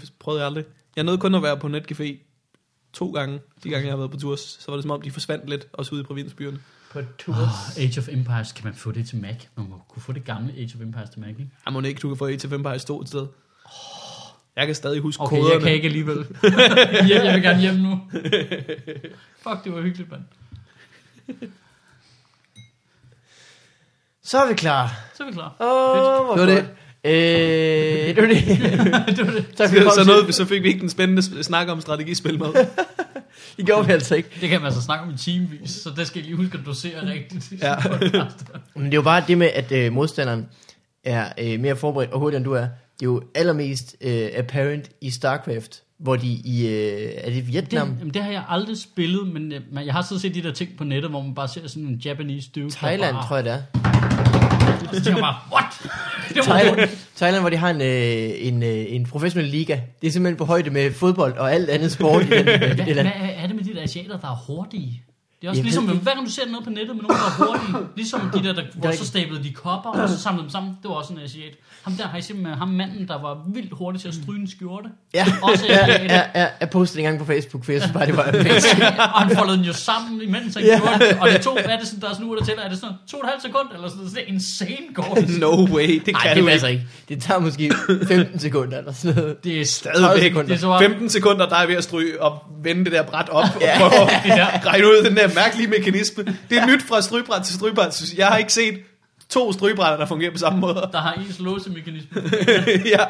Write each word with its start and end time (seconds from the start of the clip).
Det, 0.00 0.12
prøvede 0.18 0.40
jeg 0.40 0.46
aldrig. 0.46 0.64
Jeg 0.96 1.04
nåede 1.04 1.18
kun 1.18 1.34
at 1.34 1.42
være 1.42 1.56
på 1.56 1.66
netcafé 1.66 2.16
to 2.92 3.10
gange. 3.10 3.40
De 3.64 3.68
gange, 3.68 3.84
jeg 3.86 3.92
har 3.92 3.96
været 3.96 4.10
på 4.10 4.16
tur, 4.16 4.36
så 4.36 4.64
var 4.68 4.74
det 4.74 4.82
som 4.82 4.90
om, 4.90 5.02
de 5.02 5.10
forsvandt 5.10 5.48
lidt, 5.50 5.66
også 5.72 5.92
ude 5.94 6.00
i 6.00 6.04
provinsbyerne. 6.04 6.60
På 6.92 7.00
tours. 7.18 7.36
Oh, 7.38 7.82
Age 7.82 8.00
of 8.00 8.08
Empires, 8.08 8.52
kan 8.52 8.64
man 8.64 8.74
få 8.74 8.92
det 8.92 9.08
til 9.08 9.18
Mac? 9.20 9.36
Man 9.56 9.68
må 9.68 9.80
kunne 9.88 10.02
få 10.02 10.12
det 10.12 10.24
gamle 10.24 10.52
Age 10.52 10.72
of 10.74 10.80
Empires 10.80 11.10
til 11.10 11.20
Mac, 11.20 11.28
ikke? 11.28 11.50
Jeg 11.64 11.72
må 11.72 11.80
ikke, 11.80 11.98
du 11.98 12.08
kan 12.08 12.16
få 12.16 12.26
Age 12.26 12.46
of 12.46 12.52
Empires 12.52 12.84
2 12.84 13.00
et 13.00 13.08
sted. 13.08 13.26
Jeg 14.56 14.66
kan 14.66 14.74
stadig 14.74 15.00
huske 15.00 15.22
Okay, 15.22 15.36
koderne. 15.36 15.52
jeg 15.54 15.62
kan 15.62 15.72
ikke 15.72 15.86
alligevel. 15.86 16.16
jeg, 16.42 17.20
jeg 17.24 17.34
vil 17.34 17.42
gerne 17.42 17.60
hjem 17.60 17.74
nu. 17.74 18.00
Fuck, 19.42 19.64
det 19.64 19.72
var 19.72 19.80
hyggeligt, 19.80 20.10
mand. 20.10 20.22
Så 24.22 24.38
er 24.38 24.48
vi 24.48 24.54
klar. 24.54 24.90
Så 25.14 25.22
er 25.22 25.26
vi 25.26 25.32
klar. 25.32 25.56
Åh, 25.60 26.24
hvor 26.26 26.36
Det 26.36 26.54
var 26.54 26.60
det. 26.60 26.68
Øh, 27.04 27.12
det 28.16 28.16
var 28.16 28.28
det. 28.28 28.46
det 29.16 29.26
var 29.26 29.32
det. 29.32 29.44
Så, 29.56 29.66
så, 29.66 29.92
så 29.94 30.04
noget, 30.06 30.34
så 30.34 30.44
fik 30.44 30.62
vi 30.62 30.68
ikke 30.68 30.80
den 30.80 30.90
spændende 30.90 31.44
snak 31.44 31.68
om 31.68 31.80
strategispil 31.80 32.38
med. 32.38 32.48
Det 33.56 33.66
gjorde 33.66 33.86
vi 33.86 33.92
altså 33.92 34.14
ikke. 34.14 34.28
Det 34.40 34.48
kan 34.48 34.60
man 34.60 34.66
altså 34.66 34.82
snakke 34.82 35.04
om 35.04 35.10
i 35.10 35.16
timevis, 35.16 35.70
så 35.70 35.90
det 35.96 36.06
skal 36.06 36.22
I 36.22 36.24
lige 36.24 36.36
huske 36.36 36.58
at 36.58 36.66
dosere 36.66 37.10
rigtigt. 37.10 37.62
Ja. 37.62 37.74
Men 38.74 38.84
det 38.84 38.92
er 38.92 38.96
jo 38.96 39.02
bare 39.02 39.24
det 39.28 39.38
med, 39.38 39.46
at 39.54 39.72
øh, 39.72 39.92
modstanderen 39.92 40.46
er 41.04 41.32
øh, 41.38 41.60
mere 41.60 41.76
forberedt 41.76 42.10
og 42.12 42.20
hurtigere 42.20 42.36
end 42.36 42.44
du 42.44 42.52
er. 42.52 42.60
Det 42.60 43.02
er 43.02 43.06
jo 43.06 43.22
allermest 43.34 43.96
øh, 44.00 44.28
apparent 44.34 44.90
i 45.00 45.10
StarCraft, 45.10 45.82
hvor 45.98 46.16
de 46.16 46.26
i, 46.26 46.66
øh, 46.66 47.10
er 47.16 47.24
det 47.24 47.34
Det, 47.34 47.52
Vietnam? 47.52 47.96
jamen, 47.98 48.14
det 48.14 48.22
har 48.22 48.30
jeg 48.30 48.44
aldrig 48.48 48.78
spillet, 48.78 49.28
men 49.28 49.52
jeg, 49.52 49.60
men 49.72 49.86
jeg 49.86 49.94
har 49.94 50.02
så 50.02 50.18
set 50.18 50.34
de 50.34 50.42
der 50.42 50.52
ting 50.52 50.70
på 50.78 50.84
nettet, 50.84 51.10
hvor 51.10 51.22
man 51.22 51.34
bare 51.34 51.48
ser 51.48 51.66
sådan 51.68 51.88
en 51.88 51.94
Japanese 51.94 52.50
dude. 52.54 52.70
Thailand, 52.70 53.14
bare, 53.14 53.26
tror 53.26 53.36
jeg 53.36 53.44
det 53.44 53.52
er. 53.52 54.03
Og 54.88 54.94
så 54.94 55.04
tænker 55.04 55.18
jeg 55.18 55.22
bare, 55.22 55.36
what? 55.52 55.92
Det 56.28 56.36
var 56.36 56.42
Thailand, 56.42 56.90
Thailand, 57.16 57.42
hvor 57.42 57.50
de 57.50 57.56
har 57.56 57.70
en, 57.70 57.80
øh, 57.80 58.30
en, 58.48 58.62
øh, 58.62 58.84
en 58.88 59.06
professionel 59.06 59.48
liga. 59.50 59.80
Det 60.00 60.06
er 60.06 60.10
simpelthen 60.12 60.36
på 60.36 60.44
højde 60.44 60.70
med 60.70 60.92
fodbold 60.92 61.32
og 61.38 61.52
alt 61.52 61.70
andet 61.70 61.92
sport 61.92 62.22
i 62.22 62.30
den, 62.30 62.48
øh, 62.48 62.58
Hvad, 62.58 62.94
hvad 62.94 63.12
er 63.36 63.46
det 63.46 63.56
med 63.56 63.64
de 63.64 63.74
der 63.74 63.82
asiater, 63.82 64.18
der 64.20 64.28
er 64.28 64.44
hurtige? 64.46 65.02
Det 65.44 65.48
er 65.48 65.50
også 65.50 65.58
Jeg 65.58 65.64
ligesom, 65.64 65.86
ved 65.86 65.94
det 65.94 66.02
hver 66.02 66.14
gang 66.14 66.26
du 66.26 66.30
ser 66.32 66.42
noget 66.46 66.64
på 66.64 66.70
nettet 66.70 66.96
med 66.96 67.02
nogen, 67.02 67.16
der 67.22 67.44
er 67.44 67.46
hurtige, 67.46 67.88
ligesom 68.00 68.20
de 68.34 68.42
der, 68.42 68.52
der 68.52 68.62
hvor 68.74 68.90
så 68.92 69.06
stablede 69.06 69.44
de 69.44 69.52
kopper, 69.52 69.90
og 69.90 70.08
så 70.08 70.18
samlede 70.20 70.42
dem 70.42 70.50
sammen, 70.50 70.70
det 70.82 70.88
var 70.88 70.94
også 70.94 71.12
en 71.12 71.18
asiat. 71.24 71.54
Ham 71.84 71.92
der 71.92 72.06
har 72.08 72.18
I 72.18 72.22
simpelthen 72.22 72.58
ham 72.58 72.68
manden, 72.68 73.08
der 73.08 73.20
var 73.22 73.38
vildt 73.54 73.72
hurtig 73.72 74.00
til 74.00 74.08
at 74.08 74.14
stryge 74.14 74.40
en 74.40 74.50
skjorte. 74.50 74.88
Ja, 75.14 75.26
Også 75.42 75.64
ja, 75.68 75.86
ja, 75.88 76.22
ja, 76.34 76.46
jeg 76.60 76.70
postede 76.70 76.98
en 77.00 77.04
gang 77.04 77.18
på 77.18 77.24
Facebook, 77.24 77.64
for 77.64 77.72
jeg 77.72 77.80
synes 77.80 77.92
bare, 77.92 78.06
det 78.06 78.16
var 78.16 78.22
amazing. 78.28 78.82
og 79.14 79.20
han 79.22 79.36
foldede 79.36 79.56
den 79.56 79.64
jo 79.66 79.72
sammen, 79.72 80.22
imens 80.22 80.54
han 80.54 80.64
Ja. 80.64 80.80
gjorde 80.80 80.98
det. 81.08 81.18
Og 81.20 81.30
det 81.30 81.40
tog, 81.40 81.52
hvad 81.52 81.74
er 81.74 81.78
det 81.78 81.86
sådan, 81.88 82.00
der 82.00 82.08
er 82.08 82.12
sådan 82.12 82.26
uger, 82.26 82.36
der 82.38 82.44
tæller? 82.44 82.62
Er 82.62 82.68
det 82.68 82.78
sådan 82.78 82.94
to 83.10 83.16
og 83.18 83.24
et 83.24 83.30
halvt 83.30 83.42
sekund, 83.42 83.68
eller 83.74 83.88
sådan 83.88 83.98
noget? 83.98 84.14
Det 84.16 84.22
er 84.22 84.26
insane 84.34 84.86
går 84.94 85.14
det. 85.14 85.38
No 85.44 85.64
way, 85.74 86.02
det 86.06 86.16
kan 86.22 86.36
det 86.36 86.42
du 86.42 86.46
passer 86.48 86.68
ikke. 86.68 86.80
ikke. 87.08 87.14
Det 87.14 87.22
tager 87.22 87.40
måske 87.40 87.72
15 88.08 88.38
sekunder 88.38 88.78
eller 88.78 88.92
sådan 88.92 89.16
noget. 89.16 89.44
Det 89.44 89.52
er 89.60 89.64
30 89.82 89.96
Stadigvæk. 89.96 90.22
sekunder. 90.22 90.48
Det 90.48 90.54
er 90.54 90.58
så 90.60 90.66
bare, 90.66 90.80
15 90.82 91.08
sekunder, 91.08 91.48
der 91.48 91.56
er 91.56 91.66
ved 91.66 91.74
at 91.74 91.84
stryge 91.84 92.22
og 92.22 92.38
vende 92.62 92.84
det 92.84 92.92
der 92.92 93.02
bræt 93.02 93.28
op 93.28 93.44
og 93.54 93.60
prøve 93.78 93.94
at 94.00 94.66
regne 94.66 94.86
ud 94.86 95.04
den 95.08 95.16
der 95.16 95.28
mærkelige 95.34 95.68
mekanisme. 95.68 96.24
Det 96.50 96.58
er 96.58 96.66
nyt 96.66 96.82
fra 96.82 97.00
strygebræt 97.02 97.42
til 97.42 97.54
strygebræt. 97.54 98.02
jeg. 98.16 98.26
Har 98.26 98.36
ikke 98.36 98.52
set 98.52 98.82
to 99.28 99.52
strygebrætter, 99.52 99.96
der 99.96 100.06
fungerer 100.06 100.30
på 100.30 100.38
samme 100.38 100.60
måde. 100.60 100.88
der 100.92 101.00
har 101.00 101.12
ens 101.12 101.40
låsemekanisme. 101.40 102.22
ja. 102.94 103.06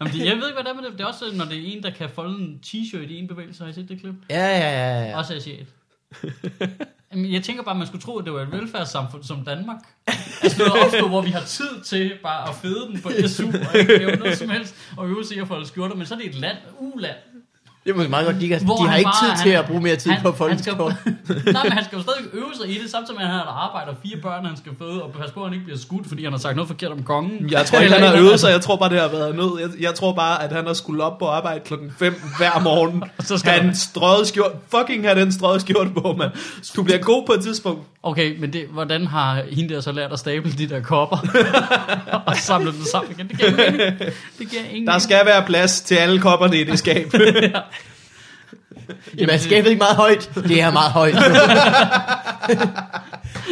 Jamen, 0.00 0.12
det, 0.12 0.24
jeg 0.24 0.36
ved 0.36 0.48
ikke, 0.48 0.62
hvad 0.62 0.64
det 0.64 0.70
er 0.70 0.74
med 0.74 0.82
det. 0.82 0.92
Det 0.92 1.00
er 1.00 1.06
også, 1.06 1.24
når 1.34 1.44
det 1.44 1.58
er 1.58 1.76
en, 1.76 1.82
der 1.82 1.90
kan 1.90 2.08
folde 2.14 2.38
en 2.38 2.60
t-shirt 2.66 3.10
i 3.10 3.18
en 3.18 3.28
bevægelse. 3.28 3.62
Har 3.62 3.70
I 3.70 3.72
set 3.72 3.88
det 3.88 4.00
klip? 4.00 4.14
Ja, 4.30 4.46
ja, 4.46 4.70
ja, 4.70 5.08
ja. 5.08 5.18
Også 5.18 5.34
asiat. 5.34 5.66
Jamen, 7.12 7.32
jeg 7.32 7.42
tænker 7.42 7.62
bare, 7.62 7.72
at 7.74 7.78
man 7.78 7.86
skulle 7.86 8.02
tro, 8.02 8.18
at 8.18 8.24
det 8.24 8.32
var 8.32 8.40
et 8.40 8.52
velfærdssamfund 8.52 9.24
som 9.24 9.44
Danmark. 9.44 9.76
Altså 10.42 10.58
noget 10.58 10.84
opstå, 10.84 11.08
hvor 11.08 11.22
vi 11.22 11.30
har 11.30 11.40
tid 11.40 11.80
til 11.84 12.12
bare 12.22 12.48
at 12.48 12.54
fede 12.54 12.86
den 12.86 13.00
på 13.00 13.10
SU, 13.26 13.46
og 13.46 13.78
ikke 13.78 13.98
lave 13.98 14.16
noget 14.16 14.38
som 14.38 14.50
helst, 14.50 14.74
og 14.96 15.08
øve 15.08 15.24
sig 15.24 15.40
at 15.40 15.48
folde 15.48 15.66
skjorter, 15.66 15.94
men 15.94 16.06
så 16.06 16.14
er 16.14 16.18
det 16.18 16.26
et 16.26 16.34
land, 16.34 16.56
uland, 16.78 17.16
Det 17.86 17.92
er 17.92 17.96
måske 17.96 18.10
meget 18.10 18.26
godt, 18.26 18.40
de, 18.40 18.48
kan, 18.48 18.64
hvor 18.64 18.76
de 18.76 18.82
har 18.82 18.88
han 18.88 18.98
ikke 18.98 19.10
bare, 19.22 19.36
tid 19.36 19.42
til 19.44 19.50
at 19.50 19.64
bruge 19.66 19.80
mere 19.80 19.96
tid 19.96 20.10
han, 20.10 20.32
på 20.32 20.48
han 20.48 20.58
skjort. 20.58 20.94
Nej, 21.56 21.62
men 21.62 21.72
han 21.72 21.84
skal 21.84 21.96
jo 21.96 22.02
stadig 22.02 22.22
øve 22.32 22.50
sig 22.60 22.68
i 22.70 22.82
det, 22.82 22.90
samtidig 22.90 23.16
med, 23.18 23.24
at 23.26 23.30
han 23.30 23.38
har 23.38 23.44
et 23.46 23.54
arbejde 23.68 23.90
og 23.90 23.96
fire 24.02 24.16
børn, 24.22 24.44
han 24.44 24.56
skal 24.56 24.72
føde, 24.78 25.02
og 25.02 25.10
passe 25.18 25.34
på, 25.34 25.40
at 25.40 25.46
han 25.46 25.52
ikke 25.52 25.64
bliver 25.64 25.78
skudt, 25.78 26.08
fordi 26.08 26.24
han 26.24 26.32
har 26.32 26.38
sagt 26.38 26.56
noget 26.56 26.68
forkert 26.68 26.90
om 26.92 27.02
kongen. 27.02 27.50
Jeg 27.50 27.66
tror 27.66 27.78
ikke, 27.78 27.94
han 27.94 28.02
har 28.08 28.16
øvet 28.16 28.40
sig. 28.40 28.50
Jeg 28.50 28.60
tror 28.60 28.76
bare, 28.76 28.90
det 28.90 29.00
har 29.00 29.08
været 29.08 29.36
nød. 29.36 29.52
Jeg, 29.60 29.68
jeg 29.80 29.94
tror 29.94 30.12
bare, 30.12 30.42
at 30.44 30.52
han 30.52 30.66
har 30.66 30.72
skulle 30.72 31.02
op 31.04 31.18
på 31.18 31.26
arbejde 31.26 31.60
klokken 31.64 31.92
5 31.98 32.14
hver 32.38 32.60
morgen. 32.62 33.04
så 33.28 33.38
skal 33.38 33.52
Han 33.52 33.64
han- 33.64 33.74
strøget 33.74 34.26
skjort. 34.26 34.52
Fucking 34.68 35.04
have 35.04 35.20
den 35.20 35.32
strøget 35.32 35.60
skjort 35.60 35.88
på, 35.94 36.14
mand. 36.18 36.30
Du 36.76 36.82
bliver 36.82 36.98
god 36.98 37.26
på 37.26 37.32
et 37.32 37.42
tidspunkt. 37.42 37.82
Okay, 38.06 38.36
men 38.38 38.52
det, 38.52 38.64
hvordan 38.70 39.06
har 39.06 39.42
hende 39.52 39.74
der 39.74 39.80
så 39.80 39.92
lært 39.92 40.12
at 40.12 40.18
stable 40.18 40.52
de 40.52 40.66
der 40.68 40.80
kopper? 40.82 41.16
og 42.26 42.36
samle 42.36 42.72
dem 42.72 42.82
sammen 42.92 43.12
igen? 43.18 43.28
Det 43.28 43.38
giver 43.38 43.64
ingen. 43.66 43.90
Det 44.38 44.50
giver 44.50 44.62
ingen 44.70 44.86
Der 44.86 44.98
skal 44.98 45.26
være 45.26 45.42
plads 45.46 45.80
til 45.80 45.94
alle 45.94 46.20
kopperne 46.20 46.60
i 46.60 46.64
det 46.64 46.78
skab. 46.78 47.12
Jamen, 49.18 49.30
er 49.30 49.36
skabet 49.38 49.70
ikke 49.70 49.78
meget 49.78 49.96
højt? 49.96 50.30
Det 50.48 50.60
er 50.60 50.70
meget 50.72 50.92
højt. 50.92 51.14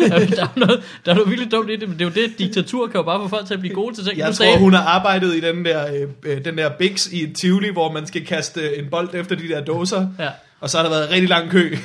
der, 0.09 0.43
er 0.43 0.59
noget, 0.59 0.83
der 1.07 1.11
er 1.11 1.15
noget 1.15 1.31
virkelig 1.31 1.53
dumt 1.53 1.71
i 1.71 1.77
det, 1.77 1.89
men 1.89 1.99
det 1.99 2.05
er 2.05 2.09
jo 2.09 2.27
det, 2.27 2.39
diktatur 2.39 2.87
kan 2.87 2.97
jo 2.97 3.03
bare 3.03 3.21
få 3.23 3.29
folk 3.29 3.47
til 3.47 3.55
at 3.55 3.61
blive 3.61 3.75
gode 3.75 3.95
til 3.95 4.05
ting. 4.05 4.19
Jeg 4.19 4.27
Nu 4.29 4.33
tror, 4.35 4.45
sagde- 4.45 4.59
hun 4.59 4.75
har 4.75 4.83
arbejdet 4.83 5.35
i 5.35 5.41
den 5.41 5.65
der, 5.65 5.87
øh, 5.95 6.09
øh, 6.37 6.45
den 6.45 6.59
der 6.59 6.69
Bix 6.79 7.07
i 7.13 7.23
et 7.23 7.37
Tivoli, 7.37 7.73
hvor 7.73 7.93
man 7.93 8.07
skal 8.07 8.27
kaste 8.27 8.79
en 8.79 8.85
bold 8.91 9.09
efter 9.15 9.37
de 9.37 9.49
der 9.49 9.61
dåser. 9.65 10.07
Ja, 10.19 10.29
Og 10.65 10.71
så 10.71 10.77
har 10.77 10.85
der 10.85 10.91
været 10.91 11.11
rigtig 11.11 11.29
lang 11.29 11.51
kø. 11.51 11.77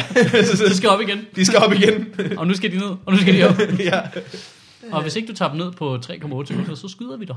de 0.68 0.76
skal 0.76 0.88
op 0.88 1.00
igen, 1.00 1.20
de 1.36 1.44
skal 1.44 1.58
op 1.58 1.72
igen. 1.72 2.14
og 2.38 2.46
nu 2.46 2.54
skal 2.54 2.72
de 2.72 2.76
ned, 2.78 2.86
og 3.06 3.12
nu 3.12 3.18
skal 3.18 3.34
de 3.34 3.48
op. 3.48 3.58
ja. 3.90 4.00
Og 4.92 5.02
hvis 5.02 5.16
ikke 5.16 5.28
du 5.28 5.34
tager 5.34 5.48
dem 5.48 5.58
ned 5.60 5.72
på 5.72 5.94
3,8 6.06 6.26
minutter, 6.26 6.74
så 6.74 6.88
skyder 6.88 7.16
vi 7.16 7.24
dig. 7.24 7.36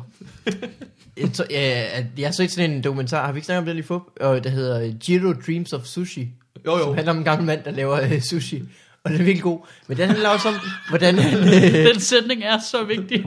Jeg, 1.18 1.34
tror, 1.34 1.46
ja, 1.50 1.90
jeg 2.18 2.28
har 2.28 2.32
set 2.32 2.52
sådan 2.52 2.72
en 2.72 2.84
dokumentar, 2.84 3.26
har 3.26 3.32
vi 3.32 3.38
ikke 3.38 3.46
snakket 3.46 3.60
om 3.60 3.66
det 3.66 3.76
lige 3.76 3.86
få? 3.86 4.12
Og 4.22 4.44
det 4.44 4.52
hedder 4.52 4.94
Jiro 5.10 5.34
Dreams 5.48 5.74
of 5.74 5.86
Sushi. 5.86 6.30
Jo, 6.66 6.80
Som 6.80 6.88
jo. 6.90 6.94
handler 6.94 7.12
om 7.12 7.18
en 7.18 7.24
gammel 7.24 7.46
mand, 7.46 7.64
der 7.64 7.72
laver 7.72 8.02
øh, 8.02 8.22
sushi. 8.22 8.64
Og 9.04 9.12
den 9.12 9.20
er 9.22 9.24
virkelig 9.24 9.44
god. 9.44 9.60
Men 9.88 9.98
den 9.98 10.08
handler 10.10 10.30
også 10.30 10.48
om, 10.48 10.56
hvordan 10.90 11.20
han... 11.20 11.40
Øh, 11.40 11.74
Den 11.94 12.00
sætning 12.00 12.44
er 12.44 12.60
så 12.72 12.84
vigtig. 12.84 13.26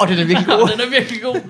og 0.00 0.08
den 0.08 0.18
er 0.18 0.24
virkelig 0.24 0.46
god. 0.46 0.68
den 0.72 0.80
er 0.80 0.90
virkelig 0.90 1.22
god. 1.22 1.40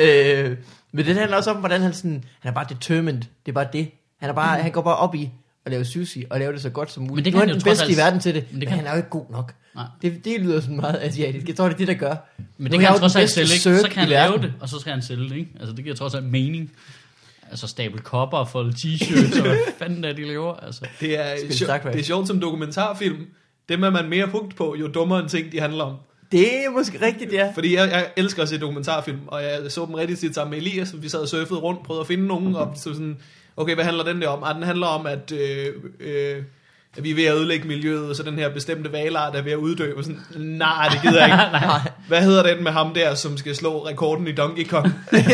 øh, 0.00 0.56
men 0.92 1.06
den 1.06 1.16
handler 1.16 1.36
også 1.36 1.50
om, 1.50 1.56
hvordan 1.56 1.80
han 1.80 1.94
sådan... 1.94 2.24
Han 2.40 2.50
er 2.50 2.54
bare 2.54 2.66
determined. 2.68 3.20
Det 3.20 3.48
er 3.48 3.52
bare 3.52 3.68
det. 3.72 3.90
Han, 4.20 4.28
er 4.30 4.34
bare, 4.34 4.62
han 4.62 4.72
går 4.72 4.82
bare 4.82 4.96
op 4.96 5.14
i 5.14 5.30
at 5.64 5.70
lave 5.72 5.84
sushi, 5.84 6.24
og 6.30 6.38
lave 6.38 6.52
det 6.52 6.62
så 6.62 6.70
godt 6.70 6.92
som 6.92 7.02
muligt. 7.02 7.14
Men 7.14 7.24
det 7.24 7.32
nu 7.32 7.38
er 7.38 7.40
kan 7.40 7.48
han 7.48 7.54
han 7.56 7.60
den 7.60 7.70
bedste 7.70 7.92
i 7.92 7.96
verden 7.96 8.20
til 8.20 8.34
det, 8.34 8.44
men 8.52 8.60
det 8.60 8.68
men 8.68 8.68
kan- 8.68 8.76
han 8.78 8.86
er 8.86 8.90
jo 8.90 8.96
ikke 8.96 9.08
god 9.08 9.24
nok. 9.30 9.54
Nej. 9.74 9.84
Det, 10.02 10.24
det 10.24 10.40
lyder 10.40 10.60
sådan 10.60 10.76
meget 10.76 10.98
asiatisk. 11.02 11.48
Jeg 11.48 11.56
tror, 11.56 11.64
det 11.64 11.72
er 11.74 11.78
det, 11.78 11.88
der 11.88 11.94
gør. 11.94 12.14
Men 12.36 12.46
Nu 12.58 12.64
det 12.64 12.74
er 12.74 12.78
kan 12.78 12.86
han 12.86 12.94
jo 12.94 13.00
trods 13.00 13.16
alt 13.16 13.30
sælge, 13.30 13.52
ikke? 13.52 13.80
Så 13.80 13.88
kan 13.90 13.98
han 14.00 14.08
lave 14.08 14.38
det, 14.38 14.52
og 14.60 14.68
så 14.68 14.78
skal 14.80 14.92
han 14.92 15.02
sælge 15.02 15.28
det, 15.28 15.36
ikke? 15.36 15.50
Altså, 15.60 15.74
det 15.74 15.84
giver 15.84 15.96
trods 15.96 16.14
alt 16.14 16.24
mening. 16.24 16.70
Altså, 17.50 17.66
stable 17.66 17.98
kopper 17.98 18.38
og 18.38 18.48
folde 18.48 18.70
t-shirts, 18.76 19.36
og 19.40 19.46
hvad 19.46 19.56
fanden 19.78 20.04
er 20.04 20.12
de 20.12 20.24
laver, 20.28 20.54
altså. 20.54 20.86
Det 21.00 21.20
er, 21.20 21.34
det 21.92 22.00
er 22.00 22.04
sjovt 22.04 22.26
som 22.26 22.40
dokumentarfilm. 22.40 23.26
Dem 23.68 23.82
er 23.84 23.90
man 23.90 24.08
mere 24.08 24.28
pugt 24.28 24.56
på, 24.56 24.76
jo 24.80 24.86
dummere 24.88 25.22
en 25.22 25.28
ting 25.28 25.52
de 25.52 25.60
handler 25.60 25.84
om. 25.84 25.96
Det 26.32 26.64
er 26.64 26.70
måske 26.70 27.06
rigtigt, 27.06 27.32
ja. 27.32 27.52
Fordi 27.54 27.74
jeg, 27.74 27.90
jeg 27.90 28.10
elsker 28.16 28.42
at 28.42 28.48
se 28.48 28.58
dokumentarfilm, 28.58 29.20
og 29.26 29.42
jeg 29.42 29.72
så 29.72 29.86
dem 29.86 29.94
rigtig 29.94 30.18
tit 30.18 30.34
sammen 30.34 30.50
med 30.50 30.58
Elias, 30.58 31.02
vi 31.02 31.08
sad 31.08 31.20
og 31.20 31.28
surfede 31.28 31.60
rundt, 31.60 31.82
prøvede 31.82 32.00
at 32.00 32.06
finde 32.06 32.26
nogen, 32.26 32.56
og 32.56 32.72
så 32.76 32.92
sådan, 32.92 33.18
okay, 33.56 33.74
hvad 33.74 33.84
handler 33.84 34.04
den 34.04 34.22
der 34.22 34.28
om? 34.28 34.42
Ah, 34.44 34.54
den 34.54 34.62
handler 34.62 34.86
om, 34.86 35.06
at, 35.06 35.32
øh, 35.32 35.74
øh, 36.00 36.42
at 36.96 37.04
vi 37.04 37.10
er 37.10 37.14
ved 37.14 37.24
at 37.24 37.34
ødelægge 37.34 37.68
miljøet, 37.68 38.16
så 38.16 38.22
den 38.22 38.34
her 38.34 38.48
bestemte 38.48 38.92
valart 38.92 39.36
er 39.36 39.42
ved 39.42 39.52
at 39.52 39.58
uddø, 39.58 39.92
og 39.96 40.04
sådan, 40.04 40.20
nej, 40.36 40.88
det 40.92 41.02
gider 41.02 41.26
jeg 41.26 41.28
ikke. 41.28 41.90
Hvad 42.08 42.22
hedder 42.22 42.54
den 42.54 42.64
med 42.64 42.72
ham 42.72 42.94
der, 42.94 43.14
som 43.14 43.36
skal 43.36 43.56
slå 43.56 43.86
rekorden 43.86 44.26
i 44.28 44.32
Donkey 44.32 44.66
Kong? 44.66 44.84
det 45.10 45.24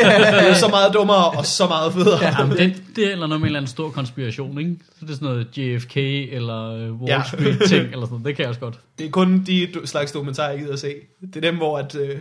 er 0.48 0.54
så 0.54 0.68
meget 0.68 0.94
dummere, 0.94 1.30
og 1.30 1.46
så 1.46 1.66
meget 1.66 1.92
federe. 1.92 2.38
Jamen, 2.38 2.56
det, 2.56 2.82
det 2.96 3.06
er 3.06 3.12
eller 3.12 3.26
noget 3.26 3.40
med 3.40 3.46
en 3.46 3.46
eller 3.46 3.58
anden 3.58 3.70
stor 3.70 3.90
konspiration, 3.90 4.58
ikke? 4.58 4.76
Så 4.98 5.04
det 5.06 5.10
er 5.10 5.14
sådan 5.14 5.28
noget 5.28 5.58
JFK 5.58 5.96
eller 5.96 6.74
øh, 6.74 6.92
Wall 6.92 7.08
Ja. 7.08 7.22
Street 7.26 7.58
ting, 7.68 7.84
eller 7.84 8.06
sådan 8.06 8.08
noget. 8.10 8.24
Det 8.24 8.36
kan 8.36 8.42
jeg 8.42 8.48
også 8.48 8.60
godt. 8.60 8.78
Det 8.98 9.06
er 9.06 9.10
kun 9.10 9.44
de 9.46 9.68
slags 9.84 10.12
dokumentarer, 10.12 10.50
jeg 10.50 10.58
gider 10.58 10.72
at 10.72 10.78
se. 10.78 10.94
Det 11.20 11.36
er 11.36 11.40
dem, 11.40 11.56
hvor 11.56 11.78
at, 11.78 11.94
øh, 11.94 12.08
det 12.08 12.14
er 12.14 12.18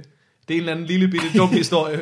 en 0.49 0.59
eller 0.59 0.71
anden 0.71 0.85
lille 0.85 1.07
bitte 1.07 1.27
dum 1.37 1.49
historie, 1.63 1.99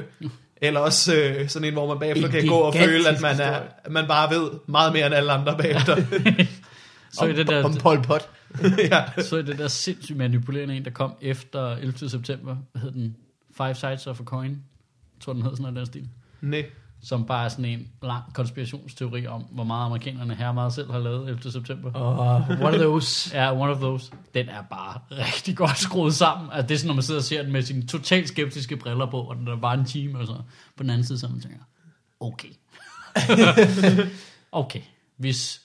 eller 0.61 0.79
også 0.79 1.15
øh, 1.15 1.49
sådan 1.49 1.67
en, 1.67 1.73
hvor 1.73 1.87
man 1.87 1.99
bagefter 1.99 2.25
En 2.25 2.31
kan 2.31 2.47
gå 2.47 2.55
og 2.55 2.75
føle, 2.75 3.09
at 3.09 3.21
man, 3.21 3.39
er, 3.39 3.59
at 3.83 3.91
man 3.91 4.07
bare 4.07 4.35
ved 4.35 4.49
meget 4.67 4.93
mere 4.93 5.05
end 5.05 5.15
alle 5.15 5.31
andre 5.31 5.57
bagefter. 5.57 5.95
Så 7.11 7.25
i 7.25 7.33
det 7.33 7.47
der, 7.47 7.63
Om 7.63 7.73
Pol 7.73 8.01
Pot. 8.01 8.29
ja. 8.91 9.21
så 9.21 9.37
i 9.37 9.43
det 9.43 9.57
der 9.57 9.67
sindssygt 9.67 10.17
manipulerende 10.17 10.77
en, 10.77 10.85
der 10.85 10.91
kom 10.91 11.13
efter 11.21 11.71
11. 11.71 12.09
september. 12.09 12.57
Hvad 12.71 12.81
hed 12.81 12.91
den? 12.91 13.15
Five 13.57 13.75
Sides 13.75 14.07
of 14.07 14.19
a 14.19 14.23
Coin. 14.23 14.49
Jeg 14.51 15.21
tror, 15.21 15.33
den 15.33 15.41
hed 15.41 15.51
sådan 15.51 15.73
noget 15.73 15.75
i 15.75 15.79
den 15.79 15.85
stil. 15.85 16.09
Nej. 16.41 16.65
Som 17.03 17.25
bare 17.25 17.45
er 17.45 17.49
sådan 17.49 17.65
en 17.65 17.87
lang 18.03 18.33
konspirationsteori 18.33 19.27
om, 19.27 19.41
hvor 19.41 19.63
meget 19.63 19.85
amerikanerne 19.85 20.35
her 20.35 20.51
meget 20.51 20.73
selv 20.73 20.91
har 20.91 20.99
lavet 20.99 21.29
11. 21.29 21.51
september. 21.51 21.91
Oh, 21.95 22.49
one 22.49 22.67
of 22.67 22.81
those. 22.81 23.29
Ja, 23.37 23.53
one 23.53 23.71
of 23.71 23.77
those. 23.77 24.11
Den 24.33 24.49
er 24.49 24.61
bare 24.61 24.99
rigtig 25.09 25.57
godt 25.57 25.77
skruet 25.77 26.13
sammen. 26.13 26.49
Altså, 26.51 26.67
det 26.67 26.73
er 26.73 26.77
sådan, 26.77 26.87
når 26.87 26.93
man 26.93 27.03
sidder 27.03 27.19
og 27.19 27.23
ser 27.23 27.43
den 27.43 27.51
med 27.51 27.61
sine 27.61 27.87
totalt 27.87 28.27
skeptiske 28.27 28.77
briller 28.77 29.05
på, 29.05 29.21
og 29.21 29.35
den 29.35 29.47
er 29.47 29.55
bare 29.55 29.73
en 29.79 29.85
time, 29.85 30.19
og 30.19 30.27
så 30.27 30.33
på 30.77 30.83
den 30.83 30.89
anden 30.89 31.05
side, 31.05 31.19
så 31.19 31.27
man 31.27 31.41
tænker, 31.41 31.57
okay. 32.19 32.49
okay, 34.51 34.81
hvis 35.17 35.61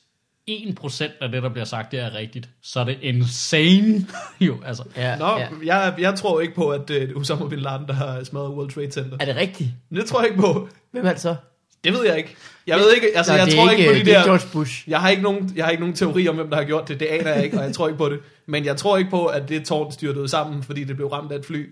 1% 0.51 1.05
af 1.21 1.29
det, 1.31 1.43
der 1.43 1.49
bliver 1.49 1.65
sagt, 1.65 1.93
det 1.93 2.01
er 2.01 2.15
rigtigt, 2.15 2.49
så 2.63 2.81
er 2.81 2.85
det 2.85 2.99
insane. 3.03 4.07
jo, 4.41 4.57
altså. 4.67 4.85
Ja, 4.97 5.17
Nå, 5.17 5.27
ja. 5.27 5.47
jeg, 5.65 5.95
jeg 5.99 6.15
tror 6.15 6.41
ikke 6.41 6.55
på, 6.55 6.69
at 6.69 6.91
uh, 6.91 7.21
Osama 7.21 7.49
Bin 7.49 7.59
Laden, 7.59 7.87
der 7.87 7.93
har 7.93 8.25
smadret 8.25 8.51
World 8.51 8.71
Trade 8.71 8.91
Center. 8.91 9.17
Er 9.21 9.25
det 9.25 9.37
rigtigt? 9.37 9.71
Det 9.91 10.07
tror 10.07 10.21
jeg 10.21 10.31
ikke 10.31 10.41
på. 10.41 10.69
Hvem 10.91 11.07
er 11.07 11.13
det 11.13 11.21
så? 11.21 11.37
Det 11.85 11.93
ved 11.93 12.05
jeg 12.05 12.17
ikke. 12.17 12.37
Jeg 12.67 12.79
ved 12.79 12.93
ikke, 12.95 13.07
altså 13.17 13.33
Nå, 13.33 13.39
jeg 13.39 13.49
tror 13.49 13.71
ikke, 13.71 13.91
på 13.91 13.95
de 13.95 14.05
det 14.05 14.15
er 14.15 14.19
der... 14.19 14.25
George 14.25 14.49
Bush. 14.53 14.89
Jeg 14.89 15.01
har, 15.01 15.09
ikke 15.09 15.23
nogen, 15.23 15.53
jeg 15.57 15.65
har 15.65 15.71
ikke 15.71 15.81
nogen 15.81 15.97
teori 15.97 16.29
om, 16.29 16.35
hvem 16.35 16.51
der 16.51 16.57
har 16.57 16.65
gjort 16.65 16.89
det. 16.89 17.01
Det 17.01 17.07
aner 17.07 17.35
jeg 17.35 17.45
ikke, 17.45 17.59
og 17.59 17.65
jeg 17.65 17.75
tror 17.75 17.89
ikke 17.89 17.99
på 17.99 18.09
det. 18.09 18.21
Men 18.47 18.65
jeg 18.65 18.77
tror 18.77 18.97
ikke 18.97 19.11
på, 19.11 19.27
at 19.27 19.49
det 19.49 19.65
tårn 19.65 19.93
styrtede 19.93 20.29
sammen, 20.29 20.63
fordi 20.63 20.85
det 20.85 20.97
blev 20.97 21.09
ramt 21.09 21.33
af 21.33 21.39
et 21.39 21.47
fly. 21.47 21.71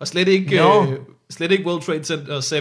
Og 0.00 0.08
slet 0.08 0.28
ikke, 0.28 0.56
Nå. 0.56 0.86
øh, 0.92 0.98
slet 1.30 1.52
ikke 1.52 1.66
World 1.66 1.82
Trade 1.82 2.04
Center 2.04 2.40
7, 2.40 2.56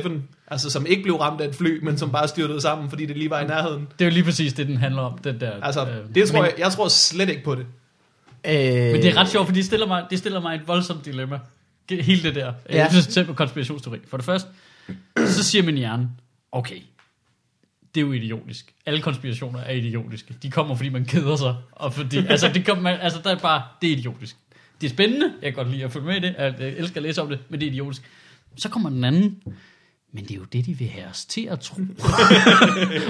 altså 0.47 0.69
som 0.69 0.85
ikke 0.85 1.03
blev 1.03 1.15
ramt 1.15 1.41
af 1.41 1.47
et 1.47 1.55
fly, 1.55 1.83
men 1.83 1.97
som 1.97 2.11
bare 2.11 2.27
styrtede 2.27 2.61
sammen, 2.61 2.89
fordi 2.89 3.05
det 3.05 3.17
lige 3.17 3.29
var 3.29 3.39
i 3.39 3.47
nærheden. 3.47 3.87
Det 3.99 4.05
er 4.05 4.09
jo 4.09 4.13
lige 4.13 4.23
præcis 4.23 4.53
det, 4.53 4.67
den 4.67 4.77
handler 4.77 5.01
om. 5.01 5.17
Den 5.17 5.39
der, 5.39 5.51
Altså, 5.63 5.81
øh, 5.87 6.15
det 6.15 6.27
tror 6.29 6.35
men- 6.41 6.45
jeg, 6.45 6.53
jeg 6.59 6.71
tror 6.71 6.87
slet 6.87 7.29
ikke 7.29 7.43
på 7.43 7.55
det. 7.55 7.65
Øh, 8.45 8.53
Men 8.53 8.95
det 9.01 9.05
er 9.05 9.17
ret 9.17 9.29
sjovt, 9.29 9.47
for 9.47 9.53
det 9.53 9.65
stiller 9.65 9.87
mig, 9.87 10.05
det 10.09 10.19
stiller 10.19 10.41
mig 10.41 10.55
et 10.55 10.67
voldsomt 10.67 11.05
dilemma. 11.05 11.39
Hele 11.89 12.23
det 12.23 12.35
der. 12.35 12.53
Ja. 12.69 12.77
Jeg 12.77 12.87
synes 12.91 13.05
selv 13.05 13.25
på 13.25 13.33
konspirationsteori. 13.33 13.99
For 14.07 14.17
det 14.17 14.25
første, 14.25 14.49
så 15.27 15.43
siger 15.43 15.63
min 15.63 15.75
hjerne, 15.77 16.09
okay, 16.51 16.75
det 17.95 18.01
er 18.01 18.05
jo 18.05 18.11
idiotisk. 18.11 18.73
Alle 18.85 19.01
konspirationer 19.01 19.59
er 19.59 19.71
idiotiske. 19.71 20.33
De 20.43 20.51
kommer, 20.51 20.75
fordi 20.75 20.89
man 20.89 21.05
keder 21.05 21.35
sig. 21.35 21.55
Og 21.71 21.93
fordi, 21.93 22.17
altså, 22.29 22.51
det 22.53 22.65
kommer, 22.65 22.89
altså, 22.89 23.19
der 23.23 23.29
er 23.31 23.39
bare, 23.39 23.61
det 23.81 23.91
er 23.91 23.97
idiotisk. 23.97 24.35
Det 24.81 24.88
er 24.88 24.91
spændende. 24.91 25.33
Jeg 25.41 25.53
kan 25.53 25.63
godt 25.63 25.71
lide 25.71 25.83
at 25.83 25.91
følge 25.91 26.06
med 26.06 26.15
i 26.15 26.19
det. 26.19 26.35
Jeg 26.38 26.56
elsker 26.59 26.97
at 26.97 27.03
læse 27.03 27.21
om 27.21 27.29
det, 27.29 27.39
men 27.50 27.59
det 27.59 27.68
er 27.68 27.71
idiotisk. 27.71 28.01
Så 28.57 28.69
kommer 28.69 28.89
den 28.89 29.03
anden. 29.03 29.41
Men 30.13 30.24
det 30.24 30.31
er 30.31 30.35
jo 30.35 30.44
det, 30.44 30.65
de 30.65 30.74
vil 30.74 30.88
have 30.88 31.07
os 31.07 31.25
til 31.25 31.47
at 31.51 31.59
tro. 31.59 31.75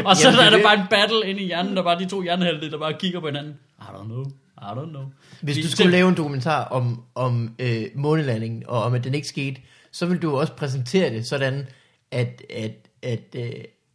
og 0.05 0.15
så 0.17 0.27
Jamen, 0.27 0.39
er 0.39 0.43
er 0.45 0.49
der 0.49 0.57
det. 0.57 0.63
bare 0.63 0.79
en 0.81 0.87
battle 0.89 1.29
inde 1.29 1.41
i 1.41 1.45
hjernen, 1.45 1.75
der 1.75 1.83
bare 1.83 1.99
de 1.99 2.05
to 2.05 2.21
hjernehalvdele, 2.21 2.71
der 2.71 2.77
bare 2.79 2.93
kigger 2.99 3.19
på 3.19 3.25
hinanden. 3.27 3.53
I 3.79 3.83
don't 3.83 4.05
know. 4.05 4.23
I 4.57 4.65
don't 4.65 4.89
know. 4.89 5.03
Hvis 5.41 5.57
Vi- 5.57 5.61
du 5.61 5.67
skulle 5.71 5.91
lave 5.91 6.09
en 6.09 6.17
dokumentar 6.17 6.63
om, 6.63 7.03
om 7.15 7.55
øh, 7.59 7.83
månelandingen, 7.95 8.63
og 8.67 8.83
om 8.83 8.93
at 8.93 9.03
den 9.03 9.13
ikke 9.15 9.27
skete, 9.27 9.61
så 9.91 10.05
vil 10.05 10.21
du 10.21 10.35
også 10.37 10.53
præsentere 10.53 11.09
det 11.09 11.27
sådan, 11.27 11.65
at, 12.11 12.41
at, 12.49 12.71
at, 13.03 13.35
øh, 13.35 13.51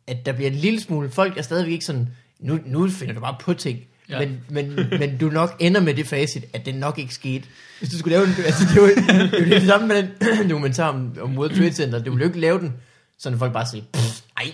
at 0.07 0.27
der 0.27 0.33
bliver 0.33 0.51
en 0.51 0.57
lille 0.57 0.81
smule, 0.81 1.11
folk 1.11 1.39
er 1.39 1.43
stadigvæk 1.43 1.73
ikke 1.73 1.85
sådan, 1.85 2.09
nu, 2.41 2.59
nu 2.67 2.89
finder 2.89 3.15
du 3.15 3.21
bare 3.21 3.37
på 3.41 3.55
ting, 3.55 3.79
ja. 4.09 4.19
Men, 4.19 4.41
men, 4.49 4.87
men 4.99 5.17
du 5.19 5.29
nok 5.31 5.57
ender 5.61 5.81
med 5.81 5.95
det 5.95 6.07
facit, 6.07 6.45
at 6.53 6.67
det 6.67 6.75
nok 6.75 6.99
ikke 6.99 7.15
skete. 7.15 7.45
Hvis 7.79 7.91
du 7.91 7.99
skulle 7.99 8.17
lave 8.17 8.27
en, 8.27 8.35
altså 8.47 8.65
det 8.65 8.77
er 8.77 8.81
jo, 8.83 8.89
det 9.31 9.35
er 9.35 9.45
jo 9.45 9.61
det 9.61 9.63
samme 9.67 9.87
med 9.89 9.97
den 9.97 10.49
dokumentar 10.51 10.89
om, 10.89 11.17
om 11.21 11.39
World 11.39 11.51
Trade 11.57 11.73
Center, 11.73 11.99
du 11.99 12.11
vil 12.13 12.21
jo 12.21 12.27
ikke 12.27 12.41
lave 12.41 12.59
den, 12.59 12.73
sådan 13.19 13.39
folk 13.39 13.53
bare 13.53 13.67
siger, 13.67 13.85
"Pff, 13.93 14.21
ej, 14.37 14.53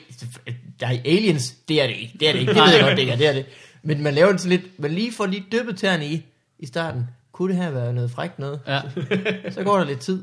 der 0.81 0.87
er 0.87 0.99
aliens, 1.05 1.55
det 1.69 1.83
er 1.83 1.87
det 1.87 1.97
ikke, 1.97 2.15
det 2.21 2.29
er 2.29 2.33
det 2.33 2.41
ikke, 2.41 2.55
det 2.55 2.63
ved 2.63 2.73
jeg 2.73 2.81
godt, 2.83 2.97
det 2.97 3.13
er, 3.13 3.17
det 3.17 3.27
er 3.29 3.33
det. 3.33 3.47
Men 3.83 4.03
man 4.03 4.15
laver 4.15 4.29
den 4.29 4.39
så 4.39 4.49
lidt, 4.49 4.63
man 4.79 4.91
lige 4.91 5.13
får 5.13 5.27
lige 5.27 5.45
dyppet 5.53 5.77
tæerne 5.79 6.07
i, 6.07 6.27
i 6.59 6.67
starten. 6.67 7.07
Kunne 7.33 7.55
det 7.55 7.63
her 7.63 7.71
være 7.71 7.93
noget 7.93 8.11
frækt 8.11 8.39
noget? 8.39 8.61
Ja. 8.67 8.81
Så 9.51 9.63
går 9.65 9.79
der 9.79 9.85
lidt 9.85 10.01
tid. 10.01 10.23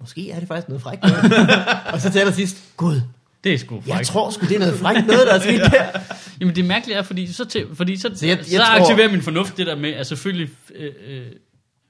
Måske 0.00 0.30
er 0.30 0.38
det 0.38 0.48
faktisk 0.48 0.68
noget 0.68 0.82
frækt 0.82 1.02
noget. 1.02 1.32
og 1.92 2.00
så 2.00 2.10
til 2.12 2.18
allersidst, 2.18 2.56
gud, 2.76 3.00
Det 3.44 3.54
er 3.54 3.58
sgu 3.58 3.74
jeg 3.86 3.94
frækt. 3.94 4.06
tror 4.06 4.30
sgu 4.30 4.46
det 4.46 4.54
er 4.54 4.58
noget 4.58 4.74
frækt 4.78 5.06
noget, 5.06 5.26
der 5.26 5.34
er 5.34 5.38
sket 5.40 5.60
der. 5.72 6.00
Jamen 6.40 6.56
det 6.56 6.64
mærkelige 6.64 6.96
er, 6.98 7.02
fordi 7.02 7.32
så, 7.32 7.44
til, 7.44 7.66
fordi 7.74 7.96
så, 7.96 8.10
Så 8.14 8.26
jeg- 8.26 8.30
jeg, 8.30 8.38
jeg 8.38 8.46
så 8.46 8.56
tror- 8.56 8.80
aktiverer 8.90 9.10
min 9.10 9.22
fornuft 9.22 9.56
det 9.56 9.66
der 9.66 9.74
med, 9.76 9.90
at 9.90 10.06
selvfølgelig 10.06 10.50
øh, 10.74 10.92
øh, 11.06 11.26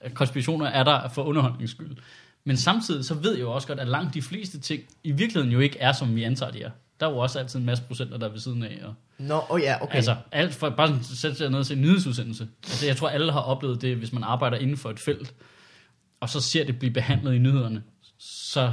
at 0.01 0.15
konspirationer 0.15 0.67
er 0.67 0.85
der 0.85 1.09
for 1.09 1.23
underholdningens 1.23 1.71
skyld. 1.71 1.97
Men 2.45 2.57
samtidig 2.57 3.05
så 3.05 3.15
ved 3.15 3.33
jeg 3.33 3.41
jo 3.41 3.53
også 3.53 3.69
godt, 3.69 3.81
at 3.81 3.89
langt 3.89 4.15
de 4.15 4.23
fleste 4.23 4.61
ting 4.61 4.83
i 5.05 5.13
virkeligheden 5.13 5.53
jo 5.53 5.61
ikke 5.61 5.79
er, 5.79 5.93
som 5.93 6.17
vi 6.17 6.23
antager, 6.23 6.53
de 6.53 6.63
er. 6.63 6.71
Der 7.01 7.07
er 7.07 7.11
jo 7.11 7.17
også 7.19 7.39
altid 7.39 7.59
en 7.59 7.67
masse 7.67 7.85
procenter, 7.85 8.19
der 8.19 8.27
er 8.27 8.31
ved 8.33 8.41
siden 8.41 8.63
af. 8.63 8.79
Og, 8.85 8.95
Nå, 9.19 9.41
oh 9.49 9.61
ja, 9.61 9.75
okay. 9.75 9.85
okay. 9.85 9.97
Altså, 9.97 10.17
alt 10.33 10.55
for, 10.55 10.71
bare 10.71 10.89
sådan 10.89 11.05
sætte 11.05 11.37
sig 11.37 11.51
ned 11.51 11.59
og 11.59 11.67
se 11.67 11.75
en 11.75 11.81
nyhedsudsendelse. 11.83 12.49
Altså, 12.65 12.87
jeg 12.87 12.97
tror, 12.97 13.09
alle 13.09 13.33
har 13.33 13.41
oplevet 13.41 13.83
det, 13.83 13.97
hvis 13.97 14.13
man 14.13 14.23
arbejder 14.25 14.57
inden 14.57 14.77
for 14.77 14.91
et 14.91 14.99
felt, 15.01 15.35
og 16.21 16.29
så 16.29 16.41
ser 16.41 16.65
det 16.65 16.79
blive 16.79 16.93
behandlet 16.93 17.35
i 17.35 17.39
nyhederne, 17.39 17.83
så 18.19 18.73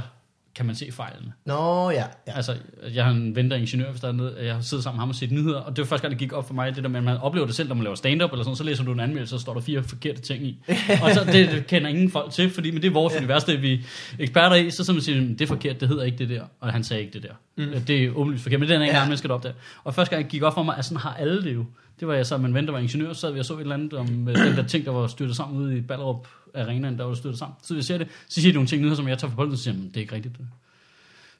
kan 0.58 0.66
man 0.66 0.74
se 0.74 0.92
fejlene. 0.92 1.32
Nå 1.46 1.90
ja, 1.90 2.04
ja. 2.26 2.32
Altså, 2.36 2.54
jeg 2.94 3.04
har 3.04 3.12
en 3.12 3.36
ven, 3.36 3.50
der 3.50 3.56
er 3.56 3.60
ingeniør, 3.60 3.90
hvis 3.90 4.00
der 4.00 4.08
er 4.08 4.12
noget, 4.12 4.36
jeg 4.42 4.54
har 4.54 4.60
siddet 4.60 4.84
sammen 4.84 4.96
med 4.96 5.00
ham 5.00 5.08
og 5.08 5.14
set 5.14 5.32
nyheder, 5.32 5.58
og 5.60 5.76
det 5.76 5.82
var 5.82 5.86
første 5.86 6.02
gang, 6.02 6.10
det 6.10 6.18
gik 6.18 6.32
op 6.32 6.46
for 6.46 6.54
mig, 6.54 6.74
det 6.76 6.82
der 6.82 6.88
med, 6.88 6.98
at 6.98 7.04
man 7.04 7.16
oplever 7.16 7.46
det 7.46 7.54
selv, 7.54 7.68
når 7.68 7.74
man 7.74 7.84
laver 7.84 7.94
stand-up 7.96 8.30
eller 8.32 8.44
sådan, 8.44 8.56
så 8.56 8.64
læser 8.64 8.84
du 8.84 8.92
en 8.92 9.00
anmeldelse, 9.00 9.30
så 9.30 9.38
står 9.38 9.54
der 9.54 9.60
fire 9.60 9.82
forkerte 9.82 10.20
ting 10.20 10.44
i. 10.44 10.58
og 11.02 11.10
så, 11.14 11.24
det, 11.32 11.50
det 11.50 11.66
kender 11.66 11.88
ingen 11.88 12.10
folk 12.10 12.32
til, 12.32 12.50
fordi 12.50 12.70
men 12.70 12.82
det 12.82 12.88
er 12.88 12.92
vores 12.92 13.14
univers, 13.16 13.44
det 13.44 13.54
er 13.54 13.58
vi 13.60 13.84
eksperter 14.18 14.56
i, 14.56 14.70
så 14.70 14.84
simpelthen 14.84 15.14
siger, 15.14 15.28
det 15.28 15.40
er 15.40 15.46
forkert, 15.46 15.80
det 15.80 15.88
hedder 15.88 16.04
ikke 16.04 16.18
det 16.18 16.28
der, 16.28 16.42
og 16.60 16.72
han 16.72 16.84
sagde 16.84 17.02
ikke 17.02 17.12
det 17.12 17.22
der. 17.22 17.64
Mm. 17.64 17.80
Det 17.80 18.04
er 18.04 18.10
åbenlyst 18.14 18.42
forkert, 18.42 18.60
men 18.60 18.68
det 18.68 18.74
er 18.76 18.78
en 18.80 18.86
Ja. 18.86 18.90
ja. 18.92 18.96
anden 18.96 19.08
mennesker, 19.08 19.28
der 19.28 19.34
opdager. 19.34 19.54
Og 19.84 19.94
første 19.94 20.14
gang 20.14 20.24
det 20.24 20.30
gik 20.32 20.42
op 20.42 20.54
for 20.54 20.62
mig, 20.62 20.76
at 20.78 20.84
sådan 20.84 20.98
har 20.98 21.14
alle 21.14 21.42
det 21.42 21.54
jo. 21.54 21.64
Det 22.00 22.08
var 22.08 22.14
jeg 22.14 22.26
så 22.26 22.34
en 22.36 22.54
ven, 22.54 22.66
der 22.66 22.72
var 22.72 22.78
ingeniør, 22.78 23.12
så 23.12 23.20
sad 23.20 23.32
vi 23.32 23.38
og 23.38 23.44
så 23.44 23.54
et 23.54 23.60
eller 23.60 23.74
andet 23.74 23.92
om 23.92 24.28
øh, 24.28 24.36
den 24.36 24.56
der 24.56 24.62
ting, 24.62 24.84
der 24.84 24.90
var 24.92 25.06
styrtet 25.06 25.36
sammen 25.36 25.58
ude 25.58 25.78
i 25.78 25.80
Ballerup 25.80 26.26
Arenaen, 26.54 26.98
der 26.98 27.04
var 27.04 27.14
styrtet 27.14 27.38
sammen. 27.38 27.56
Så 27.62 27.74
vi 27.74 27.82
ser 27.82 27.98
det, 27.98 28.08
så 28.28 28.40
siger 28.40 28.52
de 28.52 28.54
nogle 28.54 28.68
ting 28.68 28.80
nyheder, 28.82 28.96
som 28.96 29.08
jeg 29.08 29.18
tager 29.18 29.30
for 29.30 29.36
bolden, 29.36 29.52
og 29.52 29.58
siger, 29.58 29.74
jeg, 29.74 29.80
"Men 29.80 29.88
det 29.88 29.96
er 29.96 30.00
ikke 30.00 30.14
rigtigt. 30.14 30.34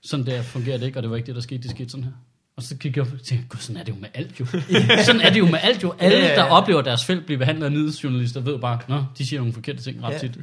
Sådan 0.02 0.26
der 0.26 0.42
fungerer 0.42 0.78
det 0.78 0.86
ikke, 0.86 0.98
og 0.98 1.02
det 1.02 1.10
var 1.10 1.16
ikke 1.16 1.26
det, 1.26 1.34
der 1.34 1.40
skete, 1.40 1.62
det 1.62 1.70
skete 1.70 1.90
sådan 1.90 2.04
her. 2.04 2.12
Og 2.56 2.62
så 2.62 2.76
gik 2.76 2.96
jeg 2.96 3.04
og 3.12 3.22
tænkte, 3.24 3.48
gud, 3.48 3.58
sådan 3.60 3.80
er 3.80 3.84
det 3.84 3.92
jo 3.92 3.98
med 4.00 4.08
alt 4.14 4.40
jo. 4.40 4.46
sådan 5.06 5.20
er 5.20 5.30
det 5.30 5.38
jo 5.38 5.46
med 5.46 5.58
alt 5.62 5.82
jo. 5.82 5.94
Alle, 5.98 6.16
Ja, 6.18 6.22
ja, 6.24 6.28
ja. 6.30 6.34
der 6.36 6.42
oplever 6.44 6.82
deres 6.82 7.04
felt 7.04 7.26
blive 7.26 7.38
behandlet 7.38 7.66
af 7.66 7.72
nyhedsjournalister, 7.72 8.40
ved 8.40 8.58
bare, 8.58 8.78
nå, 8.88 9.04
de 9.18 9.26
siger 9.26 9.40
nogle 9.40 9.52
forkerte 9.52 9.82
ting 9.82 10.02
ret 10.02 10.12
Ja. 10.12 10.18
tit. 10.18 10.38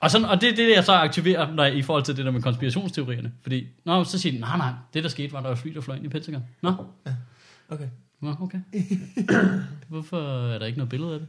og, 0.00 0.10
sådan, 0.10 0.24
og 0.26 0.40
det 0.40 0.48
er 0.52 0.56
det, 0.56 0.70
jeg 0.76 0.84
så 0.84 0.92
aktiverer 0.92 1.52
når 1.54 1.64
jeg, 1.64 1.74
i 1.76 1.82
forhold 1.82 2.04
til 2.04 2.16
det 2.16 2.24
der 2.24 2.30
med 2.30 2.42
konspirationsteorierne. 2.42 3.32
Fordi, 3.42 3.66
nå, 3.84 4.04
så 4.04 4.18
siger 4.18 4.32
de, 4.32 4.38
nej, 4.40 4.56
nej, 4.56 4.72
det 4.94 5.02
der 5.02 5.08
skete, 5.08 5.32
var 5.32 5.40
der 5.40 5.48
var 5.48 5.54
fly, 5.56 5.70
der 5.74 5.80
fløj 5.80 5.96
ind 5.96 6.04
i 6.04 6.08
Pentagon. 6.08 6.42
Nå, 6.62 6.72
Okay. 7.68 7.86
nå, 8.22 8.34
okay. 8.40 8.58
Hvorfor 9.88 10.48
er 10.54 10.58
der 10.58 10.66
ikke 10.66 10.78
noget 10.78 10.88
billede 10.90 11.12
af 11.14 11.18
det? 11.20 11.28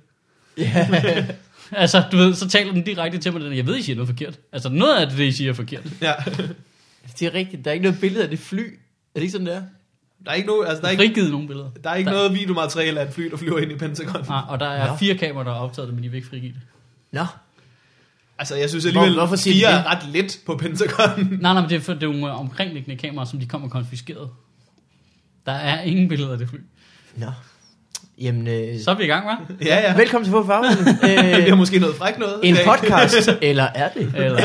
Ja. 0.57 1.27
Altså, 1.71 2.03
du 2.11 2.17
ved, 2.17 2.33
så 2.33 2.49
taler 2.49 2.73
den 2.73 2.83
direkte 2.83 3.17
til 3.17 3.33
mig, 3.33 3.41
den, 3.41 3.53
jeg 3.57 3.65
ved, 3.65 3.77
I 3.77 3.81
siger 3.81 3.95
noget 3.95 4.09
forkert. 4.09 4.39
Altså, 4.51 4.69
noget 4.69 4.95
af 4.95 5.09
det, 5.09 5.19
I 5.19 5.31
siger 5.31 5.49
er 5.49 5.53
forkert. 5.53 5.83
Ja. 6.01 6.13
Det 7.19 7.27
er 7.27 7.33
rigtigt, 7.33 7.65
der 7.65 7.71
er 7.71 7.73
ikke 7.73 7.83
noget 7.83 7.99
billede 8.01 8.23
af 8.23 8.29
det 8.29 8.39
fly. 8.39 8.59
Er 8.59 8.69
det 9.15 9.21
ikke 9.21 9.31
sådan 9.31 9.47
der? 9.47 9.61
Der 10.25 10.31
er 10.31 10.35
ikke, 10.35 10.47
nogen, 10.47 10.67
altså, 10.67 10.81
der 10.81 10.87
er 10.87 10.91
ikke, 10.91 11.03
Frigivet 11.03 11.31
nogle 11.31 11.47
billeder. 11.47 11.69
der 11.83 11.89
er 11.89 11.95
ikke 11.95 12.11
noget 12.11 12.33
videomateriale 12.33 12.99
af 12.99 13.05
et 13.07 13.13
fly, 13.13 13.23
der 13.31 13.37
flyver 13.37 13.57
ind 13.59 13.71
i 13.71 13.75
Pentagon. 13.75 14.25
Ah, 14.29 14.49
og 14.51 14.59
der 14.59 14.65
er 14.67 14.87
Nå. 14.91 14.95
fire 14.97 15.15
kameraer, 15.17 15.43
der 15.43 15.53
har 15.53 15.59
optaget 15.59 15.87
det, 15.87 15.95
men 15.95 16.03
de 16.03 16.09
vil 16.09 16.17
ikke 16.17 16.29
frigive 16.29 16.51
det. 16.53 16.61
Nå, 17.11 17.25
Altså, 18.39 18.55
jeg 18.55 18.69
synes 18.69 18.85
alligevel, 18.85 19.11
Hvor- 19.13 19.19
hvorfor 19.21 19.35
siger 19.35 19.53
fire 19.55 19.69
er 19.79 19.83
ret 19.95 20.09
lidt 20.11 20.39
på 20.45 20.57
Pentagon. 20.57 21.19
Nej, 21.41 21.53
nej, 21.53 21.61
men 21.61 21.69
det 21.69 21.75
er, 21.75 21.79
for, 21.79 21.93
det 21.93 22.03
er 22.03 22.17
jo 22.17 22.25
omkringliggende 22.25 22.95
kameraer, 22.97 23.25
som 23.25 23.39
de 23.39 23.45
kommer 23.45 23.69
konfiskeret. 23.69 24.29
Der 25.45 25.51
er 25.51 25.81
ingen 25.81 26.07
billeder 26.07 26.31
af 26.31 26.37
det 26.37 26.49
fly. 26.49 26.57
nå. 27.15 27.27
Jamen, 28.21 28.47
øh, 28.47 28.79
Så 28.79 28.91
er 28.91 28.95
vi 28.95 29.03
i 29.03 29.07
gang, 29.07 29.25
hva'? 29.29 29.53
ja, 29.65 29.79
ja. 29.79 29.97
velkommen 29.97 30.25
til 30.25 30.31
Få 30.31 30.45
Farven. 30.45 30.71
Det 31.01 31.19
er 31.47 31.51
øh, 31.51 31.57
måske 31.57 31.79
noget 31.79 31.95
frækt 31.95 32.19
noget. 32.19 32.39
en 32.43 32.55
podcast, 32.65 33.29
eller 33.41 33.63
er 33.63 33.89
det? 33.89 34.13
Eller 34.15 34.41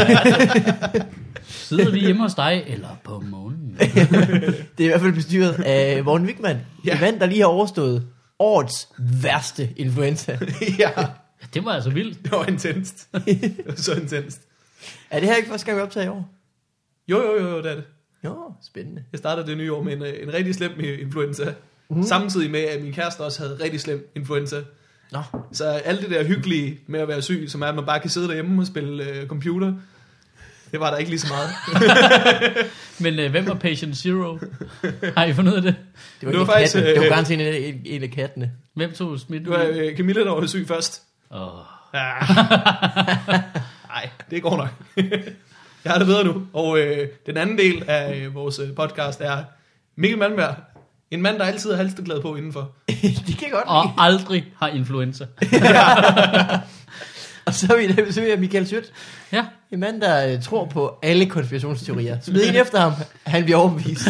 sidder 1.45 1.91
vi 1.91 1.99
hjemme 1.99 2.23
hos 2.23 2.35
dig, 2.35 2.65
eller 2.67 2.89
på 3.05 3.21
månen? 3.27 3.77
Det 3.79 4.81
er 4.81 4.85
i 4.85 4.87
hvert 4.87 5.01
fald 5.01 5.13
bestyret 5.13 5.53
af 5.65 6.05
Morten 6.05 6.27
Wigman. 6.27 6.57
Ja. 6.85 6.95
En 6.95 7.01
mand, 7.01 7.21
der 7.21 7.27
lige 7.27 7.41
har 7.41 7.47
overstået 7.47 8.07
årets 8.39 8.89
værste 8.99 9.69
influenza. 9.77 10.39
ja, 10.79 10.91
Det 11.55 11.65
var 11.65 11.73
altså 11.73 11.91
vildt. 11.91 12.23
det 12.23 12.33
var 12.33 12.45
intenst. 12.47 13.09
Det 13.27 13.61
var 13.67 13.75
så 13.77 13.95
intenst. 13.95 14.41
Er 15.11 15.21
det 15.21 15.29
her 15.29 15.37
ikke 15.37 15.49
første 15.49 15.67
gang, 15.67 15.79
vi 15.79 15.83
optager 15.83 16.07
i 16.07 16.09
år? 16.09 16.29
Jo, 17.09 17.17
jo, 17.23 17.43
jo, 17.43 17.49
jo, 17.51 17.59
det 17.63 17.71
er 17.71 17.75
det. 17.75 17.85
Jo, 18.25 18.37
spændende. 18.67 19.03
Jeg 19.13 19.19
startede 19.19 19.47
det 19.47 19.57
nye 19.57 19.73
år 19.73 19.83
med 19.83 19.93
en, 19.93 20.03
øh, 20.03 20.13
en 20.23 20.35
rigtig 20.35 20.55
slem 20.55 20.73
influenza. 21.01 21.45
Mm. 21.97 22.03
Samtidig 22.03 22.51
med, 22.51 22.61
at 22.61 22.83
min 22.83 22.93
kæreste 22.93 23.21
også 23.21 23.43
havde 23.43 23.59
rigtig 23.65 23.81
slem 23.81 24.13
influenza. 24.17 24.57
Nå, 25.13 25.23
Så 25.53 25.65
alt 25.65 26.01
det 26.01 26.11
der 26.11 26.25
hyggelige 26.25 26.79
med 26.87 27.01
at 27.01 27.09
være 27.09 27.23
syg, 27.23 27.45
som 27.49 27.63
er, 27.63 27.67
at 27.67 27.75
man 27.75 27.87
bare 27.87 28.01
kan 28.01 28.11
sidde 28.11 28.27
derhjemme 28.29 28.63
og 28.63 28.67
spille 28.67 29.05
øh, 29.05 29.27
computer, 29.27 29.73
det 30.73 30.81
var 30.81 30.91
der 30.91 30.97
ikke 30.97 31.11
lige 31.11 31.21
så 31.21 31.27
meget. 31.33 31.51
Men 33.01 33.19
øh, 33.19 33.31
hvem 33.31 33.47
var 33.47 33.55
Patient 33.55 33.97
Zero? 33.97 34.39
Har 35.17 35.25
I 35.25 35.33
fundet 35.33 35.53
ud 35.53 35.57
af 35.57 35.63
det? 35.63 35.75
det 36.21 36.27
var, 36.27 36.31
Det 36.33 36.41
var 36.41 36.47
faktisk, 36.47 36.73
kattene. 36.73 36.91
Det 36.95 36.99
var 36.99 37.05
øh, 37.05 37.11
garanteret 37.11 37.69
en, 37.69 37.75
en, 37.75 37.81
en 37.85 38.03
af 38.03 38.11
kattene. 38.11 38.53
Hvem 38.75 38.93
tog 38.93 39.21
smidt? 39.21 39.43
Det 39.43 39.51
var 39.51 39.67
øh, 39.73 39.97
Camilla, 39.97 40.21
der 40.25 40.31
var 40.31 40.47
syg 40.47 40.69
først. 40.69 41.03
Oh. 41.31 41.49
Ja. 41.95 42.13
Nej, 43.89 44.09
det 44.31 44.43
går 44.43 44.57
nok. 44.57 44.69
Jeg 45.85 45.93
har 45.93 45.99
det 45.99 46.07
bedre 46.07 46.25
nu. 46.25 46.43
Og 46.53 46.79
øh, 46.81 47.09
den 47.27 47.37
anden 47.37 47.59
del 47.59 47.85
af 47.87 48.17
øh, 48.17 48.35
vores 48.35 48.59
øh, 48.59 48.75
podcast 48.75 49.21
er 49.21 49.45
Mikkel 49.97 50.19
Malmberg. 50.19 50.55
En 51.13 51.23
mand, 51.23 51.39
der 51.39 51.45
altid 51.45 51.71
har 51.71 51.77
halsteglæde 51.77 52.21
på 52.21 52.37
indenfor. 52.37 52.71
de 53.27 53.35
kan 53.39 53.49
godt 53.53 53.65
Og 53.67 53.85
lide. 53.85 53.95
aldrig 53.99 54.45
har 54.61 54.69
influenza. 54.69 55.25
Og 57.47 57.55
så 57.55 57.67
er 57.75 57.77
vi 57.77 57.87
der 57.93 58.05
besøg 58.05 58.33
af 58.33 58.39
Michael 58.39 58.67
Schødt. 58.67 58.85
Ja. 59.33 59.45
En 59.73 59.81
mand, 59.81 60.01
der 60.01 60.37
uh, 60.37 60.43
tror 60.43 60.67
på 60.67 60.99
alle 61.03 61.27
konspirationsteorier. 61.27 62.17
Smid 62.23 62.49
en 62.49 62.57
efter 62.57 62.81
ham. 62.81 62.93
Han 63.27 63.45
bliver 63.45 63.57
overbevist. 63.59 64.07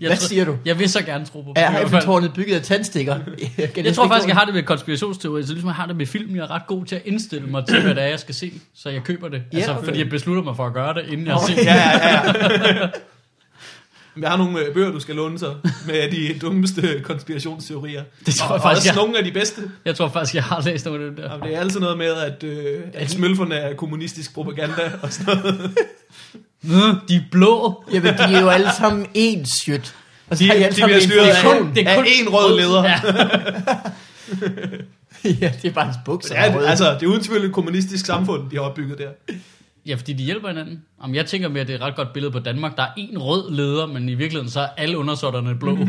Jeg 0.00 0.08
Hvad 0.08 0.16
tror- 0.16 0.26
siger 0.28 0.44
du? 0.44 0.56
Jeg 0.64 0.78
vil 0.78 0.88
så 0.90 1.02
gerne 1.04 1.24
tro 1.24 1.40
på 1.40 1.46
dem. 1.46 1.52
Er 1.56 1.68
i 1.68 1.70
hvert 1.70 1.82
fald. 1.82 1.92
Eiffeltårnet 1.94 2.32
bygget 2.34 2.56
af 2.56 2.62
tandstikker? 2.62 3.18
Jeg, 3.58 3.78
Jeg 3.84 3.94
tror 3.94 4.08
faktisk, 4.08 4.28
jeg 4.28 4.36
har 4.36 4.44
det 4.44 4.54
med 4.54 4.62
konspirationsteorier, 4.62 5.46
så 5.46 5.52
ligesom 5.52 5.68
jeg 5.68 5.74
har 5.74 5.86
det 5.86 5.96
med 5.96 6.06
film, 6.06 6.36
jeg 6.36 6.42
er 6.42 6.50
ret 6.50 6.66
god 6.66 6.84
til 6.84 6.96
at 6.96 7.02
indstille 7.04 7.46
mig 7.46 7.66
til, 7.66 7.82
hvad 7.82 7.94
det 7.94 8.02
er, 8.02 8.06
jeg 8.06 8.20
skal 8.20 8.34
se, 8.34 8.52
så 8.74 8.88
jeg 8.90 9.02
køber 9.04 9.28
det. 9.28 9.42
Ja, 9.52 9.56
altså, 9.56 9.72
okay. 9.72 9.84
fordi 9.84 9.98
jeg 9.98 10.08
beslutter 10.10 10.42
mig 10.42 10.56
for 10.56 10.66
at 10.66 10.72
gøre 10.72 10.94
det, 10.94 11.04
inden 11.08 11.26
jeg 11.26 11.36
ser 11.46 11.54
det. 11.54 11.64
Ja, 11.64 11.74
ja, 11.74 12.82
ja. 12.82 12.88
Jeg 14.20 14.30
har 14.30 14.36
nogle 14.36 14.60
øh, 14.60 14.74
bøger, 14.74 14.90
du 14.90 15.00
skal 15.00 15.14
låne 15.14 15.38
så, 15.38 15.54
med 15.86 16.10
de 16.10 16.34
dummeste 16.42 17.00
konspirationsteorier. 17.04 18.02
Det 18.26 18.34
tror 18.34 18.46
jeg 18.46 18.54
og 18.54 18.62
faktisk, 18.62 18.78
også 18.80 18.88
jeg, 18.88 18.96
nogle 18.96 19.18
af 19.18 19.24
de 19.24 19.32
bedste. 19.32 19.62
jeg 19.84 19.96
tror 19.96 20.08
faktisk, 20.08 20.34
jeg 20.34 20.44
har 20.44 20.62
læst 20.62 20.86
nogle 20.86 21.04
af 21.04 21.10
dem 21.10 21.16
der. 21.16 21.32
Jamen, 21.32 21.46
det 21.48 21.56
er 21.56 21.60
altid 21.60 21.80
noget 21.80 21.98
med, 21.98 22.06
at, 22.12 22.42
øh, 22.44 22.80
at 22.94 23.10
smølferne 23.10 23.54
er 23.54 23.74
kommunistisk 23.74 24.34
propaganda 24.34 24.92
og 25.02 25.12
sådan 25.12 25.36
noget. 25.36 25.60
Nå, 26.62 26.94
de 27.08 27.16
er 27.16 27.20
blå. 27.30 27.84
Jamen, 27.92 28.14
de 28.14 28.22
er 28.22 28.40
jo 28.40 28.48
alle 28.48 28.68
sammen 28.78 29.06
ens 29.14 29.48
shit. 29.48 29.94
Og 30.30 30.36
så 30.36 30.44
De- 30.44 30.48
har 30.48 30.56
de 30.56 30.64
alle 30.64 30.74
de 30.74 30.80
sammen 30.80 30.98
bliver 30.98 31.34
styret 31.34 31.54
af-. 31.54 31.74
Det 31.74 31.86
er 31.86 31.90
Af 31.90 31.96
kun 31.96 32.06
en 32.22 32.28
rød 32.28 32.56
leder. 32.60 32.84
Ja. 32.84 33.00
ja, 35.40 35.52
det 35.62 35.68
er 35.68 35.72
bare 35.72 35.84
hans 35.84 35.96
bukser. 36.04 36.34
Der 36.34 36.40
er 36.40 36.60
altså, 36.68 36.94
det 36.94 37.02
er 37.02 37.06
uden 37.06 37.22
tvivl 37.22 37.44
et 37.44 37.52
kommunistisk 37.52 38.06
samfund, 38.06 38.50
de 38.50 38.56
har 38.56 38.62
opbygget 38.62 38.98
der. 38.98 39.34
Ja, 39.86 39.94
fordi 39.94 40.12
de 40.12 40.24
hjælper 40.24 40.48
hinanden. 40.48 40.82
Jamen, 41.02 41.14
jeg 41.14 41.26
tænker 41.26 41.48
mere, 41.48 41.60
at 41.60 41.66
det 41.66 41.72
er 41.72 41.78
et 41.78 41.84
ret 41.84 41.96
godt 41.96 42.12
billede 42.12 42.32
på 42.32 42.38
Danmark. 42.38 42.76
Der 42.76 42.82
er 42.82 42.92
en 42.96 43.18
rød 43.18 43.50
leder, 43.50 43.86
men 43.86 44.08
i 44.08 44.14
virkeligheden 44.14 44.50
så 44.50 44.60
er 44.60 44.68
alle 44.76 44.98
undersåtterne 44.98 45.54
blå. 45.58 45.78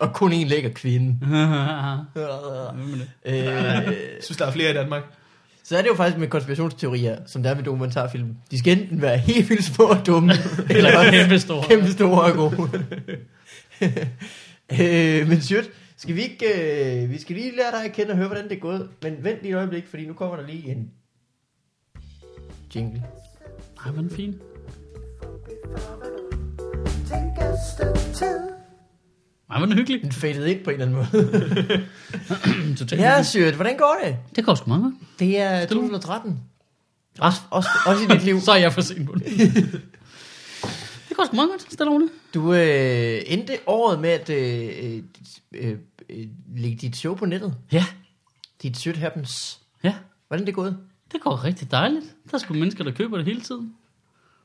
Og 0.00 0.12
kun 0.14 0.32
en 0.32 0.46
lækker 0.46 0.70
kvinde. 0.70 1.18
Er 1.24 2.04
øh, 3.26 3.34
Jeg 3.34 3.94
synes, 4.22 4.36
der 4.38 4.46
er 4.46 4.52
flere 4.52 4.70
i 4.70 4.74
Danmark. 4.74 5.02
så 5.64 5.76
er 5.78 5.82
det 5.82 5.88
jo 5.88 5.94
faktisk 5.94 6.18
med 6.18 6.28
konspirationsteorier, 6.28 7.16
som 7.26 7.42
der 7.42 7.50
er 7.50 7.54
med 7.54 7.62
dokumentarfilm. 7.64 8.36
De 8.50 8.58
skal 8.58 8.78
enten 8.78 9.02
være 9.02 9.18
helt 9.18 9.50
vildt 9.50 9.64
små 9.64 9.84
og 9.84 10.06
dumme, 10.06 10.32
eller 10.70 11.10
Kæmpe 11.10 11.38
store. 11.38 11.64
kæmpe 11.68 11.90
store 11.90 12.22
og 12.22 12.32
gode. 12.36 12.84
øh, 14.80 15.28
men 15.28 15.40
shit, 15.40 15.70
skal 15.96 16.16
vi 16.16 16.22
ikke... 16.22 16.46
Øh, 17.02 17.10
vi 17.10 17.20
skal 17.20 17.36
lige 17.36 17.56
lære 17.56 17.70
dig 17.72 17.84
at 17.84 17.92
kende 17.92 18.10
og 18.10 18.16
høre, 18.16 18.26
hvordan 18.26 18.44
det 18.48 18.56
er 18.56 18.60
gået. 18.60 18.88
Men 19.02 19.16
vent 19.20 19.42
lige 19.42 19.52
et 19.52 19.56
øjeblik, 19.56 19.84
fordi 19.90 20.06
nu 20.06 20.12
kommer 20.12 20.36
der 20.36 20.46
lige 20.46 20.70
en 20.70 20.90
jingle. 22.74 23.02
Ej, 23.84 23.90
hvor 23.92 24.02
den 24.02 24.10
fin. 24.10 24.34
Ej, 29.50 29.58
hvor 29.58 29.66
den 29.66 29.72
hyggelig. 29.76 30.02
Den 30.02 30.12
faded 30.12 30.46
ind 30.46 30.64
på 30.64 30.70
en 30.70 30.80
eller 30.80 31.00
anden 31.00 31.08
måde. 31.12 31.86
Totalt 32.78 33.00
ja, 33.00 33.22
shit, 33.22 33.54
hvordan 33.54 33.76
går 33.76 34.00
det? 34.04 34.16
Det 34.36 34.44
går 34.44 34.54
sgu 34.54 34.68
meget 34.68 34.82
godt. 34.82 34.94
Det 35.18 35.38
er 35.38 35.66
2013. 35.66 36.40
Også, 37.18 37.38
også, 37.50 37.68
også 37.86 38.02
i 38.04 38.06
dit 38.06 38.24
liv. 38.24 38.40
Så 38.46 38.52
er 38.52 38.56
jeg 38.56 38.72
for 38.72 38.80
sent 38.80 39.06
på 39.06 39.14
det. 39.14 39.24
det 41.08 41.16
går 41.16 41.24
sgu 41.26 41.36
meget 41.36 41.50
godt, 41.50 41.72
stille 41.72 41.90
roligt. 41.92 42.12
Du 42.34 42.54
øh, 42.54 43.20
endte 43.26 43.58
året 43.66 44.00
med 44.00 44.10
at 44.10 44.30
øh, 44.30 45.02
øh, 45.54 45.76
øh, 46.10 46.26
lægge 46.56 46.76
dit 46.76 46.96
show 46.96 47.14
på 47.14 47.26
nettet. 47.26 47.54
Ja, 47.72 47.84
Dit 48.62 48.76
shit 48.76 48.96
happens. 48.96 49.60
ja. 49.84 49.94
Hvordan 50.28 50.42
er 50.42 50.46
det 50.46 50.54
gået? 50.54 50.78
Det 51.12 51.20
går 51.20 51.44
rigtig 51.44 51.70
dejligt. 51.70 52.04
Der 52.30 52.34
er 52.34 52.38
sgu 52.38 52.54
mennesker, 52.54 52.84
der 52.84 52.90
køber 52.90 53.16
det 53.16 53.26
hele 53.26 53.40
tiden. 53.40 53.74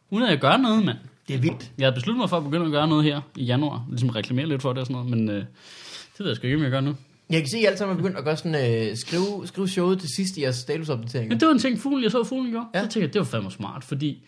Uden 0.10 0.24
at 0.24 0.30
jeg 0.32 0.40
gør 0.40 0.58
noget, 0.58 0.86
mand. 0.86 0.98
Det 1.28 1.36
er 1.36 1.40
vildt. 1.40 1.72
Jeg 1.78 1.86
havde 1.86 1.96
besluttet 1.96 2.20
mig 2.20 2.30
for 2.30 2.38
at 2.38 2.44
begynde 2.44 2.66
at 2.66 2.72
gøre 2.72 2.88
noget 2.88 3.04
her 3.04 3.22
i 3.36 3.44
januar. 3.44 3.86
Ligesom 3.90 4.10
reklamere 4.10 4.46
lidt 4.46 4.62
for 4.62 4.74
det 4.74 4.80
og 4.80 4.86
sådan 4.86 4.94
noget, 5.06 5.10
men 5.10 5.30
øh, 5.30 5.36
det 5.38 6.20
ved 6.20 6.28
jeg 6.28 6.36
sgu 6.36 6.46
ikke, 6.48 6.58
om 6.58 6.64
jeg 6.64 6.72
gør 6.72 6.82
nu. 6.82 6.96
Jeg 7.30 7.40
kan 7.40 7.50
se, 7.50 7.58
at 7.58 7.64
I 7.64 7.66
alle 7.66 7.78
sammen 7.78 7.98
er 7.98 8.02
begyndt 8.02 8.18
at 8.18 8.24
gøre 8.24 8.38
sådan, 8.38 8.90
øh, 8.90 8.98
skrive, 8.98 9.48
skrive 9.48 9.68
showet 9.68 10.00
til 10.00 10.10
sidst 10.16 10.38
i 10.38 10.42
jeres 10.42 10.56
statusopdateringer. 10.56 11.30
Men 11.30 11.40
det 11.40 11.48
var 11.48 11.54
en 11.54 11.60
ting, 11.60 11.80
fuglen, 11.80 12.04
jeg 12.04 12.12
så 12.12 12.24
fuglen 12.24 12.54
går. 12.54 12.72
Ja. 12.74 12.80
Ja. 12.80 12.86
Så 12.86 12.90
tænkte 12.92 13.00
jeg, 13.02 13.14
det 13.14 13.20
var 13.20 13.26
fandme 13.26 13.52
smart, 13.52 13.84
fordi 13.84 14.24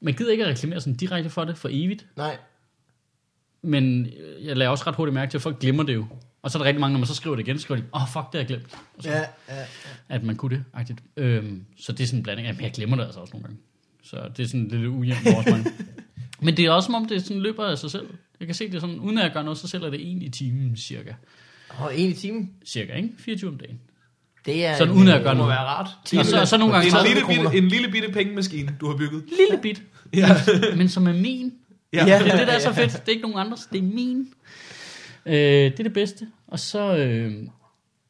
man 0.00 0.14
gider 0.14 0.32
ikke 0.32 0.44
at 0.44 0.50
reklamere 0.50 0.80
sådan 0.80 0.96
direkte 0.96 1.30
for 1.30 1.44
det 1.44 1.58
for 1.58 1.68
evigt. 1.72 2.06
Nej. 2.16 2.36
Men 3.62 4.06
jeg 4.40 4.56
lader 4.56 4.70
også 4.70 4.84
ret 4.86 4.96
hurtigt 4.96 5.14
mærke 5.14 5.30
til, 5.30 5.38
at 5.38 5.42
folk 5.42 5.58
glemmer 5.58 5.82
det 5.82 5.94
jo. 5.94 6.06
Og 6.42 6.50
så 6.50 6.58
er 6.58 6.62
der 6.62 6.68
rigtig 6.68 6.80
mange, 6.80 6.92
når 6.92 6.98
man 6.98 7.06
så 7.06 7.14
skriver 7.14 7.36
det 7.36 7.46
igen, 7.46 7.58
så 7.58 7.62
skriver 7.62 7.80
de, 7.80 7.86
åh 7.94 8.02
oh, 8.02 8.08
fuck, 8.08 8.24
det 8.24 8.34
har 8.34 8.38
jeg 8.38 8.46
glemt. 8.46 8.66
Og 8.96 9.02
så, 9.02 9.10
Ja, 9.10 9.18
ja. 9.48 9.64
At 10.08 10.22
man 10.24 10.36
kunne 10.36 10.56
det, 10.56 10.64
agtigt. 10.74 10.98
Øhm, 11.16 11.64
så 11.78 11.92
det 11.92 12.00
er 12.00 12.06
sådan 12.06 12.18
en 12.18 12.22
blanding 12.22 12.48
af, 12.48 12.54
men 12.54 12.64
jeg 12.64 12.72
glemmer 12.72 12.96
det 12.96 13.04
altså 13.04 13.20
også 13.20 13.30
nogle 13.32 13.44
gange. 13.44 13.58
Så 14.02 14.16
det 14.36 14.42
er 14.42 14.46
sådan 14.46 14.68
lidt 14.68 14.86
ujævnt 14.86 15.24
mange. 15.24 15.70
Men 16.42 16.56
det 16.56 16.64
er 16.64 16.70
også 16.70 16.86
som 16.86 16.94
om, 16.94 17.04
det 17.08 17.22
sådan 17.22 17.42
løber 17.42 17.64
af 17.64 17.78
sig 17.78 17.90
selv. 17.90 18.06
Jeg 18.40 18.48
kan 18.48 18.54
se 18.54 18.70
det 18.72 18.80
sådan, 18.80 18.98
uden 18.98 19.18
at 19.18 19.24
jeg 19.24 19.32
gør 19.32 19.42
noget, 19.42 19.58
så 19.58 19.68
selv 19.68 19.82
er 19.82 19.90
det 19.90 20.10
en 20.12 20.22
i 20.22 20.28
timen 20.28 20.76
cirka. 20.76 21.12
Og 21.78 21.98
en 21.98 22.08
i 22.10 22.12
timen. 22.12 22.50
Cirka, 22.66 22.92
ikke? 22.94 23.08
24 23.18 23.50
om 23.50 23.58
dagen. 23.58 23.80
Det 24.46 24.66
er 24.66 24.76
Sådan 24.76 24.92
en, 24.94 24.98
uden 24.98 25.08
at 25.08 25.22
gøre 25.22 25.30
Det 25.30 25.36
må 25.36 25.42
noget. 25.44 25.50
være 25.50 25.66
rart. 25.66 25.86
Og 26.18 26.26
så, 26.26 26.40
og 26.40 26.48
så 26.48 26.56
nogle 26.56 26.74
gange 26.74 26.86
En 26.86 26.90
så, 26.92 27.04
lille, 27.06 27.22
kroner. 27.22 27.42
bitte, 27.50 27.58
en 27.58 27.68
lille 27.68 27.88
bitte 27.90 28.08
pengemaskine, 28.08 28.76
du 28.80 28.86
har 28.90 28.96
bygget. 28.96 29.24
lille 29.38 29.62
bit, 29.62 29.82
Ja. 30.14 30.28
men 30.76 30.88
som 30.88 31.06
er 31.08 31.12
min. 31.12 31.52
Ja. 31.92 32.06
Ja. 32.06 32.18
Det 32.24 32.32
er 32.32 32.36
det, 32.38 32.46
der 32.46 32.52
er 32.52 32.58
så 32.58 32.72
fedt. 32.72 32.92
Det 32.92 32.98
er 33.06 33.12
ikke 33.12 33.22
nogen 33.22 33.46
andres, 33.46 33.68
det 33.72 33.78
er 33.78 33.82
min. 33.82 34.28
Øh, 35.26 35.34
det 35.34 35.80
er 35.80 35.82
det 35.84 35.92
bedste. 35.92 36.28
Og 36.46 36.58
så, 36.58 36.96
øh, 36.96 36.98
ja, 37.00 37.06
det 37.30 37.44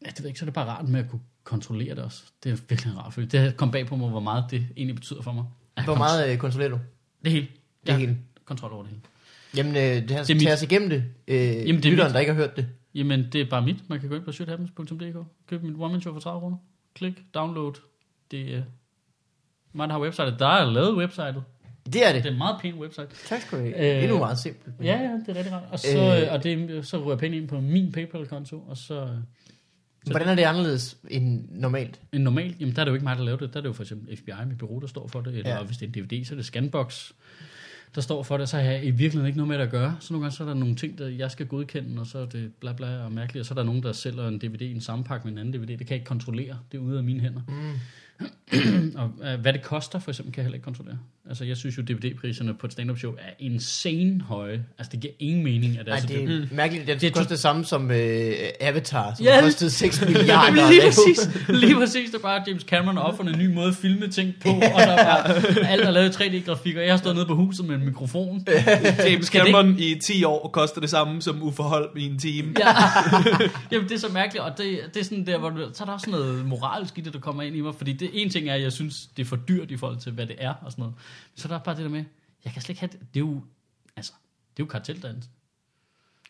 ved 0.03 0.13
jeg 0.19 0.27
ikke, 0.27 0.39
så 0.39 0.45
er 0.45 0.47
det 0.47 0.55
bare 0.55 0.67
rart 0.67 0.89
med 0.89 1.01
at 1.01 1.11
kunne 1.11 1.21
kontrollere 1.45 1.95
det 1.95 2.05
også. 2.05 2.23
Det 2.45 2.53
er 2.53 2.57
virkelig 2.69 2.93
en 2.93 2.99
rar 2.99 3.11
følelse. 3.11 3.39
Det 3.45 3.57
kom 3.57 3.71
bag 3.71 3.87
på 3.87 3.97
mig, 3.97 4.09
hvor 4.11 4.21
meget 4.21 4.45
det 4.51 4.67
egentlig 4.77 4.95
betyder 4.95 5.23
for 5.23 5.33
mig. 5.33 5.45
Hvor 5.85 5.95
meget 5.95 6.33
øh, 6.33 6.39
kontrollerer 6.39 6.71
du? 6.71 6.79
Det 7.25 7.33
hele. 7.33 7.49
Det 7.87 7.95
hele. 7.95 8.19
Kontrol 8.45 8.73
over 8.73 8.83
det 8.83 8.91
hele. 8.91 9.03
Jamen, 9.57 9.77
øh, 9.77 9.83
det 9.83 10.11
her, 10.11 10.23
Det 10.23 10.31
er 10.31 10.35
mit. 10.35 10.43
tag 10.43 10.53
os 10.53 10.63
igennem 10.63 10.89
det. 10.91 11.05
Øh, 11.29 11.37
Jamen, 11.37 11.53
det 11.67 11.85
er 11.87 11.91
lytteren, 11.91 12.09
mit. 12.09 12.15
der 12.15 12.21
ikke 12.21 12.33
har 12.33 12.41
hørt 12.41 12.57
det. 12.57 12.69
Jamen, 12.95 13.27
det 13.33 13.41
er 13.41 13.51
bare 13.51 13.63
mit. 13.63 13.89
Man 13.91 14.01
kan 14.01 14.09
gå 14.09 14.15
ind 14.15 14.25
på 14.25 14.33
shithappens.dk, 14.33 15.17
købe 15.47 15.67
mit 15.67 15.77
one 15.79 15.93
man 15.93 16.01
show 16.01 16.13
for 16.13 16.21
30 16.21 16.41
kroner. 16.41 16.57
Klik, 16.95 17.23
download. 17.35 17.75
Det 18.31 18.55
er 18.55 18.63
mig, 19.73 19.89
der 19.89 19.95
har 19.95 20.01
websitet. 20.01 20.37
Der 20.39 20.47
er 20.47 20.71
lavet 20.71 20.97
websitet. 20.97 21.43
Det 21.93 22.07
er 22.09 22.13
det. 22.13 22.23
Det 22.23 22.29
er 22.29 22.33
en 22.33 22.39
meget 22.39 22.57
pæn 22.63 22.75
website. 22.75 23.09
Tak 23.27 23.41
skal 23.41 23.59
du 23.59 23.65
have. 23.65 23.77
Øh, 23.77 23.83
det 23.97 24.05
er 24.05 24.09
nu 24.09 24.19
meget 24.19 24.39
simpelt. 24.39 24.75
Ja, 24.83 25.01
ja, 25.01 25.11
det 25.27 25.29
er 25.29 25.35
rigtig 25.35 25.53
rart. 25.53 25.63
Og 25.71 25.79
så, 25.79 25.99
Øh. 25.99 26.23
øh, 26.23 26.33
og 26.33 26.45
det, 26.45 26.87
så 26.87 27.05
rører 27.05 27.17
penge 27.17 27.37
ind 27.37 27.49
på 27.49 27.61
min 27.61 27.93
PayPal-konto, 27.93 28.57
og 28.69 28.77
så... 28.77 29.09
Så 30.05 30.11
Hvordan 30.11 30.29
er 30.29 30.35
det 30.35 30.43
anderledes 30.43 30.97
end 31.11 31.45
normalt? 31.51 32.01
En 32.13 32.21
normal, 32.21 32.55
jamen 32.61 32.75
der 32.75 32.81
er 32.81 32.85
det 32.85 32.91
jo 32.91 32.95
ikke 32.95 33.05
mig, 33.05 33.17
der 33.17 33.25
laver 33.25 33.39
det. 33.39 33.53
Der 33.53 33.59
er 33.59 33.63
det 33.63 33.69
jo 33.69 33.73
for 33.73 33.83
eksempel 33.83 34.17
FBI 34.17 34.33
med 34.47 34.57
bureau, 34.57 34.79
der 34.79 34.87
står 34.87 35.09
for 35.09 35.21
det. 35.21 35.35
Eller 35.35 35.51
ja. 35.51 35.63
hvis 35.63 35.77
det 35.77 35.97
er 35.97 36.01
en 36.01 36.09
DVD, 36.09 36.25
så 36.25 36.35
er 36.35 36.37
det 36.37 36.45
Scanbox, 36.45 37.11
der 37.95 38.01
står 38.01 38.23
for 38.23 38.37
det. 38.37 38.49
Så 38.49 38.57
har 38.57 38.63
jeg 38.65 38.85
i 38.85 38.91
virkeligheden 38.91 39.27
ikke 39.27 39.37
noget 39.37 39.49
med 39.49 39.59
det 39.59 39.65
at 39.65 39.71
gøre. 39.71 39.97
Så 40.01 40.13
nogle 40.13 40.25
gange 40.25 40.37
så 40.37 40.43
er 40.45 40.47
der 40.49 40.55
nogle 40.55 40.75
ting, 40.75 40.99
der 40.99 41.09
jeg 41.09 41.31
skal 41.31 41.47
godkende, 41.47 42.01
og 42.01 42.07
så 42.07 42.19
er 42.19 42.27
det 42.27 42.53
bla 42.61 42.73
bla 42.73 43.05
og 43.05 43.13
mærkeligt. 43.13 43.41
Og 43.41 43.47
så 43.47 43.55
er 43.55 43.57
der 43.57 43.65
nogen, 43.65 43.83
der 43.83 43.93
sælger 43.93 44.29
en 44.29 44.39
DVD 44.39 44.61
i 44.63 44.71
en 44.73 44.81
sammenpakke 44.81 45.25
med 45.27 45.33
en 45.33 45.39
anden 45.39 45.55
DVD. 45.55 45.69
Det 45.69 45.79
kan 45.79 45.89
jeg 45.89 45.95
ikke 45.97 46.07
kontrollere. 46.07 46.59
Det 46.73 46.79
er 46.79 46.83
ude 46.83 46.99
af 46.99 47.05
mine 47.05 47.21
hænder. 47.21 47.41
Mm. 47.49 47.79
og 49.01 49.11
øh, 49.33 49.41
hvad 49.41 49.53
det 49.53 49.63
koster, 49.63 49.99
for 49.99 50.11
eksempel, 50.11 50.35
kan 50.35 50.41
jeg 50.41 50.45
heller 50.45 50.55
ikke 50.57 50.65
kontrollere. 50.65 50.99
Altså, 51.29 51.45
jeg 51.45 51.57
synes 51.57 51.79
jo, 51.79 51.83
DVD-priserne 51.83 52.55
på 52.55 52.67
et 52.67 52.73
stand-up 52.73 52.99
show 52.99 53.13
er 53.13 53.31
insane 53.39 54.21
høje. 54.23 54.65
Altså, 54.79 54.91
det 54.93 55.01
giver 55.01 55.13
ingen 55.19 55.45
mening, 55.45 55.79
at 55.79 55.87
det 55.87 55.93
er 55.93 55.97
Nej, 55.97 56.01
så 56.01 56.07
det 56.07 56.23
er 56.23 56.55
mærkeligt. 56.55 56.87
Det, 56.87 57.01
Det 57.01 57.07
er 57.07 57.09
det 57.11 57.17
koster 57.17 57.35
det 57.35 57.39
samme 57.41 57.65
som 57.65 57.91
øh, 57.91 58.33
Avatar, 58.61 59.15
som 59.15 59.25
Ja. 59.27 59.35
ja. 59.37 59.41
kostede 59.43 59.71
6 59.71 60.01
milliarder. 60.07 60.71
Lige 60.71 60.81
præcis. 60.83 61.49
Lige 61.49 61.75
præcis. 61.75 62.11
Det 62.11 62.15
er 62.19 62.23
bare, 62.23 62.43
James 62.47 62.63
Cameron 62.63 62.97
har 62.97 63.05
opfundet 63.05 63.33
en 63.35 63.39
ny 63.41 63.55
måde 63.55 63.69
at 63.69 63.75
filme 63.75 64.09
ting 64.09 64.35
på, 64.43 64.49
og 64.49 64.61
der 64.63 64.93
er 64.93 65.05
bare 65.05 65.69
alt 65.69 65.83
er 65.85 65.91
lavet 65.91 66.21
i 66.21 66.23
3D-grafik, 66.23 66.77
og 66.77 66.83
jeg 66.83 66.93
har 66.93 66.99
stået 66.99 67.15
nede 67.15 67.27
på 67.27 67.35
huset 67.35 67.65
med 67.67 67.75
en 67.77 67.85
mikrofon. 67.85 68.47
James 68.49 69.27
Skal 69.27 69.41
det 69.41 69.49
Cameron 69.55 69.77
i 69.79 69.95
10 70.05 70.25
år 70.25 70.51
koster 70.53 70.81
det 70.81 70.91
samme 70.91 71.23
som 71.23 71.43
uforhold 71.43 71.91
i 71.97 72.07
en 72.07 72.19
time. 72.19 72.55
Ja. 72.59 72.65
Jamen, 73.73 73.89
det 73.89 73.95
er 73.95 73.99
så 73.99 74.09
mærkeligt, 74.13 74.45
og 74.45 74.59
det, 74.59 74.79
det 74.95 75.01
er 75.01 75.05
sådan 75.05 75.27
der, 75.27 75.39
hvor 75.39 75.49
du, 75.51 75.57
så 75.75 75.85
er 75.85 75.87
der 75.87 75.93
også 75.93 76.11
noget 76.11 76.47
moralsk 76.47 76.99
i 76.99 77.01
det, 77.01 77.13
der 77.13 77.19
kommer 77.19 77.43
ind 77.43 77.57
i 77.57 77.61
mig, 77.61 77.75
fordi 77.75 77.93
det 77.93 78.10
en 78.13 78.31
ting 78.31 78.49
er, 78.49 78.55
at 78.55 78.63
jeg 78.63 78.73
synes, 78.73 79.07
det 79.17 79.23
er 79.23 79.27
for 79.27 79.37
dyrt 79.37 79.71
i 79.71 79.77
forhold 79.77 79.99
til, 79.99 80.13
hvad 80.13 80.27
det 80.27 80.37
er, 80.39 80.55
og 80.63 80.73
sådan 80.73 80.83
noget. 80.83 80.95
Så 81.35 81.49
er 81.49 81.53
der 81.53 81.59
bare 81.59 81.77
det 81.77 81.85
der 81.85 81.91
med, 81.91 82.05
jeg 82.45 82.53
kan 82.53 82.63
slet 82.63 82.69
ikke 82.71 82.81
have 82.81 82.91
det. 82.93 83.01
Det 83.01 83.21
er 83.21 83.25
jo, 83.25 83.43
altså, 83.97 84.13
det 84.57 84.63
er 84.63 84.67
jo 84.67 84.71
karteldannelse. 84.71 85.29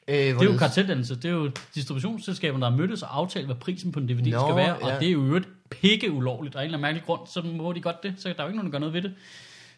Øh, 0.08 0.16
Det 0.16 0.28
er 0.28 0.44
jo 0.44 0.56
karteldannelse. 0.58 1.14
Det 1.16 1.24
er 1.24 1.30
jo 1.30 1.50
distributionsselskaberne, 1.74 2.64
der 2.64 2.70
har 2.70 2.76
mødtes 2.76 3.02
og 3.02 3.16
aftalt, 3.16 3.46
hvad 3.46 3.56
prisen 3.56 3.92
på 3.92 4.00
en 4.00 4.08
DVD 4.08 4.30
Nå, 4.30 4.38
skal 4.40 4.56
være, 4.56 4.76
og 4.78 4.88
ja. 4.88 4.98
det 4.98 5.08
er 5.08 5.12
jo 5.12 5.24
øvrigt 5.24 5.48
pikke 5.70 6.12
ulovligt. 6.12 6.54
Og 6.54 6.60
af 6.60 6.64
en 6.64 6.66
eller 6.66 6.78
anden 6.78 6.82
mærkelig 6.82 7.06
grund, 7.06 7.20
så 7.26 7.42
må 7.42 7.72
de 7.72 7.80
godt 7.80 8.02
det. 8.02 8.14
Så 8.18 8.28
der 8.28 8.34
er 8.38 8.42
jo 8.42 8.48
ikke 8.48 8.56
nogen, 8.56 8.72
der 8.72 8.78
gør 8.78 8.78
noget 8.78 8.92
ved 8.94 9.02
det. 9.02 9.14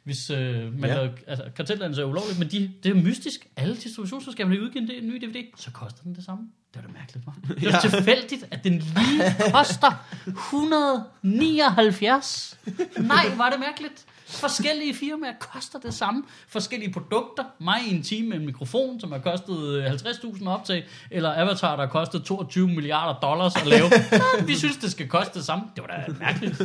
Hvis 0.05 0.31
øh, 0.31 0.79
man 0.81 0.91
Ja. 0.91 0.97
laver, 0.97 1.09
altså, 1.27 1.45
karteldannelse 1.57 2.03
er 2.03 2.07
ulovligt, 2.07 2.39
men 2.39 2.49
de, 2.49 2.71
det 2.83 2.91
er 2.91 2.95
mystisk. 2.95 3.47
Alle 3.57 3.77
distributionsselskaberne 3.77 4.57
har 4.57 4.63
udgivet 4.63 4.99
en 5.03 5.09
ny 5.09 5.17
DVD, 5.27 5.45
så 5.57 5.71
koster 5.71 6.03
den 6.03 6.15
det 6.15 6.25
samme. 6.25 6.45
Det 6.75 6.79
er 6.83 6.87
da 6.87 6.93
mærkeligt, 6.99 7.27
hva'? 7.27 7.55
Det 7.61 7.69
er 7.69 7.81
ja. 7.85 7.91
tilfældigt, 7.91 8.45
at 8.51 8.65
den 8.65 8.73
lige 8.79 9.35
koster 9.53 10.05
179. 10.27 12.59
Nej, 12.99 13.35
var 13.37 13.51
det 13.51 13.61
mærkeligt. 13.61 14.05
Forskellige 14.27 14.95
firmaer 14.95 15.33
koster 15.39 15.79
det 15.79 15.95
samme. 15.95 16.23
Forskellige 16.49 16.93
produkter. 16.93 17.45
Mig 17.59 17.79
i 17.91 17.95
en 17.95 18.03
time 18.03 18.29
med 18.29 18.37
en 18.37 18.47
mikrofon, 18.47 19.01
som 19.01 19.13
har 19.13 19.19
kostet 19.19 19.59
øh, 19.59 19.87
50.000 19.87 20.49
optag. 20.49 20.85
Eller 21.11 21.33
Avatar, 21.41 21.77
der 21.77 21.87
har 21.87 21.93
kostet 21.93 22.23
22 22.25 22.69
milliarder 22.69 23.21
dollars 23.21 23.57
at 23.57 23.67
lave. 23.67 23.91
Ja, 24.13 24.45
vi 24.45 24.55
synes, 24.55 24.77
det 24.77 24.91
skal 24.91 25.09
koste 25.09 25.39
det 25.39 25.47
samme. 25.47 25.65
Det 25.77 25.85
var 25.89 25.97
da 25.97 26.13
mærkeligt. 26.21 26.61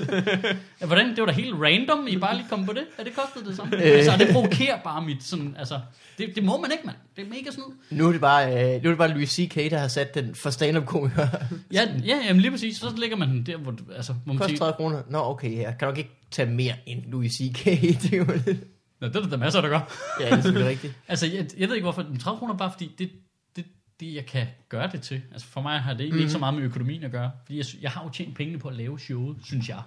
Ja, 0.82 0.86
Hvordan? 0.86 1.10
Det 1.10 1.20
var 1.20 1.26
da 1.26 1.32
helt 1.32 1.56
random, 1.62 2.08
I 2.08 2.18
bare 2.18 2.36
lige 2.36 2.48
kom 2.50 2.66
på 2.66 2.74
det. 2.74 2.84
Er 2.98 3.04
det 3.04 3.16
kostet 3.16 3.46
det 3.46 3.56
samme? 3.56 3.78
Altså, 3.78 4.18
det 4.18 4.34
provokerer 4.34 4.80
bare 4.84 5.02
mit 5.02 5.24
sådan, 5.24 5.56
altså, 5.60 5.80
det, 6.18 6.36
det 6.36 6.44
må 6.44 6.62
man 6.62 6.72
ikke, 6.72 6.86
mand. 6.86 6.98
Det 7.16 7.26
er 7.26 7.30
mega 7.30 7.52
snyd. 7.52 7.64
Nu 7.90 8.08
er 8.08 8.12
det 8.12 8.22
bare, 8.22 8.46
øh, 8.46 8.84
nu 8.84 8.90
er 8.90 8.92
det 8.92 8.98
bare 8.98 9.08
Louis 9.08 9.30
C.K., 9.30 9.56
der 9.56 9.78
har 9.78 9.88
sat 9.88 10.16
den 10.16 10.36
for 10.36 10.50
stand-up-komikere. 10.50 11.30
Ja, 11.74 11.88
ja 12.06 12.18
jamen 12.28 12.42
lige 12.42 12.52
præcis. 12.52 12.78
Så 12.78 12.86
lægger 12.98 13.18
man 13.18 13.30
den 13.30 13.46
der, 13.46 13.58
hvor, 13.58 13.76
altså, 13.96 14.14
hvor 14.26 14.34
man 14.34 14.48
siger, 14.48 14.58
30 14.58 14.74
kroner. 14.78 15.02
Nå, 15.10 15.20
okay, 15.20 15.58
jeg 15.58 15.76
kan 15.80 15.88
nok 15.88 15.98
ikke 15.98 16.27
tage 16.32 16.50
mere 16.52 16.74
end 16.86 17.04
Louis 17.06 17.32
C.K. 17.34 17.66
det 18.02 18.14
er 18.14 18.18
jo 18.18 18.26
lidt... 18.46 18.58
Nå, 19.02 19.08
det 19.08 19.16
er 19.16 19.28
der 19.30 19.38
masser, 19.38 19.62
der 19.62 19.70
gør. 19.70 19.94
Ja, 20.20 20.26
det 20.26 20.32
er 20.34 20.42
selvfølgelig 20.42 20.70
rigtigt. 20.70 20.94
Altså, 21.08 21.26
jeg, 21.28 21.48
jeg 21.58 21.68
ved 21.68 21.76
ikke 21.76 21.86
hvorfor, 21.86 22.04
men 22.10 22.20
30 22.20 22.40
kroner 22.40 22.58
bare 22.58 22.72
fordi, 22.72 22.92
det, 22.98 23.10
det, 23.56 23.66
det, 24.00 24.14
jeg 24.16 24.26
kan 24.26 24.48
gøre 24.70 24.90
det 24.92 25.02
til. 25.02 25.22
Altså 25.32 25.48
for 25.48 25.62
mig 25.62 25.80
har 25.80 25.92
det 25.94 26.02
egentlig 26.02 26.14
mm. 26.16 26.20
ikke 26.20 26.32
så 26.32 26.38
meget 26.40 26.56
med 26.56 26.64
økonomien 26.64 27.04
at 27.04 27.12
gøre. 27.12 27.32
Fordi 27.46 27.58
jeg, 27.58 27.66
jeg 27.82 27.92
har 27.92 28.04
jo 28.04 28.10
tjent 28.10 28.36
pengene 28.36 28.60
på 28.60 28.68
at 28.68 28.76
lave 28.76 29.00
showet, 29.00 29.38
synes 29.46 29.70
jeg. 29.70 29.80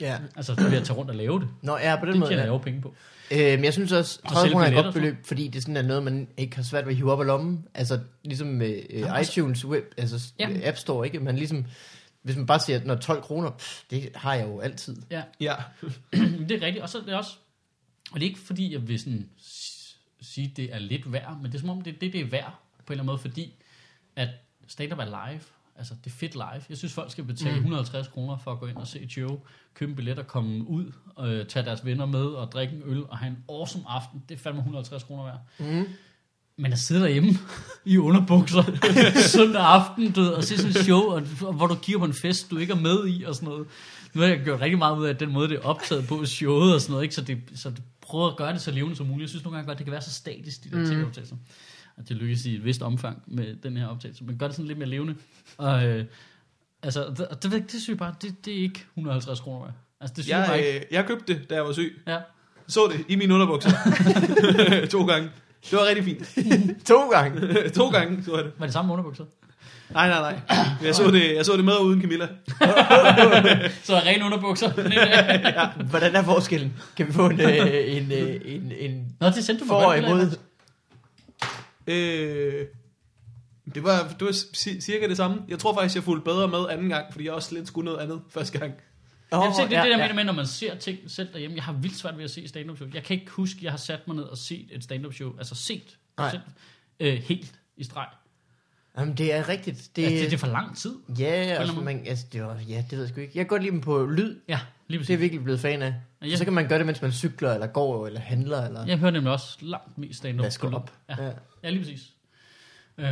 Ja. 0.00 0.16
Altså 0.36 0.54
ved 0.54 0.72
at 0.76 0.84
tage 0.84 0.96
rundt 0.98 1.10
og 1.10 1.16
lave 1.16 1.40
det. 1.40 1.48
Nå, 1.62 1.76
ja, 1.78 1.96
på 2.00 2.04
den 2.06 2.12
Det 2.12 2.20
måde. 2.20 2.30
tjener 2.30 2.42
Ja. 2.42 2.46
jeg 2.46 2.52
jo 2.52 2.58
penge 2.58 2.80
på. 2.80 2.94
Øh, 3.30 3.38
men 3.38 3.64
jeg 3.64 3.72
synes 3.72 3.92
også, 3.92 4.20
Og 4.24 4.30
30 4.32 4.40
sælge 4.44 4.52
kroner 4.52 4.66
er 4.66 4.78
et 4.78 4.84
godt 4.84 4.94
beløb, 4.94 5.16
fordi 5.26 5.48
det 5.48 5.62
sådan 5.62 5.76
er 5.76 5.82
noget, 5.82 6.02
man 6.02 6.28
ikke 6.36 6.56
har 6.56 6.62
svært 6.62 6.84
ved 6.86 6.92
at 6.92 6.96
hive 6.96 7.12
op 7.12 7.20
af 7.20 7.26
lommen. 7.26 7.64
Altså, 7.74 8.00
ligesom 8.24 8.46
med 8.48 8.74
øh, 8.90 9.00
Jamen, 9.00 9.14
altså- 9.14 9.32
iTunes 9.40 9.64
web, 9.64 9.84
altså 9.96 10.32
Ja. 10.40 10.48
ja. 10.50 10.68
App 10.68 10.76
Store, 10.76 11.06
ikke? 11.06 11.20
Man 11.20 11.36
ligesom, 11.36 11.66
hvis 12.28 12.36
man 12.36 12.46
bare 12.46 12.60
siger, 12.60 12.84
når 12.84 12.94
12 12.94 13.22
kroner, 13.22 13.50
pff, 13.50 13.82
det 13.90 14.10
har 14.14 14.34
jeg 14.34 14.46
jo 14.46 14.60
altid. 14.60 14.96
Ja, 15.10 15.22
Ja. 15.40 15.54
det 16.48 16.50
er 16.50 16.62
rigtigt. 16.62 16.82
Og 16.82 16.88
så 16.88 16.98
er 16.98 17.02
det 17.02 17.14
også, 17.14 17.36
og 18.12 18.20
det 18.20 18.26
er 18.26 18.30
ikke 18.30 18.40
fordi, 18.40 18.72
jeg 18.72 18.88
vil 18.88 19.00
sådan 19.00 19.28
sige, 20.20 20.50
at 20.50 20.56
det 20.56 20.74
er 20.74 20.78
lidt 20.78 21.12
værd, 21.12 21.36
men 21.36 21.44
det 21.44 21.54
er 21.54 21.60
som 21.60 21.70
om, 21.70 21.82
det 21.82 21.94
er 21.94 21.98
det, 21.98 22.12
det 22.12 22.20
er 22.20 22.24
værd 22.24 22.54
på 22.86 22.92
en 22.92 22.92
eller 22.92 23.02
anden 23.02 23.06
måde, 23.06 23.18
fordi 23.18 23.54
at 24.16 24.28
stand-up 24.66 24.98
er 24.98 25.04
live. 25.04 25.40
Altså, 25.76 25.94
det 26.04 26.10
er 26.10 26.14
fedt 26.14 26.34
live. 26.34 26.62
Jeg 26.68 26.76
synes, 26.78 26.92
folk 26.94 27.10
skal 27.10 27.24
betale 27.24 27.50
mm. 27.50 27.56
150 27.56 28.08
kroner 28.08 28.38
for 28.38 28.52
at 28.52 28.58
gå 28.58 28.66
ind 28.66 28.76
og 28.76 28.86
se 28.86 29.00
et 29.00 29.10
show, 29.12 29.40
købe 29.74 29.90
en 29.90 29.96
billet 29.96 30.18
og 30.18 30.26
komme 30.26 30.68
ud, 30.68 30.92
og 31.14 31.28
øh, 31.28 31.46
tage 31.46 31.64
deres 31.64 31.84
venner 31.84 32.06
med 32.06 32.24
og 32.24 32.52
drikke 32.52 32.76
en 32.76 32.82
øl 32.84 33.04
og 33.08 33.18
have 33.18 33.30
en 33.30 33.44
awesome 33.48 33.84
aften. 33.88 34.22
Det 34.28 34.34
er 34.34 34.38
fandme 34.38 34.58
150 34.58 35.02
kroner 35.02 35.24
værd. 35.24 35.40
Mm. 35.58 35.84
Men 36.58 36.72
at 36.72 36.78
sidde 36.78 37.00
derhjemme 37.02 37.30
i 37.84 37.98
underbukser 37.98 38.62
søndag 39.36 39.62
aften, 39.62 40.10
du 40.12 40.20
ved, 40.20 40.28
og 40.28 40.44
se 40.44 40.56
sådan 40.56 40.70
et 40.70 40.76
show, 40.76 41.00
og, 41.00 41.22
og 41.42 41.52
hvor 41.52 41.66
du 41.66 41.74
kigger 41.74 41.98
på 41.98 42.04
en 42.04 42.14
fest, 42.14 42.50
du 42.50 42.58
ikke 42.58 42.72
er 42.72 42.80
med 42.80 43.06
i, 43.08 43.22
og 43.24 43.34
sådan 43.34 43.48
noget. 43.48 43.66
Nu 44.14 44.20
har 44.20 44.28
jeg 44.28 44.40
gjort 44.44 44.60
rigtig 44.60 44.78
meget 44.78 44.98
ud 44.98 45.06
af 45.06 45.16
den 45.16 45.32
måde, 45.32 45.48
det 45.48 45.56
er 45.56 45.60
optaget 45.62 46.06
på 46.08 46.24
showet 46.24 46.74
og 46.74 46.80
sådan 46.80 46.92
noget, 46.92 47.02
ikke? 47.04 47.14
Så, 47.14 47.20
det, 47.22 47.38
så 47.54 47.70
det 47.70 47.82
prøver 48.00 48.26
at 48.30 48.36
gøre 48.36 48.52
det 48.52 48.60
så 48.60 48.70
levende 48.70 48.96
som 48.96 49.06
muligt. 49.06 49.20
Jeg 49.22 49.28
synes 49.28 49.44
nogle 49.44 49.56
gange 49.56 49.66
godt, 49.66 49.78
det 49.78 49.84
kan 49.86 49.92
være 49.92 50.02
så 50.02 50.12
statisk, 50.12 50.64
de 50.64 50.70
der 50.70 50.78
Mm. 50.78 50.86
tv-optagelser. 50.86 51.36
Og 51.96 52.08
det 52.08 52.16
lykkes 52.16 52.44
i 52.46 52.54
et 52.54 52.64
vist 52.64 52.82
omfang 52.82 53.22
med 53.26 53.56
den 53.62 53.76
her 53.76 53.86
optagelse. 53.86 54.24
Men 54.24 54.38
gør 54.38 54.46
det 54.46 54.56
sådan 54.56 54.66
lidt 54.66 54.78
mere 54.78 54.88
levende. 54.88 55.14
Og 55.58 55.86
øh, 55.86 56.04
altså, 56.82 57.04
det, 57.18 57.26
det, 57.42 57.52
det, 57.52 57.52
det 57.52 57.70
synes 57.70 57.88
jeg 57.88 57.96
bare, 57.98 58.14
det, 58.22 58.44
det 58.44 58.52
er 58.58 58.62
ikke 58.62 58.84
150 58.96 59.40
kroner 59.40 59.64
værd. 59.64 59.74
Altså, 60.00 60.14
det 60.16 60.24
synes 60.24 60.38
jeg, 60.38 60.44
bare 60.46 60.56
Jeg, 60.56 60.66
ikke. 60.66 60.78
øh, 60.78 60.84
jeg 60.90 61.06
købte 61.06 61.34
det, 61.34 61.50
da 61.50 61.54
jeg 61.54 61.64
var 61.64 61.72
syg. 61.72 62.02
Ja. 62.06 62.18
Så 62.68 62.80
det 62.92 63.04
i 63.08 63.16
mine 63.16 63.34
underbukser. 63.34 63.70
to 64.90 65.06
gange. 65.06 65.30
Det 65.70 65.72
var 65.78 65.86
rigtig 65.86 66.04
fint. 66.04 66.28
To 66.88 67.08
gange. 67.08 67.40
to 67.70 67.88
gange 67.90 68.24
så 68.24 68.36
jeg 68.36 68.44
det. 68.44 68.52
Var 68.58 68.66
det 68.66 68.72
samme 68.72 68.92
underbukser? 68.92 69.24
Nej, 69.90 70.08
nej, 70.08 70.20
nej. 70.20 70.40
Jeg 70.82 70.94
så 70.94 71.10
det, 71.10 71.34
jeg 71.36 71.44
så 71.46 71.56
det 71.56 71.64
med 71.64 71.72
og 71.72 71.84
uden 71.84 72.00
Camilla. 72.00 72.28
Så 73.84 73.94
er 73.96 74.06
rene 74.06 74.24
underbukser. 74.24 75.82
Hvordan 75.84 76.14
er 76.16 76.22
forskellen? 76.22 76.72
Kan 76.96 77.06
vi 77.08 77.12
få 77.12 77.26
en, 77.28 77.40
øh, 77.40 77.96
en, 77.96 78.12
øh, 78.12 78.40
en, 78.44 78.72
en 78.78 79.16
Nå, 79.20 79.26
det 79.26 79.44
sendte 79.44 79.64
du 79.64 79.68
mig. 79.68 79.80
for 79.80 79.86
og 79.86 79.96
af, 79.96 80.02
imod? 80.02 80.36
Øh, 81.86 82.66
det 83.74 83.84
var, 83.84 83.98
det 84.18 84.20
var 84.26 84.32
ci- 84.32 84.80
cirka 84.80 85.08
det 85.08 85.16
samme. 85.16 85.36
Jeg 85.48 85.58
tror 85.58 85.74
faktisk, 85.74 85.94
jeg 85.94 86.02
fulgte 86.04 86.24
bedre 86.24 86.48
med 86.48 86.66
anden 86.70 86.88
gang, 86.88 87.04
fordi 87.12 87.24
jeg 87.24 87.32
også 87.32 87.54
lidt 87.54 87.68
skulle 87.68 87.84
noget 87.84 87.98
andet 87.98 88.20
første 88.30 88.58
gang. 88.58 88.72
Oh, 89.32 89.40
Jamen, 89.42 89.54
se, 89.54 89.62
det 89.62 89.72
er 89.76 89.82
det 89.82 89.90
der 89.98 90.06
med, 90.06 90.14
med, 90.14 90.24
når 90.24 90.32
man 90.32 90.46
ser 90.46 90.74
ting 90.74 90.98
selv 91.06 91.32
derhjemme. 91.32 91.56
Jeg 91.56 91.64
har 91.64 91.72
vildt 91.72 91.96
svært 91.96 92.16
ved 92.16 92.24
at 92.24 92.30
se 92.30 92.48
stand-up 92.48 92.76
show. 92.76 92.88
Jeg 92.94 93.02
kan 93.04 93.14
ikke 93.20 93.30
huske, 93.30 93.58
at 93.58 93.62
jeg 93.62 93.72
har 93.72 93.76
sat 93.78 94.06
mig 94.08 94.16
ned 94.16 94.24
og 94.24 94.38
set 94.38 94.66
et 94.70 94.84
stand-up 94.84 95.12
show. 95.14 95.38
Altså 95.38 95.54
set 95.54 95.98
Nej. 96.18 96.30
selv, 96.30 96.42
øh, 97.00 97.14
helt 97.14 97.54
i 97.76 97.84
streg. 97.84 98.06
Jamen, 98.98 99.14
det 99.14 99.32
er 99.32 99.48
rigtigt. 99.48 99.90
Det, 99.96 100.02
altså, 100.04 100.16
det, 100.22 100.30
det 100.30 100.32
er 100.32 100.38
for 100.38 100.46
lang 100.46 100.76
tid. 100.76 100.94
ja, 101.18 101.24
altså, 101.26 101.80
man, 101.80 102.06
altså, 102.06 102.26
det 102.32 102.42
var, 102.42 102.60
ja, 102.68 102.84
det 102.90 102.92
ved 102.92 103.00
jeg 103.00 103.08
sgu 103.08 103.20
ikke. 103.20 103.32
Jeg 103.34 103.44
kan 103.44 103.48
godt 103.48 103.62
lide 103.62 103.72
dem 103.72 103.80
på 103.80 104.06
lyd. 104.06 104.36
Ja, 104.48 104.58
lige 104.58 104.68
Det 104.88 104.94
er 104.94 104.98
præcis. 104.98 105.10
jeg 105.10 105.20
virkelig 105.20 105.44
blevet 105.44 105.60
fan 105.60 105.82
af. 105.82 105.94
Ja, 106.22 106.36
Så 106.36 106.44
kan 106.44 106.52
man 106.52 106.68
gøre 106.68 106.78
det, 106.78 106.86
mens 106.86 107.02
man 107.02 107.12
cykler, 107.12 107.52
eller 107.54 107.66
går, 107.66 108.06
eller 108.06 108.20
handler, 108.20 108.62
eller 108.66 108.86
Jeg 108.86 108.98
hører 108.98 109.10
nemlig 109.10 109.32
også 109.32 109.58
langt 109.60 109.98
mest 109.98 110.18
stand-up. 110.18 110.44
vasker 110.44 110.72
op. 110.74 110.92
Ja, 111.08 111.24
Ja. 111.24 111.30
ja 111.64 111.70
lige 111.70 111.80
præcis. 111.80 112.12
Øh, 112.98 113.06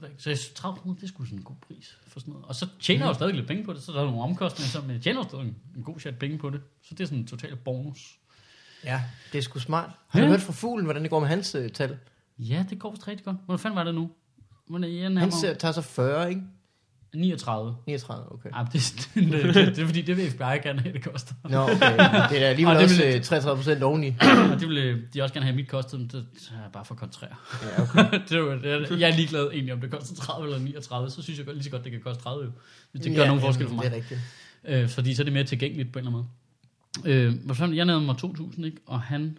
det 0.00 0.08
ikke. 0.10 0.22
Så 0.22 0.30
jeg 0.30 0.38
synes, 0.38 0.54
30 0.54 0.78
kroner, 0.78 0.94
det 0.94 1.02
er 1.02 1.08
sgu 1.08 1.24
sådan 1.24 1.38
en 1.38 1.44
god 1.44 1.56
pris 1.68 1.98
for 2.06 2.20
sådan 2.20 2.32
noget. 2.32 2.46
Og 2.46 2.54
så 2.54 2.66
tjener 2.80 3.04
jeg 3.04 3.08
jo 3.08 3.14
stadig 3.14 3.34
lidt 3.34 3.46
penge 3.46 3.64
på 3.64 3.72
det, 3.72 3.82
så 3.82 3.92
der 3.92 4.00
er 4.00 4.04
nogle 4.04 4.22
omkostninger, 4.22 4.68
så- 4.68 4.80
men 4.80 4.90
jeg 4.90 5.00
tjener 5.02 5.20
jo 5.20 5.24
stadig 5.28 5.44
en, 5.44 5.56
en 5.76 5.82
god 5.82 6.00
chat 6.00 6.18
penge 6.18 6.38
på 6.38 6.50
det. 6.50 6.60
Så 6.82 6.94
det 6.94 7.00
er 7.00 7.04
sådan 7.06 7.18
en 7.18 7.26
total 7.26 7.56
bonus. 7.56 8.18
ja, 8.84 9.02
det 9.32 9.38
er 9.38 9.42
sgu 9.42 9.58
smart. 9.58 9.90
Har 10.08 10.20
du 10.20 10.26
hørt 10.26 10.40
fra 10.40 10.52
fuglen, 10.52 10.84
hvordan 10.84 11.02
det 11.02 11.10
går 11.10 11.20
med 11.20 11.28
hans 11.28 11.54
uh, 11.54 11.68
tal? 11.68 11.98
Ja, 12.38 12.64
det 12.70 12.78
går 12.78 13.08
rigtig 13.08 13.24
godt. 13.24 13.36
Hvordan 13.44 13.58
fanden 13.58 13.76
var 13.76 13.84
det 13.84 13.94
nu? 13.94 14.10
Hvordan 14.68 14.84
er 14.84 14.88
jeg 15.10 15.18
Han 15.20 15.32
ser, 15.32 15.54
tager 15.54 15.72
så 15.72 15.82
40, 15.82 16.28
ikke? 16.28 16.42
39. 17.14 17.76
39, 17.86 18.32
okay. 18.32 18.48
Ej, 18.54 18.62
det, 18.62 18.72
det, 18.72 19.10
det, 19.32 19.42
det, 19.54 19.54
det, 19.54 19.78
er 19.78 19.86
fordi, 19.86 20.02
det 20.02 20.16
vil 20.16 20.30
FBI 20.30 20.42
gerne 20.62 20.80
have, 20.80 20.92
det 20.92 21.04
koster. 21.04 21.34
Nå, 21.44 21.58
okay. 21.62 21.72
Det 21.72 21.80
er 22.00 22.26
da 22.28 22.36
alligevel 22.36 22.76
Og 22.76 22.82
også 22.82 23.02
vil- 23.04 23.14
øh, 23.16 23.22
33 23.22 23.56
procent 23.56 23.82
oveni. 23.82 24.08
Og 24.52 24.60
det 24.60 24.68
vil 24.68 24.78
øh, 24.78 25.02
de 25.14 25.22
også 25.22 25.34
gerne 25.34 25.46
have 25.46 25.56
mit 25.56 25.68
kostet, 25.68 26.00
men 26.00 26.08
det 26.08 26.26
er 26.66 26.70
bare 26.72 26.84
for 26.84 26.94
kontrær. 26.94 27.60
Ja, 27.62 27.82
okay. 27.82 28.18
det 28.28 28.32
er, 28.32 28.38
jo- 28.38 28.52
det 28.90 29.00
jeg 29.00 29.10
er 29.10 29.16
ligeglad 29.16 29.50
egentlig, 29.52 29.72
om 29.74 29.80
det 29.80 29.90
koster 29.90 30.14
30 30.14 30.46
eller 30.46 30.58
39, 30.58 31.10
så 31.10 31.22
synes 31.22 31.38
jeg 31.38 31.46
godt, 31.46 31.56
lige 31.56 31.64
så 31.64 31.70
godt, 31.70 31.84
det 31.84 31.92
kan 31.92 32.00
koste 32.00 32.22
30 32.22 32.44
jo. 32.44 32.50
Hvis 32.92 33.02
det 33.02 33.14
gør 33.14 33.22
ja, 33.22 33.26
nogen 33.28 33.40
forskel 33.42 33.68
for 33.68 33.74
mig. 33.74 33.84
Det 33.84 33.92
er 33.92 33.96
rigtigt. 33.96 34.20
Øh, 34.64 34.88
fordi 34.88 35.14
så 35.14 35.22
er 35.22 35.24
det 35.24 35.32
mere 35.32 35.44
tilgængeligt 35.44 35.92
på 35.92 35.98
en 35.98 36.06
eller 36.06 36.18
anden 36.18 36.30
måde. 37.04 37.70
Øh, 37.70 37.76
jeg 37.76 37.84
nærmede 37.84 38.06
mig 38.06 38.16
2.000, 38.24 38.64
ikke? 38.64 38.76
og 38.86 39.00
han 39.00 39.38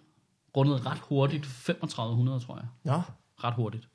rundede 0.57 0.77
ret 0.77 0.97
hurtigt 1.01 1.43
3500, 1.65 2.39
tror 2.39 2.55
jeg. 2.57 2.65
Nå, 2.83 3.01
Ret 3.43 3.53
hurtigt. 3.53 3.87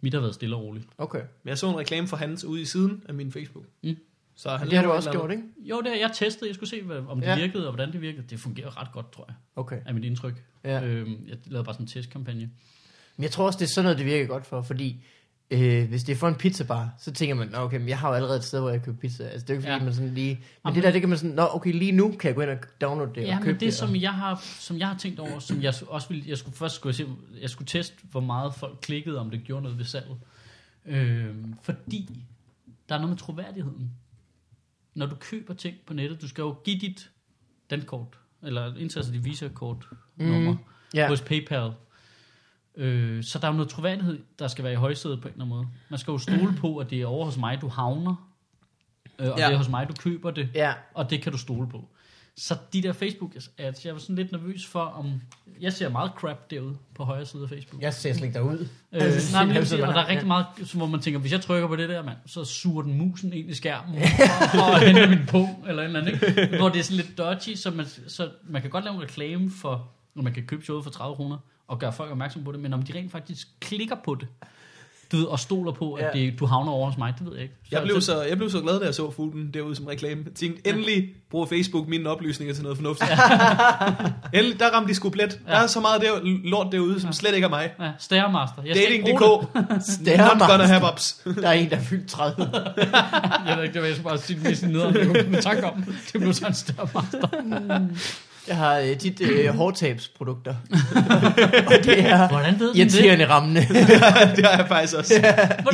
Mit 0.00 0.14
har 0.14 0.20
været 0.20 0.34
stille 0.34 0.56
og 0.56 0.62
roligt. 0.62 0.86
okay. 0.98 1.18
Men 1.42 1.48
jeg 1.48 1.58
så 1.58 1.70
en 1.70 1.76
reklame 1.78 2.06
for 2.08 2.16
hans 2.16 2.44
ude 2.44 2.62
i 2.62 2.64
siden 2.64 3.02
af 3.08 3.14
min 3.14 3.32
Facebook. 3.32 3.64
Mm. 3.82 3.96
Så 4.36 4.50
han 4.56 4.68
Det 4.70 4.76
har 4.78 4.84
du 4.84 4.90
også 4.90 5.10
gjort, 5.10 5.30
ikke? 5.30 5.42
Jo, 5.58 5.80
det, 5.80 5.92
er- 5.92 5.98
jeg 6.00 6.10
testede, 6.14 6.48
jeg 6.48 6.54
skulle 6.54 6.70
se, 6.70 6.82
hvad, 6.82 6.96
om 7.08 7.20
det 7.20 7.26
Ja. 7.26 7.36
virkede, 7.36 7.66
og 7.66 7.72
hvordan 7.74 7.92
det 7.92 8.00
virkede. 8.00 8.24
Det 8.30 8.40
fungerer 8.40 8.80
ret 8.80 8.92
godt, 8.92 9.12
tror 9.12 9.24
jeg, 9.28 9.34
Okay. 9.56 9.80
er 9.86 9.92
mit 9.92 10.04
indtryk. 10.04 10.44
Ja. 10.64 10.84
Øhm, 10.86 11.24
jeg 11.28 11.36
lavede 11.46 11.64
bare 11.64 11.74
sådan 11.74 11.84
en 11.84 11.88
testkampagne. 11.88 12.50
Men 13.16 13.22
jeg 13.22 13.30
tror 13.30 13.46
også, 13.46 13.58
det 13.58 13.64
er 13.64 13.68
sådan 13.68 13.84
noget, 13.84 13.98
det 13.98 14.06
virker 14.06 14.26
godt 14.26 14.46
for, 14.46 14.62
fordi 14.62 15.04
øh, 15.50 15.88
hvis 15.88 16.04
det 16.04 16.12
er 16.12 16.16
for 16.16 16.28
en 16.28 16.34
pizzabar, 16.34 16.90
så 16.98 17.12
tænker 17.12 17.34
man, 17.34 17.48
"Nå, 17.48 17.58
okay, 17.58 17.78
men 17.78 17.88
jeg 17.88 17.98
har 17.98 18.08
jo 18.08 18.14
allerede 18.14 18.36
et 18.38 18.44
sted, 18.44 18.60
hvor 18.60 18.70
jeg 18.70 18.82
køber 18.82 18.98
pizza. 18.98 19.24
Altså, 19.24 19.46
det 19.46 19.50
er 19.50 19.54
jo 19.54 19.58
ikke, 19.58 19.62
fordi 19.62 19.72
Ja. 19.72 19.78
ja. 19.78 19.84
man 19.84 19.94
sådan 19.94 20.14
lige... 20.14 20.34
Men 20.34 20.44
Jamen, 20.64 20.74
det 20.74 20.82
der, 20.84 20.90
det 20.92 21.00
kan 21.02 21.08
man 21.08 21.18
sådan, 21.18 21.34
nå, 21.36 21.46
okay, 21.50 21.72
lige 21.72 21.92
nu 21.92 22.12
kan 22.20 22.28
jeg 22.28 22.34
gå 22.34 22.40
ind 22.42 22.50
og 22.50 22.58
downloade 22.80 23.14
det 23.14 23.22
Ja, 23.26 23.36
og 23.36 23.42
købe 23.42 23.52
det, 23.52 23.60
det. 23.60 23.74
som 23.74 23.96
jeg 23.96 24.14
har, 24.14 24.40
som 24.60 24.78
jeg 24.78 24.88
har 24.88 24.96
tænkt 24.98 25.20
over, 25.20 25.38
som 25.38 25.62
jeg 25.62 25.74
også 25.88 26.08
ville, 26.08 26.24
jeg 26.26 26.38
skulle 26.38 26.56
først 26.56 26.74
skulle 26.74 26.94
se, 26.94 27.06
jeg 27.40 27.50
skulle 27.50 27.66
teste, 27.68 27.94
hvor 28.10 28.20
meget 28.20 28.54
folk 28.54 28.78
klikkede, 28.82 29.18
om 29.18 29.30
det 29.30 29.44
gjorde 29.44 29.62
noget 29.62 29.78
ved 29.78 29.84
salget. 29.84 30.16
Øhm, 30.86 31.54
fordi 31.62 32.24
der 32.88 32.94
er 32.94 32.98
noget 32.98 33.10
med 33.10 33.18
troværdigheden. 33.18 33.90
Når 34.94 35.06
du 35.06 35.14
køber 35.20 35.54
ting 35.54 35.76
på 35.86 35.94
nettet, 35.94 36.20
du 36.22 36.28
skal 36.28 36.42
jo 36.42 36.56
give 36.64 36.78
dit 36.78 37.10
dankort, 37.70 38.18
eller 38.42 38.76
indtaste 38.76 39.12
dit 39.12 39.24
Visa-kort 39.24 39.86
nummer 40.16 40.50
Mhm. 40.52 40.58
Ja. 40.94 41.08
hos 41.08 41.20
PayPal. 41.20 41.70
Øh, 42.80 43.24
så 43.24 43.38
der 43.38 43.44
er 43.46 43.50
jo 43.50 43.56
noget 43.56 43.70
troværdighed, 43.70 44.18
der 44.38 44.48
skal 44.48 44.64
være 44.64 44.72
i 44.72 44.76
højsædet 44.76 45.20
på 45.20 45.28
en 45.28 45.32
eller 45.34 45.44
anden 45.44 45.56
måde. 45.56 45.68
Man 45.88 45.98
skal 45.98 46.12
jo 46.12 46.18
stole 46.18 46.54
på, 46.58 46.76
at 46.76 46.90
det 46.90 47.00
er 47.02 47.06
over 47.06 47.24
hos 47.24 47.36
mig, 47.36 47.60
du 47.60 47.68
havner, 47.68 48.28
øh, 49.18 49.28
og 49.30 49.38
Ja. 49.38 49.46
det 49.46 49.52
er 49.54 49.56
hos 49.58 49.68
mig, 49.68 49.88
du 49.88 49.92
køber 49.98 50.30
det 50.30 50.48
Ja, 50.54 50.72
og 50.94 51.10
det 51.10 51.22
kan 51.22 51.32
du 51.32 51.38
stole 51.38 51.68
på. 51.68 51.88
Så 52.36 52.56
de 52.72 52.82
der 52.82 52.92
Facebook 52.92 53.36
ads, 53.58 53.86
jeg 53.86 53.94
var 53.94 54.00
sådan 54.00 54.16
lidt 54.16 54.32
nervøs 54.32 54.66
for, 54.66 54.80
om... 54.80 55.12
Jeg 55.60 55.72
ser 55.72 55.88
meget 55.88 56.10
crap 56.16 56.50
derude 56.50 56.76
på 56.94 57.04
højre 57.04 57.26
side 57.26 57.42
af 57.42 57.48
Facebook. 57.48 57.82
jeg 57.82 57.94
ser 57.94 58.12
slet 58.12 58.24
ikke 58.26 58.38
derud. 58.38 58.58
Øh, 58.58 58.66
Altså, 59.02 59.32
nej, 59.36 59.44
men 59.44 59.56
er 59.56 59.64
sådan, 59.64 59.84
og 59.88 59.94
der 59.94 60.00
er 60.00 60.04
ja. 60.04 60.10
rigtig 60.10 60.26
meget, 60.26 60.46
hvor 60.74 60.86
man 60.86 61.00
tænker, 61.00 61.20
hvis 61.20 61.32
jeg 61.32 61.40
trykker 61.40 61.68
på 61.68 61.76
det 61.76 61.88
der, 61.88 62.02
mand, 62.02 62.16
så 62.26 62.44
suger 62.44 62.82
den 62.82 62.98
musen 62.98 63.32
ind 63.32 63.50
i 63.50 63.54
skærmen 63.54 63.94
og, 64.60 64.72
og 64.72 64.80
henter 64.80 65.08
min 65.08 65.18
punkt, 65.28 65.68
eller 65.68 65.82
en 65.82 65.86
eller 65.96 66.00
anden, 66.00 66.14
ikke? 66.14 66.56
Hvor 66.58 66.68
det 66.68 66.78
er 66.78 66.82
sådan 66.82 66.96
lidt 66.96 67.18
dodgy, 67.18 67.54
så 67.54 67.70
man, 67.70 67.86
så 68.08 68.28
man 68.44 68.62
kan 68.62 68.70
godt 68.70 68.84
lave 68.84 68.94
en 68.96 69.02
reklame 69.02 69.50
for, 69.50 69.88
når 70.14 70.22
man 70.22 70.32
kan 70.34 70.46
købe 70.46 70.64
showet 70.64 70.84
for 70.84 70.90
30 70.90 71.16
kroner, 71.16 71.38
og 71.70 71.78
gøre 71.78 71.92
folk 71.92 72.10
opmærksom 72.10 72.44
på 72.44 72.52
det, 72.52 72.60
men 72.60 72.72
om 72.72 72.82
de 72.82 72.92
rent 72.98 73.12
faktisk 73.12 73.48
klikker 73.60 73.96
på 74.04 74.14
det, 74.20 74.28
du 75.12 75.16
ved, 75.16 75.24
og 75.24 75.38
stoler 75.40 75.72
på, 75.72 75.92
at 75.92 76.04
Ja. 76.14 76.20
det, 76.20 76.38
du 76.40 76.46
havner 76.46 76.72
over 76.72 76.86
hos 76.90 76.98
mig, 76.98 77.14
det 77.18 77.26
ved 77.26 77.32
jeg 77.34 77.42
ikke. 77.42 77.54
Jeg 77.70 77.82
blev, 77.82 78.00
så, 78.00 78.22
jeg 78.22 78.36
blev 78.36 78.50
så 78.50 78.60
glad, 78.60 78.80
da 78.80 78.84
jeg 78.84 78.94
så 78.94 79.10
fuglen 79.10 79.50
derude 79.54 79.76
som 79.76 79.86
reklame. 79.86 80.22
Jeg 80.26 80.34
tænkte, 80.34 80.68
endelig 80.68 81.08
bruger 81.30 81.46
Facebook 81.46 81.88
mine 81.88 82.08
oplysninger 82.10 82.54
til 82.54 82.62
noget 82.62 82.78
fornuftigt. 82.78 83.10
endelig, 84.34 84.60
der 84.60 84.70
ramte 84.74 84.88
de 84.88 84.94
sku 84.94 85.10
plet. 85.10 85.40
Der 85.46 85.52
er 85.56 85.66
så 85.66 85.80
meget 85.80 86.00
der, 86.02 86.20
lort 86.44 86.72
derude, 86.72 87.00
som 87.00 87.12
slet 87.12 87.34
ikke 87.34 87.44
er 87.44 87.48
mig. 87.48 87.70
Ja, 87.80 87.90
Stairmaster. 87.98 88.62
Jeg 88.66 88.74
Dating.dk. 88.76 89.20
Not 90.40 90.48
gonna 90.50 90.64
have 90.64 90.82
ups. 90.92 91.22
Der 91.24 91.48
er 91.48 91.52
en, 91.52 91.70
der 91.70 91.76
er 91.76 91.80
fyldt 91.82 92.08
30. 92.08 92.50
Jeg 93.46 93.56
ved 93.56 93.62
ikke, 93.62 93.74
det 93.74 93.80
var 93.80 93.86
jeg 93.86 93.96
skulle 93.96 94.08
bare 94.10 94.18
sige 94.18 94.36
det 94.40 94.48
mest 94.48 94.62
nederen, 94.62 94.94
jeg 94.96 95.06
kunne 95.06 95.22
med 95.30 95.42
tanke 95.42 95.66
om. 95.66 95.84
Det 96.12 96.20
blev 96.20 96.32
så 96.34 96.46
en 96.46 96.54
Stairmaster. 96.54 97.28
Jeg 98.48 98.56
har 98.56 98.78
øh, 98.78 98.96
tit 98.98 99.20
øh, 99.20 99.54
hårtabsprodukter. 99.58 100.54
og 101.66 101.84
det 101.84 102.00
er 102.08 102.28
Hvordan 102.34 102.60
ved 102.60 102.66
den 102.74 102.76
det? 102.76 102.94
irriterende 102.94 103.28
rammende. 103.28 103.60
det 104.36 104.46
har 104.46 104.56
jeg 104.56 104.64
faktisk 104.68 104.94
også. 104.94 105.14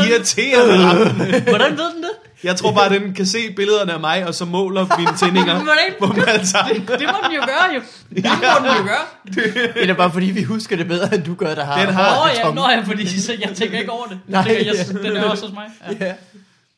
Irriterende 0.09 0.85
ramme. 0.85 1.05
Hvordan 1.41 1.71
ved 1.73 1.95
den 1.95 2.03
det? 2.03 2.11
Jeg 2.45 2.57
tror 2.57 2.73
bare, 2.73 2.89
den 2.89 3.15
kan 3.15 3.27
se 3.27 3.39
billederne 3.57 3.93
af 3.93 4.01
mig, 4.01 4.27
og 4.27 4.35
så 4.35 4.45
måler 4.45 4.87
mine 4.99 5.11
tændinger 5.19 5.55
Hvordan? 5.55 5.79
på 6.01 6.07
dem 6.15 6.25
alle 6.29 6.47
sammen. 6.47 6.77
Det 6.77 6.89
må 6.89 7.17
den 7.29 7.35
jo 7.35 7.41
gøre, 7.47 7.75
jo. 7.75 7.81
Det 8.17 8.25
må 8.25 8.69
den 8.69 8.77
jo 8.77 8.85
gøre. 8.85 9.75
det 9.83 9.91
er 9.91 9.95
bare 9.95 10.13
fordi, 10.13 10.27
vi 10.27 10.43
husker 10.43 10.77
det 10.77 10.89
bedre, 10.89 11.15
end 11.15 11.23
du 11.25 11.35
gør, 11.35 11.55
der 11.55 11.65
har 11.65 11.85
Den 11.87 11.95
har- 11.95 12.21
oh, 12.23 12.31
i 12.35 12.39
ja, 12.49 12.51
nå 12.55 12.69
ja, 12.71 12.81
fordi 12.87 13.21
så 13.21 13.33
jeg 13.41 13.51
tænker 13.57 13.79
ikke 13.79 13.91
over 13.93 14.07
det. 14.07 14.19
Nej, 14.29 14.43
Nej, 14.43 14.55
tænker, 14.55 14.73
jeg, 14.73 14.87
ja. 15.05 15.09
den 15.09 15.17
er 15.17 15.25
også 15.25 15.45
hos 15.47 15.55
mig. 15.55 15.65
Ja. 16.01 16.07
Ja. 16.07 16.13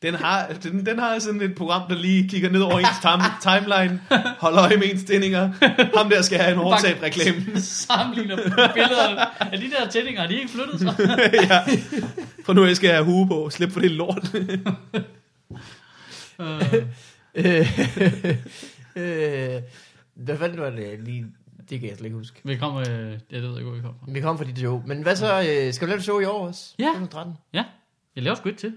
Den 0.03 0.15
har, 0.15 0.47
den, 0.63 0.87
den 0.87 0.99
har 0.99 1.19
sådan 1.19 1.41
et 1.41 1.55
program, 1.55 1.83
der 1.89 1.95
lige 1.95 2.29
kigger 2.29 2.51
ned 2.51 2.61
over 2.61 2.79
ens 2.79 2.89
time, 3.01 3.23
timeline, 3.43 4.01
holder 4.39 4.63
øje 4.63 4.77
med 4.77 4.91
ens 4.93 5.05
tændinger. 5.05 5.53
Ham 5.99 6.11
der 6.11 6.23
skal 6.23 6.39
have 6.39 6.53
en 6.53 6.59
hårdtab 6.59 7.03
reklame. 7.03 7.61
Sammenligner 7.61 8.37
billeder 8.75 9.25
af 9.41 9.59
de 9.59 9.71
der 9.71 9.89
tændinger, 9.91 10.27
de 10.27 10.35
ikke 10.35 10.51
flyttet 10.51 10.81
sig? 10.81 10.95
ja. 11.51 11.61
For 12.45 12.53
nu 12.53 12.75
skal 12.75 12.87
jeg 12.89 12.97
have 12.97 13.05
hue 13.05 13.29
på. 13.29 13.51
Slip 13.51 13.71
for 13.73 13.81
det 13.81 13.91
lort. 13.91 14.35
Øh, 17.35 17.69
Øh, 18.97 19.63
hvad 20.15 20.39
fanden 20.39 20.61
var 20.61 20.71
det 20.71 21.01
lige? 21.05 21.27
Det 21.71 21.81
kan 21.81 21.89
jeg 21.89 21.97
slet 21.97 22.07
ikke 22.07 22.17
huske. 22.17 22.41
vi 22.45 22.57
kommer, 22.57 22.81
øh, 22.81 22.87
ja, 22.87 23.37
det 23.37 23.43
ved 23.43 23.49
jeg 23.49 23.59
ikke, 23.59 23.63
hvor 23.63 23.73
vi 23.75 23.81
kommer 23.81 23.99
fra. 24.05 24.13
Vi 24.13 24.21
kom 24.21 24.39
fra 24.39 24.45
dit 24.45 24.59
show. 24.59 24.83
Men 24.87 25.03
hvad 25.03 25.17
så? 25.17 25.41
Øh, 25.41 25.73
skal 25.73 25.87
du 25.87 25.89
lave 25.89 25.97
et 25.99 26.05
show 26.05 26.21
i 26.21 26.25
år 26.25 26.47
også? 26.47 26.75
Ja. 26.79 26.85
2013. 26.85 27.35
Ja, 27.55 27.65
jeg 28.17 28.23
laver 28.25 28.35
sgu 28.35 28.49
et 28.49 28.57
til. 28.57 28.73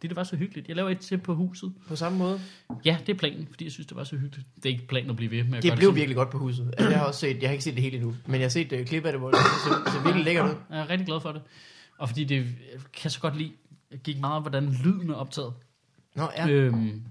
Fordi 0.00 0.08
det 0.08 0.16
var 0.16 0.24
så 0.24 0.36
hyggeligt. 0.36 0.68
Jeg 0.68 0.76
laver 0.76 0.90
et 0.90 0.98
til 0.98 1.18
på 1.18 1.34
huset. 1.34 1.72
På 1.88 1.96
samme 1.96 2.18
måde. 2.18 2.40
Ja, 2.84 2.98
det 3.06 3.12
er 3.14 3.18
planen, 3.18 3.46
fordi 3.50 3.64
jeg 3.64 3.72
synes, 3.72 3.86
det 3.86 3.96
var 3.96 4.04
så 4.04 4.16
hyggeligt. 4.16 4.46
Det 4.56 4.66
er 4.66 4.70
ikke 4.70 4.86
planen 4.86 5.10
at 5.10 5.16
blive 5.16 5.30
ved 5.30 5.44
med 5.44 5.56
at 5.58 5.62
Det 5.62 5.70
gøre 5.70 5.76
blev 5.76 5.86
sådan. 5.86 5.96
virkelig 5.96 6.16
godt 6.16 6.30
på 6.30 6.38
huset. 6.38 6.66
Altså, 6.78 6.88
jeg 6.90 6.98
har 6.98 7.06
også 7.06 7.20
set, 7.20 7.40
jeg 7.42 7.48
har 7.48 7.52
ikke 7.52 7.64
set 7.64 7.74
det 7.74 7.82
hele 7.82 7.96
endnu, 7.96 8.14
men 8.26 8.34
jeg 8.34 8.44
har 8.44 8.48
set 8.48 8.72
uh, 8.72 8.84
klip 8.86 9.04
af 9.04 9.12
det, 9.12 9.20
hvor 9.20 9.30
det 9.30 9.38
ser, 9.64 9.90
ser 9.92 10.02
virkelig 10.04 10.24
lækkert 10.24 10.50
ud. 10.50 10.54
Jeg 10.70 10.80
er 10.80 10.90
rigtig 10.90 11.06
glad 11.06 11.20
for 11.20 11.32
det. 11.32 11.42
Og 11.98 12.08
fordi 12.08 12.24
det 12.24 12.36
jeg 12.36 12.44
kan 12.92 13.10
så 13.10 13.20
godt 13.20 13.36
lide, 13.36 13.52
jeg 13.90 13.98
gik 13.98 14.20
meget 14.20 14.36
op, 14.36 14.42
hvordan 14.42 14.76
lyden 14.84 15.10
er 15.10 15.14
optaget. 15.14 15.52
Nå. 16.14 16.28
Ja. 16.36 16.48
Øhm, 16.48 17.02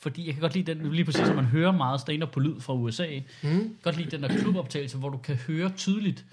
fordi 0.00 0.26
jeg 0.26 0.34
kan 0.34 0.40
godt 0.40 0.54
lide 0.54 0.74
den, 0.74 0.92
lige 0.92 1.04
præcis 1.04 1.26
som 1.26 1.36
man 1.36 1.44
hører 1.44 1.72
meget 1.72 2.00
stand 2.00 2.22
på 2.32 2.40
lyd 2.40 2.60
fra 2.60 2.74
USA. 2.74 3.06
Mm. 3.42 3.76
godt 3.82 3.96
lide 3.96 4.10
den 4.10 4.22
der 4.22 4.28
kluboptagelse, 4.40 4.98
hvor 4.98 5.08
du 5.08 5.16
kan 5.18 5.36
høre 5.36 5.70
tydeligt, 5.76 6.24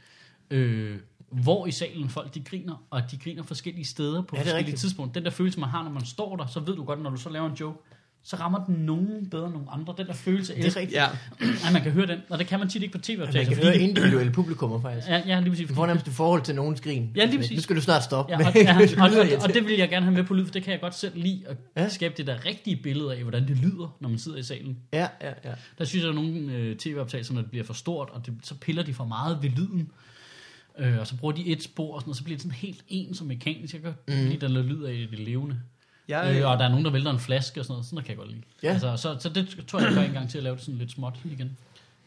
øh, 0.52 0.98
hvor 1.32 1.68
i 1.68 1.72
salen 1.72 2.10
folk 2.10 2.34
de 2.36 2.40
griner, 2.44 2.84
og 2.90 3.02
de 3.12 3.18
griner 3.18 3.44
forskellige 3.44 3.86
steder 3.86 4.22
på 4.22 4.36
Ja, 4.36 4.40
ja, 4.40 4.44
det 4.44 4.46
forskellige 4.46 4.58
rigtigt. 4.58 4.80
tidspunkter. 4.80 5.14
Den 5.20 5.26
der 5.26 5.32
følelse, 5.32 5.60
man 5.60 5.70
har, 5.70 5.84
når 5.84 5.92
man 5.92 6.06
står 6.06 6.36
der, 6.36 6.46
så 6.48 6.60
ved 6.60 6.76
du 6.76 6.84
godt, 6.84 7.02
når 7.04 7.10
du 7.10 7.18
så 7.18 7.30
laver 7.30 7.50
en 7.50 7.56
joke, 7.56 7.78
så 8.24 8.36
rammer 8.36 8.66
den 8.66 8.76
nogen 8.76 9.28
bedre 9.32 9.46
end 9.46 9.54
nogen 9.54 9.68
andre. 9.72 9.94
Den 9.98 10.08
der 10.08 10.14
følelse, 10.14 10.56
Det 10.56 10.78
er. 10.78 10.82
Ja. 10.92 11.08
at 11.68 11.74
man 11.74 11.82
kan 11.82 11.92
høre 11.92 12.08
den, 12.08 12.20
og 12.30 12.40
det 12.40 12.48
kan 12.48 12.60
man 12.60 12.70
tit 12.70 12.82
ikke 12.84 12.92
på 12.92 12.98
Man 12.98 13.04
tv-optagelser. 13.04 13.54
kan 13.56 13.64
høre 13.64 13.78
individuelle 13.78 14.32
publikummer, 14.32 14.82
faktisk. 14.82 15.08
Ja, 15.08 15.22
ja, 15.28 15.40
lige 15.40 15.50
præcis. 15.50 15.68
Du 15.68 15.74
får 15.74 15.86
nærmest 15.86 16.08
et 16.08 16.14
forhold 16.14 16.42
til 16.42 16.56
nogens 16.56 16.82
grin. 16.82 17.12
Ja, 17.16 17.26
lige 17.26 17.38
præcis. 17.38 17.56
Nu 17.58 17.62
skal 17.62 17.76
du 17.76 17.82
snart 17.82 18.04
stoppe. 18.04 18.32
Ja, 18.40 18.48
og, 18.48 18.56
ja, 18.56 18.76
og, 18.76 18.82
og, 18.98 19.18
og, 19.20 19.26
irriterende. 19.28 19.54
det 19.54 19.68
vil 19.68 19.78
jeg 19.78 19.90
gerne 19.90 20.06
have 20.06 20.16
med 20.16 20.24
på 20.24 20.34
lyd, 20.34 20.46
for 20.46 20.52
det 20.52 20.64
kan 20.64 20.72
jeg 20.72 20.82
godt 20.82 20.96
selv 20.96 21.14
lide, 21.16 21.44
at 21.48 21.58
Ja. 21.76 21.82
ja. 21.84 21.90
skabe 21.90 22.14
det 22.18 22.28
der 22.28 22.46
rigtige 22.46 22.76
billede 22.84 23.16
af, 23.16 23.22
hvordan 23.22 23.48
det 23.48 23.58
lyder, 23.58 23.96
når 24.00 24.10
man 24.10 24.20
sidder 24.20 24.38
i 24.38 24.44
salen. 24.44 24.78
Ja, 24.94 25.08
ja, 25.22 25.32
ja. 25.46 25.52
Der 25.78 25.86
synes 25.86 26.04
jeg, 26.04 26.10
at 26.10 26.16
nogle 26.16 26.54
øh, 26.54 26.76
tv-optagelser, 26.76 27.34
når 27.34 27.42
det 27.42 27.52
bliver 27.52 27.66
for 27.66 27.74
stort, 27.74 28.10
og 28.10 28.26
det, 28.26 28.34
så 28.44 28.56
piller 28.56 28.84
de 28.84 28.94
for 28.94 29.06
meget 29.06 29.38
ved 29.42 29.50
lyden. 29.50 29.90
Øh, 30.80 31.00
og 31.00 31.08
så 31.08 31.16
bruger 31.18 31.34
de 31.36 31.46
et 31.48 31.64
spor, 31.64 31.96
og, 31.96 32.02
sådan, 32.02 32.12
og 32.12 32.16
så 32.16 32.24
bliver 32.24 32.38
det 32.38 32.42
sådan 32.42 32.56
helt 32.56 32.84
en 32.88 33.14
som 33.16 33.28
mekanisk. 33.28 33.74
Jeg 33.74 33.82
kan 33.82 33.94
mm. 34.08 34.14
lide 34.30 34.38
der 34.42 34.48
lyd 34.48 34.84
af 34.84 35.08
det 35.12 35.20
levende. 35.20 35.60
Jeg, 36.08 36.36
Øh, 36.42 36.50
og 36.52 36.58
der 36.60 36.66
er 36.66 36.70
nogen, 36.70 36.86
der 36.86 36.92
vælter 36.92 37.12
en 37.12 37.20
flaske 37.20 37.60
og 37.60 37.66
sådan 37.66 37.74
noget. 37.74 37.86
Sådan 37.86 37.96
noget 37.96 38.06
kan 38.06 38.12
jeg 38.12 38.18
godt 38.18 38.30
lide. 38.32 38.42
Ja. 38.64 38.72
Altså, 38.72 38.98
så, 38.98 39.16
så 39.20 39.30
det 39.30 39.66
tror 39.68 39.80
jeg, 39.80 39.88
jeg 39.88 39.96
gør 39.96 40.02
en 40.04 40.12
gang 40.14 40.30
til 40.30 40.38
at 40.38 40.44
lave 40.44 40.56
det 40.56 40.64
sådan 40.64 40.78
lidt 40.80 40.92
småt 40.92 41.14
igen. 41.26 41.58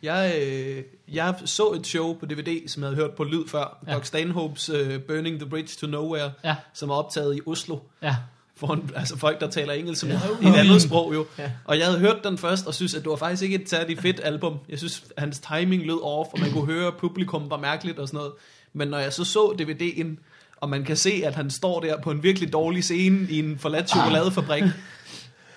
Jeg, 0.02 0.35
øh, 0.42 0.83
jeg 1.14 1.35
så 1.44 1.70
et 1.72 1.87
show 1.87 2.14
på 2.14 2.26
DVD, 2.26 2.68
som 2.68 2.83
jeg 2.83 2.90
havde 2.90 2.96
hørt 3.02 3.11
på 3.14 3.24
lyd 3.24 3.48
før. 3.48 3.85
Ja. 3.87 3.94
Doc 3.94 4.06
Stanhopes 4.06 4.70
uh, 4.70 4.98
Burning 5.09 5.38
the 5.40 5.48
Bridge 5.48 5.68
to 5.80 5.87
Nowhere, 5.87 6.33
Ja, 6.44 6.56
som 6.74 6.90
er 6.90 6.94
optaget 6.94 7.37
i 7.37 7.40
Oslo. 7.46 7.78
ja. 8.02 8.16
Foran 8.56 8.90
altså 8.96 9.16
folk, 9.18 9.40
der 9.40 9.50
taler 9.50 9.72
engelsk 9.72 10.00
som 10.00 10.09
Ja. 10.11 10.16
et 10.48 10.54
andet 10.54 10.83
sprog 10.83 11.14
jo. 11.14 11.26
Ja. 11.38 11.50
Og 11.64 11.78
jeg 11.78 11.87
havde 11.87 11.98
hørt 11.98 12.24
den 12.24 12.38
først, 12.38 12.66
og 12.66 12.74
synes, 12.74 12.94
at 12.94 13.02
det 13.02 13.11
var 13.11 13.16
faktisk 13.16 13.42
ikke 13.42 13.54
et 13.62 13.70
særligt 13.70 14.00
fedt 14.00 14.20
album. 14.24 14.59
Jeg 14.68 14.78
synes, 14.78 15.04
hans 15.18 15.40
timing 15.40 15.87
lød 15.87 16.02
off, 16.02 16.28
og 16.33 16.40
man 16.40 16.52
kunne 16.52 16.66
høre, 16.66 16.87
at 16.87 16.96
publikum 16.96 17.50
var 17.50 17.56
mærkeligt 17.56 17.98
og 17.98 18.09
sådan 18.09 18.18
noget. 18.18 18.33
Men 18.72 18.88
når 18.88 18.98
jeg 18.98 19.12
så 19.12 19.24
så 19.24 19.56
DVD'en, 19.61 20.16
og 20.56 20.68
man 20.68 20.85
kan 20.85 20.96
se, 20.96 21.22
at 21.24 21.35
han 21.35 21.50
står 21.50 21.80
der 21.80 22.00
på 22.00 22.11
en 22.11 22.22
virkelig 22.22 22.52
dårlig 22.52 22.85
scene 22.85 23.26
i 23.30 23.38
en 23.38 23.59
forladt 23.59 23.90
chokoladefabrik, 23.90 24.62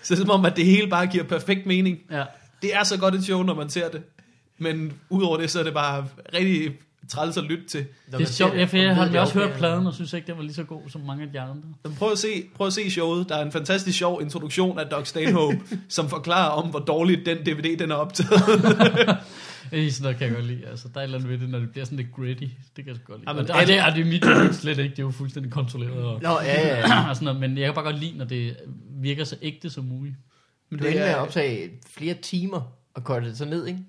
så 0.04 0.14
er 0.14 0.16
det 0.16 0.18
som 0.18 0.30
om, 0.30 0.46
at 0.46 0.56
det 0.56 0.66
hele 0.66 0.90
bare 0.90 1.08
giver 1.08 1.24
perfekt 1.24 1.66
mening. 1.66 2.00
ja. 2.12 2.24
Det 2.62 2.76
er 2.76 2.84
så 2.84 3.00
godt 3.00 3.16
et 3.16 3.24
show, 3.24 3.44
når 3.44 3.54
man 3.54 3.70
ser 3.70 3.90
det. 3.90 4.02
Men 4.58 4.94
udover 5.10 5.38
det, 5.38 5.52
så 5.52 5.60
er 5.60 5.64
det 5.64 5.74
bare 5.74 6.06
rigtig 6.34 6.72
træls 7.10 7.38
at 7.38 7.44
lytte 7.44 7.66
til. 7.66 7.86
Det 8.12 8.22
er 8.22 8.26
sjovt, 8.26 8.54
ja, 8.54 8.64
for 8.64 8.78
jeg 8.78 8.96
har 8.96 9.20
også 9.20 9.40
okay. 9.40 9.48
hørt 9.48 9.58
pladen, 9.58 9.88
og 9.88 9.94
synes 9.94 10.14
ikke, 10.14 10.28
det 10.28 10.38
var 10.38 10.44
lige 10.44 10.54
så 10.54 10.64
god 10.64 10.82
som 10.90 11.02
mange 11.02 11.24
af 11.24 11.30
de 11.32 11.40
andre. 11.40 11.56
Men 11.84 11.96
prøv 11.96 12.12
at, 12.12 12.18
se, 12.18 12.44
prøv 12.56 12.68
at 12.68 12.74
se 12.74 12.92
showet. 12.92 13.30
Der 13.30 13.36
er 13.36 13.46
en 13.46 13.52
fantastisk 13.52 13.98
sjov 13.98 14.22
introduktion 14.22 14.80
af 14.80 14.86
Doc 14.86 15.08
Stanhope, 15.08 15.60
som 15.90 16.10
forklarer 16.10 16.50
om, 16.50 16.70
hvor 16.70 16.80
dårligt 16.80 17.26
den 17.26 17.38
DVD 17.38 17.78
den 17.80 17.92
er 17.92 17.96
optaget. 17.96 18.32
Øh, 19.72 19.92
sådan 19.92 20.04
noget 20.04 20.18
kan 20.18 20.28
jeg 20.28 20.36
godt 20.36 20.46
lide. 20.46 20.66
Altså, 20.68 20.88
der 20.88 20.96
er 20.96 21.00
et 21.00 21.04
eller 21.04 21.18
andet 21.18 21.30
ved 21.32 21.38
det, 21.40 21.50
når 21.50 21.60
det 21.60 21.72
bliver 21.72 21.86
sådan 21.86 21.98
lidt 21.98 22.12
gritty. 22.12 22.44
Det 22.44 22.54
kan 22.76 22.88
jeg 22.88 22.96
sgu 22.96 23.04
godt 23.12 23.20
lide. 23.22 23.30
Jamen, 23.30 23.52
og, 23.52 23.68
det, 23.68 23.78
er, 23.78 23.90
det 23.94 24.02
er 24.02 24.06
mit 24.06 24.24
det 24.24 24.56
slet 24.56 24.78
ikke. 24.78 24.92
Det 24.92 25.00
er 25.00 25.04
jo 25.04 25.12
fuldstændig 25.12 25.52
kontrolleret. 25.52 26.04
Og, 26.04 26.22
Nå, 26.22 26.30
ja, 26.30 26.68
ja. 26.68 26.80
ja. 26.80 27.04
og 27.10 27.16
sådan 27.16 27.26
noget, 27.26 27.40
men 27.50 27.58
jeg 27.58 27.66
kan 27.68 27.74
bare 27.74 27.84
godt 27.86 28.00
lide, 28.00 28.18
når 28.18 28.26
det 28.26 28.58
virker 28.90 29.24
så 29.24 29.36
ægte 29.42 29.70
som 29.70 29.84
muligt. 29.84 30.16
Men 30.70 30.80
Det 30.80 30.88
endte 30.88 31.00
med 31.00 31.08
er- 31.08 31.16
at 31.16 31.20
optage 31.22 31.70
flere 31.88 32.14
timer 32.14 32.62
og 32.94 33.04
korte 33.04 33.26
det 33.26 33.38
så 33.38 33.46
ned, 33.46 33.66
ikke? 33.68 33.80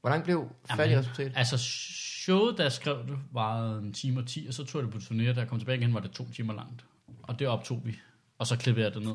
Hvor 0.00 0.10
langt 0.10 0.24
blev 0.24 0.46
færdig 0.76 0.98
resultat? 0.98 1.32
Altså, 1.34 1.58
showet, 1.58 2.58
der 2.58 2.68
skrev 2.68 2.96
det, 3.08 3.16
var 3.32 3.78
en 3.78 3.92
time 3.92 4.20
og 4.20 4.26
10, 4.26 4.44
og 4.48 4.54
så 4.54 4.64
tog 4.64 4.80
jeg 4.82 4.92
det 4.92 4.94
på 4.94 5.00
turné, 5.14 5.22
da 5.22 5.40
jeg 5.40 5.48
kom 5.48 5.58
tilbage 5.58 5.78
igen, 5.78 5.94
var 5.94 6.00
det 6.00 6.10
to 6.10 6.28
timer 6.36 6.54
langt. 6.54 6.84
Og 7.22 7.38
det 7.38 7.46
optog 7.48 7.82
vi, 7.84 7.96
og 8.38 8.46
så 8.46 8.56
klippede 8.56 8.86
jeg 8.86 8.94
det 8.94 9.02
ned. 9.02 9.14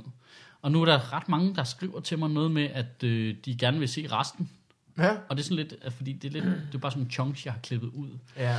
Og 0.61 0.71
nu 0.71 0.81
er 0.81 0.85
der 0.85 1.13
ret 1.13 1.29
mange, 1.29 1.55
der 1.55 1.63
skriver 1.63 1.99
til 1.99 2.19
mig 2.19 2.29
noget 2.29 2.51
med, 2.51 2.69
at 2.73 3.03
øh, 3.03 3.35
de 3.45 3.55
gerne 3.57 3.79
vil 3.79 3.87
se 3.89 4.07
resten. 4.11 4.49
Ja. 4.97 5.09
Og 5.29 5.37
det 5.37 5.39
er 5.39 5.43
sådan 5.43 5.55
lidt, 5.57 5.73
at 5.81 5.93
fordi 5.93 6.13
det 6.13 6.27
er, 6.27 6.31
lidt, 6.31 6.45
det 6.45 6.75
er 6.75 6.77
bare 6.77 6.91
sådan 6.91 7.03
en 7.03 7.11
chunks, 7.11 7.45
jeg 7.45 7.53
har 7.53 7.59
klippet 7.59 7.87
ud. 7.87 8.09
Ja. 8.37 8.57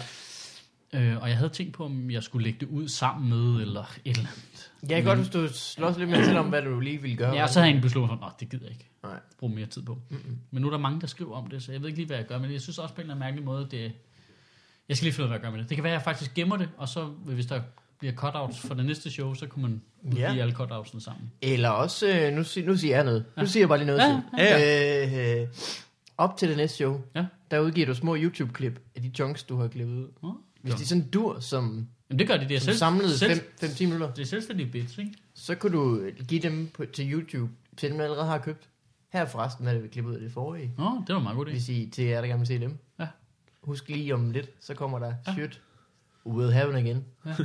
Øh, 0.93 1.23
og 1.23 1.29
jeg 1.29 1.37
havde 1.37 1.51
tænkt 1.51 1.73
på, 1.75 1.85
om 1.85 2.11
jeg 2.11 2.23
skulle 2.23 2.45
lægge 2.45 2.61
det 2.61 2.69
ud 2.69 2.89
sammen 2.89 3.29
med, 3.29 3.63
eller 3.63 3.81
et 4.05 4.17
eller 4.17 4.29
andet. 4.29 4.71
Jeg 4.89 4.97
kan 4.97 5.05
godt, 5.05 5.19
hvis 5.19 5.29
du 5.31 5.49
slås 5.53 5.99
lidt 5.99 6.11
mere 6.11 6.25
til 6.25 6.37
om, 6.37 6.49
hvad 6.49 6.63
du 6.63 6.81
lige 6.81 7.03
ville 7.03 7.17
gøre. 7.17 7.35
Ja, 7.35 7.43
og 7.43 7.49
så 7.49 7.61
havde 7.61 7.75
jeg 7.75 7.83
besluttet 7.83 8.11
mig 8.11 8.19
for, 8.19 8.27
at 8.27 8.41
det 8.41 8.49
gider 8.49 8.65
jeg 8.65 8.73
ikke 8.73 8.89
Nej. 9.03 9.21
bruge 9.39 9.55
mere 9.55 9.67
tid 9.67 9.83
på. 9.83 9.99
Mm-mm. 10.09 10.39
Men 10.51 10.61
nu 10.63 10.67
er 10.67 10.71
der 10.71 10.79
mange, 10.79 11.01
der 11.01 11.07
skriver 11.07 11.37
om 11.37 11.47
det, 11.47 11.63
så 11.63 11.73
jeg 11.73 11.81
ved 11.81 11.89
ikke 11.89 11.99
lige, 11.99 12.07
hvad 12.07 12.17
jeg 12.17 12.27
gør. 12.27 12.39
Men 12.39 12.53
jeg 12.53 12.61
synes 12.61 12.79
også 12.79 12.95
på 12.95 13.01
en 13.01 13.03
eller 13.05 13.15
anden 13.15 13.25
mærkelig 13.27 13.45
måde, 13.45 13.69
det 13.71 13.93
jeg 14.89 14.97
skal 14.97 15.05
lige 15.05 15.13
finde 15.15 15.29
ud 15.29 15.33
af, 15.35 15.39
hvad 15.39 15.39
jeg 15.39 15.43
gør 15.43 15.51
med 15.51 15.59
det. 15.63 15.69
Det 15.69 15.77
kan 15.77 15.85
være, 15.85 15.93
at 15.93 15.99
jeg 15.99 16.03
faktisk 16.05 16.35
gemmer 16.35 16.57
det, 16.57 16.69
og 16.77 16.89
så 16.89 17.05
hvis 17.05 17.47
der 17.47 17.61
bliver 17.99 18.15
cutouts 18.15 18.59
for 18.61 18.75
det 18.75 18.85
næste 18.87 19.11
show, 19.11 19.35
så 19.35 19.47
kunne 19.47 19.63
man 19.63 19.83
Ja. 20.17 20.35
alle 20.41 20.55
cutoutsene 20.55 21.01
sammen. 21.01 21.33
Eller 21.43 21.69
også, 21.69 22.09
øh, 22.09 22.33
nu, 22.33 22.45
sig, 22.45 22.65
nu 22.65 22.77
siger 22.77 22.97
jeg 22.97 23.05
noget. 23.05 23.25
Nu 23.37 23.43
Ja. 23.43 23.47
siger 23.47 23.63
jeg 23.63 23.69
bare 23.69 23.79
lige 23.79 23.87
noget. 23.87 24.01
Ja, 24.01 24.21
til. 24.39 25.13
ja. 25.13 25.37
Øh, 25.37 25.43
øh, 25.43 25.49
op 26.19 26.37
til 26.37 26.49
det 26.49 26.57
næste 26.57 26.77
show, 26.77 27.01
Ja. 27.15 27.27
der 27.51 27.59
udgiver 27.61 27.87
du 27.87 27.95
små 27.95 28.17
YouTube-klip 28.17 28.81
af 28.97 29.03
de 29.03 29.11
chunks, 29.15 29.43
du 29.45 29.57
har 29.57 29.69
klippet 29.69 29.95
ud. 29.97 30.09
Nå, 30.23 30.35
Hvis 30.63 30.75
de 30.75 30.87
sådan 30.87 31.09
dur 31.09 31.41
som, 31.41 31.89
Jamen 32.11 32.19
det 32.19 32.29
gør 32.29 32.37
de, 32.37 32.49
det 32.49 32.57
er 32.57 32.61
selv, 32.61 32.77
samlede 32.77 33.19
selv, 33.19 33.41
5-10 33.63 33.85
minutter, 33.85 34.15
det 34.15 34.23
er 34.23 34.27
selvstændige 34.27 34.71
bits, 34.71 34.99
ikke? 34.99 35.15
så 35.35 35.55
kunne 35.55 35.73
du 35.73 36.11
give 36.29 36.43
dem 36.43 36.71
på, 36.75 36.85
til 36.85 37.13
YouTube, 37.13 37.53
til 37.77 37.89
dem, 37.89 37.99
der 37.99 38.05
allerede 38.05 38.27
har 38.27 38.39
købt. 38.39 38.69
Her 39.13 39.27
forresten 39.27 39.67
er 39.67 39.73
det, 39.73 39.83
vi 39.83 39.89
klippet 39.89 40.11
ud 40.11 40.15
af 40.17 40.21
det 40.21 40.33
forrige. 40.33 40.75
Nå, 40.79 41.03
det 41.07 41.15
var 41.15 41.21
meget 41.21 41.37
god 41.37 41.47
idé. 41.47 41.51
Hvis 41.51 41.69
I 41.69 41.91
til 41.93 42.05
jer, 42.05 42.21
der 42.21 42.29
gerne 42.29 42.39
vil 42.41 42.47
se 42.47 42.59
dem. 42.61 42.79
Ja. 43.01 43.07
Husk 43.63 43.89
lige 43.89 44.15
om 44.15 44.31
lidt, 44.31 44.51
så 44.61 44.75
kommer 44.75 44.99
der 44.99 45.07
Ja. 45.07 45.15
ja. 45.27 45.33
shit. 45.33 45.61
We'll 46.27 46.51
have 46.53 46.71
it 46.71 46.77
again. 46.87 47.05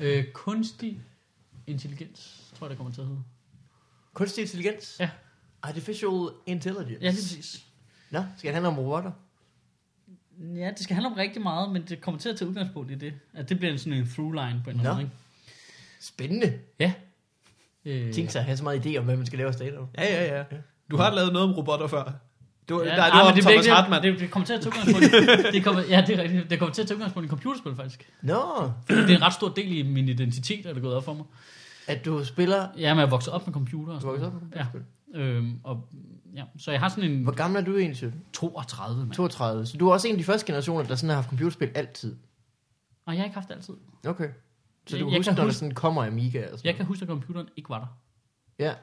Øh, 0.00 0.24
kunstig 0.32 1.00
intelligens, 1.66 2.52
tror 2.58 2.66
jeg, 2.66 2.70
det 2.70 2.76
kommer 2.78 2.92
til 2.92 3.00
at 3.00 3.06
hedde. 3.06 3.22
Kunstig 4.14 4.42
intelligens? 4.42 4.96
Ja. 5.00 5.10
Artificial 5.62 6.28
intelligence. 6.46 6.98
Ja, 7.00 7.10
lige 7.10 7.16
præcis. 7.16 7.66
Nå, 8.12 8.20
skal 8.36 8.48
det 8.48 8.54
handle 8.54 8.68
om 8.68 8.78
robotter? 8.78 9.10
Ja, 10.56 10.70
det 10.70 10.78
skal 10.78 10.94
handle 10.94 11.10
om 11.10 11.14
rigtig 11.14 11.42
meget, 11.42 11.72
men 11.72 11.82
det 11.88 12.00
kommer 12.00 12.20
til 12.20 12.28
at 12.28 12.36
tage 12.36 12.48
udgangspunkt 12.48 12.90
i 12.90 12.94
det. 12.94 13.12
At 13.34 13.48
det 13.48 13.58
bliver 13.58 13.72
en 13.72 13.78
sådan 13.78 13.92
en 13.92 14.08
through 14.08 14.32
line 14.34 14.60
på 14.64 14.70
en 14.70 14.76
eller 14.76 14.90
anden 14.90 15.04
måde, 15.06 15.10
Spændende. 16.00 16.58
ikke? 16.78 16.94
Øh, 17.84 18.12
Tænk 18.12 18.30
sig 18.30 18.38
at 18.40 18.44
have 18.44 18.56
så 18.56 18.64
meget 18.64 18.86
idé 18.86 18.96
om, 18.98 19.04
hvad 19.04 19.16
man 19.16 19.26
skal 19.26 19.36
lave 19.38 19.48
af 19.48 19.54
stand 19.54 19.74
Ja, 19.98 20.04
ja, 20.24 20.36
ja. 20.38 20.44
Du 20.90 20.96
har 20.96 21.14
lavet 21.14 21.32
noget 21.32 21.48
om 21.48 21.54
robotter 21.54 21.86
før. 21.86 22.12
Du, 22.68 22.82
ja, 22.82 22.88
Ja, 22.88 22.96
der, 22.96 23.04
det 23.04 23.10
ah, 23.12 23.12
var 23.18 23.22
men 23.24 23.28
om 23.28 23.34
det, 23.34 23.42
Thomas 23.44 23.64
det, 23.64 23.74
Hartmann. 23.74 24.04
det, 24.04 24.20
det, 24.20 24.30
kommer 24.30 24.46
til 24.46 24.52
at 24.52 24.60
tage 24.60 24.68
udgangspunkt 24.76 25.06
det 25.54 25.64
kommer, 25.64 25.82
Ja, 25.88 26.04
det 26.06 26.18
er 26.18 26.22
rigtigt. 26.22 26.50
Det 26.50 26.58
kommer 26.58 26.72
til 26.74 26.82
at 26.82 26.88
tage 26.88 26.96
udgangspunkt 26.96 27.26
i 27.26 27.28
computerspil, 27.30 27.76
faktisk. 27.76 28.10
Nå, 28.22 28.70
Fordi 28.86 29.00
det 29.00 29.10
er 29.10 29.16
en 29.16 29.22
ret 29.22 29.32
stor 29.34 29.48
del 29.48 29.76
i 29.78 29.82
min 29.82 30.08
identitet, 30.08 30.66
er 30.66 30.72
det 30.72 30.82
gået 30.82 30.94
op 30.94 31.04
for 31.04 31.14
mig. 31.14 31.24
at 31.86 32.04
du 32.04 32.24
spiller... 32.24 32.68
Ja, 32.78 32.94
men 32.94 33.00
jeg 33.00 33.10
vokset 33.10 33.32
op 33.32 33.46
med 33.46 33.54
computer. 33.54 33.94
Og 33.94 34.02
Du 34.02 34.06
vokset 34.06 34.26
op 34.26 34.32
med 34.32 34.40
Ja. 34.56 34.66
Øhm, 35.14 35.60
og, 35.64 35.88
ja, 36.36 36.44
så 36.58 36.70
jeg 36.70 36.80
har 36.80 36.88
sådan 36.88 37.10
en 37.10 37.22
Hvor 37.22 37.32
gammel 37.32 37.60
er 37.60 37.64
du 37.64 37.76
egentlig, 37.76 37.96
Sødt? 37.98 38.14
32, 38.32 38.98
mand. 38.98 39.12
32. 39.12 39.66
Så 39.66 39.76
du 39.76 39.88
er 39.88 39.92
også 39.92 40.08
en 40.08 40.14
af 40.14 40.18
de 40.18 40.24
første 40.24 40.46
generationer, 40.46 40.82
der 40.84 40.94
sådan 40.94 41.08
har 41.08 41.14
haft 41.16 41.28
computerspil 41.28 41.70
altid. 41.74 42.16
Og 43.06 43.12
jeg 43.14 43.20
har 43.20 43.24
ikke 43.24 43.34
haft 43.34 43.48
det 43.48 43.54
altid. 43.54 43.74
Okay. 44.06 44.28
Så 44.86 44.98
du 44.98 45.08
jeg 45.10 45.16
husker, 45.18 45.22
kan 45.22 45.32
når 45.32 45.36
der 45.36 45.44
huske- 45.44 45.58
sådan 45.58 45.74
kommer 45.74 46.06
Amiga 46.06 46.42
og 46.52 46.58
sådan 46.58 46.66
Jeg 46.66 46.74
kan 46.76 46.86
huske, 46.86 47.02
at 47.02 47.08
computeren 47.08 47.48
ikke 47.56 47.68
var 47.68 47.78
der. 47.78 47.86
Ja. 48.64 48.74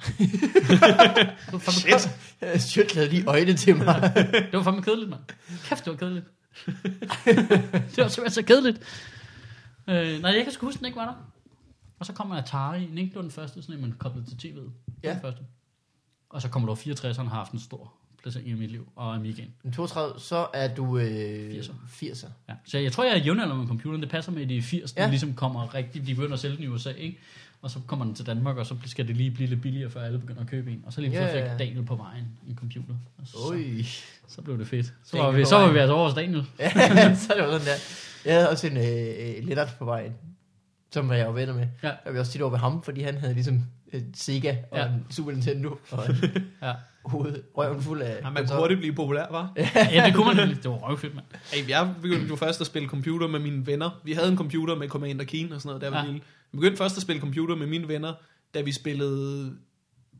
Det 0.08 1.52
var 1.52 1.58
fandme, 1.58 2.58
Shit. 2.58 2.62
Sødt 2.62 2.94
lavede 2.94 3.10
lige 3.14 3.24
øjne 3.26 3.54
til 3.54 3.76
mig. 3.76 4.12
det 4.16 4.52
var 4.52 4.62
fandme 4.62 4.82
kedeligt, 4.82 5.10
mand. 5.10 5.20
Kæft, 5.64 5.84
det 5.84 5.90
var 5.90 5.96
kedeligt. 5.96 6.26
det 7.94 7.96
var 7.98 8.08
simpelthen 8.08 8.30
så 8.30 8.42
kedeligt. 8.42 8.78
Øh, 9.88 10.22
nej, 10.22 10.30
jeg 10.30 10.42
kan 10.44 10.52
sgu 10.52 10.66
huske, 10.66 10.76
at 10.76 10.80
den 10.80 10.86
ikke 10.86 10.96
var 10.98 11.04
der. 11.06 11.14
Og 11.98 12.06
så 12.06 12.12
kommer 12.12 12.36
Atari, 12.36 12.82
ikke? 12.82 12.96
Det 13.02 13.14
var 13.14 13.22
den 13.22 13.30
første, 13.30 13.62
sådan 13.62 13.74
en, 13.74 13.80
man 13.80 13.92
koblede 13.92 14.26
til 14.26 14.48
tv'et. 14.48 14.54
Det 14.60 14.64
var 14.64 15.08
Ja. 15.08 15.12
Den 15.12 15.20
første. 15.20 15.42
Og 16.30 16.42
så 16.42 16.48
kommer 16.48 16.68
der 16.68 16.74
64'eren, 16.76 17.22
har 17.22 17.28
haft 17.28 17.52
en 17.52 17.58
stor 17.60 17.92
placering 18.22 18.48
i 18.48 18.54
mit 18.54 18.70
liv, 18.70 18.88
og 18.96 19.14
Amigaen. 19.14 19.50
Men 19.62 19.72
32, 19.72 20.20
så 20.20 20.46
er 20.54 20.74
du 20.74 20.98
øh, 20.98 21.50
80'er. 21.54 21.70
80'er. 22.04 22.26
Ja. 22.48 22.54
Så 22.64 22.78
jeg 22.78 22.92
tror, 22.92 23.04
jeg 23.04 23.12
er 23.12 23.18
jævnalder 23.24 23.54
med 23.54 23.66
computeren. 23.66 24.02
Det 24.02 24.10
passer 24.10 24.32
med, 24.32 24.42
at 24.42 24.48
de 24.48 24.58
80'erne 24.58 24.92
Ja. 24.96 25.02
ja. 25.02 25.08
ligesom 25.10 25.34
kommer 25.34 25.74
rigtig, 25.74 26.06
de 26.06 26.14
begynder 26.14 26.32
at 26.34 26.40
sælge 26.40 26.56
den 26.56 26.64
i 26.64 26.68
USA, 26.68 26.90
ikke? 26.90 27.18
Og 27.62 27.70
så 27.70 27.78
kommer 27.86 28.04
den 28.04 28.14
til 28.14 28.26
Danmark, 28.26 28.56
og 28.56 28.66
så 28.66 28.74
skal 28.86 29.08
det 29.08 29.16
lige 29.16 29.30
blive 29.30 29.48
lidt 29.48 29.62
billigere, 29.62 29.90
før 29.90 30.02
alle 30.02 30.18
begynder 30.18 30.40
at 30.40 30.46
købe 30.46 30.70
en. 30.70 30.82
Og 30.86 30.92
så 30.92 31.00
lige 31.00 31.12
så 31.14 31.26
fik 31.26 31.34
ja. 31.40 31.56
Daniel 31.58 31.84
på 31.84 31.94
vejen 31.94 32.24
en 32.48 32.56
computer. 32.56 32.94
Og 33.18 33.26
så, 33.26 33.36
så 34.28 34.42
blev 34.42 34.58
det 34.58 34.66
fedt. 34.66 34.86
Så 34.86 34.92
Daniel 35.12 35.26
var 35.26 35.38
vi, 35.38 35.44
så 35.44 35.56
var 35.56 35.72
vi 35.72 35.78
altså 35.78 35.94
over 35.94 36.04
hos 36.06 36.14
Daniel. 36.14 36.44
Ja, 36.58 37.14
så 37.16 37.32
det 37.34 37.40
jo 37.42 37.50
sådan 37.50 37.66
der. 37.66 37.74
Jeg 38.24 38.34
havde 38.34 38.50
også 38.50 38.66
en 38.66 38.76
øh, 38.76 39.44
Lennart 39.48 39.74
på 39.78 39.84
vejen, 39.84 40.12
som 40.92 41.12
jeg 41.12 41.26
var 41.26 41.32
venner 41.32 41.54
med. 41.54 41.66
Ja. 41.82 41.90
Jeg 42.04 42.14
var 42.14 42.20
også 42.20 42.32
tit 42.32 42.42
over 42.42 42.50
ved 42.50 42.58
ham, 42.58 42.82
fordi 42.82 43.00
han 43.02 43.14
havde 43.18 43.34
ligesom 43.34 43.62
et 43.92 44.06
Sega 44.14 44.56
og 44.70 44.78
Ja. 44.78 44.86
en 44.86 45.06
Super 45.10 45.32
Nintendo 45.32 45.78
og 45.90 46.04
en 46.08 46.14
Ja. 46.62 46.72
hoved, 47.04 47.42
røven 47.56 47.82
fuld 47.82 48.02
af... 48.02 48.20
Ja, 48.22 48.30
man 48.30 48.46
kunne 48.46 48.58
hurtigt 48.58 48.80
blive 48.80 48.94
populær, 48.94 49.26
var. 49.30 49.52
ja, 49.76 50.02
det 50.06 50.14
kunne 50.14 50.26
man 50.26 50.36
nemlig. 50.36 50.56
Det 50.62 50.70
var 50.70 50.76
røvfedt, 50.76 51.14
mand. 51.14 51.26
Hey, 51.52 51.68
jeg 51.68 51.94
begyndte 52.02 52.26
jo 52.28 52.36
først 52.36 52.60
at 52.60 52.66
spille 52.66 52.88
computer 52.88 53.26
med 53.28 53.40
mine 53.40 53.66
venner. 53.66 54.00
Vi 54.04 54.12
havde 54.12 54.28
en 54.28 54.36
computer 54.36 54.74
med 54.74 54.88
Commander 54.88 55.24
Keen 55.24 55.52
og 55.52 55.60
sådan 55.60 55.68
noget, 55.68 55.82
der 55.82 55.90
var 55.90 55.98
ja. 55.98 56.04
lille. 56.04 56.20
Jeg 56.52 56.58
begyndte 56.60 56.76
først 56.76 56.96
at 56.96 57.02
spille 57.02 57.20
computer 57.20 57.56
med 57.56 57.66
mine 57.66 57.88
venner, 57.88 58.12
da 58.54 58.60
vi 58.60 58.72
spillede 58.72 59.52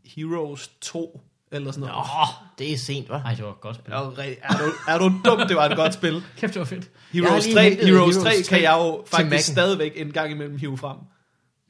Heroes 0.04 0.68
2, 0.80 1.20
eller 1.52 1.70
sådan 1.72 1.80
noget. 1.80 1.96
Åh, 1.96 2.28
Det 2.58 2.72
er 2.72 2.76
sent, 2.78 3.08
hva'? 3.10 3.12
ej, 3.26 3.34
det 3.34 3.44
var 3.44 3.50
et 3.50 3.60
godt 3.60 3.76
spil. 3.76 3.92
Er, 3.92 4.00
du, 4.02 4.10
er, 4.10 4.58
du, 4.58 4.64
er 4.88 4.98
du 4.98 5.20
dum? 5.24 5.48
Det 5.48 5.56
var 5.56 5.64
et 5.64 5.76
godt 5.76 5.94
spil. 5.94 6.22
Kæft, 6.38 6.54
det 6.54 6.60
var 6.60 6.66
fedt. 6.66 6.90
Heroes 7.12 7.44
lige 7.46 7.54
3, 7.54 7.62
hentet 7.70 7.86
Heroes 7.88 8.16
Heroes 8.16 8.36
3 8.36 8.42
3 8.42 8.48
kan 8.48 8.62
jeg 8.62 8.72
jo 8.78 9.04
faktisk 9.06 9.46
stadigvæk 9.46 9.92
en 9.96 10.12
gang 10.12 10.30
imellem 10.32 10.58
hive 10.58 10.78
frem. 10.78 10.96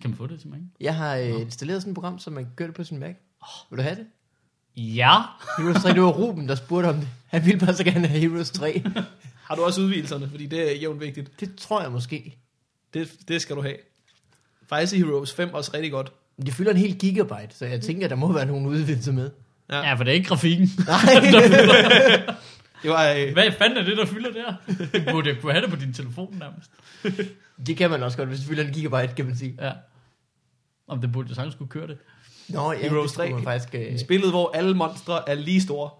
Kan 0.00 0.10
man 0.10 0.16
få 0.16 0.26
det 0.26 0.40
til 0.40 0.48
mig? 0.48 0.58
Jeg 0.80 0.94
har 0.94 1.16
øh, 1.16 1.40
installeret 1.40 1.82
sådan 1.82 1.90
et 1.90 1.94
program, 1.94 2.18
så 2.18 2.30
man 2.30 2.44
kan 2.44 2.52
gøre 2.56 2.68
det 2.68 2.74
på 2.74 2.84
sin 2.84 2.98
Mac. 2.98 3.14
Vil 3.70 3.78
du 3.78 3.82
have 3.82 3.96
det? 3.96 4.06
Ja. 4.76 5.16
Heroes 5.58 5.82
3, 5.82 5.92
det 5.92 6.02
var 6.02 6.08
Ruben, 6.08 6.48
der 6.48 6.54
spurgte 6.54 6.86
om 6.86 6.94
det. 6.94 7.08
Han 7.26 7.44
ville 7.46 7.60
bare 7.60 7.74
så 7.74 7.84
gerne 7.84 8.06
have 8.06 8.20
Heroes 8.20 8.50
3. 8.50 8.82
Har 9.48 9.54
du 9.54 9.64
også 9.64 9.80
udvidelserne? 9.80 10.28
Fordi 10.30 10.46
det 10.46 10.72
er 10.72 10.76
jævnt 10.76 11.00
vigtigt. 11.00 11.40
Det 11.40 11.56
tror 11.56 11.82
jeg 11.82 11.92
måske. 11.92 12.38
Det, 12.94 13.12
det 13.28 13.42
skal 13.42 13.56
du 13.56 13.62
have. 13.62 13.76
Faktisk 14.68 14.92
er 15.02 15.06
Heroes 15.06 15.32
5 15.34 15.54
også 15.54 15.70
rigtig 15.74 15.90
godt. 15.92 16.12
Det 16.46 16.54
fylder 16.54 16.70
en 16.70 16.76
hel 16.76 16.98
gigabyte, 16.98 17.54
så 17.54 17.66
jeg 17.66 17.80
tænker, 17.80 18.08
der 18.08 18.16
må 18.16 18.32
være 18.32 18.46
nogle 18.46 18.68
udvidelser 18.68 19.12
med. 19.12 19.30
Ja. 19.70 19.88
Ja, 19.88 19.94
for 19.94 20.04
det 20.04 20.10
er 20.10 20.14
ikke 20.14 20.28
grafikken. 20.28 20.70
Nej, 20.86 21.20
Det 22.82 22.90
var, 22.90 23.12
øh, 23.12 23.32
Hvad 23.32 23.52
fanden 23.58 23.78
er 23.78 23.82
det, 23.84 23.96
der 23.96 24.06
fylder 24.06 24.30
der? 24.32 24.54
Du 24.98 25.12
burde 25.12 25.36
kunne 25.40 25.52
have 25.52 25.62
det 25.62 25.70
på 25.70 25.76
din 25.76 25.92
telefon 25.92 26.36
nærmest. 26.38 26.70
det 27.66 27.76
kan 27.76 27.90
man 27.90 28.02
også 28.02 28.16
godt, 28.16 28.28
hvis 28.28 28.38
det 28.38 28.48
fylder 28.48 28.64
en 28.64 28.72
gigabyte, 28.72 29.14
kan 29.16 29.26
man 29.26 29.36
sige. 29.36 29.54
Ja. 29.60 29.72
Om 30.88 31.00
det 31.00 31.12
burde 31.12 31.28
jo 31.28 31.34
sagtens 31.34 31.54
kunne 31.54 31.68
køre 31.68 31.86
det. 31.86 31.98
Nå, 32.48 32.72
ja, 32.72 32.78
Heroes 32.78 33.02
det 33.02 33.10
skulle 33.10 33.28
3. 33.28 33.34
man 33.34 33.44
faktisk... 33.44 33.74
Øh, 33.74 33.98
spillet, 33.98 34.30
hvor 34.30 34.50
alle 34.54 34.74
monstre 34.74 35.28
er 35.28 35.34
lige 35.34 35.60
store. 35.60 35.90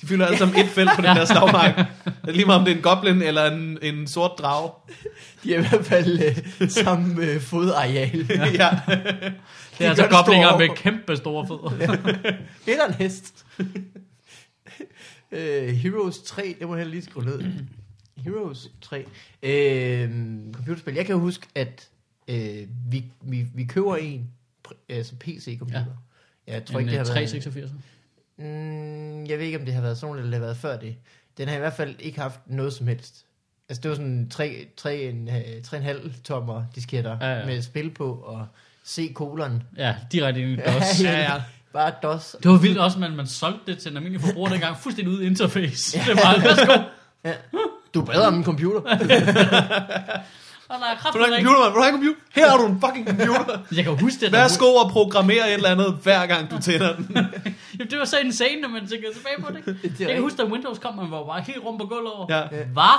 De 0.00 0.06
fylder 0.06 0.26
alle 0.26 0.38
sammen 0.38 0.60
et 0.60 0.68
felt 0.68 0.90
på 0.96 1.02
den 1.02 1.16
der 1.16 1.24
slagmark. 1.24 1.76
Det 2.04 2.14
er 2.28 2.32
lige 2.32 2.44
meget 2.44 2.58
om 2.58 2.64
det 2.64 2.72
er 2.72 2.76
en 2.76 2.82
goblin 2.82 3.22
eller 3.22 3.50
en, 3.50 3.78
en 3.82 4.06
sort 4.06 4.30
drage. 4.38 4.70
de 5.44 5.54
er 5.54 5.58
i 5.58 5.66
hvert 5.68 5.84
fald 5.84 6.20
øh, 6.60 6.68
samme 6.68 7.24
øh, 7.24 7.40
fodareal. 7.40 8.18
ja. 8.60 8.70
Det 9.78 9.86
er 9.86 9.88
gør 9.88 9.88
altså 9.88 10.02
det 10.02 10.10
goblinger 10.10 10.58
med 10.58 10.68
kæmpe 10.76 11.16
store 11.16 11.46
fødder. 11.46 11.96
Eller 12.66 12.86
en 12.88 12.94
hest. 12.94 13.46
uh, 15.32 15.68
Heroes 15.68 16.18
3, 16.18 16.56
det 16.58 16.68
må 16.68 16.76
jeg 16.76 16.86
lige 16.86 17.02
skrive 17.02 17.24
ned. 17.26 17.42
Heroes 18.24 18.70
3. 18.80 18.98
Uh, 18.98 20.10
computerspil. 20.52 20.94
Jeg 20.94 21.06
kan 21.06 21.14
jo 21.14 21.20
huske, 21.20 21.46
at 21.54 21.88
uh, 22.28 22.36
vi, 22.92 23.04
vi, 23.22 23.46
vi 23.54 23.64
køber 23.64 23.96
en 23.96 24.30
altså 24.88 25.14
PC-computer. 25.20 25.78
Ja. 26.46 26.52
Jeg 26.52 26.64
tror 26.64 26.78
en 26.78 26.80
ikke, 26.80 26.98
det 26.98 27.00
øh, 27.00 27.06
har 27.06 27.50
været... 27.50 27.72
386. 28.38 28.38
Mm, 28.38 29.24
jeg 29.26 29.38
ved 29.38 29.46
ikke, 29.46 29.58
om 29.58 29.64
det 29.64 29.74
har 29.74 29.80
været 29.80 29.98
sådan, 29.98 30.14
eller 30.16 30.24
det 30.30 30.34
har 30.34 30.44
været 30.44 30.56
før 30.56 30.76
det. 30.78 30.96
Den 31.38 31.48
har 31.48 31.56
i 31.56 31.58
hvert 31.58 31.72
fald 31.72 31.94
ikke 31.98 32.20
haft 32.20 32.40
noget 32.46 32.72
som 32.72 32.86
helst. 32.86 33.24
Altså, 33.68 33.80
det 33.82 33.88
var 33.88 33.94
sådan 33.96 34.28
3, 34.30 34.66
3, 34.76 34.96
en, 35.02 35.28
øh, 35.28 35.34
3,5 35.66 36.22
tommer 36.24 36.64
disketter 36.74 37.16
Ja, 37.20 37.26
ja, 37.26 37.32
ja. 37.32 37.38
ja. 37.40 37.46
med 37.46 37.62
spil 37.62 37.90
på 37.90 38.12
og 38.12 38.46
C 38.86 39.14
kolon. 39.14 39.62
Ja, 39.76 39.96
direkte 40.12 40.40
ind 40.42 40.50
i 40.50 40.54
Ja, 40.66 40.74
DOS. 40.74 41.02
Ja, 41.02 41.18
ja. 41.18 41.42
Bare 41.72 41.92
DOS. 42.02 42.36
Det 42.42 42.50
var 42.50 42.56
vildt 42.58 42.78
også, 42.78 43.04
at 43.04 43.12
man 43.12 43.26
solgte 43.26 43.72
det 43.72 43.78
til 43.78 43.90
en 43.90 43.96
almindelig 43.96 44.26
forbruger 44.26 44.48
dengang. 44.50 44.76
Fuldstændig 44.76 45.14
ude 45.14 45.26
interface. 45.26 45.98
Det 45.98 46.16
var 46.16 46.40
værsgo. 46.44 46.82
Ja. 47.24 47.34
Du 47.94 48.00
er 48.00 48.04
bedre 48.04 48.26
om 48.26 48.34
en 48.34 48.44
computer. 48.44 48.80
Og 50.68 50.76
der 50.80 50.86
er 50.86 50.96
kraft, 50.96 51.14
Vil 51.14 51.22
du 51.22 51.26
have 51.26 51.38
en 51.40 51.44
computer, 51.46 51.62
mand? 51.64 51.72
Vil 51.72 51.78
du 51.78 51.82
have 51.82 51.94
en 51.94 51.94
computer? 51.94 52.20
Her 52.34 52.50
har 52.50 52.56
du 52.58 52.66
en 52.66 52.80
fucking 52.84 53.06
computer. 53.08 53.58
Jeg 53.76 53.84
kan 53.84 53.92
jo 53.92 53.98
huske 53.98 54.20
det. 54.20 54.32
der- 54.32 54.38
Værsgo 54.38 54.64
og 54.74 54.90
programmere 54.90 55.48
et 55.48 55.54
eller 55.54 55.68
andet, 55.68 55.98
hver 56.02 56.26
gang 56.26 56.50
du 56.50 56.60
tænder 56.62 56.96
den. 56.96 57.06
Jamen, 57.78 57.90
det 57.90 57.98
var 57.98 58.04
så 58.04 58.18
insane, 58.18 58.60
når 58.60 58.68
man 58.68 58.86
tænker 58.88 59.08
tilbage 59.16 59.36
på 59.42 59.48
det. 59.52 59.64
Det 59.82 60.00
Jeg 60.00 60.08
kan 60.14 60.20
huske, 60.22 60.36
da 60.42 60.44
Windows 60.44 60.78
kom, 60.78 60.94
man 60.96 61.10
var 61.10 61.24
bare 61.24 61.40
helt 61.40 61.58
rundt 61.64 61.80
på 61.80 61.86
gulvet 61.86 62.12
over. 62.12 62.26
Ja. 62.30 62.42
Hvad? 62.72 62.98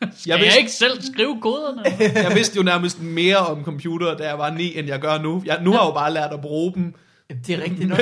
Skal 0.00 0.30
jeg, 0.30 0.38
vidste- 0.38 0.44
jeg 0.54 0.58
ikke 0.58 0.72
selv 0.72 1.02
skrive 1.12 1.40
koderne? 1.40 1.82
Jeg 2.28 2.32
vidste 2.36 2.56
jo 2.56 2.62
nærmest 2.62 3.00
mere 3.02 3.36
om 3.36 3.64
computer, 3.64 4.16
da 4.16 4.24
jeg 4.28 4.38
var 4.38 4.50
9, 4.50 4.78
end 4.78 4.86
jeg 4.88 5.00
gør 5.00 5.18
nu. 5.18 5.42
Jeg, 5.46 5.58
nu 5.62 5.72
har 5.72 5.78
jeg 5.80 5.86
jo 5.88 5.92
bare 5.94 6.12
lært 6.12 6.30
at 6.32 6.40
bruge 6.40 6.72
dem. 6.74 6.94
Det 7.46 7.54
er 7.58 7.62
rigtigt 7.64 7.88
nok. 7.88 7.98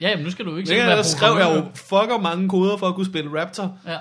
Ja, 0.00 0.08
jamen, 0.10 0.24
nu 0.24 0.30
skal 0.30 0.44
du 0.44 0.56
ikke 0.56 0.68
Dengang 0.68 0.88
være 0.88 0.96
der 0.96 1.02
skrev 1.02 1.36
jeg 1.38 1.56
jo 1.56 1.70
fucker 1.74 2.20
mange 2.22 2.48
koder 2.48 2.76
for 2.76 2.86
at 2.86 2.94
kunne 2.94 3.06
spille 3.06 3.40
Raptor. 3.40 3.78
Ja. 3.86 3.96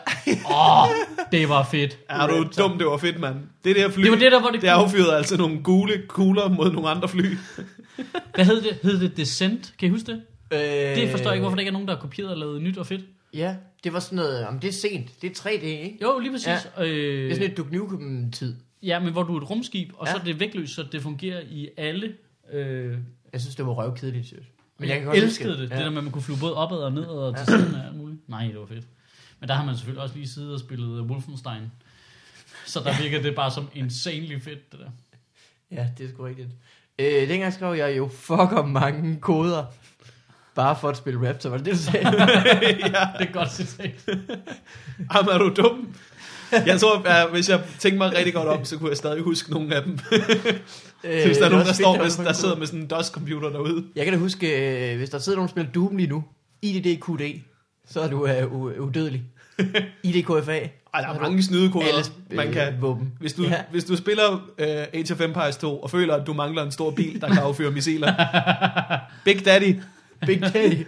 Åh, 0.51 0.87
det 1.31 1.49
var 1.49 1.63
fedt. 1.71 1.97
Er 2.09 2.27
du 2.27 2.45
dum, 2.57 2.77
det 2.77 2.87
var 2.87 2.97
fedt, 2.97 3.19
mand. 3.19 3.35
Det 3.63 3.75
der 3.75 3.89
fly, 3.89 4.03
Det 4.03 4.11
var 4.11 4.17
det 4.17 4.31
der, 4.31 4.39
hvor 4.39 4.49
det 4.49 4.61
det 4.61 4.67
affyrede 4.67 5.15
altså 5.17 5.37
nogle 5.37 5.63
gule 5.63 5.93
kugler 6.07 6.49
mod 6.49 6.71
nogle 6.71 6.89
andre 6.89 7.07
fly. 7.07 7.25
Hvad 8.35 8.45
hed 8.45 8.61
det? 8.61 8.77
Hed 8.83 8.99
det 8.99 9.17
Descent? 9.17 9.73
Kan 9.79 9.87
I 9.87 9.91
huske 9.91 10.11
det? 10.11 10.21
Øh, 10.53 10.59
Det 11.01 11.09
forstår 11.11 11.29
jeg 11.29 11.35
ikke, 11.35 11.41
hvorfor 11.41 11.55
der 11.55 11.59
ikke 11.59 11.69
er 11.69 11.73
nogen, 11.73 11.87
der 11.87 11.93
har 11.93 12.01
kopieret 12.01 12.31
og 12.31 12.37
lavet 12.37 12.61
nyt 12.61 12.77
og 12.77 12.87
fedt. 12.87 13.01
Ja, 13.33 13.55
det 13.83 13.93
var 13.93 13.99
sådan 13.99 14.15
noget, 14.15 14.47
om 14.47 14.59
det 14.59 14.67
er 14.67 14.71
sent. 14.73 15.21
Det 15.21 15.29
er 15.31 15.49
3D, 15.49 15.63
ikke? 15.65 15.97
Jo, 16.01 16.19
lige 16.19 16.31
præcis. 16.31 16.47
Ja. 16.47 16.53
Det 16.53 17.21
er 17.21 17.25
Øh, 17.27 17.33
sådan 17.35 17.51
et 17.51 17.57
Duke 17.57 17.75
Nukem-tid. 17.75 18.55
ja, 18.83 18.99
men 18.99 19.11
hvor 19.13 19.23
du 19.23 19.33
er 19.37 19.41
et 19.41 19.49
rumskib, 19.49 19.89
og 19.97 20.07
ja. 20.07 20.11
så 20.13 20.17
er 20.19 20.23
det 20.23 20.39
vægtløst, 20.39 20.75
så 20.75 20.83
det 20.91 21.01
fungerer 21.01 21.41
i 21.51 21.67
alle... 21.77 22.13
Øh, 22.53 22.97
Jeg 23.33 23.41
synes, 23.41 23.55
det 23.55 23.65
var 23.65 23.71
røvkedeligt, 23.73 24.25
synes. 24.27 24.45
Men 24.81 24.89
jeg, 24.89 25.03
jeg 25.05 25.23
elskede 25.23 25.51
det. 25.57 25.69
Ja. 25.69 25.75
Det 25.75 25.83
der 25.85 25.89
med, 25.89 25.97
at 25.97 26.03
man 26.03 26.11
kunne 26.13 26.21
flyve 26.23 26.37
både 26.39 26.55
opad 26.55 26.77
og 26.77 26.91
nedad 26.91 27.07
og 27.07 27.35
til 27.37 27.45
Ja. 27.53 27.57
siden 27.59 27.75
af 27.75 27.85
alt 27.87 27.95
muligt. 27.95 28.29
Nej, 28.29 28.43
det 28.47 28.59
var 28.59 28.65
fedt. 28.65 28.85
Men 29.39 29.49
der 29.49 29.55
har 29.55 29.65
man 29.65 29.75
selvfølgelig 29.75 30.03
også 30.03 30.15
lige 30.15 30.27
siddet 30.29 30.53
og 30.53 30.59
spillet 30.59 31.01
Wolfenstein. 31.01 31.71
Så 32.65 32.79
der 32.79 33.01
virkede 33.01 33.23
det 33.23 33.35
bare 33.35 33.51
som 33.51 33.69
insanely 33.73 34.39
fedt, 34.39 34.71
det 34.71 34.79
der. 34.79 34.89
Ja, 35.71 35.87
det 35.97 36.05
er 36.05 36.09
sgu 36.09 36.23
rigtigt. 36.23 36.47
Øh, 36.99 37.29
dengang 37.29 37.53
skrev 37.53 37.73
jeg 37.75 37.97
jo 37.97 38.09
fucker 38.13 38.65
mange 38.65 39.17
koder. 39.21 39.65
Bare 40.55 40.75
for 40.81 40.89
at 40.89 40.97
spille 40.97 41.29
Raptor, 41.29 41.49
var 41.49 41.57
det 41.57 41.65
det, 41.65 41.73
du 41.73 41.79
sagde? 41.79 42.07
ja. 42.17 43.07
Det 43.19 43.27
er 43.27 43.31
godt 43.31 43.51
citat. 43.53 44.05
Jamen, 44.07 45.29
er 45.31 45.37
du 45.37 45.53
dum? 45.57 45.95
Jeg 46.65 46.79
tror, 46.79 47.07
at 47.07 47.31
hvis 47.31 47.49
jeg 47.49 47.63
tænkte 47.79 47.97
mig 47.97 48.13
rigtig 48.17 48.33
godt 48.33 48.47
om, 48.47 48.65
så 48.65 48.77
kunne 48.77 48.89
jeg 48.89 48.97
stadig 48.97 49.21
huske 49.23 49.51
nogle 49.51 49.75
af 49.75 49.83
dem. 49.83 49.99
Øh, 51.03 51.25
Hvis 51.25 51.37
der 51.37 51.45
er 51.45 51.49
nogen, 51.49 51.65
der, 51.65 51.73
står 51.73 51.97
med, 51.97 52.25
der 52.25 52.33
sidder 52.33 52.55
med 52.55 52.65
sådan 52.67 52.79
en 52.79 52.87
DOS-computer 52.87 53.49
derude. 53.49 53.83
Jeg 53.95 54.05
kan 54.05 54.13
da 54.13 54.19
huske, 54.19 54.91
øh, 54.91 54.97
hvis 54.97 55.09
der 55.09 55.19
sidder 55.19 55.37
nogen, 55.37 55.47
der 55.47 55.51
spiller 55.51 55.71
Doom 55.71 55.97
lige 55.97 56.09
nu, 56.09 56.23
IDDQD, 56.61 57.21
så 57.87 58.01
er 58.01 58.07
du 58.09 58.27
øh, 58.27 58.51
udødelig. 58.81 59.23
IDKFA. 60.03 60.59
Ej, 60.93 61.01
der 61.01 61.07
er 61.07 61.19
mange 61.21 61.43
snydekoder, 61.43 61.85
Alles, 61.93 62.11
man 62.35 62.51
kan. 62.51 62.73
Våben. 62.81 63.11
Hvis 63.19 63.33
du, 63.33 63.43
Ja. 63.43 63.55
hvis 63.71 63.83
du 63.83 63.95
spiller 63.95 64.33
uh, 64.33 64.39
Age 64.93 65.13
of 65.13 65.21
Empires 65.21 65.57
2 65.57 65.79
og 65.79 65.89
føler, 65.89 66.15
at 66.15 66.27
du 66.27 66.33
mangler 66.33 66.63
en 66.63 66.71
stor 66.71 66.91
bil, 66.91 67.21
der 67.21 67.27
kan 67.27 67.37
affyre 67.37 67.71
missiler. 67.71 68.13
Big 69.25 69.45
Daddy. 69.45 69.75
Big 70.25 70.41
Daddy. 70.41 70.85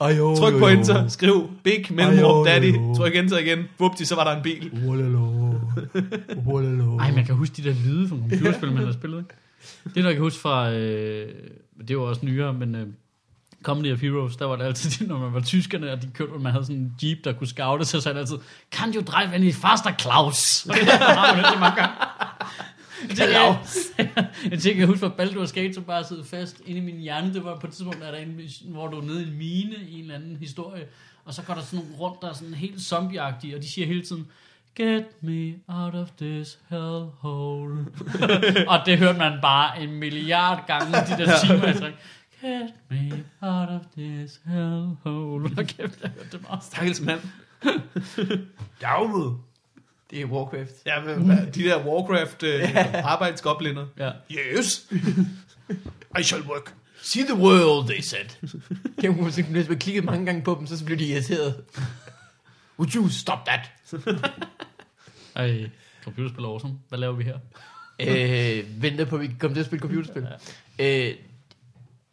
Ajo, 0.00 0.34
Tryk 0.38 0.58
på 0.58 0.68
enter. 0.68 1.08
Skriv 1.08 1.50
Big 1.64 1.86
mellemrum 1.90 2.46
Daddy. 2.46 2.72
Tryk 2.96 3.16
enter 3.16 3.38
igen. 3.38 3.58
Vupti, 3.78 4.04
så 4.04 4.14
var 4.14 4.24
der 4.24 4.36
en 4.36 4.42
bil. 4.42 4.70
Ej, 7.00 7.12
man 7.14 7.24
kan 7.24 7.34
huske 7.34 7.62
de 7.62 7.68
der 7.68 7.74
lyde 7.86 8.08
fra 8.08 8.16
computerspil, 8.16 8.72
man 8.72 8.84
har 8.84 8.92
spillet. 8.92 9.18
Ikke? 9.18 9.34
Det, 9.84 9.94
der 9.94 10.04
jeg 10.04 10.12
kan 10.14 10.22
huske 10.22 10.40
fra... 10.40 10.72
Øh, 10.72 11.34
det 11.88 11.98
var 11.98 12.04
også 12.04 12.26
nyere, 12.26 12.52
men... 12.52 12.74
Øh, 12.74 12.86
Comedy 13.64 13.92
of 13.92 14.00
Heroes, 14.00 14.36
der 14.36 14.44
var 14.44 14.56
det 14.56 14.64
altid, 14.64 15.06
når 15.06 15.18
man 15.18 15.34
var 15.34 15.40
tyskerne, 15.40 15.92
og 15.92 16.02
de 16.02 16.10
kørte, 16.14 16.32
man 16.32 16.52
havde 16.52 16.64
sådan 16.64 16.76
en 16.76 16.94
jeep, 17.02 17.24
der 17.24 17.32
kunne 17.32 17.46
scoute, 17.46 17.84
så 17.84 18.00
sagde 18.00 18.14
det 18.14 18.20
altid, 18.20 18.36
kan 18.72 18.92
du 18.92 19.00
drive 19.00 19.34
any 19.34 19.52
faster, 19.52 19.90
Klaus? 19.98 20.66
Og 20.66 20.74
det 20.80 20.88
har 20.88 21.34
man 21.36 21.44
så 21.44 21.58
mange 21.58 21.76
gange. 21.76 21.94
Jeg 23.08 23.16
tænker, 23.16 23.40
jeg, 23.40 23.58
jeg 24.50 24.58
tænker, 24.58 24.80
jeg 24.80 24.86
husker, 24.86 25.10
at 25.10 25.20
Baldur's 25.20 25.52
Gate, 25.52 25.74
som 25.74 25.84
bare 25.84 26.04
sidder 26.04 26.24
fast 26.24 26.62
inde 26.66 26.80
i 26.80 26.84
min 26.84 27.00
hjerne, 27.00 27.34
det 27.34 27.44
var 27.44 27.58
på 27.58 27.66
et 27.66 27.72
tidspunkt, 27.72 28.00
der 28.00 28.06
er 28.06 28.10
der 28.10 28.18
en, 28.18 28.40
hvor 28.64 28.88
du 28.88 28.98
er 28.98 29.02
nede 29.02 29.22
i 29.22 29.28
en 29.28 29.38
mine 29.38 29.74
i 29.88 29.94
en 29.94 30.00
eller 30.00 30.14
anden 30.14 30.36
historie, 30.36 30.84
og 31.24 31.34
så 31.34 31.42
går 31.42 31.54
der 31.54 31.62
sådan 31.62 31.78
nogle 31.78 31.96
rundt, 32.00 32.22
der 32.22 32.28
er 32.28 32.32
sådan 32.32 32.54
helt 32.54 32.80
zombieagtige, 32.80 33.56
og 33.56 33.62
de 33.62 33.68
siger 33.72 33.86
hele 33.86 34.02
tiden, 34.02 34.26
Get 34.76 35.04
me 35.22 35.54
out 35.68 35.94
of 35.94 36.08
this 36.20 36.58
hellhole. 36.70 37.86
og 38.72 38.78
det 38.86 38.98
hørte 38.98 39.18
man 39.18 39.38
bare 39.42 39.82
en 39.82 39.92
milliard 39.92 40.66
gange, 40.66 40.92
de 40.92 41.24
der 41.24 41.38
timer 41.46 41.72
træk. 41.80 41.92
Get 42.40 42.70
me 42.90 43.24
out 43.40 43.68
of 43.68 43.80
this 43.98 44.40
hellhole. 44.46 45.50
Og 45.58 45.64
kæft, 45.66 46.00
jeg 46.02 46.10
hørte 46.10 46.28
det 46.32 46.42
meget. 46.42 46.64
Stakkels 46.64 47.00
mand. 47.00 47.20
Dagmod. 48.80 49.34
Det 50.10 50.20
er 50.20 50.26
Warcraft. 50.26 50.70
Ja, 50.86 51.00
men, 51.00 51.26
hvad- 51.26 51.46
de 51.52 51.62
der 51.64 51.86
Warcraft 51.86 52.42
uh, 52.42 53.10
arbejdsgobliner. 53.12 53.86
Ja. 53.98 54.10
Yes. 54.30 54.86
I 56.18 56.22
shall 56.22 56.42
work. 56.42 56.74
See 57.02 57.22
the 57.24 57.34
world, 57.34 57.88
they 57.88 58.00
said. 58.00 58.50
Kan 59.00 59.16
man 59.16 59.24
hvis 59.50 59.68
man 59.68 59.78
klikkede 59.78 60.06
mange 60.06 60.26
gange 60.26 60.42
på 60.42 60.56
dem, 60.58 60.66
så 60.66 60.84
blev 60.84 60.98
de 60.98 61.06
irriteret. 61.06 61.54
Would 62.78 62.94
you 62.94 63.08
stop 63.08 63.38
that? 63.46 63.70
Ej, 65.36 65.70
computerspil 66.04 66.44
er 66.44 66.48
awesome. 66.48 66.74
Hvad 66.88 66.98
laver 66.98 67.14
vi 67.14 67.24
her? 67.24 67.38
øh, 68.00 68.82
venter 68.82 69.04
på, 69.04 69.16
at 69.16 69.22
vi 69.22 69.26
kan 69.26 69.36
komme 69.38 69.54
til 69.54 69.60
at 69.60 69.66
spille 69.66 69.80
computerspil. 69.80 70.26
Øh, 70.78 71.14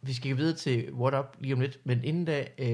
vi 0.02 0.12
skal 0.12 0.36
videre 0.36 0.56
til 0.56 0.92
What 0.92 1.14
Up 1.14 1.36
lige 1.40 1.54
om 1.54 1.60
lidt, 1.60 1.78
men 1.84 2.04
inden 2.04 2.24
da, 2.24 2.46
øh, 2.58 2.66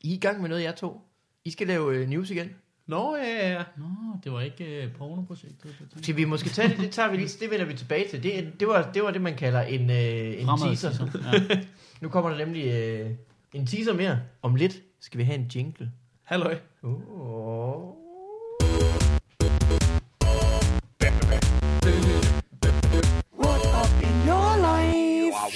I 0.00 0.10
er 0.10 0.14
i 0.14 0.18
gang 0.20 0.40
med 0.40 0.48
noget, 0.48 0.62
jeg 0.62 0.76
to. 0.76 1.00
I 1.44 1.50
skal 1.50 1.66
lave 1.66 1.96
øh, 1.96 2.08
news 2.08 2.30
igen. 2.30 2.50
Nå, 2.86 3.16
ja, 3.16 3.22
ja, 3.22 3.52
ja. 3.52 3.62
Nå, 3.76 3.86
det 4.24 4.32
var 4.32 4.40
ikke 4.40 4.84
uh, 4.86 4.98
pornoprojektet. 4.98 5.76
Skal 6.02 6.16
vi 6.16 6.24
måske 6.24 6.48
tage 6.48 6.68
det, 6.68 6.78
det 6.78 6.90
tager 6.90 7.10
vi 7.10 7.16
lige, 7.16 7.28
det 7.40 7.50
vender 7.50 7.66
vi 7.66 7.74
tilbage 7.74 8.08
til. 8.08 8.22
Det, 8.22 8.60
det, 8.60 8.68
var, 8.68 8.90
det 8.92 9.02
var 9.02 9.10
det, 9.10 9.20
man 9.22 9.36
kalder 9.36 9.62
en, 9.62 9.90
øh, 9.90 10.40
en 10.40 10.48
teaser. 10.58 11.08
Ja. 11.32 11.60
Nu 12.00 12.08
kommer 12.08 12.30
der 12.30 12.38
nemlig 12.38 12.66
øh, 12.66 13.10
en 13.54 13.66
teaser 13.66 13.94
mere. 13.94 14.20
Om 14.42 14.54
lidt 14.54 14.82
skal 15.00 15.18
vi 15.18 15.24
have 15.24 15.38
en 15.38 15.50
jingle. 15.54 15.92
Halløj. 16.22 16.58
Oh. 16.82 17.45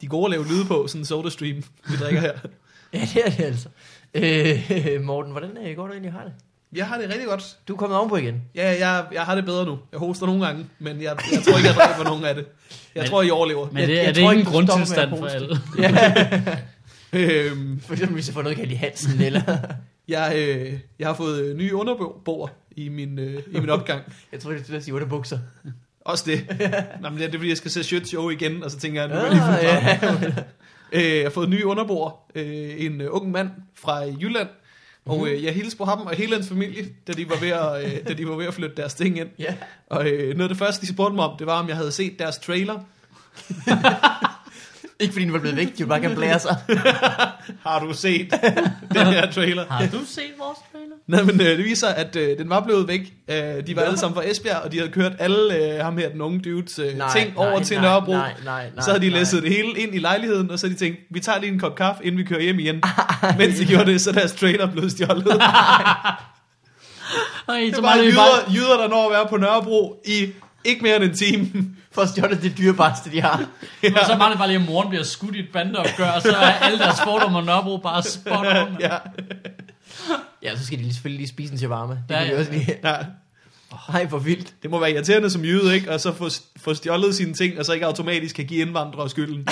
De 0.00 0.06
er 0.06 0.10
gode 0.10 0.24
at 0.24 0.30
lave 0.30 0.48
lyde 0.48 0.64
på, 0.64 0.86
sådan 0.86 1.00
en 1.00 1.04
soda 1.04 1.30
stream, 1.30 1.62
vi 1.88 1.96
drikker 2.00 2.20
her. 2.20 2.32
Ja, 2.92 3.00
det 3.14 3.22
er 3.26 3.30
det 3.30 3.44
altså. 3.44 3.68
Øh, 4.14 5.02
Morten, 5.02 5.32
hvordan 5.32 5.50
øh, 5.66 5.76
går 5.76 5.86
du 5.86 5.92
egentlig 5.92 6.12
har 6.12 6.22
det? 6.24 6.32
Jeg 6.72 6.86
har 6.86 6.98
det 6.98 7.08
rigtig 7.08 7.26
godt. 7.26 7.56
Du 7.68 7.72
er 7.72 7.76
kommet 7.76 7.98
ovenpå 7.98 8.16
igen. 8.16 8.42
Ja, 8.54 8.70
jeg, 8.88 9.04
jeg 9.12 9.22
har 9.22 9.34
det 9.34 9.44
bedre 9.44 9.64
nu. 9.66 9.78
Jeg 9.92 9.98
hoster 10.00 10.26
nogle 10.26 10.46
gange, 10.46 10.66
men 10.78 11.02
jeg, 11.02 11.16
jeg 11.32 11.42
tror 11.42 11.56
ikke, 11.56 11.68
jeg 11.68 11.76
dræber 11.76 12.04
nogen 12.04 12.24
af 12.24 12.34
det. 12.34 12.46
Jeg 12.94 13.00
Men- 13.02 13.10
tror, 13.10 13.22
I 13.22 13.30
overlever. 13.30 13.66
Men 13.72 13.76
Jeg- 13.78 13.88
det, 13.88 13.94
jeg 13.94 14.04
er 14.04 14.12
det 14.12 14.22
tror 14.22 14.32
ikke 14.32 14.40
en 14.40 14.46
grundtilstand 14.46 15.10
for 15.10 15.16
hoste. 15.16 15.34
alle? 15.36 15.58
Ja. 15.78 16.56
Øhm, 17.16 17.80
For 17.80 17.92
eksempel, 17.92 18.14
hvis 18.14 18.26
jeg 18.28 18.34
får 18.34 18.42
noget 18.42 18.58
galt 18.58 18.72
i 18.72 18.74
halsen, 18.74 19.20
eller... 19.20 19.42
jeg, 20.08 20.32
øh, 20.36 20.72
jeg 20.98 21.08
har 21.08 21.14
fået 21.14 21.40
øh, 21.42 21.56
nye 21.56 21.74
underboer 21.74 22.48
i 22.76 22.88
min, 22.88 23.18
øh, 23.18 23.42
i 23.52 23.60
min 23.60 23.70
opgang. 23.70 24.02
jeg 24.32 24.40
tror, 24.40 24.50
det 24.50 24.60
er 24.60 24.64
til 24.64 24.74
at 24.74 24.84
sige 24.84 24.94
underbukser. 24.94 25.38
Også 26.00 26.24
det. 26.26 26.46
Nå, 27.02 27.08
men 27.10 27.18
det 27.18 27.26
er 27.26 27.30
det, 27.30 27.40
fordi 27.40 27.48
jeg 27.48 27.56
skal 27.56 27.70
se 27.70 27.84
Shit 27.84 28.08
Show 28.08 28.30
igen, 28.30 28.62
og 28.62 28.70
så 28.70 28.78
tænker 28.78 29.00
jeg, 29.00 29.08
nu 29.10 29.14
er 29.14 29.22
jeg 29.22 29.30
lige 29.32 29.42
Ah, 29.42 30.08
fuld 30.08 30.32
ja. 30.32 30.42
Øh, 30.92 31.16
jeg 31.16 31.22
har 31.24 31.30
fået. 31.30 32.12
Øh, 32.34 32.84
en 32.84 33.00
øh, 33.00 33.08
ung 33.10 33.30
mand 33.30 33.50
fra 33.74 34.02
Jylland. 34.20 34.48
Og 35.06 35.28
øh, 35.28 35.44
jeg 35.44 35.54
hilste 35.54 35.78
på 35.78 35.84
ham 35.84 36.00
og 36.00 36.14
hele 36.14 36.34
hans 36.34 36.48
familie, 36.48 36.88
da 37.06 37.12
de 37.12 37.28
var 37.28 37.36
ved 37.40 37.48
at, 37.48 37.84
øh, 37.84 38.08
da 38.08 38.12
de 38.12 38.28
var 38.28 38.36
ved 38.36 38.46
at 38.46 38.54
flytte 38.54 38.76
deres 38.76 38.94
ting 38.94 39.18
ind. 39.18 39.28
ja. 39.38 39.54
Og 39.86 40.08
øh, 40.08 40.28
noget 40.28 40.42
af 40.42 40.48
det 40.48 40.58
første, 40.58 40.86
de 40.86 40.92
spurgte 40.92 41.14
mig 41.14 41.24
om, 41.24 41.38
det 41.38 41.46
var, 41.46 41.60
om 41.60 41.68
jeg 41.68 41.76
havde 41.76 41.92
set 41.92 42.18
deres 42.18 42.38
trailer. 42.38 42.80
Ikke 45.00 45.12
fordi 45.12 45.24
den 45.24 45.32
var 45.32 45.38
blevet 45.38 45.56
væk, 45.56 45.66
de 45.66 45.72
ville 45.76 45.88
bare 45.88 46.00
gerne 46.00 46.14
blære 46.14 46.38
sig. 46.38 46.56
Har 47.66 47.78
du 47.80 47.94
set 47.94 48.30
den 48.94 49.06
her 49.06 49.30
trailer? 49.30 49.64
Har 49.70 49.86
du 49.86 49.98
set 50.06 50.32
vores 50.38 50.58
trailer? 50.72 50.94
Nej, 51.06 51.22
men 51.22 51.40
øh, 51.40 51.46
det 51.46 51.64
viser, 51.64 51.88
at 51.88 52.16
øh, 52.16 52.38
den 52.38 52.50
var 52.50 52.60
blevet 52.60 52.88
væk. 52.88 53.00
Øh, 53.30 53.66
de 53.66 53.76
var 53.76 53.82
alle 53.82 53.98
sammen 53.98 54.14
fra 54.14 54.30
Esbjerg, 54.30 54.56
og 54.56 54.72
de 54.72 54.78
havde 54.78 54.90
kørt 54.92 55.12
alle 55.18 55.56
øh, 55.56 55.84
ham 55.84 55.98
her, 55.98 56.08
den 56.08 56.20
unge 56.20 56.40
dudes 56.40 56.78
øh, 56.78 56.96
Nej, 56.98 57.10
ting 57.16 57.34
nej, 57.34 57.46
over 57.46 57.60
til 57.60 57.76
nej, 57.76 57.86
Nørrebro. 57.86 58.12
nej, 58.12 58.32
nej, 58.44 58.70
nej, 58.74 58.84
så 58.84 58.90
havde 58.90 59.04
de 59.04 59.10
nej. 59.10 59.18
læsset 59.18 59.42
det 59.42 59.50
hele 59.50 59.78
ind 59.78 59.94
i 59.94 59.98
lejligheden, 59.98 60.50
og 60.50 60.58
så 60.58 60.66
havde 60.66 60.78
de 60.78 60.84
tænkt, 60.84 60.98
vi 61.10 61.20
tager 61.20 61.40
lige 61.40 61.52
en 61.52 61.58
kop 61.58 61.74
kaffe, 61.74 62.04
inden 62.04 62.18
vi 62.18 62.24
kører 62.24 62.40
hjem 62.40 62.58
igen. 62.58 62.82
Mens 63.38 63.58
de 63.58 63.66
gjorde 63.66 63.92
det, 63.92 64.00
så 64.00 64.12
deres 64.12 64.32
trailer 64.32 64.70
blev 64.72 64.90
stjålet. 64.90 65.24
det 65.26 65.40
Ej, 67.48 67.70
så 67.72 67.78
er 67.78 67.82
bare 67.82 67.98
vi 68.04 68.12
bare... 68.16 68.26
jyder, 68.46 68.52
jyder, 68.54 68.76
der 68.76 68.88
når 68.88 69.06
at 69.06 69.12
være 69.12 69.26
på 69.28 69.36
Nørrebro 69.36 70.02
i 70.06 70.32
ikke 70.64 70.82
mere 70.82 70.96
end 70.96 71.04
en 71.04 71.14
time. 71.16 71.50
For 71.92 72.02
at 72.02 72.08
stjåle 72.08 72.40
det 72.42 72.58
dyrebarste, 72.58 73.10
de 73.12 73.20
har. 73.20 73.44
Ja. 73.82 73.88
Så 73.88 74.08
mangler 74.08 74.28
det 74.28 74.38
bare 74.38 74.48
lige, 74.48 74.60
at 74.60 74.66
moren 74.66 74.88
bliver 74.88 75.04
skudt 75.04 75.34
i 75.34 75.38
et 75.38 75.48
bandeopgør, 75.52 76.10
og 76.10 76.22
så 76.22 76.28
er 76.36 76.52
alle 76.52 76.78
deres 76.78 77.00
fordomme 77.00 77.38
og 77.38 77.44
Nørrebro 77.44 77.76
bare 77.76 78.02
spot 78.02 78.46
on. 78.46 78.76
ja. 78.80 78.96
Ja, 80.42 80.56
så 80.56 80.66
skal 80.66 80.78
de 80.78 80.82
lige- 80.82 80.94
selvfølgelig 80.94 81.18
lige 81.18 81.28
spise 81.28 81.52
en 81.52 81.58
shawarma. 81.58 81.94
Det 82.08 82.14
Ja, 82.14 82.18
kan 82.18 82.26
de 82.28 82.32
ja. 82.32 82.38
også 82.40 82.52
lige. 82.52 82.74
ja. 82.84 82.96
Ej, 83.88 84.08
for 84.08 84.18
vildt. 84.18 84.54
Det 84.62 84.70
må 84.70 84.78
være 84.80 84.90
irriterende 84.92 85.30
som 85.30 85.44
jyde, 85.44 85.74
ikke? 85.74 85.92
Og 85.92 86.00
så 86.00 86.12
få, 86.14 86.28
få 86.56 86.74
stjålet 86.74 87.14
sine 87.14 87.34
ting, 87.34 87.58
og 87.58 87.64
så 87.64 87.72
ikke 87.72 87.86
automatisk 87.86 88.36
kan 88.36 88.44
give 88.44 88.60
indvandrere 88.60 89.10
skylden. 89.10 89.48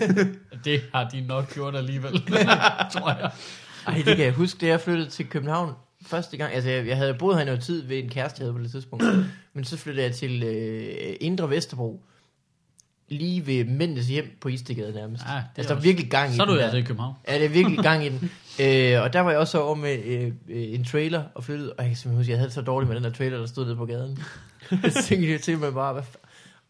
Det 0.64 0.82
har 0.94 1.08
de 1.08 1.20
nok 1.20 1.54
gjort 1.54 1.76
alligevel, 1.76 2.12
tror 2.92 3.08
jeg. 3.20 3.30
Ej, 3.86 3.94
det 3.94 4.16
kan 4.16 4.24
jeg 4.24 4.32
huske, 4.32 4.58
da 4.60 4.66
jeg 4.66 4.80
flyttede 4.80 5.10
til 5.10 5.26
København 5.26 5.72
første 6.02 6.36
gang. 6.36 6.54
Altså, 6.54 6.70
jeg, 6.70 6.86
jeg 6.86 6.96
havde 6.96 7.14
boet 7.14 7.36
her 7.36 7.42
i 7.42 7.44
noget 7.44 7.62
tid 7.62 7.82
ved 7.82 7.98
en 7.98 8.08
kæreste, 8.08 8.40
jeg 8.40 8.44
havde 8.44 8.58
på 8.58 8.62
det 8.62 8.70
tidspunkt. 8.70 9.04
Men 9.54 9.64
så 9.64 9.76
flyttede 9.76 10.06
jeg 10.06 10.14
til 10.14 10.42
øh, 10.42 11.16
Indre 11.20 11.50
Vesterbro. 11.50 12.00
Lige 13.08 13.46
ved 13.46 13.64
Mændenes 13.64 14.06
hjem 14.06 14.38
på 14.40 14.48
Istegade 14.48 14.92
nærmest. 14.92 15.24
Ja, 15.24 15.30
det 15.32 15.36
er 15.38 15.42
altså, 15.56 15.74
der 15.74 15.80
er 15.80 15.82
virkelig 15.82 16.10
gang 16.10 16.32
i 16.32 16.36
Så 16.36 16.42
er 16.42 16.46
den 16.46 16.54
du 16.54 16.58
der. 16.58 16.64
altså 16.64 16.78
i 16.78 16.82
København. 16.82 17.14
Ja, 17.28 17.34
det 17.34 17.44
er 17.44 17.48
virkelig 17.48 17.78
gang 17.78 18.04
i 18.06 18.08
den. 18.08 18.30
Øh, 18.60 19.02
og 19.02 19.12
der 19.12 19.20
var 19.20 19.30
jeg 19.30 19.38
også 19.40 19.60
over 19.60 19.74
med 19.74 20.04
øh, 20.04 20.26
øh, 20.26 20.32
en 20.48 20.84
trailer 20.84 21.22
og 21.34 21.44
flyttede, 21.44 21.72
og 21.72 21.84
jeg 21.84 21.88
kan 21.90 21.96
simpelthen 21.96 22.16
huske, 22.16 22.30
jeg 22.30 22.38
havde 22.38 22.48
det 22.48 22.54
så 22.54 22.60
dårligt 22.60 22.88
med 22.88 22.96
den 22.96 23.04
der 23.04 23.10
trailer, 23.10 23.38
der 23.38 23.46
stod 23.46 23.64
nede 23.64 23.76
på 23.76 23.86
gaden. 23.86 24.18
så 24.92 25.02
tænkte 25.02 25.30
jeg 25.30 25.40
til 25.40 25.58
mig 25.58 25.74
bare, 25.74 25.92
hvad 25.92 26.02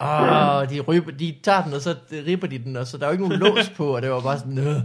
Åh, 0.00 0.70
de, 0.70 0.80
ryber, 0.80 1.10
de 1.10 1.34
tager 1.42 1.64
den, 1.64 1.72
og 1.74 1.80
så 1.80 1.94
ripper 2.12 2.46
de 2.46 2.58
den, 2.58 2.76
og 2.76 2.86
så 2.86 2.96
der 2.98 3.04
er 3.04 3.08
jo 3.08 3.12
ikke 3.12 3.28
nogen 3.28 3.40
lås 3.40 3.68
på, 3.76 3.96
og 3.96 4.02
det 4.02 4.10
var 4.10 4.20
bare 4.20 4.38
sådan, 4.38 4.52
Nøh. 4.52 4.80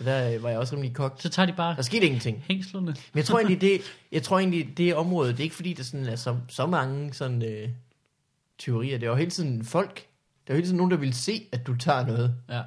Så 0.00 0.04
der 0.04 0.34
øh, 0.34 0.42
var 0.42 0.48
jeg 0.48 0.58
også 0.58 0.74
rimelig 0.74 0.94
kogt. 0.94 1.22
Så 1.22 1.28
tager 1.28 1.46
de 1.46 1.52
bare 1.52 1.76
Der 1.76 1.82
skete 1.82 2.06
ingenting. 2.06 2.44
hængslerne. 2.48 2.86
Men 2.86 2.96
jeg 3.14 3.24
tror 3.24 3.38
egentlig, 3.38 3.60
det, 3.60 3.80
jeg 4.12 4.22
tror 4.22 4.38
egentlig, 4.38 4.78
det 4.78 4.94
område, 4.94 5.32
det 5.32 5.38
er 5.38 5.44
ikke 5.44 5.54
fordi, 5.54 5.72
der 5.72 5.82
sådan 5.82 6.06
er 6.06 6.16
så, 6.16 6.36
så 6.48 6.66
mange 6.66 7.14
sådan, 7.14 7.42
øh, 7.42 7.68
teorier. 8.58 8.98
Det 8.98 9.06
er 9.06 9.10
jo 9.10 9.16
hele 9.16 9.30
tiden 9.30 9.64
folk. 9.64 9.94
Der 10.46 10.52
er 10.52 10.54
jo 10.54 10.56
hele 10.56 10.66
tiden 10.66 10.76
nogen, 10.76 10.90
der 10.90 10.96
vil 10.96 11.14
se, 11.14 11.46
at 11.52 11.66
du 11.66 11.76
tager 11.76 12.06
noget. 12.06 12.34
Ja. 12.48 12.54
Jeg 12.54 12.62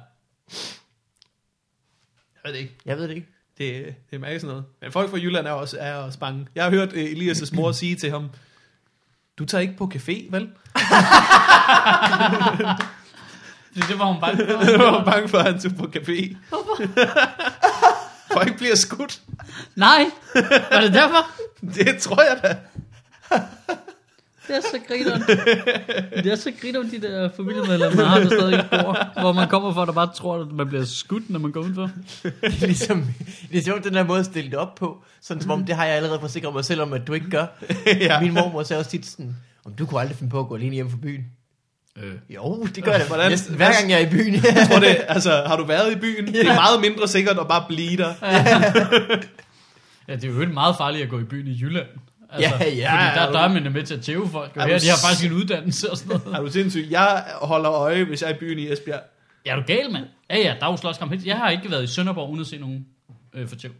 ved 2.44 2.52
det 2.52 2.58
ikke. 2.58 2.74
Jeg 2.84 2.96
ved 2.96 3.08
det 3.08 3.14
ikke. 3.14 3.28
Det, 3.58 3.94
det 4.10 4.22
er 4.24 4.38
sådan 4.38 4.46
noget. 4.48 4.64
Men 4.80 4.92
folk 4.92 5.10
fra 5.10 5.16
Jylland 5.18 5.46
er 5.46 5.50
også, 5.50 5.76
er 5.80 5.94
også 5.94 6.18
bange. 6.18 6.46
Jeg 6.54 6.64
har 6.64 6.70
hørt 6.70 6.92
uh, 6.92 6.98
Elias' 6.98 7.56
mor 7.56 7.72
sige 7.82 7.96
til 7.96 8.10
ham, 8.10 8.30
du 9.38 9.44
tager 9.44 9.62
ikke 9.62 9.76
på 9.76 9.90
café, 9.94 10.30
vel? 10.30 10.50
Det, 13.74 13.84
det 13.88 13.98
var 13.98 14.04
hun 14.04 14.20
bange 14.20 14.46
for. 14.46 14.64
Jeg 14.70 14.78
var 14.80 15.04
bange 15.04 15.28
for, 15.28 15.38
at 15.38 15.44
han 15.44 15.60
tog 15.60 15.72
på 15.78 15.84
café. 15.96 16.36
For 18.32 18.40
ikke 18.40 18.58
bliver 18.58 18.76
skudt. 18.76 19.20
Nej, 19.76 20.04
var 20.70 20.80
det 20.80 20.94
derfor? 20.94 21.26
Det 21.74 21.98
tror 21.98 22.22
jeg 22.22 22.40
da. 22.42 22.56
Det 24.48 24.56
er 24.56 24.60
så 24.60 24.78
grineren. 24.88 25.22
Det 26.24 26.32
er 26.32 26.36
så 26.36 26.52
grineren, 26.60 26.90
de 26.90 27.00
der 27.00 27.30
familiemedlemmer, 27.36 27.96
man 27.96 28.06
har 28.06 28.18
der 28.18 28.26
stadig 28.28 28.64
bor, 28.70 29.20
hvor 29.20 29.32
man 29.32 29.48
kommer 29.48 29.72
fra, 29.74 29.86
der 29.86 29.92
bare 29.92 30.12
tror, 30.14 30.40
at 30.40 30.52
man 30.52 30.68
bliver 30.68 30.84
skudt, 30.84 31.30
når 31.30 31.38
man 31.38 31.52
går 31.52 31.60
udenfor. 31.60 31.90
Det 32.22 32.32
er 32.62 32.66
ligesom, 32.66 33.04
det 33.52 33.58
er 33.58 33.62
sjovt, 33.62 33.84
den 33.84 33.94
der 33.94 34.04
måde 34.04 34.18
at 34.18 34.24
stille 34.26 34.50
det 34.50 34.58
op 34.58 34.74
på. 34.74 35.04
Sådan 35.20 35.42
som 35.42 35.50
om, 35.50 35.64
det 35.64 35.74
har 35.76 35.84
jeg 35.84 35.94
allerede 35.96 36.20
forsikret 36.20 36.52
mig 36.54 36.64
selv 36.64 36.80
om, 36.82 36.92
at 36.92 37.06
du 37.06 37.12
ikke 37.12 37.30
gør. 37.30 37.46
ja. 37.86 38.20
Min 38.20 38.34
mormor 38.34 38.62
sagde 38.62 38.80
også 38.80 38.90
tit 38.90 39.06
sådan, 39.06 39.36
om 39.64 39.72
du 39.72 39.86
kunne 39.86 40.00
aldrig 40.00 40.16
finde 40.18 40.30
på 40.30 40.40
at 40.40 40.48
gå 40.48 40.56
alene 40.56 40.74
hjem 40.74 40.90
fra 40.90 40.98
byen. 41.02 41.24
Øh. 41.98 42.12
Jo, 42.30 42.64
det 42.74 42.84
gør 42.84 42.92
jeg 42.92 43.00
da. 43.00 43.06
Hvordan- 43.06 43.30
Næsten 43.30 43.56
hver 43.56 43.72
gang 43.72 43.90
jeg 43.90 44.02
er 44.02 44.06
i 44.06 44.10
byen. 44.10 44.34
Jeg 44.44 44.66
tror 44.70 44.78
det, 44.78 44.96
altså, 45.16 45.42
har 45.46 45.56
du 45.56 45.64
været 45.64 45.92
i 45.92 45.96
byen? 45.98 46.26
Det 46.26 46.40
er 46.46 46.54
meget 46.54 46.80
mindre 46.80 47.08
sikkert 47.08 47.38
at 47.38 47.48
bare 47.48 47.64
blive 47.68 47.96
der. 47.96 48.14
Ja, 48.22 50.16
det 50.16 50.24
er 50.24 50.28
jo 50.28 50.40
ikke 50.40 50.52
meget 50.52 50.76
farligt 50.76 51.02
at 51.04 51.08
gå 51.10 51.18
i 51.20 51.24
byen 51.24 51.46
i 51.46 51.58
Jylland. 51.60 51.86
Altså, 52.30 52.50
Ja, 52.50 52.64
ja, 52.64 52.64
fordi 52.66 52.76
ja, 52.80 53.10
der, 53.26 53.32
der 53.32 53.40
er 53.40 53.48
man 53.48 53.72
med 53.72 53.82
til 53.82 53.94
at 53.94 54.00
tæve 54.02 54.28
folk. 54.28 54.56
Er 54.56 54.60
Og 54.62 54.66
her, 54.68 54.78
de 54.78 54.88
har 54.88 54.96
faktisk 55.08 55.26
en 55.30 55.32
uddannelse 55.36 55.90
og 55.90 55.96
sådan 55.96 56.20
noget. 56.24 56.38
Er 56.38 56.40
du 56.42 56.50
sindssyg? 56.52 56.86
Jeg 56.90 57.24
holder 57.42 57.70
øje, 57.72 58.04
hvis 58.04 58.22
jeg 58.22 58.30
er 58.30 58.34
i 58.34 58.38
byen 58.38 58.58
i 58.58 58.72
Esbjerg. 58.72 59.00
Ja, 59.46 59.52
er 59.52 59.56
du 59.56 59.62
gal, 59.66 59.90
mand? 59.92 60.04
Ja, 60.30 60.36
ja, 60.38 60.54
der 60.60 60.66
er 60.66 60.70
jo 60.70 60.76
slåskamp. 60.76 61.24
Jeg 61.26 61.36
har 61.36 61.50
ikke 61.50 61.70
været 61.70 61.84
i 61.84 61.86
Sønderborg 61.86 62.30
uden 62.30 62.40
at 62.40 62.46
se 62.46 62.58
nogen 62.58 62.86
øh, 63.34 63.48
for 63.48 63.56
tæv. 63.56 63.70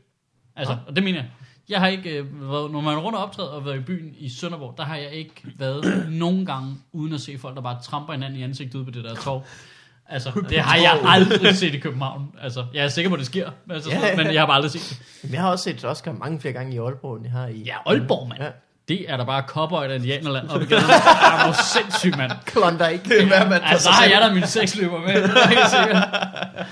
Altså, 0.56 0.76
og 0.86 0.96
det 0.96 1.04
mener 1.04 1.18
jeg. 1.18 1.28
Jeg 1.68 1.80
har 1.80 1.86
ikke 1.86 2.10
øh, 2.10 2.50
været, 2.50 2.70
når 2.70 2.80
man 2.80 2.98
rundt 2.98 3.18
og 3.18 3.24
optræder 3.24 3.48
og 3.48 3.64
været 3.64 3.76
i 3.76 3.80
byen 3.80 4.14
i 4.18 4.28
Sønderborg, 4.28 4.74
der 4.78 4.84
har 4.84 4.96
jeg 4.96 5.10
ikke 5.10 5.34
været 5.58 6.06
nogen 6.10 6.46
gange 6.46 6.74
uden 6.92 7.14
at 7.14 7.20
se 7.20 7.38
folk, 7.38 7.56
der 7.56 7.62
bare 7.62 7.78
tramper 7.82 8.12
hinanden 8.12 8.38
i 8.38 8.42
ansigtet 8.42 8.74
ude 8.74 8.84
på 8.84 8.90
det 8.90 9.04
der 9.04 9.14
torv. 9.14 9.42
Altså, 10.08 10.30
det 10.48 10.60
har 10.60 10.76
jeg 10.76 11.00
aldrig 11.04 11.56
set 11.56 11.74
i 11.74 11.78
København. 11.78 12.26
Altså, 12.42 12.64
jeg 12.74 12.84
er 12.84 12.88
sikker 12.88 13.08
på, 13.08 13.14
at 13.14 13.18
det 13.18 13.26
sker, 13.26 13.50
altså, 13.70 13.90
Ja, 13.90 14.06
ja. 14.06 14.16
men 14.16 14.26
jeg 14.32 14.40
har 14.40 14.46
bare 14.46 14.56
aldrig 14.56 14.70
set 14.70 14.80
det. 14.90 15.22
Men 15.22 15.32
jeg 15.32 15.40
har 15.40 15.50
også 15.50 15.64
set 15.64 15.84
Oscar 15.84 16.12
mange 16.12 16.40
flere 16.40 16.54
gange 16.54 16.74
i 16.74 16.78
Aalborg, 16.78 17.16
end 17.16 17.24
jeg 17.24 17.32
har 17.32 17.46
i... 17.46 17.62
Ja, 17.66 17.74
Aalborg, 17.86 18.28
mand. 18.28 18.42
Ja. 18.42 18.48
Det 18.88 19.10
er 19.10 19.16
der 19.16 19.24
bare 19.24 19.42
kopper 19.42 19.82
i 19.82 19.94
indianerland 19.94 20.48
op 20.48 20.62
i 20.62 20.64
gaden. 20.64 20.84
Er 20.90 21.46
du 21.46 21.54
sindssyg, 21.74 22.16
mand. 22.16 22.32
Klondike. 22.44 23.00
Det 23.08 23.22
er 23.22 23.48
mand 23.48 23.62
for 23.62 23.68
Altså, 23.68 23.90
har 23.90 24.04
jeg 24.04 24.20
da 24.28 24.34
min 24.34 24.46
sexløber 24.46 25.00
med. 25.00 25.22
Det 25.22 25.30
er. 25.30 26.64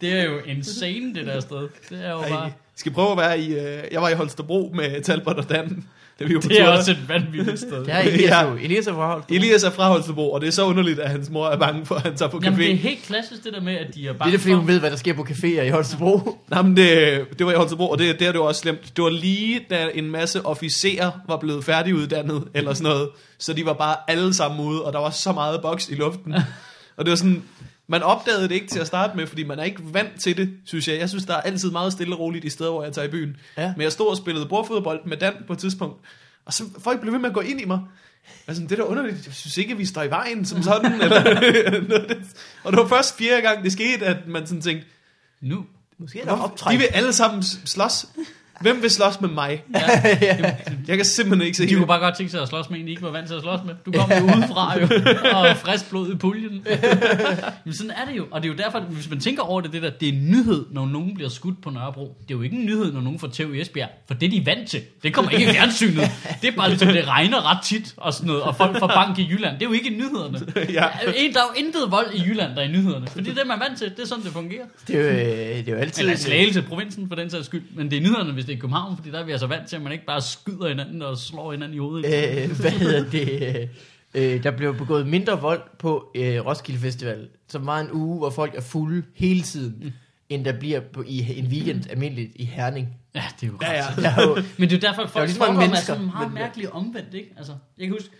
Det 0.00 0.12
er 0.12 0.24
jo 0.24 0.38
insane, 0.46 1.14
det 1.14 1.26
der 1.26 1.40
sted. 1.40 1.68
Det 1.90 2.04
er 2.06 2.10
jo 2.10 2.18
Ej, 2.20 2.28
bare... 2.28 2.50
skal 2.76 2.92
prøve 2.92 3.10
at 3.12 3.18
være 3.18 3.40
i... 3.40 3.54
Øh, 3.54 3.82
jeg 3.92 4.02
var 4.02 4.08
i 4.08 4.14
Holstebro 4.14 4.72
med 4.74 5.02
Talbot 5.02 5.36
og 5.36 5.48
Dan. 5.50 5.84
Da 6.20 6.24
vi 6.24 6.34
var 6.34 6.40
Det 6.40 6.60
er 6.60 6.64
tur. 6.66 6.72
også 6.72 6.90
et 6.90 7.08
vanvittigt 7.08 7.58
sted. 7.58 7.84
Det 7.84 7.94
er 7.94 7.98
Elias 7.98 8.20
Ja. 8.30 8.48
jo. 8.50 8.56
Elias 8.56 8.86
er 8.86 8.92
fra 8.94 9.12
Holstebro. 9.12 9.34
Elias 9.34 9.64
er 9.64 9.70
fra 9.70 9.88
Holstebro, 9.88 10.32
og 10.32 10.40
det 10.40 10.46
er 10.46 10.50
så 10.50 10.64
underligt, 10.64 10.98
at 11.00 11.10
hans 11.10 11.30
mor 11.30 11.48
er 11.48 11.56
bange 11.58 11.86
for, 11.86 11.94
at 11.94 12.02
han 12.02 12.16
tager 12.16 12.30
på 12.30 12.40
Jamen, 12.44 12.58
det 12.58 12.70
er 12.70 12.74
café. 12.74 12.80
helt 12.80 13.02
klassisk 13.02 13.44
det 13.44 13.52
der 13.52 13.60
med, 13.60 13.74
at 13.74 13.94
de 13.94 14.04
er 14.06 14.08
Det 14.10 14.18
bare... 14.18 14.28
er 14.28 14.30
det, 14.30 14.40
fordi 14.40 14.54
hun 14.54 14.66
ved, 14.66 14.78
hvad 14.80 14.90
der 14.90 14.96
sker 14.96 15.12
på 15.14 15.26
caféer 15.30 15.60
i 15.62 15.68
Holstebro. 15.68 16.36
Nej, 16.50 16.62
men 16.62 16.76
det, 16.76 17.20
det 17.38 17.46
var 17.46 17.52
i 17.52 17.54
Holstebro, 17.54 17.88
og 17.90 17.98
det, 17.98 18.18
det 18.20 18.26
er 18.28 18.32
det 18.32 18.40
var 18.40 18.46
også 18.46 18.60
slemt. 18.60 18.92
Det 18.96 19.04
var 19.04 19.10
lige, 19.10 19.60
da 19.70 19.88
en 19.94 20.10
masse 20.10 20.46
officerer 20.46 21.10
var 21.28 21.36
blevet 21.36 21.64
færdiguddannet, 21.64 22.44
eller 22.54 22.74
sådan 22.74 22.92
noget. 22.92 23.08
Så 23.38 23.52
de 23.52 23.66
var 23.66 23.72
bare 23.72 23.96
alle 24.08 24.34
sammen 24.34 24.60
ude, 24.66 24.84
og 24.84 24.92
der 24.92 24.98
var 24.98 25.10
så 25.10 25.32
meget 25.32 25.62
boks 25.62 25.88
i 25.88 25.94
luften. 25.94 26.34
Og 26.96 27.04
det 27.04 27.10
var 27.10 27.16
sådan, 27.16 27.42
man 27.88 28.02
opdagede 28.02 28.42
det 28.42 28.54
ikke 28.54 28.66
til 28.66 28.78
at 28.78 28.86
starte 28.86 29.16
med, 29.16 29.26
fordi 29.26 29.44
man 29.44 29.58
er 29.58 29.62
ikke 29.64 29.80
vant 29.94 30.20
til 30.20 30.36
det, 30.36 30.50
synes 30.64 30.88
jeg. 30.88 30.98
Jeg 30.98 31.08
synes, 31.08 31.24
der 31.24 31.34
er 31.34 31.40
altid 31.40 31.70
meget 31.70 31.92
stille 31.92 32.14
og 32.14 32.18
roligt 32.20 32.44
i 32.44 32.50
steder, 32.50 32.70
hvor 32.70 32.84
jeg 32.84 32.92
tager 32.92 33.08
i 33.08 33.10
byen. 33.10 33.36
Ja. 33.56 33.72
Men 33.76 33.82
jeg 33.82 33.92
stod 33.92 34.08
og 34.08 34.16
spillede 34.16 34.46
bordfodbold 34.46 35.04
med 35.06 35.16
Dan 35.16 35.34
på 35.46 35.52
et 35.52 35.58
tidspunkt, 35.58 35.96
Og 36.44 36.52
så 36.52 36.64
folk 36.78 37.00
blev 37.00 37.12
ved 37.12 37.20
med 37.20 37.28
at 37.28 37.34
gå 37.34 37.40
ind 37.40 37.60
i 37.60 37.64
mig. 37.64 37.80
Altså, 38.46 38.62
det 38.62 38.72
er 38.72 38.76
da 38.76 38.82
underligt. 38.82 39.26
Jeg 39.26 39.34
synes 39.34 39.56
ikke, 39.58 39.72
at 39.72 39.78
vi 39.78 39.84
står 39.86 40.02
i 40.02 40.10
vejen 40.10 40.44
som 40.46 40.62
sådan. 40.62 40.92
eller, 41.02 42.14
og 42.64 42.72
det 42.72 42.80
var 42.80 42.88
først 42.88 43.18
fjerde 43.18 43.42
gang, 43.42 43.64
det 43.64 43.72
skete, 43.72 44.06
at 44.06 44.16
man 44.26 44.46
sådan 44.46 44.62
tænkte, 44.62 44.86
Nu. 45.40 45.66
Måske 45.98 46.20
er 46.20 46.24
der 46.24 46.32
optræk. 46.32 46.72
de 46.72 46.78
vil 46.78 46.86
alle 46.86 47.12
sammen 47.12 47.42
slås. 47.42 48.06
Hvem 48.60 48.82
vil 48.82 48.90
slås 48.90 49.20
med 49.20 49.28
mig? 49.28 49.62
Jeg 50.88 50.96
kan 50.96 51.04
simpelthen 51.04 51.46
ikke 51.46 51.56
se 51.56 51.62
De 51.62 51.68
det. 51.68 51.76
kunne 51.76 51.86
bare 51.86 52.00
godt 52.00 52.16
tænke 52.16 52.30
sig 52.30 52.42
at 52.42 52.48
slås 52.48 52.70
med 52.70 52.78
en, 52.78 52.84
de 52.84 52.90
ikke 52.90 53.02
var 53.02 53.10
vant 53.10 53.26
til 53.26 53.34
at 53.34 53.42
slås 53.42 53.60
med. 53.66 53.74
Du 53.86 53.92
kom 53.92 54.10
jo 54.10 54.24
udefra 54.24 54.78
jo, 54.80 54.88
og 55.38 55.56
frisk 55.56 55.88
blod 55.90 56.12
i 56.12 56.16
puljen. 56.16 56.52
Men 57.64 57.74
sådan 57.74 57.90
er 57.90 58.04
det 58.10 58.16
jo. 58.16 58.26
Og 58.30 58.42
det 58.42 58.48
er 58.48 58.52
jo 58.52 58.58
derfor, 58.58 58.78
at 58.78 58.84
hvis 58.84 59.10
man 59.10 59.20
tænker 59.20 59.42
over 59.42 59.60
det, 59.60 59.72
det 59.72 59.82
der, 59.82 59.90
det 59.90 60.08
er 60.08 60.12
en 60.12 60.30
nyhed, 60.30 60.66
når 60.72 60.86
nogen 60.86 61.14
bliver 61.14 61.30
skudt 61.30 61.62
på 61.62 61.70
Nørrebro. 61.70 62.16
Det 62.28 62.34
er 62.34 62.38
jo 62.38 62.42
ikke 62.42 62.56
en 62.56 62.66
nyhed, 62.66 62.92
når 62.92 63.00
nogen 63.00 63.18
får 63.18 63.28
tæv 63.28 63.54
i 63.54 63.60
Esbjerg. 63.60 63.88
For 64.06 64.14
det 64.14 64.26
er 64.26 64.30
de 64.30 64.46
vant 64.46 64.68
til. 64.68 64.80
Det 65.02 65.14
kommer 65.14 65.30
ikke 65.30 65.44
i 65.44 65.48
fjernsynet. 65.48 66.10
Det 66.42 66.48
er 66.48 66.56
bare 66.56 66.68
ligesom, 66.68 66.88
det 66.88 67.08
regner 67.08 67.50
ret 67.52 67.62
tit 67.64 67.94
og 67.96 68.12
sådan 68.14 68.26
noget. 68.26 68.42
Og 68.42 68.56
folk 68.56 68.78
får 68.78 68.86
bank 68.86 69.18
i 69.18 69.28
Jylland. 69.30 69.54
Det 69.54 69.62
er 69.62 69.66
jo 69.66 69.72
ikke 69.72 69.90
i 69.90 69.94
nyhederne. 69.94 70.40
Ja. 70.72 70.84
En, 71.16 71.32
der 71.34 71.40
er 71.40 71.44
jo 71.56 71.64
intet 71.64 71.82
vold 71.90 72.14
i 72.14 72.22
Jylland, 72.26 72.54
der 72.56 72.62
er 72.62 72.66
i 72.68 72.72
nyhederne. 72.72 73.06
For 73.06 73.18
det 73.20 73.30
er 73.30 73.34
det, 73.34 73.46
man 73.46 73.60
er 73.60 73.64
vant 73.68 73.78
til. 73.78 73.90
Det 73.90 74.00
er 74.02 74.06
sådan, 74.06 74.24
det 74.24 74.32
fungerer. 74.32 74.64
Det 74.88 74.96
er 74.96 75.00
jo, 75.00 75.08
øh, 75.08 75.16
det 75.56 75.68
er 75.68 75.72
jo 75.72 75.78
altid... 75.78 76.02
Eller 76.02 76.16
slagelse, 76.16 76.62
provinsen 76.62 77.08
for 77.08 77.14
den 77.14 77.30
sags 77.30 77.46
skyld. 77.46 77.62
Men 77.74 77.90
det 77.90 77.96
er 77.96 78.00
nyhederne, 78.00 78.32
hvis 78.32 78.44
det 78.48 78.56
er 78.56 78.60
København, 78.60 78.96
fordi 78.96 79.10
der 79.10 79.18
er 79.18 79.24
vi 79.24 79.32
altså 79.32 79.46
vant 79.46 79.68
til, 79.68 79.76
at 79.76 79.82
man 79.82 79.92
ikke 79.92 80.06
bare 80.06 80.22
skyder 80.22 80.68
hinanden 80.68 81.02
og 81.02 81.18
slår 81.18 81.50
hinanden 81.50 81.74
i 81.74 81.78
hovedet. 81.78 82.06
øh, 82.06 82.60
hvad 82.60 82.70
hedder 82.70 83.10
det? 83.10 83.70
Øh, 84.14 84.42
der 84.42 84.50
blev 84.50 84.76
begået 84.76 85.06
mindre 85.06 85.40
vold 85.40 85.62
på 85.78 86.10
øh, 86.14 86.46
Roskilde 86.46 86.80
Festival, 86.80 87.28
som 87.48 87.66
var 87.66 87.80
en 87.80 87.92
uge, 87.92 88.18
hvor 88.18 88.30
folk 88.30 88.54
er 88.54 88.60
fulde 88.60 89.02
hele 89.14 89.42
tiden, 89.42 89.76
mm. 89.82 89.92
end 90.28 90.44
der 90.44 90.58
bliver 90.58 90.80
på, 90.80 91.04
i 91.06 91.38
en 91.38 91.46
weekend 91.46 91.90
almindeligt 91.90 92.32
i 92.36 92.44
Herning. 92.44 92.88
Ja, 93.14 93.24
det 93.40 93.46
er 93.46 93.50
jo 93.52 93.58
Ja, 93.62 93.72
ja. 93.72 93.84
Der 93.96 94.08
er 94.32 94.42
Men 94.58 94.70
det 94.70 94.84
er 94.84 94.88
jo 94.88 94.88
derfor, 94.88 95.02
at 95.02 95.08
Der 95.14 95.20
er 95.20 95.26
folk 95.26 95.28
lige 95.28 95.34
så 95.34 95.40
mange 95.40 95.54
fordomme 95.54 95.76
er 95.76 95.80
sådan 95.80 96.04
meget 96.04 96.32
mærkeligt 96.32 96.70
omvendt, 96.70 97.14
ikke? 97.14 97.32
Altså, 97.36 97.52
jeg 97.78 97.86
kan 97.86 97.96
huske, 97.96 98.10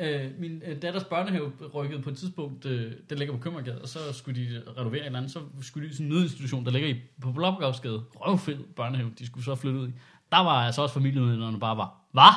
øh, 0.00 0.30
min 0.38 0.62
øh, 0.66 0.82
datters 0.82 1.04
børnehave 1.04 1.52
rykkede 1.74 2.02
på 2.02 2.10
et 2.10 2.16
tidspunkt, 2.16 2.66
øh, 2.66 2.92
den 3.10 3.18
ligger 3.18 3.34
på 3.34 3.40
Købmagergade, 3.40 3.82
og 3.82 3.88
så 3.88 3.98
skulle 4.12 4.40
de 4.40 4.62
renovere 4.78 5.00
en 5.00 5.06
eller 5.06 5.18
anden, 5.18 5.30
så 5.30 5.40
skulle 5.62 5.88
de 5.88 5.94
sådan 5.94 6.06
en 6.06 6.12
nødinstitution, 6.12 6.64
der 6.64 6.70
ligger 6.70 6.88
i, 6.88 6.96
på 7.22 7.32
Blomgravsgade. 7.32 8.02
Røvfed 8.14 8.58
børnehave, 8.76 9.10
de 9.18 9.26
skulle 9.26 9.44
så 9.44 9.54
flytte 9.54 9.78
ud 9.78 9.88
i. 9.88 9.92
Der 10.32 10.38
var 10.38 10.66
altså 10.66 10.82
også 10.82 10.94
familiemedlemmerne 10.94 11.60
bare 11.60 11.76
var, 11.76 11.94
hvad? 12.12 12.32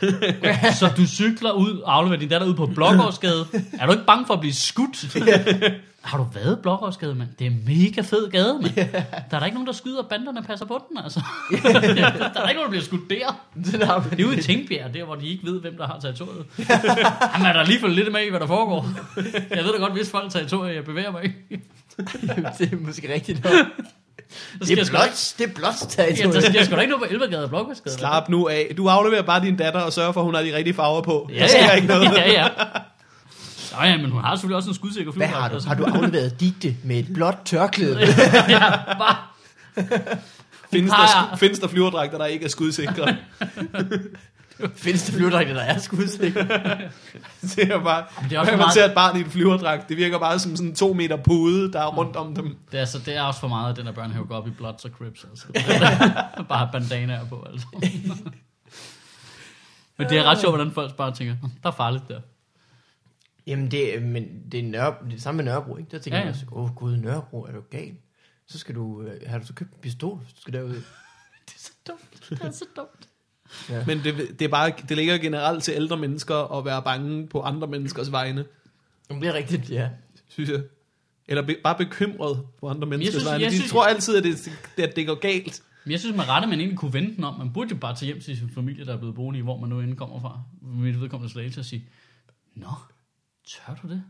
så 0.80 0.92
du 0.96 1.06
cykler 1.06 1.52
ud 1.52 1.78
og 1.78 1.96
afleverer 1.96 2.20
din 2.20 2.28
datter 2.28 2.46
ud 2.46 2.54
på 2.54 2.66
Blågårdsgade. 2.66 3.46
Er 3.78 3.86
du 3.86 3.92
ikke 3.92 4.04
bange 4.06 4.26
for 4.26 4.34
at 4.34 4.40
blive 4.40 4.54
skudt? 4.54 5.04
Har 6.02 6.18
du 6.18 6.26
været 6.34 6.58
Blågårdsgade, 6.62 7.14
mand? 7.14 7.28
Det 7.38 7.46
er 7.46 7.50
en 7.50 7.62
mega 7.66 8.00
fed 8.00 8.30
gade, 8.30 8.58
mand. 8.62 8.74
Der 8.74 8.90
er 9.30 9.38
der 9.38 9.44
ikke 9.44 9.54
nogen, 9.54 9.66
der 9.66 9.72
skyder, 9.72 10.02
banderne 10.02 10.42
passer 10.42 10.66
på 10.66 10.80
den, 10.88 10.98
altså. 11.04 11.20
der 11.50 11.68
er 11.68 12.32
der 12.32 12.48
ikke 12.48 12.60
nogen, 12.60 12.62
der 12.62 12.68
bliver 12.68 12.82
skudt 12.84 13.10
der. 13.10 13.40
den 13.72 13.82
har 13.82 14.06
Det 14.10 14.20
er 14.20 14.24
ude 14.26 14.38
i 14.38 14.42
Tingbjerg, 14.42 14.94
der 14.94 15.04
hvor 15.04 15.14
de 15.14 15.26
ikke 15.28 15.44
ved, 15.46 15.60
hvem 15.60 15.76
der 15.76 15.86
har 15.86 15.98
territoriet. 16.00 16.46
Jamen, 17.34 17.46
er 17.46 17.52
der 17.52 17.64
lige 17.64 17.80
følge 17.80 17.94
lidt 17.94 18.12
med 18.12 18.20
i, 18.26 18.30
hvad 18.30 18.40
der 18.40 18.46
foregår? 18.46 18.86
Jeg 19.50 19.64
ved 19.64 19.72
da 19.72 19.78
godt, 19.78 19.92
hvis 19.92 20.10
folk 20.10 20.32
territoriet, 20.32 20.74
jeg 20.74 20.84
bevæger 20.84 21.10
mig 21.10 21.24
ikke. 21.24 21.36
det 22.58 22.72
er 22.72 22.76
måske 22.80 23.14
rigtigt 23.14 23.44
nok. 23.44 23.52
Det 24.58 24.66
skal 24.66 24.78
er 24.78 24.84
blot, 24.90 25.34
det 25.38 25.48
er 25.50 25.54
blot 25.54 25.98
ja, 25.98 26.02
der 26.02 26.14
territoriet. 26.14 26.42
skal 26.42 26.54
jeg 26.56 26.66
sgu 26.66 26.74
da 26.76 26.80
ikke 26.80 26.92
nå 26.92 26.98
på 26.98 27.04
Elvergade 27.10 27.42
og 27.44 27.48
Blågårdsgade. 27.48 27.96
Slap 27.96 28.28
nu 28.28 28.48
af. 28.48 28.72
Du 28.76 28.88
afleverer 28.88 29.22
bare 29.22 29.40
din 29.44 29.56
datter 29.56 29.80
og 29.80 29.92
sørger 29.92 30.12
for, 30.12 30.20
at 30.20 30.24
hun 30.24 30.34
har 30.34 30.42
de 30.42 30.56
rigtige 30.56 30.74
farver 30.74 31.02
på. 31.02 31.30
Ja, 31.34 31.38
Der 31.38 31.46
sker 31.46 31.64
ja. 31.64 31.70
ikke 31.74 31.86
noget. 31.88 32.04
ja, 32.16 32.30
ja. 32.32 32.48
Nå 33.72 33.82
ja, 33.86 33.96
men 33.96 34.10
hun 34.10 34.24
har 34.24 34.34
selvfølgelig 34.36 34.56
også 34.56 34.70
en 34.70 34.74
skudsikker 34.74 35.12
Hvad 35.12 35.26
flyvdragt. 35.28 35.42
har 35.42 35.48
du? 35.48 35.54
altså. 35.54 35.68
Har 35.68 35.76
du 35.76 35.84
afleveret 35.84 36.40
digte 36.40 36.76
med 36.84 36.96
et 36.98 37.06
blåt 37.14 37.36
tørklæde? 37.44 38.00
ja, 38.48 38.70
bare, 38.98 39.16
Findes 40.72 40.92
der, 40.92 41.36
findes 41.36 41.58
der 41.58 41.68
flyverdragter, 41.68 42.18
der 42.18 42.24
ikke 42.26 42.44
er 42.44 42.48
skudsikre? 42.48 43.16
Findes 44.76 45.02
der 45.02 45.12
flyverdrægter, 45.12 45.54
der 45.54 45.60
er 45.60 45.78
skudsikre? 45.78 46.40
det 47.56 47.72
er 47.72 47.80
bare, 47.82 48.04
det 48.28 48.32
er 48.32 48.38
også 48.40 48.52
man 48.52 48.58
meget- 48.58 48.72
ser 48.74 48.84
et 48.84 48.92
barn 48.94 49.16
i 49.16 49.20
en 49.20 49.30
flyverdragt, 49.30 49.88
det 49.88 49.96
virker 49.96 50.18
bare 50.18 50.38
som 50.38 50.56
sådan 50.56 50.68
en 50.70 50.74
to 50.76 50.92
meter 50.92 51.16
pude, 51.16 51.72
der 51.72 51.80
er 51.80 51.86
rundt 51.86 52.16
om 52.16 52.34
dem. 52.34 52.56
det, 52.70 52.76
er, 52.76 52.80
altså, 52.80 52.98
det 52.98 53.16
er 53.16 53.22
også 53.22 53.40
for 53.40 53.48
meget, 53.48 53.70
at 53.70 53.76
den 53.76 53.86
her 53.86 53.92
børnehave 53.92 54.26
går 54.26 54.34
op 54.36 54.46
i 54.46 54.50
Bloods 54.50 54.84
og 54.84 54.90
Crips. 54.90 55.24
Altså. 55.30 55.46
bare 56.48 56.68
bandanaer 56.72 57.24
på, 57.24 57.46
altså. 57.52 57.66
Men 59.98 60.08
det 60.08 60.18
er 60.18 60.24
ret 60.24 60.40
sjovt, 60.40 60.54
hvordan 60.56 60.72
folk 60.72 60.94
bare 60.96 61.14
tænker, 61.14 61.34
"Nå, 61.42 61.48
der 61.62 61.68
er 61.68 61.74
farligt 61.74 62.04
der. 62.08 62.20
Jamen, 63.46 63.70
det, 63.70 63.96
er- 63.96 64.00
men 64.00 64.24
det 64.52 64.60
er, 64.60 64.64
Nørre, 64.64 64.94
det 65.00 65.06
er 65.06 65.10
det 65.10 65.22
samme 65.22 65.36
med 65.36 65.44
Nørrebro, 65.44 65.76
ikke? 65.76 65.90
Der 65.90 65.98
tænker 65.98 66.18
Ja, 66.18 66.24
ja, 66.24 66.30
ja. 66.30 66.36
ja. 66.40 66.44
man 66.50 66.58
også, 66.64 66.70
åh 66.72 66.74
gud, 66.76 66.96
Nørrebro, 66.96 67.42
er 67.42 67.52
du 67.52 67.60
gal? 67.70 67.94
Så 68.46 68.58
skal 68.58 68.74
du, 68.74 69.02
øh, 69.02 69.20
har 69.26 69.38
du 69.38 69.46
så 69.46 69.52
købt 69.54 69.70
en 69.72 69.78
pistol, 69.82 70.18
hvis 70.18 70.32
du 70.32 70.40
skal 70.40 70.54
derud? 70.54 70.68
Det 71.48 71.54
er 71.54 71.58
så 71.58 71.72
dumt. 71.88 72.26
Det 72.30 72.40
er 72.42 72.50
så 72.50 72.64
dumt. 72.76 73.08
Men 73.86 73.98
det, 73.98 74.38
det, 74.38 74.44
er 74.44 74.48
bare, 74.48 74.72
det 74.88 74.96
ligger 74.96 75.18
generelt 75.18 75.64
til 75.64 75.74
ældre 75.74 75.96
mennesker 75.96 76.58
at 76.58 76.64
være 76.64 76.82
bange 76.82 77.26
på 77.28 77.40
andre 77.40 77.66
menneskers 77.68 78.12
vegne, 78.12 78.44
Jamen, 79.10 79.22
det 79.22 79.28
er 79.28 79.34
rigtigt, 79.34 79.70
ja. 79.70 79.88
synes 80.28 80.50
jeg. 80.50 80.62
Eller 81.28 81.42
be, 81.46 81.56
bare 81.64 81.78
bekymret 81.78 82.46
på 82.60 82.68
andre 82.68 82.86
menneskers 82.88 83.12
synes- 83.14 83.24
vegne. 83.30 83.42
jeg 83.44 83.50
De 83.50 83.56
synes- 83.56 83.70
tror 83.70 83.84
altid, 83.84 84.16
at 84.16 84.24
det, 84.24 84.82
at 84.82 84.96
det 84.96 85.06
går 85.06 85.14
galt. 85.20 85.62
Men 85.84 85.92
jeg 85.92 86.00
synes, 86.00 86.16
med 86.16 86.28
rette, 86.28 86.48
man 86.48 86.58
egentlig 86.58 86.78
kunne 86.78 86.92
vente 86.92 87.16
den 87.16 87.24
om. 87.24 87.38
Man 87.38 87.52
burde 87.52 87.70
jo 87.70 87.76
bare 87.76 87.96
tage 87.96 88.06
hjem 88.06 88.20
til 88.20 88.36
sin 88.36 88.50
familie, 88.50 88.84
der 88.86 88.92
er 88.92 88.98
blevet 88.98 89.14
boende 89.14 89.38
i, 89.38 89.42
hvor 89.42 89.58
man 89.60 89.68
nu 89.70 89.80
end 89.80 89.96
kommer 89.96 90.20
fra. 90.20 90.40
Mit 90.62 91.00
vedkommende 91.00 91.32
slagelse 91.32 91.60
og 91.60 91.64
sige, 91.64 91.88
Nå, 92.54 92.66
tør 93.48 93.74
du 93.82 93.88
det? 93.88 94.02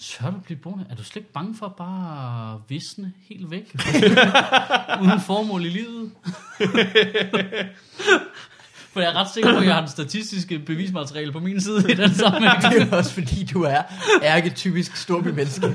Tør 0.00 0.30
du 0.30 0.38
blive 0.38 0.58
boende? 0.58 0.86
Er 0.90 0.94
du 0.94 1.04
slet 1.04 1.16
ikke 1.16 1.32
bange 1.32 1.54
for 1.54 1.66
at 1.66 1.76
bare 1.76 2.62
visne 2.68 3.12
helt 3.28 3.50
væk? 3.50 3.74
Uden 5.02 5.20
formål 5.20 5.64
i 5.64 5.68
livet? 5.68 6.12
For 8.92 9.00
jeg 9.00 9.08
er 9.10 9.14
ret 9.20 9.26
sikker 9.34 9.52
på, 9.52 9.58
at 9.58 9.64
jeg 9.66 9.74
har 9.74 9.80
den 9.80 9.90
statistiske 9.90 10.58
bevismateriale 10.58 11.32
på 11.32 11.40
min 11.40 11.60
side 11.60 11.92
i 11.92 11.94
den 11.94 12.14
sammenhæng. 12.14 12.62
Det 12.72 12.82
er 12.82 12.86
jo 12.86 12.96
også 12.96 13.12
fordi, 13.12 13.44
du 13.54 13.62
er 13.62 13.82
ærketypisk 14.22 14.96
storbymenneske, 14.96 15.66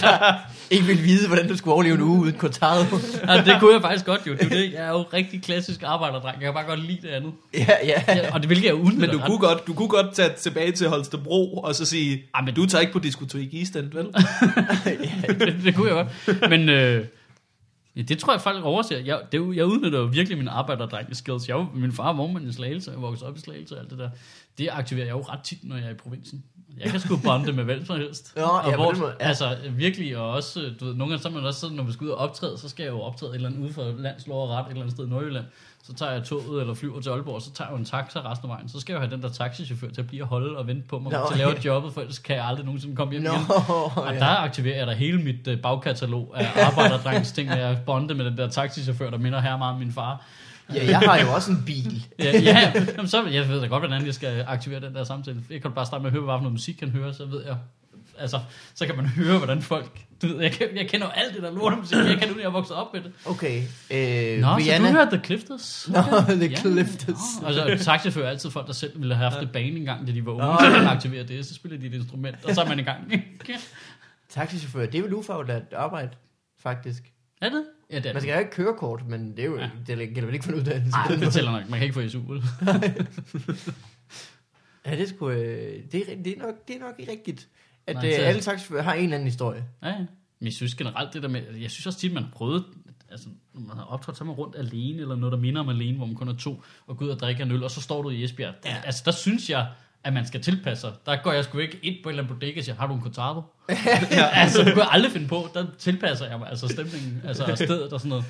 der 0.00 0.34
ikke 0.70 0.84
vil 0.84 1.04
vide, 1.04 1.26
hvordan 1.26 1.48
du 1.48 1.56
skulle 1.56 1.74
overleve 1.74 1.94
en 1.94 2.00
uge 2.00 2.20
uden 2.20 2.34
Cortado. 2.38 2.96
Ja, 3.28 3.42
det 3.44 3.56
kunne 3.60 3.74
jeg 3.74 3.82
faktisk 3.82 4.04
godt 4.06 4.20
jo. 4.26 4.32
Det 4.32 4.42
er 4.42 4.48
det. 4.48 4.72
Jeg 4.72 4.84
er 4.84 4.88
jo 4.88 5.04
rigtig 5.12 5.42
klassisk 5.42 5.82
arbejderdreng. 5.82 6.36
Jeg 6.40 6.44
kan 6.44 6.54
bare 6.54 6.64
godt 6.66 6.86
lide 6.86 6.98
det 7.02 7.08
andet. 7.08 7.32
Ja, 7.54 7.66
ja. 7.84 8.02
Ja, 8.08 8.32
og 8.34 8.40
det 8.40 8.46
hvilket 8.48 8.68
er 8.68 8.72
uden 8.72 9.00
Men 9.00 9.10
du 9.10 9.18
kunne, 9.26 9.38
godt, 9.38 9.66
du 9.66 9.72
kunne 9.74 9.88
godt 9.88 10.14
tage 10.14 10.30
tilbage 10.40 10.72
til 10.72 10.88
Holstebro 10.88 11.56
og 11.56 11.74
så 11.74 11.84
sige, 11.84 12.22
Ej, 12.34 12.40
men- 12.42 12.54
du 12.54 12.66
tager 12.66 12.80
ikke 12.80 12.92
på 12.92 12.98
diskotek 12.98 13.54
i 13.54 13.58
East 13.60 13.76
End, 13.76 13.92
vel? 13.92 14.06
det, 15.46 15.56
det 15.64 15.74
kunne 15.74 15.94
jeg 15.94 16.06
godt. 16.26 16.50
Men 16.50 16.68
øh, 16.68 17.04
ja, 17.96 18.02
det 18.02 18.18
tror 18.18 18.32
jeg, 18.32 18.40
folk 18.40 18.64
overser. 18.64 18.98
Jeg, 18.98 19.20
det, 19.32 19.38
er 19.40 19.42
jo- 19.44 19.52
jeg 19.52 19.66
udnytter 19.66 19.98
jo 19.98 20.04
virkelig 20.04 20.38
min 20.38 20.48
arbejderdreng 20.48 21.16
skills. 21.16 21.48
Jeg, 21.48 21.66
min 21.74 21.92
far 21.92 22.04
var 22.04 22.12
vognmand 22.12 22.48
i 22.48 22.52
Slagelse, 22.52 22.90
jeg 22.90 23.02
voksede 23.02 23.28
op 23.30 23.36
i 23.36 23.40
Slagelse 23.40 23.74
og 23.74 23.80
alt 23.80 23.90
det 23.90 23.98
der. 23.98 24.10
Det 24.58 24.68
aktiverer 24.72 25.06
jeg 25.06 25.12
jo 25.14 25.20
ret 25.22 25.40
tit, 25.44 25.58
når 25.64 25.76
jeg 25.76 25.86
er 25.86 25.90
i 25.90 25.94
provinsen. 25.94 26.44
Jeg 26.80 26.90
kan 26.90 27.00
sgu 27.00 27.16
bonde 27.24 27.52
med 27.52 27.64
hvem 27.64 27.84
som 27.86 27.96
helst. 27.96 28.32
Nå, 28.36 28.42
og 28.42 28.70
ja, 28.70 28.76
hvor, 28.76 28.94
måde, 28.94 29.14
ja. 29.20 29.26
Altså 29.28 29.56
virkelig, 29.76 30.16
og 30.16 30.30
også, 30.30 30.60
du 30.80 30.84
ved, 30.84 30.94
nogle 30.94 31.10
gange 31.12 31.22
så 31.22 31.30
man 31.30 31.44
også 31.44 31.60
sådan, 31.60 31.76
når 31.76 31.84
vi 31.84 31.92
skal 31.92 32.04
ud 32.04 32.10
og 32.10 32.18
optræde, 32.18 32.58
så 32.58 32.68
skal 32.68 32.82
jeg 32.84 32.90
jo 32.92 33.00
optræde 33.00 33.30
et 33.30 33.34
eller 33.34 33.48
andet 33.48 33.60
ude 33.62 33.72
for 33.72 33.94
landslov 33.98 34.42
og 34.42 34.48
ret, 34.50 34.64
et 34.66 34.68
eller 34.70 34.82
andet 34.82 34.94
sted 34.94 35.06
i 35.06 35.10
Nordjylland. 35.10 35.44
Så 35.86 35.94
tager 35.94 36.12
jeg 36.12 36.24
toget 36.24 36.60
eller 36.60 36.74
flyver 36.74 37.00
til 37.00 37.10
Aalborg, 37.10 37.42
så 37.42 37.52
tager 37.52 37.68
jeg 37.68 37.72
jo 37.72 37.78
en 37.78 37.84
taxa 37.84 38.30
resten 38.30 38.50
af 38.50 38.54
vejen. 38.54 38.68
Så 38.68 38.80
skal 38.80 38.92
jeg 38.92 38.96
jo 38.96 39.06
have 39.06 39.16
den 39.16 39.22
der 39.22 39.28
taxichauffør 39.28 39.88
til 39.88 40.00
at 40.00 40.06
blive 40.06 40.22
og 40.22 40.28
holde 40.28 40.58
og 40.58 40.66
vente 40.66 40.88
på 40.88 40.98
mig, 40.98 41.12
Nå, 41.12 41.18
til 41.26 41.34
at 41.34 41.38
lave 41.38 41.50
ja. 41.50 41.60
jobbet, 41.64 41.92
for 41.92 42.00
ellers 42.00 42.18
kan 42.18 42.36
jeg 42.36 42.44
aldrig 42.44 42.64
nogensinde 42.64 42.96
komme 42.96 43.12
hjem 43.12 43.22
Nå, 43.22 43.30
igen. 43.30 43.50
Og 43.96 44.12
ja. 44.14 44.18
der 44.18 44.26
aktiverer 44.26 44.76
jeg 44.76 44.86
da 44.86 44.92
hele 44.92 45.22
mit 45.22 45.48
øh, 45.48 45.60
bagkatalog 45.60 46.34
af 46.36 46.66
arbejderdrengs 46.66 47.32
ting, 47.32 47.48
når 47.48 47.56
jeg 47.56 47.78
bonde 47.86 48.14
med 48.14 48.24
den 48.24 48.36
der 48.36 48.48
taxichauffør, 48.48 49.10
der 49.10 49.18
minder 49.18 49.40
her 49.40 49.56
meget 49.56 49.72
om 49.72 49.78
min 49.78 49.92
far. 49.92 50.24
ja, 50.74 50.86
jeg 50.86 50.98
har 50.98 51.18
jo 51.18 51.34
også 51.34 51.50
en 51.50 51.62
bil. 51.66 52.06
Ja, 52.18 52.40
ja 52.40 52.72
jamen, 52.96 53.08
så, 53.08 53.26
jeg 53.26 53.48
ved 53.48 53.60
da 53.60 53.66
godt, 53.66 53.82
hvordan 53.82 54.06
jeg 54.06 54.14
skal 54.14 54.44
aktivere 54.46 54.80
den 54.80 54.94
der 54.94 55.04
samtale. 55.04 55.42
Jeg 55.50 55.62
kan 55.62 55.72
bare 55.72 55.86
starte 55.86 56.02
med 56.02 56.10
at 56.10 56.12
høre, 56.12 56.22
hvad 56.22 56.34
for 56.34 56.40
noget 56.40 56.52
musik 56.52 56.80
han 56.80 56.88
hører, 56.88 57.12
så 57.12 57.24
ved 57.24 57.44
jeg, 57.44 57.56
altså, 58.18 58.40
så 58.74 58.86
kan 58.86 58.96
man 58.96 59.06
høre, 59.06 59.38
hvordan 59.38 59.62
folk, 59.62 60.00
du 60.22 60.26
ved, 60.26 60.40
jeg, 60.40 60.52
kan, 60.52 60.68
jeg 60.76 60.88
kender 60.88 61.06
jo 61.06 61.10
alt 61.10 61.34
det 61.34 61.42
der 61.42 61.50
lortemusik, 61.54 61.96
jeg 61.96 62.18
kan 62.18 62.28
nu, 62.28 62.38
jeg 62.38 62.44
er 62.44 62.50
vokset 62.50 62.76
op 62.76 62.94
med 62.94 63.00
det. 63.02 63.12
Okay. 63.24 63.62
Øh, 63.90 64.40
Nå, 64.40 64.56
Rihanna. 64.56 64.86
så 64.88 64.92
du 64.92 64.98
hører 64.98 65.10
The 65.10 65.20
Clifters? 65.24 65.88
Nå, 65.92 66.00
The 66.28 66.46
Ja. 66.48 66.56
Clifters. 66.56 67.18
Nå, 67.40 67.46
altså, 67.46 67.84
taxichauffør 67.84 68.24
er 68.24 68.28
altid 68.30 68.50
folk, 68.50 68.66
der 68.66 68.72
selv 68.72 69.00
ville 69.00 69.14
have 69.14 69.30
haft 69.30 69.40
det 69.42 69.52
bane 69.52 69.76
engang, 69.76 70.06
da 70.06 70.12
de 70.12 70.26
var 70.26 70.32
unge. 70.32 70.46
Nå. 70.46 70.58
Så 70.60 70.70
man 70.70 70.86
aktivere 70.86 71.22
det, 71.24 71.46
så 71.46 71.54
spiller 71.54 71.78
de 71.78 71.86
et 71.86 71.94
instrument, 71.94 72.36
og 72.44 72.54
så 72.54 72.62
er 72.62 72.68
man 72.68 72.78
i 72.78 72.82
gang. 72.82 73.12
Taxichauffør, 74.28 74.86
det 74.86 74.98
er 74.98 75.02
vel 75.02 75.14
ufaglært 75.14 75.62
arbejde, 75.76 76.10
faktisk. 76.62 77.02
er 77.42 77.48
det? 77.48 77.64
Ja, 77.90 77.96
det 77.96 78.06
er 78.06 78.12
Man 78.12 78.22
skal 78.22 78.32
jo 78.32 78.38
ikke 78.38 78.50
kørekort, 78.50 79.02
men 79.08 79.30
det, 79.30 79.38
er 79.38 79.44
jo, 79.44 79.58
Ja. 79.58 79.68
det 79.86 79.98
gælder 79.98 80.24
vel 80.24 80.34
ikke 80.34 80.44
for 80.44 80.52
en 80.52 80.58
uddannelse. 80.58 80.90
Nej, 80.90 81.06
det 81.16 81.32
tæller 81.32 81.50
nok. 81.52 81.70
Man 81.70 81.78
kan 81.80 81.82
ikke 81.88 81.94
få 82.02 82.08
SU, 82.08 82.20
vel? 82.32 82.42
Ja, 84.86 84.96
det, 84.96 85.08
skulle, 85.08 85.38
øh, 85.38 85.82
det, 85.92 86.12
er, 86.12 86.16
det, 86.24 86.38
er 86.38 86.42
nok, 86.46 86.54
det 86.68 86.76
er 86.76 86.80
nok 86.80 86.94
rigtigt, 87.10 87.48
at 87.86 87.96
Nej, 87.96 88.08
øh, 88.08 88.28
alle 88.28 88.40
taxichauffører 88.40 88.82
har 88.82 88.94
en 88.94 89.02
eller 89.02 89.16
anden 89.16 89.26
historie. 89.28 89.64
Ja, 89.82 89.88
ja. 89.88 89.98
Men 90.38 90.46
jeg 90.46 90.52
synes 90.52 90.74
generelt 90.74 91.14
det 91.14 91.22
der 91.22 91.28
med, 91.28 91.42
jeg 91.60 91.70
synes 91.70 91.86
også 91.86 91.98
tit, 91.98 92.12
man 92.12 92.22
har 92.22 92.30
prøvet, 92.30 92.64
altså 93.10 93.28
når 93.54 93.60
man 93.60 93.76
har 93.76 93.84
optrådt, 93.84 94.16
så 94.16 94.24
er 94.24 94.26
man 94.26 94.34
rundt 94.34 94.56
alene, 94.56 95.00
eller 95.00 95.16
noget, 95.16 95.32
der 95.32 95.38
minder 95.38 95.60
om 95.60 95.68
alene, 95.68 95.96
hvor 95.96 96.06
man 96.06 96.14
kun 96.14 96.28
er 96.28 96.36
to, 96.36 96.62
og 96.86 96.96
går 96.96 97.06
ud 97.06 97.10
og 97.10 97.20
drikker 97.20 97.44
en 97.44 97.50
øl, 97.50 97.64
og 97.64 97.70
så 97.70 97.80
står 97.80 98.02
du 98.02 98.10
i 98.10 98.24
Esbjerg. 98.24 98.54
Ja. 98.64 98.76
Altså 98.84 99.02
der 99.04 99.10
synes 99.10 99.50
jeg, 99.50 99.66
at 100.04 100.12
man 100.12 100.26
skal 100.26 100.42
tilpasse 100.42 100.80
sig. 100.80 100.92
Der 101.06 101.16
går 101.16 101.32
jeg 101.32 101.44
sgu 101.44 101.58
ikke 101.58 101.78
ind 101.82 101.96
på 102.02 102.08
en 102.08 102.12
eller 102.12 102.22
anden 102.22 102.34
bodega 102.34 102.60
og 102.60 102.64
siger, 102.64 102.76
har 102.76 102.86
du 102.86 102.94
en 102.94 103.02
cortado? 103.02 103.42
ja. 104.10 104.28
Altså, 104.42 104.64
det 104.64 104.72
kunne 104.72 104.84
jeg 104.84 104.92
aldrig 104.92 105.12
finde 105.12 105.28
på. 105.28 105.48
Der 105.54 105.66
tilpasser 105.78 106.26
jeg 106.26 106.38
mig, 106.38 106.48
altså 106.48 106.68
stemningen, 106.68 107.22
altså 107.24 107.52
stedet 107.54 107.92
og 107.92 108.00
sådan 108.00 108.08
noget. 108.08 108.24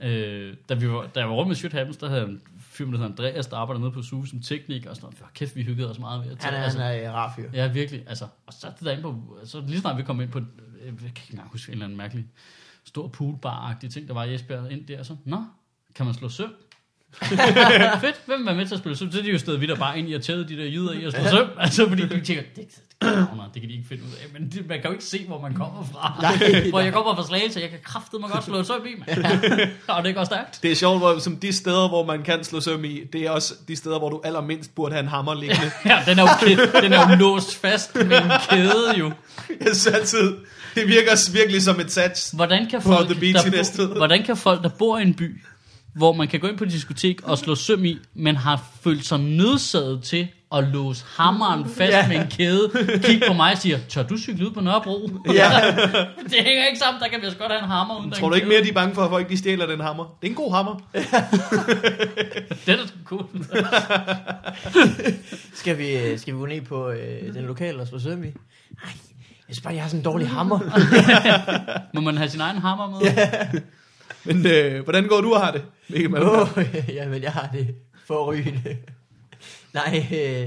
Øh, 0.00 0.54
da, 0.68 0.74
vi 0.74 0.90
var, 0.90 1.06
da 1.14 1.20
jeg 1.20 1.28
var 1.28 1.34
rundt 1.34 1.48
med 1.48 1.56
Shit 1.56 1.72
Happens, 1.72 1.96
der 1.96 2.08
havde 2.08 2.20
jeg 2.20 2.28
en 2.30 2.40
fyr, 2.74 2.90
der 2.90 3.04
Andreas, 3.04 3.46
der 3.46 3.56
arbejder 3.56 3.80
nede 3.80 3.92
på 3.92 4.02
SUGE 4.02 4.26
som 4.28 4.40
tekniker 4.40 4.90
og 4.90 4.96
sådan 4.96 5.04
noget. 5.06 5.18
For 5.18 5.30
kæft, 5.34 5.56
vi 5.56 5.62
hyggede 5.62 5.90
os 5.90 5.98
meget 5.98 6.24
ved 6.24 6.30
at 6.32 6.42
Han 6.42 6.50
tage- 6.52 6.60
er, 6.60 6.64
altså, 6.64 6.78
han 6.78 7.04
er 7.04 7.10
rar 7.12 7.32
fyr. 7.36 7.50
Ja, 7.52 7.72
virkelig. 7.72 8.04
Altså, 8.06 8.26
og 8.46 8.52
så 8.52 8.66
det 8.78 8.80
der 8.86 8.92
ind 8.92 9.02
på, 9.02 9.38
så 9.44 9.60
lige 9.60 9.80
snart 9.80 9.96
vi 9.96 10.02
kom 10.02 10.20
ind 10.20 10.30
på, 10.30 10.38
øh, 10.38 10.44
jeg 10.86 10.92
kan 10.98 11.06
ikke 11.06 11.26
engang 11.30 11.48
huske 11.50 11.70
en 11.70 11.72
eller 11.72 11.84
anden 11.84 11.96
mærkelig 11.98 12.26
stor 12.84 13.08
poolbar-agtig 13.08 13.88
ting, 13.92 14.08
der 14.08 14.14
var 14.14 14.24
i 14.24 14.34
Esbjerg 14.34 14.72
ind 14.72 14.86
der, 14.86 15.02
så, 15.02 15.16
nå, 15.24 15.44
kan 15.94 16.06
man 16.06 16.14
slå 16.14 16.28
søm? 16.28 16.50
Fedt, 18.00 18.20
hvem 18.26 18.46
være 18.46 18.54
med 18.54 18.66
til 18.66 18.74
at 18.74 18.80
spille 18.80 18.96
søm? 18.98 19.12
Så 19.12 19.18
er 19.18 19.22
de 19.22 19.30
jo 19.30 19.38
stedet 19.38 19.60
vidt 19.60 19.70
og 19.70 19.78
bare 19.78 19.98
ind 19.98 20.08
i 20.08 20.14
at 20.14 20.22
tæde 20.22 20.48
de 20.48 20.56
der 20.56 20.64
jyder 20.64 20.92
i 20.92 21.04
at 21.04 21.12
slå 21.12 21.22
søm. 21.30 21.48
Altså, 21.58 21.88
fordi 21.88 22.02
de 22.02 22.08
tænker, 22.08 22.42
det, 22.56 22.64
det, 23.02 23.28
det 23.54 23.62
kan 23.62 23.70
de 23.70 23.74
ikke 23.74 23.88
finde 23.88 24.02
ud 24.02 24.08
af. 24.22 24.40
Men 24.40 24.50
det, 24.50 24.68
man 24.68 24.80
kan 24.80 24.84
jo 24.86 24.92
ikke 24.92 25.04
se, 25.04 25.24
hvor 25.26 25.40
man 25.40 25.54
kommer 25.54 25.84
fra. 25.92 26.18
Nej, 26.22 26.60
hvor 26.70 26.80
jeg 26.80 26.92
kommer 26.92 27.14
fra 27.16 27.26
Slagelse, 27.26 27.60
jeg 27.60 27.70
kan 27.70 27.78
kraftedeme 27.84 28.28
godt 28.28 28.44
slå 28.44 28.62
søm 28.62 28.86
i, 28.86 28.90
mand. 29.06 29.24
og 29.88 30.04
det 30.04 30.14
går 30.14 30.24
stærkt. 30.24 30.58
Det 30.62 30.70
er 30.70 30.74
sjovt, 30.74 30.98
hvor, 30.98 31.18
som 31.18 31.36
de 31.36 31.52
steder, 31.52 31.88
hvor 31.88 32.04
man 32.04 32.22
kan 32.22 32.44
slå 32.44 32.60
søm 32.60 32.84
i, 32.84 33.00
det 33.12 33.20
er 33.26 33.30
også 33.30 33.54
de 33.68 33.76
steder, 33.76 33.98
hvor 33.98 34.10
du 34.10 34.20
allermindst 34.24 34.74
burde 34.74 34.92
have 34.92 35.02
en 35.02 35.08
hammer 35.08 35.34
liggende. 35.34 35.70
Ja, 35.86 35.98
den 36.06 36.18
er 36.18 36.22
jo, 36.22 36.80
den 36.82 36.92
er 36.92 37.10
jo 37.10 37.16
låst 37.16 37.60
fast 37.60 37.94
med 37.94 38.04
en 38.04 38.32
kæde 38.50 38.94
jo. 38.98 39.12
Jeg 39.48 39.76
synes 39.76 39.86
altid, 39.86 40.36
det 40.74 40.88
virker 40.88 41.32
virkelig 41.32 41.62
som 41.62 41.80
et 41.80 41.92
sats. 41.92 42.30
Hvordan 42.30 42.70
kan, 42.70 42.80
På 42.82 42.88
folk, 42.88 43.08
The 43.08 43.20
Beach 43.20 43.46
der 43.46 43.52
i 43.52 43.56
Næstved. 43.56 43.96
hvordan 43.96 44.22
kan 44.24 44.36
folk, 44.36 44.62
der 44.62 44.68
bor 44.68 44.98
i 44.98 45.02
en 45.02 45.14
by, 45.14 45.42
hvor 45.94 46.12
man 46.12 46.28
kan 46.28 46.40
gå 46.40 46.46
ind 46.46 46.58
på 46.58 46.64
et 46.64 46.70
diskotek 46.70 47.22
og 47.22 47.38
slå 47.38 47.54
søm 47.54 47.84
i, 47.84 47.98
men 48.14 48.36
har 48.36 48.64
følt 48.84 49.06
sig 49.06 49.18
nødsaget 49.18 50.02
til 50.02 50.28
at 50.54 50.64
låse 50.64 51.04
hammeren 51.16 51.64
fast 51.64 51.78
Ja. 51.92 51.98
ja. 51.98 52.08
med 52.08 52.16
en 52.16 52.26
kæde, 52.30 52.70
kigge 53.04 53.26
på 53.26 53.32
mig 53.32 53.52
og 53.52 53.58
siger, 53.58 53.78
tør 53.88 54.02
du 54.02 54.18
cykle 54.18 54.46
ud 54.46 54.50
på 54.52 54.60
Nørrebro? 54.60 55.10
Ja. 55.26 55.50
det 56.30 56.36
hænger 56.40 56.66
ikke 56.66 56.78
sammen, 56.78 57.02
der 57.02 57.08
kan 57.08 57.20
vi 57.20 57.26
også 57.26 57.38
godt 57.38 57.52
have 57.52 57.62
en 57.64 57.70
hammer 57.70 57.98
uden 58.00 58.10
Tror 58.10 58.28
du 58.28 58.34
ikke 58.34 58.48
mere, 58.48 58.62
de 58.64 58.68
er 58.68 58.72
bange 58.72 58.94
for, 58.94 59.02
at 59.02 59.10
folk 59.10 59.28
de 59.28 59.36
stjæler 59.38 59.66
den 59.66 59.80
hammer? 59.80 60.04
Det 60.22 60.26
er 60.26 60.30
en 60.30 60.36
god 60.36 60.52
hammer. 60.54 60.74
Den 62.66 62.78
er 62.78 62.86
sgu 62.86 62.98
cool. 63.04 63.26
Skal 65.54 65.78
vi, 65.78 65.96
øh, 65.96 66.18
skal 66.18 66.34
vi 66.34 66.38
gå 66.38 66.46
ned 66.46 66.60
på 66.60 66.90
øh, 66.90 67.34
den 67.34 67.44
lokale 67.44 67.80
og 67.80 67.86
slå 67.88 67.98
søm 67.98 68.24
i? 68.24 68.26
Nej, 68.26 68.32
jeg 69.48 69.54
synes 69.54 69.60
bare, 69.60 69.74
jeg 69.74 69.82
har 69.82 69.88
sådan 69.88 70.00
en 70.00 70.04
dårlig 70.04 70.28
hammer. 70.28 70.58
Må 71.94 72.00
man 72.00 72.16
have 72.16 72.28
sin 72.30 72.40
egen 72.40 72.58
hammer 72.58 72.90
med? 72.90 73.00
Men 74.26 74.46
øh, 74.46 74.84
hvordan 74.84 75.06
går 75.08 75.20
du 75.20 75.34
og 75.34 75.40
har 75.40 75.52
det? 75.52 75.62
Mikkel 75.88 76.10
Malmberg? 76.10 76.58
Åh, 76.58 76.90
jamen, 76.96 77.22
jeg 77.22 77.32
har 77.32 77.50
det 77.52 77.74
forrygende. 78.06 78.76
Nej, 79.74 80.06
øh, 80.12 80.46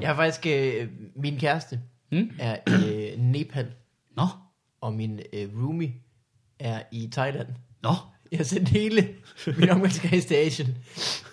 jeg 0.00 0.08
har 0.08 0.14
faktisk... 0.14 0.46
Øh, 0.46 0.88
min 1.16 1.38
kæreste 1.38 1.80
Hmm? 2.12 2.30
er 2.38 2.56
i 2.66 2.94
øh, 3.12 3.18
Nepal, 3.18 3.66
Nå, 4.16 4.22
og 4.80 4.92
min 4.92 5.20
øh, 5.32 5.48
roomie 5.62 5.92
er 6.60 6.82
i 6.92 7.08
Thailand. 7.12 7.46
nå. 7.82 7.90
Jeg 8.30 8.38
har 8.38 8.44
sendt 8.44 8.68
hele 8.68 9.08
min 9.58 9.68
omgangskreds 9.70 10.24
til 10.24 10.34
Asien. 10.34 10.76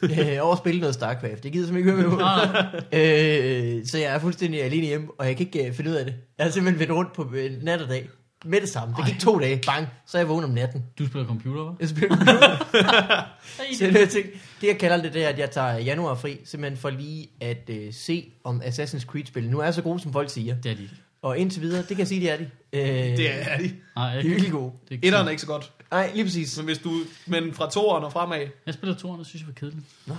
Øh, 0.03 0.37
over 0.41 0.51
at 0.51 0.57
spille 0.57 0.79
noget 0.79 0.95
StarCraft. 0.95 1.43
Det 1.43 1.51
gider 1.51 1.65
jeg 1.65 1.67
simpelthen 1.67 1.77
ikke 1.77 1.91
høre 1.91 2.81
med 2.91 3.79
øh, 3.79 3.85
så 3.85 3.97
jeg 3.97 4.15
er 4.15 4.19
fuldstændig 4.19 4.63
alene 4.63 4.85
hjemme, 4.85 5.07
og 5.17 5.25
jeg 5.27 5.37
kan 5.37 5.45
ikke 5.45 5.67
øh, 5.67 5.73
finde 5.73 5.91
ud 5.91 5.95
af 5.95 6.05
det. 6.05 6.13
Jeg 6.37 6.45
har 6.45 6.51
simpelthen 6.51 6.79
vendt 6.79 6.93
rundt 6.93 7.13
på 7.13 7.31
øh, 7.35 7.63
nat 7.63 7.81
og 7.81 7.89
dag. 7.89 8.09
Med 8.45 8.61
det 8.61 8.69
samme. 8.69 8.95
Det 8.97 9.05
gik 9.05 9.19
to 9.19 9.39
dage. 9.39 9.61
Bang. 9.65 9.87
Så 10.05 10.17
er 10.17 10.21
jeg 10.21 10.29
vågen 10.29 10.43
om 10.43 10.49
natten. 10.49 10.83
Du 10.99 11.05
spiller 11.07 11.27
computer, 11.27 11.71
hva'? 11.71 11.75
Jeg 11.79 11.89
spiller 11.89 12.15
Så 13.77 13.85
jeg 13.99 14.09
tænkte, 14.09 14.31
det 14.61 14.67
jeg 14.67 14.77
kalder 14.77 15.01
det, 15.01 15.13
det 15.13 15.23
er, 15.25 15.29
at 15.29 15.39
jeg 15.39 15.51
tager 15.51 15.77
januar 15.77 16.15
fri, 16.15 16.37
simpelthen 16.45 16.77
for 16.77 16.89
lige 16.89 17.27
at 17.41 17.69
øh, 17.69 17.93
se, 17.93 18.31
om 18.43 18.61
Assassin's 18.65 19.05
Creed-spil 19.05 19.49
nu 19.49 19.59
er 19.59 19.71
så 19.71 19.81
gode, 19.81 19.99
som 19.99 20.13
folk 20.13 20.29
siger. 20.29 20.55
Det 20.55 20.71
er 20.71 20.75
de. 20.75 20.89
Og 21.21 21.37
indtil 21.37 21.61
videre, 21.61 21.79
det 21.79 21.87
kan 21.87 21.99
jeg 21.99 22.07
sige, 22.07 22.21
det 22.21 22.31
er 22.31 22.37
de. 22.37 22.49
Øh, 22.73 23.17
Det 23.17 23.51
er 23.51 23.57
de. 23.57 23.71
Nej, 23.95 24.05
jeg, 24.05 24.23
de 24.23 24.27
er 24.27 24.29
virkelig 24.29 24.51
gode. 24.51 24.71
det 24.83 24.89
er 24.89 24.91
ikke 24.95 25.07
Etteren 25.07 25.25
er 25.27 25.31
ikke 25.31 25.41
så 25.41 25.47
godt. 25.47 25.71
Nej, 25.91 26.11
lige 26.13 26.23
præcis. 26.23 26.57
Men, 26.57 26.65
hvis 26.65 26.77
du, 26.77 26.93
men 27.25 27.53
fra 27.53 27.69
toeren 27.69 28.03
og 28.03 28.11
fremad. 28.11 28.47
Jeg 28.65 28.73
spillede 28.73 28.99
toeren, 28.99 29.19
og 29.19 29.25
synes 29.25 29.41
jeg 29.41 29.47
var 29.47 29.53
kedeligt. 29.53 29.85
Nå. 30.05 30.15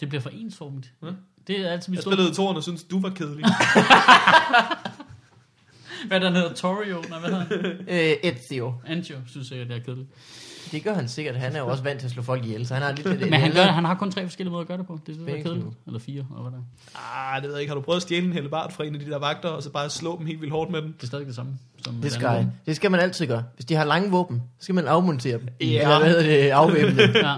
Det 0.00 0.08
bliver 0.08 0.22
for 0.22 0.30
ensformigt. 0.30 0.92
Ja. 1.02 1.08
Det 1.46 1.58
er 1.58 1.70
altid 1.70 1.90
mit 1.90 1.96
Jeg 1.96 2.02
spillede 2.02 2.34
toeren 2.34 2.56
og 2.56 2.62
synes 2.62 2.82
du 2.84 3.00
var 3.00 3.10
kedelig. 3.10 3.44
Hvad 6.06 6.20
der 6.20 6.30
hedder 6.30 6.52
Torio? 6.54 7.04
Nej, 7.10 7.18
hvad 7.18 7.30
hedder 7.30 7.44
han? 7.62 7.76
Øh, 7.88 8.32
Ezio. 8.32 8.74
Anjo, 8.86 9.14
synes 9.26 9.50
jeg, 9.50 9.58
det 9.68 9.76
er 9.76 9.80
kedeligt. 9.80 10.08
Det 10.72 10.84
gør 10.84 10.94
han 10.94 11.08
sikkert. 11.08 11.36
Han 11.36 11.56
er 11.56 11.58
jo 11.58 11.66
også 11.66 11.82
vant 11.82 12.00
til 12.00 12.06
at 12.06 12.12
slå 12.12 12.22
folk 12.22 12.44
ihjel, 12.44 12.66
så 12.66 12.74
han 12.74 12.82
har 12.82 12.92
lidt... 12.92 13.20
Men 13.20 13.32
han, 13.40 13.52
gør, 13.52 13.62
han 13.62 13.84
har 13.84 13.94
kun 13.94 14.10
tre 14.12 14.22
forskellige 14.22 14.50
måder 14.50 14.62
at 14.62 14.68
gøre 14.68 14.78
det 14.78 14.86
på. 14.86 14.98
Det 15.06 15.16
er 15.20 15.24
det, 15.24 15.38
er 15.38 15.42
kedeligt. 15.42 15.66
Eller 15.86 16.00
fire, 16.00 16.24
eller 16.30 16.42
hvad 16.42 16.52
der 16.52 16.58
er. 16.94 17.34
ah, 17.34 17.42
det 17.42 17.48
ved 17.48 17.54
jeg 17.56 17.60
ikke. 17.60 17.70
Har 17.70 17.74
du 17.74 17.80
prøvet 17.80 17.96
at 17.96 18.02
stjæle 18.02 18.26
en 18.26 18.32
hellebart 18.32 18.72
fra 18.72 18.84
en 18.84 18.94
af 18.94 19.00
de 19.00 19.10
der 19.10 19.18
vagter, 19.18 19.48
og 19.48 19.62
så 19.62 19.70
bare 19.70 19.90
slå 19.90 20.18
dem 20.18 20.26
helt 20.26 20.40
vildt 20.40 20.52
hårdt 20.52 20.70
med 20.70 20.82
den? 20.82 20.92
Det 20.96 21.02
er 21.02 21.06
stadig 21.06 21.26
det 21.26 21.34
samme. 21.34 21.52
Som 21.84 21.94
Det 21.94 22.12
skal, 22.12 22.26
andet. 22.26 22.52
det 22.66 22.76
skal 22.76 22.90
man 22.90 23.00
altid 23.00 23.26
gøre. 23.26 23.44
Hvis 23.54 23.64
de 23.66 23.74
har 23.74 23.84
lange 23.84 24.10
våben, 24.10 24.42
så 24.58 24.64
skal 24.64 24.74
man 24.74 24.86
afmontere 24.86 25.38
dem. 25.38 25.48
Ja. 25.60 25.66
Eller 25.66 25.98
hvad 25.98 26.08
hedder 26.08 26.22
det? 26.22 26.50
Afvæbne 26.50 27.02
dem. 27.06 27.14
Ja. 27.14 27.34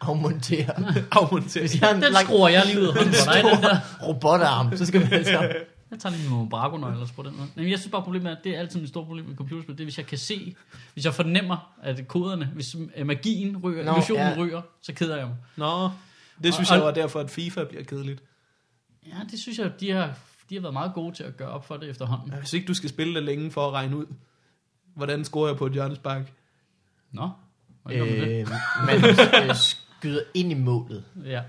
Afmontere. 0.00 0.74
Afmontering. 1.12 1.62
Hvis 1.62 1.72
de 1.72 1.78
har 1.78 1.94
en 1.94 2.02
Den 2.02 2.12
lang 2.12 2.26
skruer 2.26 2.48
jeg 2.48 2.62
lige 2.66 2.80
ud 2.80 2.86
af 2.86 2.94
hånden 2.94 3.12
på 3.12 3.32
dig, 3.32 3.42
den 3.54 3.62
der. 3.62 3.76
robotarm, 4.06 4.76
så 4.76 4.86
skal 4.86 5.00
man 5.00 5.12
altså... 5.12 5.52
Jeg 5.92 6.00
tager 6.00 6.16
lige 6.16 6.30
nogle 6.30 6.48
bragonøgler 6.50 7.06
på 7.16 7.22
den 7.22 7.36
måde. 7.36 7.48
Men 7.54 7.70
jeg 7.70 7.78
synes 7.78 7.90
bare, 7.90 8.02
problemet 8.02 8.32
er, 8.32 8.36
at 8.36 8.44
det 8.44 8.54
er 8.56 8.58
altid 8.58 8.80
mit 8.80 8.88
store 8.88 9.04
problem 9.04 9.24
med 9.24 9.36
computerspil. 9.36 9.74
Det 9.74 9.80
er, 9.80 9.84
hvis 9.84 9.98
jeg 9.98 10.06
kan 10.06 10.18
se, 10.18 10.54
hvis 10.92 11.04
jeg 11.04 11.14
fornemmer, 11.14 11.72
at 11.82 12.08
koderne, 12.08 12.46
hvis 12.54 12.76
øh, 12.96 13.06
magien 13.06 13.56
ryger, 13.56 13.84
Nå, 13.84 13.92
illusionen 13.92 14.26
ja. 14.26 14.34
ryger, 14.38 14.62
så 14.82 14.92
keder 14.92 15.16
jeg 15.16 15.26
mig. 15.26 15.36
Nå, 15.56 15.90
det 16.42 16.54
synes 16.54 16.70
Og- 16.70 16.76
jeg 16.76 16.84
var 16.84 16.90
derfor, 16.90 17.20
at 17.20 17.30
FIFA 17.30 17.64
bliver 17.64 17.84
kedeligt. 17.84 18.22
Ja, 19.06 19.16
det 19.30 19.40
synes 19.40 19.58
jeg, 19.58 19.80
de 19.80 19.90
har, 19.90 20.14
de 20.50 20.54
har 20.54 20.62
været 20.62 20.72
meget 20.72 20.94
gode 20.94 21.14
til 21.14 21.22
at 21.24 21.36
gøre 21.36 21.48
op 21.48 21.66
for 21.66 21.76
det 21.76 21.88
efterhånden. 21.88 22.32
Hvis 22.38 22.52
ikke 22.52 22.66
du 22.66 22.74
skal 22.74 22.88
spille 22.88 23.14
det 23.14 23.22
længe 23.22 23.50
for 23.50 23.66
at 23.66 23.72
regne 23.72 23.96
ud, 23.96 24.06
hvordan 24.94 25.24
scorer 25.24 25.48
jeg 25.48 25.56
på 25.56 25.66
et 25.66 25.72
hjørnespark? 25.72 26.32
Nå, 27.12 27.30
hvordan? 27.82 28.08
Øh, 28.08 28.48
man 28.86 29.54
skyder 29.98 30.20
ind 30.34 30.50
i 30.52 30.54
målet. 30.54 31.04
Ja. 31.24 31.42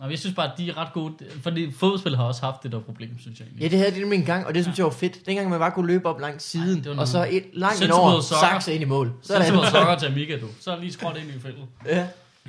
Nå, 0.00 0.08
jeg 0.08 0.18
synes 0.18 0.34
bare, 0.34 0.52
at 0.52 0.58
de 0.58 0.68
er 0.70 0.76
ret 0.78 0.92
gode. 0.92 1.14
Fordi 1.42 1.72
fodboldspil 1.72 2.16
har 2.16 2.24
også 2.24 2.42
haft 2.42 2.62
det 2.62 2.72
der 2.72 2.80
problem, 2.80 3.10
synes 3.20 3.38
jeg. 3.40 3.48
Ja, 3.60 3.68
det 3.68 3.78
havde 3.78 3.90
de 3.94 3.98
nemlig 4.00 4.18
en 4.18 4.24
gang, 4.24 4.46
og 4.46 4.54
det 4.54 4.64
synes 4.64 4.78
jeg 4.78 4.84
var 4.84 4.90
fedt. 4.92 5.26
Dengang 5.26 5.50
man 5.50 5.58
bare 5.58 5.70
kunne 5.70 5.86
løbe 5.86 6.08
op 6.08 6.20
langs 6.20 6.44
siden, 6.44 6.84
Ej, 6.88 6.94
og 6.98 7.08
så 7.08 7.26
et 7.30 7.44
langt 7.52 7.76
Sensible 7.78 7.94
over, 7.94 8.20
sakse 8.20 8.74
ind 8.74 8.82
i 8.82 8.86
mål. 8.86 9.12
Så 9.22 9.34
er 9.34 9.38
det 9.38 9.70
sokker 9.70 9.96
til 9.98 10.06
Amiga, 10.06 10.38
du. 10.40 10.46
Så 10.60 10.70
er 10.70 10.80
lige 10.80 10.92
skråt 10.92 11.16
ind 11.16 11.28
i 11.36 11.40
feltet. 11.40 11.64
Ja, 11.86 12.06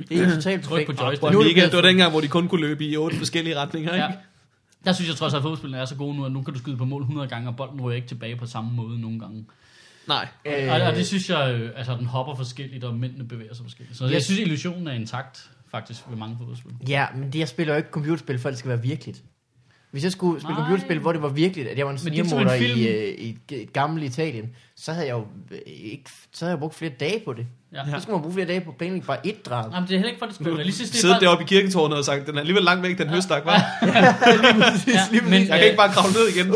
det 0.10 0.22
er 0.22 0.30
totalt 0.36 0.64
Tryk 0.64 0.86
på 0.86 0.94
joystick. 1.04 1.24
Og 1.24 1.32
Nu 1.32 1.40
er 1.40 1.44
det 1.44 1.50
Amiga, 1.52 1.66
det 1.66 1.76
var 1.76 1.82
dengang, 1.82 2.12
hvor 2.12 2.22
de 2.22 2.28
kun 2.28 2.48
kunne 2.48 2.62
løbe 2.62 2.86
i 2.86 2.98
otte 2.98 3.18
forskellige 3.18 3.60
retninger, 3.60 3.94
ikke? 3.94 4.06
Ja. 4.06 4.12
Der 4.86 4.94
synes 4.94 5.10
jeg 5.10 5.18
trods 5.18 5.34
alt, 5.34 5.38
at 5.38 5.42
fodboldspillene 5.42 5.82
er 5.82 5.86
så 5.86 5.96
gode 5.96 6.16
nu, 6.18 6.26
at 6.26 6.32
nu 6.32 6.42
kan 6.42 6.54
du 6.54 6.60
skyde 6.60 6.78
på 6.78 6.86
mål 6.86 7.02
100 7.02 7.28
gange, 7.28 7.50
og 7.50 7.56
bolden 7.56 7.82
ryger 7.82 7.96
ikke 7.96 8.08
tilbage 8.08 8.36
på 8.36 8.46
samme 8.46 8.72
måde 8.74 9.02
nogle 9.02 9.20
gange. 9.20 9.46
Nej. 10.08 10.28
Øh, 10.46 10.72
Og, 10.72 10.82
og 10.82 10.96
det 10.96 11.08
synes 11.08 11.30
jeg, 11.30 11.54
øh, 11.54 11.72
altså 11.76 11.96
den 11.98 12.06
hopper 12.06 12.36
forskelligt, 12.36 12.84
og 12.84 12.94
mændene 12.96 13.24
bevæger 13.28 13.54
sig 13.54 13.66
forskelligt. 13.66 13.98
Så 13.98 14.06
jeg 14.06 14.16
Yes. 14.16 14.24
synes, 14.24 14.40
illusionen 14.40 14.88
er 14.88 14.92
intakt, 14.94 15.50
faktisk, 15.76 16.10
ved 16.10 16.18
mange 16.18 16.36
fodboldspil. 16.38 16.72
Ja, 16.88 17.06
men 17.16 17.34
det, 17.34 17.40
jeg 17.40 17.48
spiller 17.48 17.74
jo 17.74 17.78
ikke 17.78 17.90
computerspil, 17.90 18.40
for 18.40 18.50
det 18.50 18.60
skal 18.60 18.70
være 18.70 18.82
virkeligt. 18.82 19.24
Hvis 19.92 20.04
jeg 20.04 20.12
skulle 20.12 20.42
spille 20.42 20.56
Nej. 20.56 20.64
computerspil, 20.64 21.00
hvor 21.00 21.12
det 21.12 21.22
var 21.22 21.30
virkeligt, 21.30 21.68
at 21.68 21.78
jeg 21.78 21.86
var 21.86 21.92
en 21.92 21.96
er 21.96 22.00
snirmoder 22.00 22.54
i, 22.54 22.88
øh, 22.88 23.14
i 23.18 23.30
et, 23.30 23.62
et 23.62 23.74
gammelt 23.74 24.06
Italien, 24.06 24.56
så 24.76 24.94
havde 24.94 25.08
jeg 25.08 25.14
jo 25.14 25.28
øh, 25.52 25.60
ikke, 25.66 26.10
så 26.32 26.46
havde 26.46 26.52
jeg 26.52 26.60
brugt 26.60 26.76
flere 26.76 26.92
dage 27.00 27.22
på 27.26 27.34
det. 27.34 27.48
Ja. 27.76 27.82
Så 27.92 28.02
skulle 28.02 28.14
man 28.16 28.22
bruge 28.22 28.34
flere 28.34 28.48
dage 28.48 28.62
på 28.62 28.70
at 28.70 28.78
planlægge 28.78 29.08
bare 29.08 29.28
et 29.28 29.46
drab. 29.46 29.74
Jamen, 29.74 29.88
det 29.88 29.94
er 29.94 29.98
heller 29.98 30.10
ikke 30.10 30.20
for, 30.20 30.26
det 30.26 30.36
skal 30.36 30.46
være 30.46 30.56
realistisk. 30.56 30.94
Det 30.94 31.04
er 31.04 31.14
bare, 31.14 31.20
deroppe 31.20 31.44
i 31.44 31.48
kirketårnet 31.48 31.98
og 31.98 32.06
sagt, 32.06 32.28
den 32.28 32.36
er 32.36 32.40
alligevel 32.40 32.64
langt 32.64 32.84
væk, 32.84 32.98
den 32.98 33.10
høstak, 33.10 33.46
var. 33.46 33.54
ja, 33.82 34.16
men, 35.32 35.34
Jeg 35.34 35.48
kan 35.48 35.64
ikke 35.64 35.78
bare 35.78 35.92
kravle 35.92 36.14
ned 36.14 36.28
igen. 36.36 36.48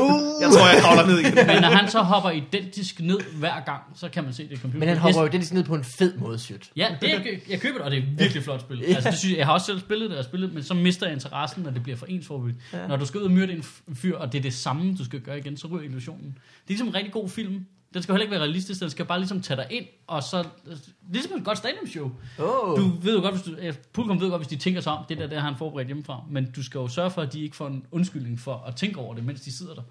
Jeg 0.41 0.49
tror, 0.53 0.67
jeg 0.74 0.82
kravler 0.82 1.05
ned 1.07 1.20
igen. 1.20 1.36
men 1.47 1.61
når 1.61 1.70
han 1.70 1.89
så 1.89 1.99
hopper 1.99 2.30
identisk 2.30 2.99
ned 2.99 3.20
hver 3.36 3.59
gang, 3.65 3.82
så 3.95 4.09
kan 4.09 4.24
man 4.24 4.34
se 4.34 4.43
det 4.43 4.51
i 4.51 4.55
computer. 4.55 4.80
Men 4.80 4.89
han 4.89 4.97
hopper 4.97 5.22
jo 5.22 5.28
den 5.28 5.43
ned 5.51 5.63
på 5.63 5.76
en 5.76 5.84
fed 5.84 6.17
måde, 6.17 6.39
sygt. 6.39 6.72
Ja, 6.76 6.88
det 7.01 7.13
er, 7.13 7.20
jeg 7.49 7.61
køber 7.61 7.78
det, 7.78 7.86
og 7.86 7.91
det 7.91 7.99
er 7.99 8.03
virkelig 8.17 8.43
flot 8.43 8.61
spil. 8.61 8.80
Ja. 8.80 8.95
Altså, 8.95 9.09
det 9.09 9.20
synes 9.20 9.32
jeg, 9.32 9.38
jeg 9.38 9.45
har 9.45 9.53
også 9.53 9.65
selv 9.65 9.80
spillet 9.80 10.09
det, 10.09 10.17
og 10.17 10.24
spillet, 10.24 10.53
men 10.53 10.63
så 10.63 10.74
mister 10.74 11.05
jeg 11.05 11.13
interessen, 11.13 11.63
når 11.63 11.72
det 11.72 11.84
bliver 11.84 11.97
for 11.97 12.05
ensforbygt. 12.05 12.55
Ja. 12.74 12.82
Ja. 12.82 12.88
Når 12.88 12.97
du 12.97 13.05
skal 13.05 13.20
ud 13.20 13.26
og 13.26 13.32
myrde 13.32 13.53
en 13.53 13.63
fyr, 13.93 14.17
og 14.17 14.32
det 14.32 14.38
er 14.38 14.41
det 14.41 14.53
samme, 14.53 14.95
du 14.97 15.05
skal 15.05 15.20
gøre 15.20 15.38
igen, 15.38 15.57
så 15.57 15.67
ryger 15.67 15.86
illusionen. 15.86 16.26
Det 16.26 16.34
er 16.34 16.67
ligesom 16.67 16.88
en 16.88 16.95
rigtig 16.95 17.13
god 17.13 17.30
film. 17.30 17.65
Den 17.94 18.04
skal 18.04 18.14
heller 18.14 18.24
ikke 18.24 18.32
være 18.32 18.42
realistisk, 18.42 18.82
den 18.82 18.90
skal 18.90 19.06
bare 19.06 19.20
ligesom 19.20 19.42
tage 19.42 19.58
dig 19.58 19.68
ind, 19.70 19.86
og 20.08 20.24
så... 20.24 20.48
Ligesom 21.12 21.38
et 21.38 21.46
godt 21.46 21.58
stadium 21.58 21.88
show. 21.88 22.12
Oh. 22.40 22.80
Du 22.80 22.92
ved 23.02 23.16
jo 23.16 23.22
godt, 23.22 23.34
hvis 23.34 23.44
du, 23.44 23.80
publikum 23.94 24.22
ved 24.22 24.30
godt, 24.30 24.42
hvis 24.42 24.48
de 24.48 24.56
tænker 24.56 24.82
sig 24.82 24.92
om, 24.92 25.06
det 25.10 25.18
der, 25.18 25.28
der 25.28 25.40
har 25.40 25.48
han 25.48 25.58
forberedt 25.58 25.88
hjemmefra. 25.88 26.24
Men 26.30 26.52
du 26.52 26.64
skal 26.64 26.80
jo 26.80 26.88
sørge 26.88 27.12
for, 27.12 27.22
at 27.22 27.34
de 27.34 27.44
ikke 27.44 27.56
får 27.56 27.68
en 27.68 27.86
undskyldning 27.92 28.40
for 28.40 28.64
at 28.68 28.76
tænke 28.76 29.00
over 29.00 29.16
det, 29.16 29.24
mens 29.24 29.42
de 29.42 29.52
sidder 29.52 29.74
der. 29.74 29.82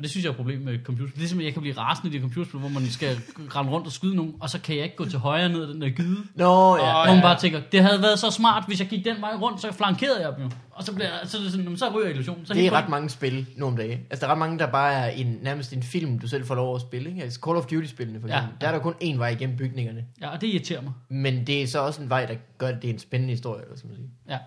Og 0.00 0.04
det 0.04 0.10
synes 0.10 0.24
jeg 0.24 0.28
er 0.28 0.32
et 0.32 0.36
problem 0.36 0.60
med 0.60 0.78
computerspil. 0.84 1.22
Er 1.24 1.28
simpelthen, 1.28 1.44
jeg 1.46 1.52
kan 1.52 1.62
blive 1.62 1.78
rasende 1.78 2.14
i 2.14 2.18
de 2.18 2.22
computerspil, 2.22 2.60
hvor 2.60 2.68
man 2.68 2.86
skal 2.86 3.16
rende 3.56 3.70
rundt 3.72 3.86
og 3.86 3.92
skyde 3.92 4.16
nogen, 4.16 4.34
og 4.40 4.50
så 4.50 4.60
kan 4.60 4.76
jeg 4.76 4.84
ikke 4.84 4.96
gå 4.96 5.04
til 5.04 5.18
højre 5.18 5.48
ned 5.48 5.72
den 5.72 5.82
der 5.82 5.88
gyde. 5.90 6.16
Nå, 6.34 6.44
ja. 6.44 6.50
Åh, 6.50 6.78
Hvor 6.78 7.04
ja. 7.06 7.12
man 7.12 7.22
bare 7.22 7.38
tænker, 7.38 7.60
det 7.72 7.82
havde 7.82 8.02
været 8.02 8.18
så 8.18 8.30
smart, 8.30 8.64
hvis 8.66 8.80
jeg 8.80 8.88
gik 8.88 9.04
den 9.04 9.16
vej 9.20 9.30
rundt, 9.42 9.60
så 9.60 9.72
flankerede 9.72 10.20
jeg 10.26 10.32
dem 10.36 10.44
jo. 10.44 10.50
Og 10.70 10.84
så, 10.84 10.94
bliver, 10.94 11.08
så, 11.24 11.38
er 11.38 11.42
det 11.42 11.50
sådan, 11.50 11.64
"Nå, 11.64 11.70
men 11.70 11.78
så 11.78 11.88
ryger 11.94 12.08
illusionen. 12.08 12.46
Så 12.46 12.54
Det 12.54 12.66
er 12.66 12.70
ret 12.72 12.88
mange 12.88 13.08
spil 13.10 13.46
nogle 13.56 13.76
dage. 13.76 14.00
Altså, 14.10 14.20
der 14.20 14.26
er 14.26 14.32
ret 14.32 14.38
mange, 14.38 14.58
der 14.58 14.66
bare 14.66 14.92
er 14.92 15.10
en, 15.10 15.38
nærmest 15.42 15.72
en 15.72 15.82
film, 15.82 16.18
du 16.18 16.28
selv 16.28 16.44
får 16.46 16.54
lov 16.54 16.74
at 16.74 16.80
spille. 16.80 17.10
Ikke? 17.10 17.22
Altså, 17.22 17.40
Call 17.44 17.56
of 17.56 17.66
Duty-spillene, 17.66 18.20
for 18.20 18.28
Ja, 18.28 18.36
eksempel. 18.36 18.60
Der 18.60 18.66
er 18.68 18.72
der 18.72 18.78
kun 18.78 18.94
én 19.02 19.16
vej 19.18 19.28
igennem 19.28 19.56
bygningerne. 19.56 20.04
Ja, 20.20 20.28
og 20.28 20.40
det 20.40 20.46
irriterer 20.46 20.82
mig. 20.82 20.92
Men 21.08 21.46
det 21.46 21.62
er 21.62 21.66
så 21.66 21.78
også 21.80 22.02
en 22.02 22.10
vej, 22.10 22.26
der 22.26 22.34
gør, 22.58 22.68
at 22.68 22.82
det 22.82 22.90
er 22.90 22.92
en 22.94 22.98
spændende 22.98 23.32
historie, 23.32 23.62
eller 23.62 23.76
skal 23.76 23.88
man 23.88 23.96
sige. 23.96 24.08
Ja. 24.28 24.38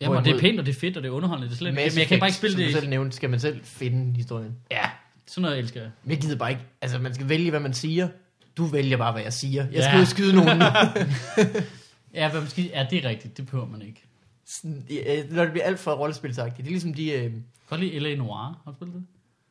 Jamen, 0.00 0.16
og 0.18 0.24
det 0.24 0.34
er 0.34 0.40
pænt, 0.40 0.60
og 0.60 0.66
det 0.66 0.76
er 0.76 0.80
fedt, 0.80 0.96
og 0.96 1.02
det 1.02 1.08
er 1.08 1.12
underholdende. 1.12 1.48
Det 1.48 1.54
er 1.54 1.58
slet, 1.58 1.70
ikke- 1.70 1.90
men 1.90 1.98
jeg 1.98 2.06
kan 2.06 2.18
bare 2.20 2.28
ikke 2.28 2.36
spille 2.36 2.52
som 2.56 2.62
det. 2.62 2.72
selv 2.72 2.88
nævnte, 2.88 3.16
skal 3.16 3.30
man 3.30 3.40
selv 3.40 3.60
finde 3.64 4.16
historien. 4.16 4.56
Ja, 4.70 4.90
sådan 5.26 5.42
noget 5.42 5.58
elsker 5.58 5.80
jeg. 5.80 5.90
Men 6.04 6.10
jeg 6.10 6.20
gider 6.20 6.36
bare 6.36 6.50
ikke. 6.50 6.62
Altså, 6.82 6.98
man 6.98 7.14
skal 7.14 7.28
vælge, 7.28 7.50
hvad 7.50 7.60
man 7.60 7.74
siger. 7.74 8.08
Du 8.56 8.64
vælger 8.64 8.96
bare, 8.96 9.12
hvad 9.12 9.22
jeg 9.22 9.32
siger. 9.32 9.62
Jeg 9.64 9.72
Ja. 9.72 9.88
skal 9.90 9.98
jo 9.98 10.04
skyde 10.04 10.36
nogen. 10.36 10.62
Ja, 12.14 12.30
hvad 12.30 12.40
man 12.40 12.50
skal, 12.50 12.64
ja, 12.64 12.86
det 12.90 13.04
er 13.04 13.08
rigtigt. 13.08 13.36
Det 13.36 13.46
behøver 13.46 13.66
man 13.66 13.82
ikke. 13.82 14.02
sådan, 14.46 14.86
øh, 14.90 15.32
når 15.34 15.42
det 15.42 15.52
bliver 15.52 15.64
alt 15.64 15.78
for 15.78 15.92
rollespilsagtigt. 15.92 16.56
Det 16.58 16.66
er 16.66 16.70
ligesom 16.70 16.94
de... 16.94 17.10
Øh, 17.12 17.32
Godt 17.68 17.80
lide 17.80 17.98
L.A. 17.98 18.14
Noir. 18.14 18.36
Har 18.64 18.70
du 18.70 18.72
spillet 18.74 18.94
det? 18.94 19.04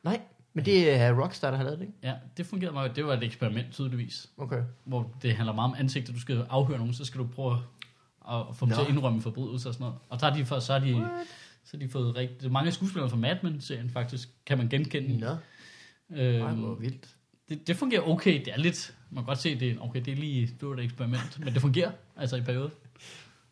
nej, 0.04 0.20
men 0.54 0.64
det 0.64 0.90
er 0.94 1.20
Rockstar, 1.22 1.50
der 1.50 1.56
har 1.56 1.64
lavet 1.64 1.78
det, 1.78 1.84
ikke? 1.86 1.98
Ja, 2.02 2.12
det 2.36 2.46
fungerede 2.46 2.74
meget. 2.74 2.96
Det 2.96 3.06
var 3.06 3.12
et 3.12 3.24
eksperiment, 3.24 3.66
tydeligvis. 3.72 4.28
Okay. 4.38 4.60
Hvor 4.84 5.10
det 5.22 5.36
handler 5.36 5.52
meget 5.54 5.70
om 5.72 5.76
ansigter. 5.78 6.12
Du 6.12 6.20
skal 6.20 6.44
afhøre 6.50 6.78
nogen, 6.78 6.94
så 6.94 7.04
skal 7.04 7.18
du 7.20 7.26
prøve 7.26 7.58
at 8.30 8.56
få 8.56 8.66
dem 8.66 8.68
Nå. 8.68 8.74
til 8.74 8.82
at 8.82 8.88
indrømme 8.88 9.22
forbrydelser 9.22 9.68
og 9.70 9.74
sådan 9.74 9.84
noget. 9.84 9.98
Og 10.08 10.20
så 10.20 10.26
har 10.28 10.36
de, 10.36 10.44
for, 10.44 10.58
så 10.58 10.72
har 10.72 10.80
de, 10.80 11.08
så 11.64 11.76
har 11.76 11.78
de 11.78 11.88
fået 11.88 12.16
rigtig... 12.16 12.52
Mange 12.52 12.72
skuespillere 12.72 13.10
fra 13.10 13.16
Mad 13.16 13.36
Men-serien 13.42 13.90
faktisk, 13.90 14.28
kan 14.46 14.58
man 14.58 14.68
genkende. 14.68 15.18
Nå, 15.18 15.36
Øhm, 16.16 16.42
ej, 16.46 16.52
hvor 16.54 16.74
vildt. 16.74 17.08
det, 17.48 17.66
det 17.66 17.76
fungerer 17.76 18.08
okay. 18.08 18.44
Det 18.44 18.52
er 18.52 18.58
lidt... 18.58 18.94
Man 19.10 19.24
kan 19.24 19.26
godt 19.26 19.38
se, 19.38 19.60
det 19.60 19.70
er, 19.70 19.74
okay, 19.80 20.00
det 20.04 20.12
er 20.12 20.16
lige 20.16 20.46
det 20.60 20.68
var 20.68 20.74
et 20.74 20.84
eksperiment, 20.84 21.38
men 21.44 21.54
det 21.54 21.60
fungerer 21.60 21.90
altså 22.16 22.36
i 22.36 22.40
perioden. 22.40 22.70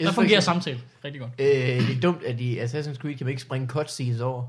Der 0.00 0.12
fungerer 0.12 0.40
for 0.40 0.44
samtale 0.44 0.80
rigtig 1.04 1.20
godt. 1.20 1.32
Øh, 1.38 1.46
det 1.88 1.96
er 1.96 2.00
dumt, 2.00 2.22
at 2.22 2.40
i 2.40 2.58
Assassin's 2.58 2.94
Creed 2.96 3.16
kan 3.16 3.24
man 3.26 3.28
ikke 3.28 3.42
springe 3.42 3.68
cutscenes 3.68 4.20
over. 4.20 4.46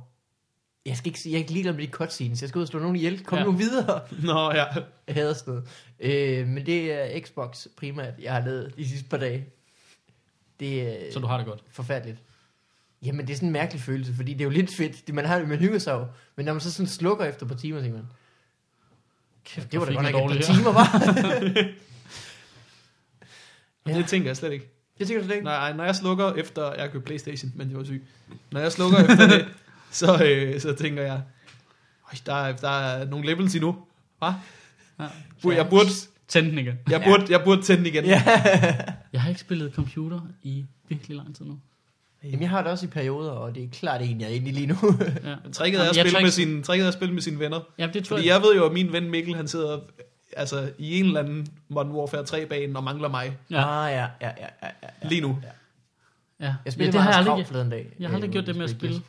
Jeg 0.85 0.97
skal 0.97 1.07
ikke 1.07 1.19
sige, 1.19 1.31
jeg 1.33 1.37
er 1.37 1.41
ikke 1.41 1.51
ligeglad 1.51 1.73
med 1.73 1.87
de 1.87 1.91
cutscenes. 1.91 2.41
Jeg 2.41 2.49
skal 2.49 2.59
ud 2.59 2.63
og 2.63 2.67
slå 2.67 2.79
nogen 2.79 2.95
ihjel. 2.95 3.23
Kom 3.23 3.37
ja. 3.37 3.43
nu 3.43 3.51
videre. 3.51 4.01
Nå 4.23 4.51
ja. 4.51 4.65
Jeg 5.07 5.15
hader 5.15 5.33
sådan 5.33 5.53
noget. 5.53 5.69
Øh, 5.99 6.47
men 6.47 6.65
det 6.65 6.93
er 6.93 7.19
Xbox 7.19 7.67
primært, 7.77 8.13
jeg 8.21 8.33
har 8.33 8.45
lavet 8.45 8.73
de 8.77 8.89
sidste 8.89 9.09
par 9.09 9.17
dage. 9.17 9.45
Det 10.59 10.81
er 10.81 11.13
Så 11.13 11.19
du 11.19 11.27
har 11.27 11.37
det 11.37 11.45
godt. 11.45 11.63
forfærdeligt. 11.69 12.17
Jamen, 13.05 13.27
det 13.27 13.33
er 13.33 13.37
sådan 13.37 13.49
en 13.49 13.53
mærkelig 13.53 13.81
følelse, 13.81 14.13
fordi 14.13 14.33
det 14.33 14.41
er 14.41 14.45
jo 14.45 14.49
lidt 14.49 14.75
fedt. 14.75 15.07
Det, 15.07 15.15
man, 15.15 15.25
har, 15.25 15.39
man 15.45 15.57
hygger 15.59 15.79
sig 15.79 15.91
jo. 15.91 16.07
Men 16.35 16.45
når 16.45 16.53
man 16.53 16.61
så 16.61 16.71
sådan 16.71 16.87
slukker 16.87 17.25
efter 17.25 17.45
et 17.45 17.49
par 17.49 17.57
timer, 17.57 17.81
tænker 17.81 17.97
man, 17.97 18.07
Kæft, 19.45 19.71
det 19.71 19.79
var 19.79 19.85
da 19.85 19.93
godt 19.93 20.03
nok 20.11 20.15
er 20.15 20.29
et 20.29 20.45
par 20.45 20.53
timer, 20.53 20.71
var. 20.71 21.63
ja. 23.87 23.97
Det 23.97 24.07
tænker 24.07 24.29
jeg 24.29 24.37
slet 24.37 24.51
ikke. 24.53 24.69
Det 24.97 25.07
tænker 25.07 25.21
du 25.21 25.25
slet 25.27 25.35
ikke? 25.35 25.45
Nej, 25.45 25.73
når 25.73 25.83
jeg 25.83 25.95
slukker 25.95 26.33
efter... 26.33 26.73
Jeg 26.73 26.91
købte 26.91 27.05
Playstation, 27.05 27.51
men 27.55 27.69
det 27.69 27.77
var 27.77 27.83
syg. 27.83 28.05
Når 28.51 28.59
jeg 28.59 28.71
slukker 28.71 28.97
efter 28.97 29.27
det, 29.27 29.47
så, 29.91 30.23
øh, 30.25 30.61
så 30.61 30.73
tænker 30.73 31.01
jeg... 31.03 31.21
"Øj, 32.11 32.17
Der 32.25 32.33
er, 32.33 32.55
der 32.55 32.69
er 32.69 33.05
nogle 33.05 33.25
levels 33.25 33.55
endnu. 33.55 33.77
Hva? 34.19 34.27
Ja. 34.99 35.55
Jeg 35.55 35.69
burde, 35.69 35.89
Tænd 36.27 36.49
den 36.49 36.57
igen. 36.59 36.75
jeg 36.89 37.03
burde, 37.07 37.25
jeg 37.29 37.41
burde 37.45 37.61
tænde 37.61 37.79
den 37.85 37.93
igen. 37.93 38.05
Ja. 38.05 38.23
Jeg 39.13 39.21
har 39.21 39.29
ikke 39.29 39.41
spillet 39.41 39.73
computer 39.73 40.19
i 40.43 40.65
virkelig 40.89 41.17
lang 41.17 41.35
tid 41.35 41.45
nu. 41.45 41.59
Jamen, 42.23 42.41
jeg 42.41 42.49
har 42.49 42.61
det 42.61 42.71
også 42.71 42.85
i 42.85 42.89
perioder, 42.89 43.31
og 43.31 43.55
det 43.55 43.63
er 43.63 43.67
klart 43.71 44.01
en, 44.01 44.21
jeg 44.21 44.29
er 44.29 44.33
inde 44.33 44.49
i 44.49 44.51
lige 44.51 44.67
nu. 44.67 44.75
Ja. 45.23 45.35
Tricket 45.53 45.79
er, 45.81 45.89
at 45.89 45.97
Jeg 45.97 46.05
spille 46.09 46.21
med 46.21 46.31
sine, 46.31 46.63
tricket 46.63 46.83
er 46.83 46.87
at 46.87 46.93
spille 46.93 47.13
med 47.13 47.21
sine 47.21 47.39
venner. 47.39 47.59
Jamen, 47.77 47.93
det 47.93 48.05
tror 48.05 48.17
Fordi 48.17 48.27
jeg... 48.27 48.33
jeg 48.33 48.41
ved 48.41 48.55
jo, 48.55 48.65
at 48.65 48.71
min 48.73 48.91
ven 48.91 49.09
Mikkel, 49.09 49.35
han 49.35 49.47
sidder 49.47 49.79
altså, 50.37 50.71
i 50.77 50.99
en 50.99 51.05
eller 51.05 51.19
anden 51.19 51.47
Modern 51.69 51.91
Warfare 51.91 52.21
3-bane 52.21 52.77
og 52.79 52.83
mangler 52.83 53.09
mig 53.09 53.37
Ja, 53.51 53.85
Ah, 53.85 53.91
ja, 53.91 53.99
ja, 53.99 54.07
ja, 54.21 54.31
ja, 54.63 54.67
ja, 54.83 54.87
ja. 55.03 55.07
lige 55.09 55.21
nu. 55.21 55.37
ja. 55.43 55.47
Jeg 56.45 56.55
ja 56.65 56.71
spillede 56.71 56.91
det 56.93 57.01
har 57.01 57.09
jeg 57.09 57.19
aldrig 57.19 57.47
forleden 57.47 57.69
dag. 57.69 57.93
jeg 57.99 58.09
har 58.09 58.15
aldrig 58.15 58.27
øh, 58.29 58.33
gjort 58.33 58.47
det 58.47 58.55
med 58.55 58.63
at 58.63 58.69
spille 58.69 59.01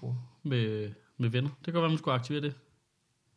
med, 0.43 0.91
med 1.19 1.29
venner. 1.29 1.51
Det 1.51 1.65
kan 1.65 1.73
godt 1.73 1.83
være, 1.83 1.89
man 1.91 1.99
skulle 1.99 2.15
aktivere 2.15 2.43
det. 2.43 2.55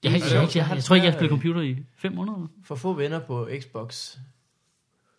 Jeg, 0.04 0.12
jeg, 0.12 0.22
jeg, 0.22 0.42
det 0.48 0.56
jeg, 0.56 0.68
jeg, 0.76 0.84
tror 0.84 0.96
ikke, 0.96 1.06
jeg 1.06 1.14
har 1.14 1.18
spillet 1.20 1.30
computer 1.30 1.62
i 1.62 1.76
fem 1.98 2.12
måneder. 2.14 2.48
For 2.66 2.76
få 2.76 2.94
venner 2.94 3.20
på 3.20 3.50
Xbox 3.62 4.16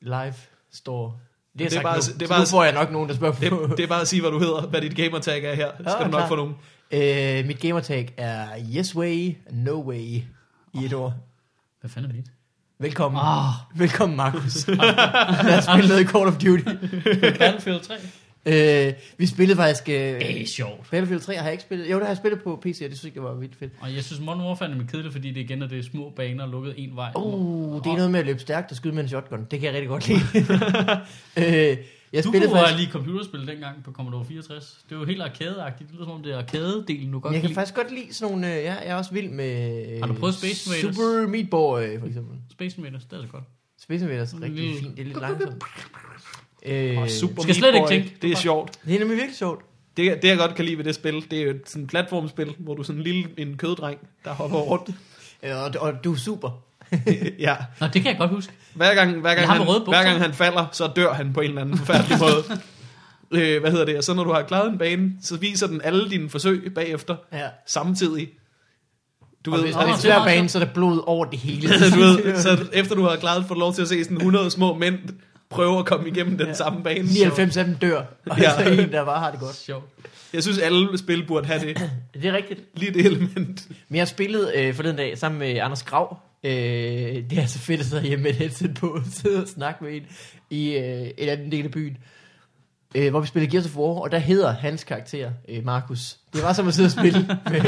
Live 0.01 0.35
Store. 0.73 1.13
Det 1.59 1.65
er, 1.65 1.65
Det 1.65 1.67
er 1.67 1.71
sagt 1.71 1.83
bare- 1.83 1.97
nu. 1.97 2.01
det 2.01 2.23
er 2.23 2.27
Så 2.27 2.29
bare- 2.29 2.41
nu 2.41 2.47
får 2.47 2.65
jeg 2.65 2.73
nok 2.75 2.91
nogen, 2.93 3.09
der 3.09 3.15
spørger 3.15 3.35
på. 3.35 3.67
Det, 3.69 3.77
det 3.77 3.85
er 3.85 3.89
bare 3.89 4.01
at 4.01 4.09
sige, 4.09 4.21
hvad 4.21 4.31
du 4.31 4.39
hedder, 4.39 4.67
hvad 4.67 4.81
dit 4.81 4.97
gamertag 4.97 5.45
er 5.45 5.55
her. 5.55 5.71
Skal 5.75 5.85
Ja, 5.87 6.05
du 6.05 6.11
nok 6.11 6.11
klar. 6.11 6.29
få 6.29 6.37
nogen. 6.37 6.55
Øh, 6.91 7.47
mit 7.47 7.61
gamertag 7.61 8.15
er 8.17 8.49
Yes 8.77 8.97
Way, 8.97 9.37
No 9.51 9.83
Way 9.89 10.01
i 10.75 10.85
et 10.85 10.93
ord. 10.95 11.15
Hvad 11.81 11.91
fanden 11.91 12.11
er 12.11 12.15
det? 12.15 12.25
Velkommen. 12.79 13.21
Ah, 13.25 13.53
Velkommen, 13.75 14.17
Markus. 14.17 14.67
Lad 15.47 15.59
os 15.59 15.65
spille 15.65 15.89
noget 15.89 16.09
Call 16.09 16.27
of 16.27 16.33
Duty. 16.35 16.65
Battlefield 17.39 17.81
3. 17.81 17.95
Øh, 18.47 18.93
vi 19.19 19.27
spillede 19.27 19.57
faktisk... 19.57 19.89
Øh, 19.89 19.95
Det 19.95 20.43
er 20.43 20.47
sjovt. 20.47 20.91
Battlefield 20.91 21.21
3 21.23 21.35
har 21.37 21.43
jeg 21.43 21.53
ikke 21.53 21.63
spillet. 21.63 21.91
Jo, 21.91 21.95
det 21.97 22.03
har 22.03 22.09
jeg 22.11 22.17
spillet 22.17 22.43
på 22.43 22.57
PC, 22.63 22.81
og 22.85 22.91
det 22.91 22.99
synes 22.99 23.15
jeg, 23.15 23.23
var 23.23 23.35
vildt 23.35 23.57
fedt. 23.57 23.73
Og 23.81 23.95
jeg 23.95 24.05
synes, 24.05 24.21
Modern 24.21 24.41
Warfare 24.41 24.71
er 24.71 24.75
med 24.77 24.85
kedeligt, 24.87 25.13
fordi 25.13 25.29
det 25.29 25.41
igen 25.41 25.63
er 25.63 25.67
det 25.67 25.85
små 25.85 26.13
baner 26.17 26.47
lukket 26.47 26.75
en 26.77 26.97
vej. 26.97 27.11
Uh, 27.17 27.85
det 27.85 27.91
er 27.91 27.97
noget 27.97 28.11
med 28.11 28.21
at 28.21 28.27
løbe 28.27 28.39
stærkt 28.39 28.71
og 28.71 28.77
skyde 28.77 28.95
med 28.95 29.03
en 29.03 29.09
shotgun. 29.09 29.47
Det 29.51 29.61
kan 29.61 29.67
jeg 29.67 29.75
rigtig 29.75 29.89
godt 29.89 30.09
lide. 30.09 30.21
øh, 31.71 31.77
jeg 32.13 32.25
Du 32.25 32.29
spillede 32.29 32.51
kunne 32.51 32.61
faktisk... 32.61 32.79
lige 32.79 32.91
computerspil 32.93 33.47
dengang 33.47 33.85
på 33.85 33.93
Commodore 33.93 34.25
64. 34.25 34.79
Det 34.89 34.95
er 34.95 34.99
jo 34.99 35.05
helt 35.05 35.23
arcade-agtigt. 35.23 35.87
Det 35.87 35.95
lyder 35.95 36.05
som 36.05 36.13
om, 36.13 36.23
det 36.23 36.33
er 36.35 36.43
arcade-delen, 36.43 37.13
du 37.13 37.19
godt 37.21 37.33
Jeg 37.35 37.41
kan 37.41 37.49
kan 37.51 37.55
faktisk 37.55 37.75
godt 37.75 37.91
lide 37.95 38.15
sådan 38.15 38.33
nogle... 38.33 38.57
Øh, 38.57 38.63
ja, 38.65 38.75
jeg 38.75 38.87
er 38.87 38.95
også 38.95 39.13
vild 39.13 39.29
med... 39.31 39.87
Øh, 39.95 40.01
Har 40.01 40.07
du 40.07 40.15
prøvet 40.15 40.35
Space 40.35 40.71
Invaders? 40.77 40.97
Super 40.97 41.27
Meat 41.29 41.51
Boy, 41.51 41.99
for 42.01 42.07
eksempel. 42.07 42.37
Space 42.53 42.79
Invaders, 42.79 43.05
det 43.05 43.13
er 43.13 43.17
altså 43.17 43.33
godt. 43.33 43.45
Space 43.83 44.05
Invaders 44.05 44.33
er 44.33 44.43
rigtig 44.43 44.59
Lille- 44.65 44.81
fint. 44.81 44.97
Det 44.97 45.01
er 45.03 45.07
lidt 45.07 45.21
langsomt. 45.21 45.63
Øh, 46.67 46.99
Og 46.99 47.11
Super 47.11 47.43
skal 47.43 47.49
Meat 47.49 47.57
slet 47.57 47.69
ikke 47.75 47.81
Boy, 47.85 47.89
tænke. 47.89 48.17
Det 48.23 48.33
er 48.33 48.37
sjovt. 48.37 48.73
det 48.87 48.95
er 48.95 48.99
nemlig 48.99 49.17
virkelig 49.17 49.37
sjovt. 49.37 49.65
Det, 49.97 50.23
det 50.23 50.29
jeg 50.29 50.39
godt 50.39 50.55
kan 50.55 50.65
lide 50.65 50.77
ved 50.79 50.85
det 50.85 50.95
spil, 50.95 51.31
det 51.31 51.39
er 51.39 51.43
jo 51.43 51.55
sådan 51.67 51.83
et 51.85 51.89
platformspil, 51.91 52.55
hvor 52.59 52.75
du 52.75 52.81
er 52.81 52.85
sådan 52.85 52.99
en 53.01 53.05
lille 53.05 53.25
en 53.39 53.57
køddreng, 53.57 53.99
der 54.25 54.31
hopper 54.31 54.59
rundt. 54.59 54.91
Øh, 55.43 55.57
Og, 55.57 55.71
og 55.81 56.05
du 56.05 56.13
er 56.13 56.17
super. 56.17 56.51
ja. 57.39 57.57
Nå, 57.81 57.87
det 57.87 58.03
kan 58.03 58.07
jeg 58.07 58.17
godt 58.19 58.31
huske. 58.31 58.53
Hver 58.75 58.95
gang, 58.95 59.21
hver, 59.21 59.35
gang 59.35 59.49
han, 59.49 59.67
hver 59.89 60.03
gang 60.05 60.21
han 60.21 60.35
falder, 60.35 60.67
så 60.73 60.91
dør 60.97 61.13
han 61.13 61.33
på 61.33 61.41
en 61.41 61.49
eller 61.49 61.61
anden 61.63 61.79
forfærdelig 61.79 62.19
måde. 62.27 62.45
Øh, 63.31 63.61
hvad 63.61 63.71
hedder 63.71 63.85
det? 63.85 63.97
Og 63.99 64.05
så 64.05 64.15
når 64.15 64.25
du 64.25 64.33
har 64.33 64.43
klaret 64.43 64.73
en 64.73 64.79
bane, 64.79 65.13
så 65.23 65.37
viser 65.37 65.67
den 65.67 65.81
alle 65.85 66.11
dine 66.11 66.31
forsøg 66.31 66.73
bagefter 66.75 67.17
Ja. 67.33 67.47
samtidig. 67.67 68.29
Du 69.45 69.51
Og 69.53 69.57
ved, 69.57 69.65
hvis 69.65 69.75
det 69.75 69.83
er 69.83 69.95
en 69.95 70.01
svær 70.01 70.25
bane, 70.25 70.49
så 70.49 70.59
er 70.61 70.65
der 70.65 70.73
blod 70.73 71.03
over 71.07 71.25
det 71.25 71.39
hele. 71.39 71.69
du 71.69 71.97
ved, 72.01 72.37
så 72.43 72.67
efter 72.73 72.95
du 72.95 73.03
har 73.03 73.17
klaret, 73.17 73.45
får 73.49 73.55
du 73.55 73.61
lov 73.61 73.75
til 73.75 73.83
at 73.83 73.89
se 73.89 74.05
sådan 74.05 74.17
100 74.17 74.51
små 74.51 74.79
mænd 74.79 74.99
prøve 75.51 75.79
at 75.79 75.87
komme 75.87 76.09
igennem 76.09 76.39
den 76.39 76.47
Ja. 76.47 76.55
samme 76.55 76.83
bane. 76.83 77.03
99 77.03 77.57
af 77.57 77.65
dem 77.65 77.75
dør, 77.75 78.03
og 78.31 78.39
Ja. 78.41 78.51
så 78.65 78.71
en, 78.71 78.93
der 78.93 79.05
bare 79.05 79.19
har 79.21 79.31
det 79.31 79.41
godt. 79.41 79.55
Sjovt. 79.57 79.85
Jeg 80.33 80.43
synes, 80.43 80.59
alle 80.59 80.99
spil 80.99 81.27
burde 81.27 81.47
have 81.47 81.61
det. 81.61 81.91
Det 82.15 82.25
er 82.25 82.33
rigtigt. 82.33 82.61
Lige 82.75 82.95
det 82.95 83.07
element. 83.07 83.69
Men 83.89 83.97
jeg 83.97 84.09
spillede 84.09 84.53
øh, 84.57 84.75
forleden 84.75 84.97
dag 84.97 85.19
sammen 85.19 85.39
med 85.39 85.57
Anders 85.59 85.83
Grav. 85.83 86.19
Øh, 86.45 86.51
det 87.31 87.33
er 87.39 87.47
så 87.47 87.59
fedt 87.59 87.81
at 87.81 87.87
sidde 87.87 88.03
hjemme 88.03 88.23
med 88.23 88.31
et 88.31 88.37
headset 88.37 88.75
på 88.75 88.87
og 88.87 89.03
sidde 89.13 89.43
og 89.43 89.49
snakke 89.49 89.85
med 89.85 89.93
en 89.97 90.03
i 90.51 90.77
øh, 90.77 91.11
en 91.19 91.29
anden 91.29 91.53
del 91.53 91.65
af 91.65 91.71
byen. 91.71 91.97
Øh, 92.95 93.11
hvor 93.11 93.21
vi 93.21 93.27
spillede 93.27 93.51
Gears 93.53 93.67
of 93.67 93.77
War, 93.77 94.01
og 94.01 94.13
der 94.13 94.19
hedder 94.19 94.53
hans 94.53 94.85
karakter 94.85 95.31
øh, 95.49 95.65
Markus. 95.65 96.17
Det 96.35 96.43
var 96.43 96.53
som 96.53 96.69
at 96.69 96.75
sidde 96.75 96.87
og 96.87 96.91
spille 96.91 97.27
med 97.51 97.61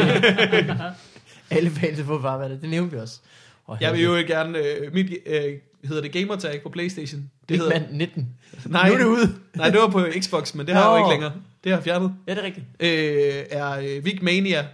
alle 1.50 1.70
fans 1.70 1.98
af 1.98 2.04
fodboldvarvandet. 2.04 2.60
Det 2.62 2.70
nævnte 2.70 2.92
vi 2.96 3.00
også. 3.00 3.20
Og 3.66 3.78
Jeg 3.80 3.92
vil 3.92 4.02
jo 4.02 4.12
gerne... 4.12 4.58
Øh, 4.58 4.94
mit, 4.94 5.10
øh, 5.26 5.52
hedder 5.84 6.02
det 6.02 6.12
gamertag 6.12 6.62
på 6.62 6.68
Playstation? 6.68 7.20
Det 7.20 7.48
Det 7.48 7.58
hedder, 7.58 7.80
mand 7.80 7.92
19. 7.92 8.28
nej, 8.66 8.88
Nu 8.88 8.94
er 8.94 8.98
det 8.98 9.04
ude. 9.04 9.34
nej, 9.56 9.70
det 9.70 9.80
var 9.80 9.88
på 9.88 10.06
Xbox, 10.20 10.54
men 10.54 10.66
det 10.66 10.74
har 10.74 10.82
jeg 10.90 10.90
jo 11.00 11.04
ikke 11.04 11.10
længere. 11.12 11.32
Det 11.64 11.72
har 11.72 11.78
jeg 11.78 11.84
fjernet. 11.84 12.14
Ja, 12.26 12.34
det 12.34 12.40
er 12.40 12.44
rigtigt. 12.44 12.66
Øh, 12.80 13.44
er 13.50 13.70
øh, 13.96 14.04
Vic 14.04 14.18
Mania, 14.22 14.66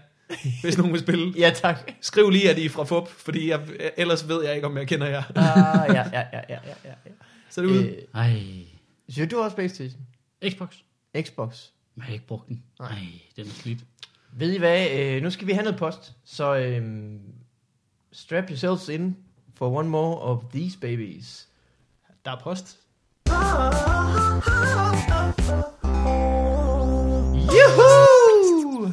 hvis 0.63 0.79
nogen 0.79 0.93
vil 0.93 1.01
spille. 1.01 1.35
Ja, 1.41 1.51
tak. 1.55 1.93
Skriv 2.01 2.31
lige, 2.31 2.51
at 2.51 2.59
I 2.59 2.65
er 2.65 2.71
fra 2.71 2.85
FUP, 2.85 3.09
fordi 3.09 3.51
jeg, 3.51 3.61
ellers 3.97 4.29
ved 4.29 4.45
jeg 4.45 4.55
ikke, 4.55 4.67
om 4.67 4.77
jeg 4.77 4.89
kender 4.89 5.07
jer. 5.07 5.23
Ah, 5.35 5.95
ja, 5.95 6.05
ja, 6.13 6.25
ja, 6.33 6.41
ja, 6.49 6.59
ja, 6.67 6.75
ja. 6.85 7.11
Så 7.51 7.61
er 7.61 7.65
det 7.67 7.73
ude. 7.73 7.87
Øh, 7.89 7.95
Ej. 8.15 8.41
synes 9.09 9.31
du 9.31 9.39
også 9.41 9.57
Playstation? 9.57 10.01
Xbox. 10.49 10.69
Xbox. 11.21 11.65
Jeg 11.97 12.05
har 12.05 12.13
ikke 12.13 12.27
brugt 12.27 12.49
den. 12.49 12.63
Nej. 12.81 12.89
Den 13.37 13.47
er 13.47 13.51
slidt. 13.51 13.79
Ved 14.33 14.53
I 14.53 14.59
hvad? 14.59 14.91
Øh, 14.91 15.23
nu 15.23 15.31
skal 15.31 15.47
vi 15.47 15.53
have 15.53 15.63
noget 15.65 15.79
post. 15.79 16.13
Så 16.25 16.57
øhm, 16.57 17.19
strap 18.13 18.45
yourselves 18.51 18.89
in 18.89 19.17
for 19.59 19.69
one 19.79 19.89
more 19.89 20.21
of 20.21 20.43
these 20.53 20.79
babies. 20.81 21.47
Der 22.25 22.31
er 22.31 22.39
post. 22.41 22.77
Juhu! 27.35 28.93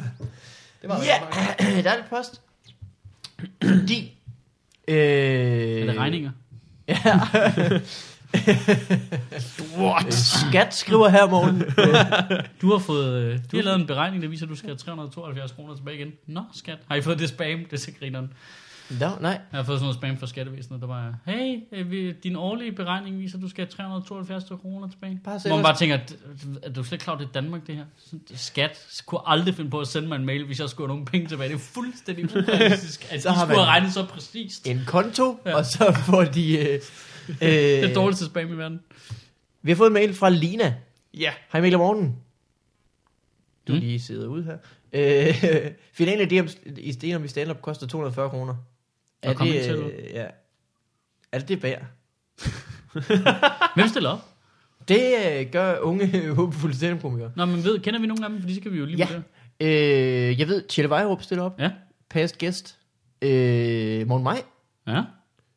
Det 0.82 0.88
var 0.88 1.02
Ja, 1.04 1.20
der 1.82 1.90
er 1.90 1.96
lidt 1.96 2.10
post. 2.10 2.40
Fordi... 3.80 4.12
Øh, 4.88 4.96
Er 4.96 5.86
det 5.86 5.98
regninger? 5.98 6.30
Ja. 6.88 7.20
What? 9.78 10.14
Skat 10.14 10.74
skriver 10.74 11.08
her, 11.08 11.30
Morten. 11.30 11.62
Du 12.62 12.70
har 12.72 12.78
fået, 12.78 13.22
øh, 13.22 13.38
de 13.50 13.56
har 13.56 13.62
lavet 13.62 13.80
en 13.80 13.86
beregning, 13.86 14.22
der 14.22 14.28
viser, 14.28 14.46
at 14.46 14.50
du 14.50 14.56
skal 14.56 14.68
have 14.68 14.76
372 14.78 15.52
kroner 15.52 15.74
tilbage 15.76 15.96
igen. 15.96 16.12
Nå, 16.26 16.42
skat. 16.54 16.78
Har 16.88 16.96
I 16.96 17.00
fået 17.02 17.18
det 17.18 17.28
spam? 17.28 17.58
Det 17.58 17.72
er 17.72 17.76
så 17.76 17.90
grineren. 17.98 18.32
Nå, 18.90 19.08
nej. 19.20 19.30
Jeg 19.30 19.58
har 19.58 19.62
fået 19.62 19.78
sådan 19.78 19.84
noget 19.84 19.94
spam 19.96 20.16
fra 20.18 20.26
skattevæsenet, 20.26 20.80
der 20.80 20.86
var, 20.86 21.14
hey, 21.24 21.60
øh, 21.72 22.14
din 22.22 22.36
årlige 22.36 22.72
beregning 22.72 23.18
viser, 23.18 23.36
at 23.38 23.42
du 23.42 23.48
skal 23.48 23.64
have 23.64 23.70
372 23.70 24.60
kroner 24.62 24.88
tilbage. 24.88 25.20
Bare 25.24 25.40
Hvor 25.46 25.56
man 25.56 25.64
bare 25.64 25.76
tænker, 25.76 25.98
er 26.62 26.70
du 26.72 26.82
slet 26.84 26.92
ikke 26.92 27.02
klar, 27.02 27.18
det 27.18 27.24
er 27.28 27.32
Danmark, 27.32 27.66
det 27.66 27.74
her? 27.76 27.84
Skat 28.34 29.02
kunne 29.06 29.20
aldrig 29.24 29.54
finde 29.54 29.70
på 29.70 29.80
at 29.80 29.86
sende 29.88 30.08
mig 30.08 30.16
en 30.16 30.24
mail, 30.26 30.44
hvis 30.46 30.60
jeg 30.60 30.68
skulle 30.68 30.88
have 30.88 30.94
nogle 30.94 31.06
penge 31.06 31.28
tilbage. 31.28 31.48
Det 31.48 31.54
er 31.54 31.58
fuldstændig 31.58 32.24
urealistisk, 32.36 33.06
at 33.12 33.22
Så 33.22 33.28
de 33.28 33.34
har 33.34 33.44
skulle 33.46 33.58
have 33.60 33.66
regnet 33.70 33.92
så 33.92 34.04
præcist. 34.06 34.66
En 34.66 34.80
konto, 34.86 35.40
Ja. 35.46 35.56
og 35.56 35.64
så 35.66 35.96
får 36.06 36.24
de... 36.24 36.58
Øh, 36.58 36.74
øh, 36.74 36.80
Det 37.40 37.84
er 37.90 37.94
dårligste 37.94 38.24
spam 38.26 38.52
i 38.52 38.56
verden. 38.56 38.80
Vi 39.62 39.70
har 39.70 39.76
fået 39.76 39.86
en 39.88 39.94
mail 39.94 40.14
fra 40.14 40.28
Lina. 40.30 40.74
Ja. 41.14 41.32
Hej 41.52 41.60
Mikkel 41.60 41.80
og 41.80 41.86
Morten. 41.86 42.16
Du 43.68 43.72
Mm. 43.72 43.78
lige 43.78 44.00
sidder 44.00 44.28
ude 44.28 44.44
her. 44.44 44.56
Øh, 44.92 45.70
finalen 45.98 46.36
af 46.36 46.40
om, 46.40 46.48
i 46.78 46.92
sten 46.92 47.14
om 47.16 47.24
i 47.24 47.28
stand-up 47.28 47.60
koster 47.62 47.86
240 47.86 48.30
kroner. 48.30 48.54
Er 49.22 49.32
det, 49.32 49.46
ind 49.46 49.64
til, 49.64 49.74
øh, 49.76 50.10
ja. 50.14 50.26
Er 51.32 51.38
det 51.38 51.48
det 51.48 51.62
værd? 51.62 51.82
Hvem 53.74 53.88
stiller 53.88 54.10
op? 54.10 54.20
Det 54.88 55.14
øh, 55.26 55.50
gør 55.52 55.78
unge, 55.78 56.28
håbefulde 56.34 56.76
stand 56.76 57.30
Nå, 57.36 57.44
men 57.44 57.64
ved, 57.64 57.78
kender 57.78 58.00
vi 58.00 58.06
nogle 58.06 58.24
af 58.24 58.30
dem? 58.30 58.40
Fordi 58.40 58.54
så 58.54 58.60
kan 58.60 58.72
vi 58.72 58.78
jo 58.78 58.84
lige 58.86 58.96
Ja. 58.98 59.08
det. 59.60 59.66
øh, 59.66 60.40
Jeg 60.40 60.48
ved, 60.48 60.62
Tjelle 60.68 60.90
Vejrup 60.90 61.22
stiller 61.22 61.44
op. 61.44 61.60
Ja. 61.60 61.70
Past 62.10 62.38
gæst. 62.38 62.78
Øh, 63.22 64.06
Morten 64.08 64.24
Maj. 64.24 64.42
Ja. 64.86 65.02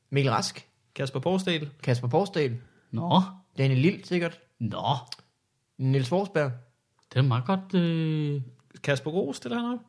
Mikkel 0.10 0.32
Rask. 0.34 0.68
Kasper 0.96 1.20
Porsdal. 1.20 1.70
Kasper 1.84 2.08
Porsdal. 2.08 2.58
Nå. 2.92 3.22
Daniel 3.58 3.80
Lille 3.80 4.00
sikkert. 4.06 4.40
Nå. 4.60 4.84
Niels 5.78 6.10
Forsberg. 6.10 6.52
Det 7.14 7.20
er 7.20 7.24
meget 7.24 7.46
godt. 7.46 7.74
Øh... 7.76 8.42
Kasper 8.84 9.12
Gros 9.12 9.38
stiller 9.38 9.60
han 9.60 9.74
op. 9.74 9.80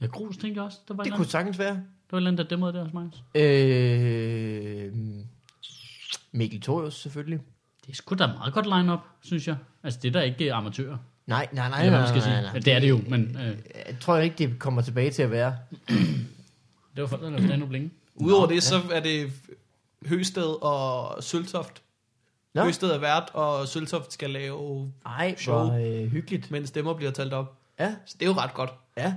Ja, 0.00 0.06
Grus 0.06 0.36
tænkte 0.36 0.58
jeg 0.58 0.64
også. 0.64 0.78
Der 0.88 0.94
var, 0.94 1.02
Det 1.02 1.10
en 1.10 1.16
kunne 1.16 1.24
kunne... 1.24 1.30
sagtens 1.30 1.58
være. 1.58 1.82
Var 2.12 2.18
andet, 2.18 2.38
der 2.38 2.44
dæmmede 2.44 2.72
der 2.72 2.84
hos 2.84 2.92
mig. 2.92 3.10
Øh, 3.34 4.92
Mikkel 6.32 6.60
Torius 6.60 6.94
selvfølgelig. 6.94 7.40
Det 7.86 7.92
er 7.92 7.94
sgu 7.96 8.14
da 8.14 8.24
et 8.24 8.30
meget 8.38 8.54
godt 8.54 8.66
line-up, 8.66 9.00
synes 9.22 9.48
jeg. 9.48 9.56
Altså, 9.82 10.00
det 10.02 10.08
er 10.08 10.12
da 10.12 10.20
ikke 10.20 10.52
amatører. 10.52 10.96
Nej, 11.26 11.48
nej, 11.52 11.68
nej. 11.68 11.78
Eller 11.80 11.90
nej, 11.90 12.00
man 12.00 12.08
skal 12.08 12.20
nej, 12.20 12.30
sige. 12.30 12.42
nej. 12.42 12.50
Ja, 12.54 12.58
det 12.58 12.72
er 12.72 12.78
det 12.80 12.88
jo, 12.88 13.00
men 13.08 13.36
øh, 13.40 13.56
Jeg 13.86 13.96
tror 14.00 14.16
ikke, 14.18 14.36
det 14.38 14.58
kommer 14.58 14.82
tilbage 14.82 15.10
til 15.10 15.22
at 15.22 15.30
være. 15.30 15.56
det 16.96 17.02
var 17.02 17.06
folk, 17.06 17.22
der 17.22 17.30
lavede 17.30 17.46
stand 17.46 17.70
længe. 17.70 17.90
Udover 18.14 18.46
det, 18.46 18.62
så 18.62 18.80
er 18.92 19.00
det 19.00 19.32
Høsted 20.06 20.62
og 20.62 21.22
Søltoft. 21.22 21.82
Nå. 22.54 22.64
Høsted 22.64 22.90
er 22.90 22.98
vært, 22.98 23.30
og 23.34 23.68
Søltoft 23.68 24.12
skal 24.12 24.30
lave, 24.30 24.92
Ej, 25.06 25.34
Show. 25.38 25.54
hvor 25.64 25.74
øh, 26.02 26.10
hyggeligt. 26.10 26.50
mens 26.50 26.68
stemmer 26.68 26.94
bliver 26.94 27.10
talt 27.10 27.32
op. 27.32 27.56
Ja, 27.78 27.94
Så 28.06 28.16
det 28.20 28.26
er 28.26 28.30
jo 28.30 28.36
ret 28.36 28.54
godt. 28.54 28.70
ja. 28.96 29.14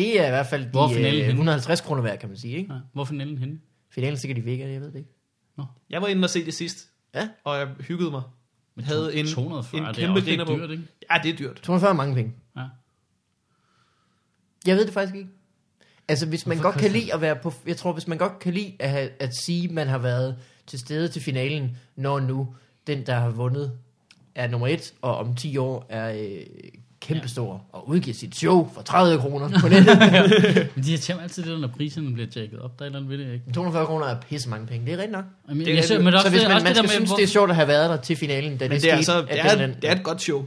Det 0.00 0.20
er 0.20 0.26
i 0.26 0.30
hvert 0.30 0.46
fald 0.46 0.66
Hvor 0.66 0.84
er 0.84 0.88
de 0.88 0.94
finalen 0.94 1.20
øh, 1.20 1.26
henne? 1.26 1.32
150 1.32 1.80
kroner 1.80 2.02
værd, 2.02 2.18
kan 2.18 2.28
man 2.28 2.38
sige. 2.38 2.56
Ikke? 2.56 2.72
Ja. 2.72 2.78
Hvor 2.92 3.02
er 3.02 3.06
finalen 3.06 3.38
henne? 3.38 3.58
Finalen 3.90 4.14
er 4.14 4.18
sikkert 4.18 4.38
i 4.38 4.44
Vega, 4.44 4.72
jeg 4.72 4.80
ved 4.80 4.88
det 4.92 4.98
ikke. 4.98 5.10
Jeg 5.90 6.02
var 6.02 6.08
inde 6.08 6.24
og 6.26 6.30
se 6.30 6.44
det 6.44 6.54
sidst, 6.54 6.90
Ja, 7.14 7.28
og 7.44 7.58
jeg 7.58 7.68
hyggede 7.80 8.10
mig. 8.10 8.22
Men 8.74 8.84
Havde 8.84 9.14
en- 9.14 9.26
240, 9.26 9.80
en 9.80 9.86
det 9.94 10.02
er 10.02 10.06
kæmpe 10.06 10.18
også 10.18 10.30
lidt 10.30 10.46
på. 10.46 10.56
dyrt, 10.56 10.70
ikke? 10.70 10.82
Ja, 11.12 11.18
det 11.22 11.30
er 11.32 11.36
dyrt. 11.36 11.56
240 11.62 11.90
er 11.90 11.94
mange 11.96 12.14
penge. 12.14 12.32
Ja. 12.56 12.62
Jeg 14.66 14.76
ved 14.76 14.84
det 14.84 14.92
faktisk 14.94 15.14
ikke. 15.16 15.28
Altså, 16.08 16.26
hvis 16.26 16.46
man 16.46 16.56
Hvorfor 16.56 16.68
godt 16.70 16.80
kan 16.80 16.88
koster 16.90 17.00
lide 17.00 17.14
at 17.14 17.20
være 17.20 17.36
på... 17.36 17.52
Jeg 17.66 17.76
tror, 17.76 17.92
hvis 17.92 18.08
man 18.08 18.18
godt 18.18 18.38
kan 18.38 18.54
lide 18.54 18.72
at, 18.78 18.90
have, 18.90 19.10
at 19.18 19.34
sige, 19.36 19.64
at 19.64 19.70
man 19.70 19.86
har 19.88 19.98
været 19.98 20.36
til 20.66 20.78
stede 20.78 21.08
til 21.08 21.22
finalen, 21.22 21.76
når 21.96 22.20
nu 22.20 22.54
den, 22.86 23.06
der 23.06 23.14
har 23.14 23.30
vundet, 23.30 23.78
er 24.34 24.48
nummer 24.48 24.66
et, 24.66 24.94
og 25.02 25.16
om 25.16 25.34
10 25.34 25.56
år 25.56 25.86
er 25.88 26.12
øh, 26.12 26.46
kæmpestor, 27.14 27.52
ja. 27.54 27.78
og 27.78 27.88
udgiver 27.88 28.14
sit 28.14 28.36
show 28.36 28.70
for 28.74 28.82
30 28.82 29.20
kroner 29.20 29.60
på 29.60 29.68
nettet. 29.68 29.98
Men 30.74 30.84
de 30.84 30.90
irriterer 30.90 31.16
mig 31.16 31.22
altid 31.22 31.42
det, 31.42 31.52
der, 31.52 31.58
når 31.58 31.68
priserne 31.68 32.12
bliver 32.12 32.28
tjekket 32.30 32.58
op. 32.58 32.78
Der 32.78 32.84
er 32.84 32.86
et 32.86 32.94
eller 32.94 32.98
andet 33.06 33.18
ved 33.18 33.26
det, 33.26 33.32
ikke? 33.34 33.52
240 33.52 33.86
kroner 33.86 34.06
er 34.06 34.20
pisse 34.20 34.48
mange 34.48 34.66
penge, 34.66 34.86
det 34.86 34.92
er 34.92 34.96
rigtigt 34.98 35.12
nok. 35.12 35.24
Jamen, 35.48 35.58
Det 35.58 35.66
det 35.66 35.72
er 35.72 35.74
jeg 35.76 35.82
rigtigt. 35.82 36.04
men 36.04 36.06
det 36.12 36.14
er 36.14 36.20
Så 36.20 36.26
også, 36.26 36.30
hvis 36.30 36.40
det, 36.40 36.48
man, 36.48 36.54
også 36.54 36.64
man 36.64 36.74
det 36.74 36.82
der 36.82 36.88
skal 36.88 37.00
med, 37.00 37.06
synes, 37.06 37.10
hvor, 37.10 37.16
det 37.16 37.22
er 37.22 37.26
sjovt 37.28 37.50
at 37.50 37.56
have 37.56 37.68
været 37.68 37.90
der 37.90 37.96
til 37.96 38.16
finalen, 38.16 38.56
da 38.58 38.64
Men 38.64 38.70
det, 38.72 38.82
det 38.82 38.90
er, 38.92 39.02
skete, 39.02 39.12
altså, 39.16 39.20
det, 39.34 39.40
er, 39.40 39.66
den- 39.66 39.74
det 39.82 39.90
er 39.90 39.94
et 39.94 40.02
godt 40.02 40.22
show. 40.22 40.46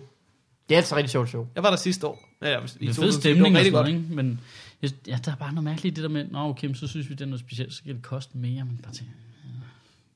det 0.70 0.76
er 0.76 0.78
altså 0.80 0.96
et 0.96 0.98
rigtig 0.98 1.12
sjovt 1.12 1.30
show. 1.30 1.48
Jeg 1.56 1.64
var 1.64 1.70
der 1.70 1.78
sidste 1.78 2.08
år. 2.08 2.30
Ja, 2.42 2.50
ja, 2.50 2.60
i 2.60 2.62
det 2.62 2.90
er 2.90 2.94
2020. 2.94 3.06
fed 3.06 3.12
stemning 3.12 3.46
det 3.46 3.54
var 3.54 3.60
og 3.60 3.66
rigtig 3.66 3.72
sådan 3.72 3.84
godt. 3.86 3.88
noget, 3.88 4.04
ikke? 4.04 4.16
Men 4.16 4.40
jeg, 4.82 4.92
ja, 5.08 5.18
der 5.26 5.32
er 5.32 5.36
bare 5.36 5.52
noget 5.54 5.64
mærkeligt 5.64 5.92
i 5.92 5.96
det 5.96 6.04
der 6.04 6.10
med, 6.10 6.26
nå 6.32 6.40
okay, 6.50 6.68
men 6.68 6.76
så 6.76 6.88
synes 6.88 7.10
vi, 7.10 7.14
det 7.16 7.22
er 7.22 7.26
noget 7.26 7.40
specielt, 7.40 7.72
så 7.74 7.78
skal 7.78 7.94
det 7.96 8.02
koste 8.04 8.38
mere, 8.38 8.64
men 8.66 8.80
bare 8.84 8.94
tænker, 8.94 9.14
ja. 9.46 9.50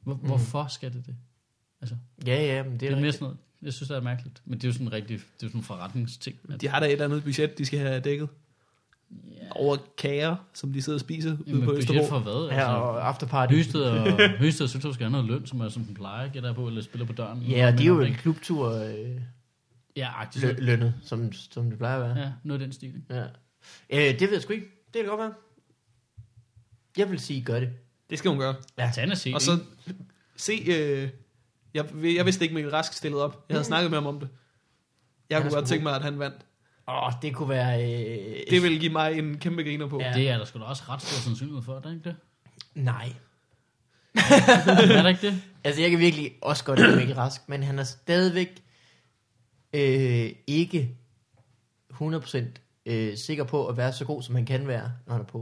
Hvor, 0.04 0.14
Mm. 0.14 0.20
hvorfor 0.20 0.68
skal 0.70 0.94
det 0.94 1.06
det? 1.06 1.16
Altså, 1.82 1.96
Ja, 2.28 2.46
ja, 2.46 2.64
men 2.64 2.72
det 2.72 2.80
det 2.80 2.90
er, 2.92 2.96
er 2.96 3.00
mere 3.00 3.12
sådan 3.12 3.24
noget, 3.26 3.38
jeg 3.62 3.74
synes, 3.74 3.88
det 3.88 3.98
er 3.98 4.02
mærkeligt. 4.02 4.42
Men 4.46 4.54
det 4.60 4.64
er 4.64 4.68
jo 4.68 4.74
sådan 4.74 4.88
en 4.88 4.94
rigtig, 4.94 5.18
det 5.18 5.24
er 5.24 5.28
jo 5.44 5.48
sådan 5.50 5.60
en 5.60 5.64
forretningsting. 5.64 6.38
At, 6.54 6.62
De 6.62 6.68
har 6.68 6.80
da 6.80 6.86
et 6.86 6.92
eller 6.92 7.06
andet 7.06 7.24
budget, 7.24 7.58
de 7.58 7.66
skal 7.66 7.80
have 7.80 8.00
dækket. 8.00 8.30
ja, 9.12 9.48
Over 9.52 9.78
kager, 9.98 10.36
som 10.54 10.74
de 10.74 10.82
sidder 10.82 10.98
og 10.98 11.02
spiser 11.02 11.32
ude 11.32 11.44
Jamen, 11.48 11.62
på 11.62 11.66
budget 11.66 11.80
Østerbro. 11.80 12.08
for 12.08 12.20
hvad? 12.20 12.34
Ja, 12.34 12.54
Altså, 12.54 12.66
og 12.66 13.08
afterparty. 13.08 13.54
Høsted 13.54 13.82
og, 13.82 14.20
Høsted 14.40 14.64
og 14.66 14.70
Søltoft 14.70 14.94
skal 14.94 15.04
have 15.04 15.12
noget 15.12 15.28
løn, 15.28 15.46
som 15.46 15.62
er 15.62 15.70
som 15.70 15.84
den 15.84 15.94
plejer, 15.96 16.30
gætter 16.32 16.54
på, 16.54 16.68
eller 16.68 16.82
spiller 16.82 17.06
på 17.06 17.14
døren. 17.14 17.42
Ja, 17.42 17.68
og 17.74 17.78
de 17.78 17.84
er 17.84 17.88
jo 17.88 18.00
en 18.02 18.14
klubtur 18.14 18.70
øh, 18.72 19.22
Ja, 19.96 20.10
agtigt. 20.16 20.46
lø- 20.46 20.60
lønnet, 20.60 20.94
som, 21.04 21.34
som 21.34 21.70
det 21.70 21.78
plejer 21.78 21.96
at 21.96 22.02
være. 22.16 22.26
Ja, 22.26 22.32
noget 22.44 22.62
af 22.62 22.66
den 22.68 22.74
stil. 22.74 22.94
Ja. 23.10 23.24
Øh, 23.90 24.20
det 24.20 24.22
ved 24.22 24.32
jeg 24.34 24.42
sgu 24.42 24.54
ikke. 24.54 24.66
Det 24.94 25.02
kan 25.02 25.06
godt 25.06 25.20
være. 25.20 25.34
Jeg 26.98 27.12
vil 27.12 27.20
sige, 27.20 27.42
gør 27.42 27.60
det. 27.60 27.70
Det 28.10 28.20
skal 28.20 28.30
hun 28.30 28.40
gøre. 28.40 28.56
Ja, 28.78 28.92
tag 28.96 29.12
og 29.12 29.18
se 29.18 29.32
Og 29.36 29.42
så 29.42 29.60
se... 30.36 30.54
Øh, 30.68 31.10
jeg, 31.78 32.16
jeg 32.16 32.26
vidste 32.26 32.44
ikke, 32.46 32.56
Mikkel 32.56 32.72
Rask 32.72 32.94
stillede 32.94 33.24
op. 33.24 33.46
Jeg 33.50 33.56
havde 33.56 33.66
snakket 33.66 33.92
med 33.92 33.98
ham 33.98 34.08
om 34.08 34.20
det. 34.20 34.30
Jeg 35.30 35.38
Han 35.38 35.44
kunne 35.44 35.56
godt 35.56 35.68
tænke 35.70 35.84
mig, 35.84 35.96
at 35.96 36.02
han 36.02 36.20
vandt. 36.20 36.36
Åh, 36.90 37.08
oh, 37.08 37.14
det 37.22 37.36
kunne 37.36 37.50
være... 37.50 37.84
Øh, 37.84 38.36
Det 38.50 38.64
ville 38.64 38.80
give 38.80 38.92
mig 38.92 39.20
en 39.20 39.38
kæmpe 39.38 39.64
griner 39.64 39.88
på. 39.88 40.00
Ja. 40.02 40.14
Det 40.14 40.30
er 40.30 40.38
der 40.38 40.46
sgu 40.46 40.60
da 40.60 40.64
også 40.64 40.84
ret 40.90 41.02
stor 41.02 41.18
sandsynlighed 41.18 41.64
for, 41.64 41.76
er 41.76 41.80
der 41.82 41.92
ikke 41.92 42.04
det? 42.04 42.16
Nej. 42.76 43.14
er 44.98 45.02
der 45.02 45.08
ikke 45.08 45.28
det? 45.28 45.42
Altså, 45.64 45.82
jeg 45.82 45.90
kan 45.90 46.00
virkelig 46.00 46.32
også 46.42 46.64
godt 46.64 46.80
lide 46.80 46.96
Mikkel 46.96 47.16
Rask, 47.16 47.50
men 47.50 47.64
han 47.64 47.80
er 47.80 47.84
stadigvæk 47.84 48.64
øh, 49.74 50.32
ikke 50.48 50.98
100% 51.94 52.38
øh, 52.86 53.18
sikker 53.18 53.44
på 53.44 53.68
at 53.68 53.78
være 53.78 53.94
så 53.94 54.06
god, 54.06 54.24
som 54.24 54.36
han 54.36 54.46
kan 54.46 54.68
være, 54.68 54.92
når 55.06 55.14
han 55.14 55.22
er 55.22 55.26
på. 55.28 55.38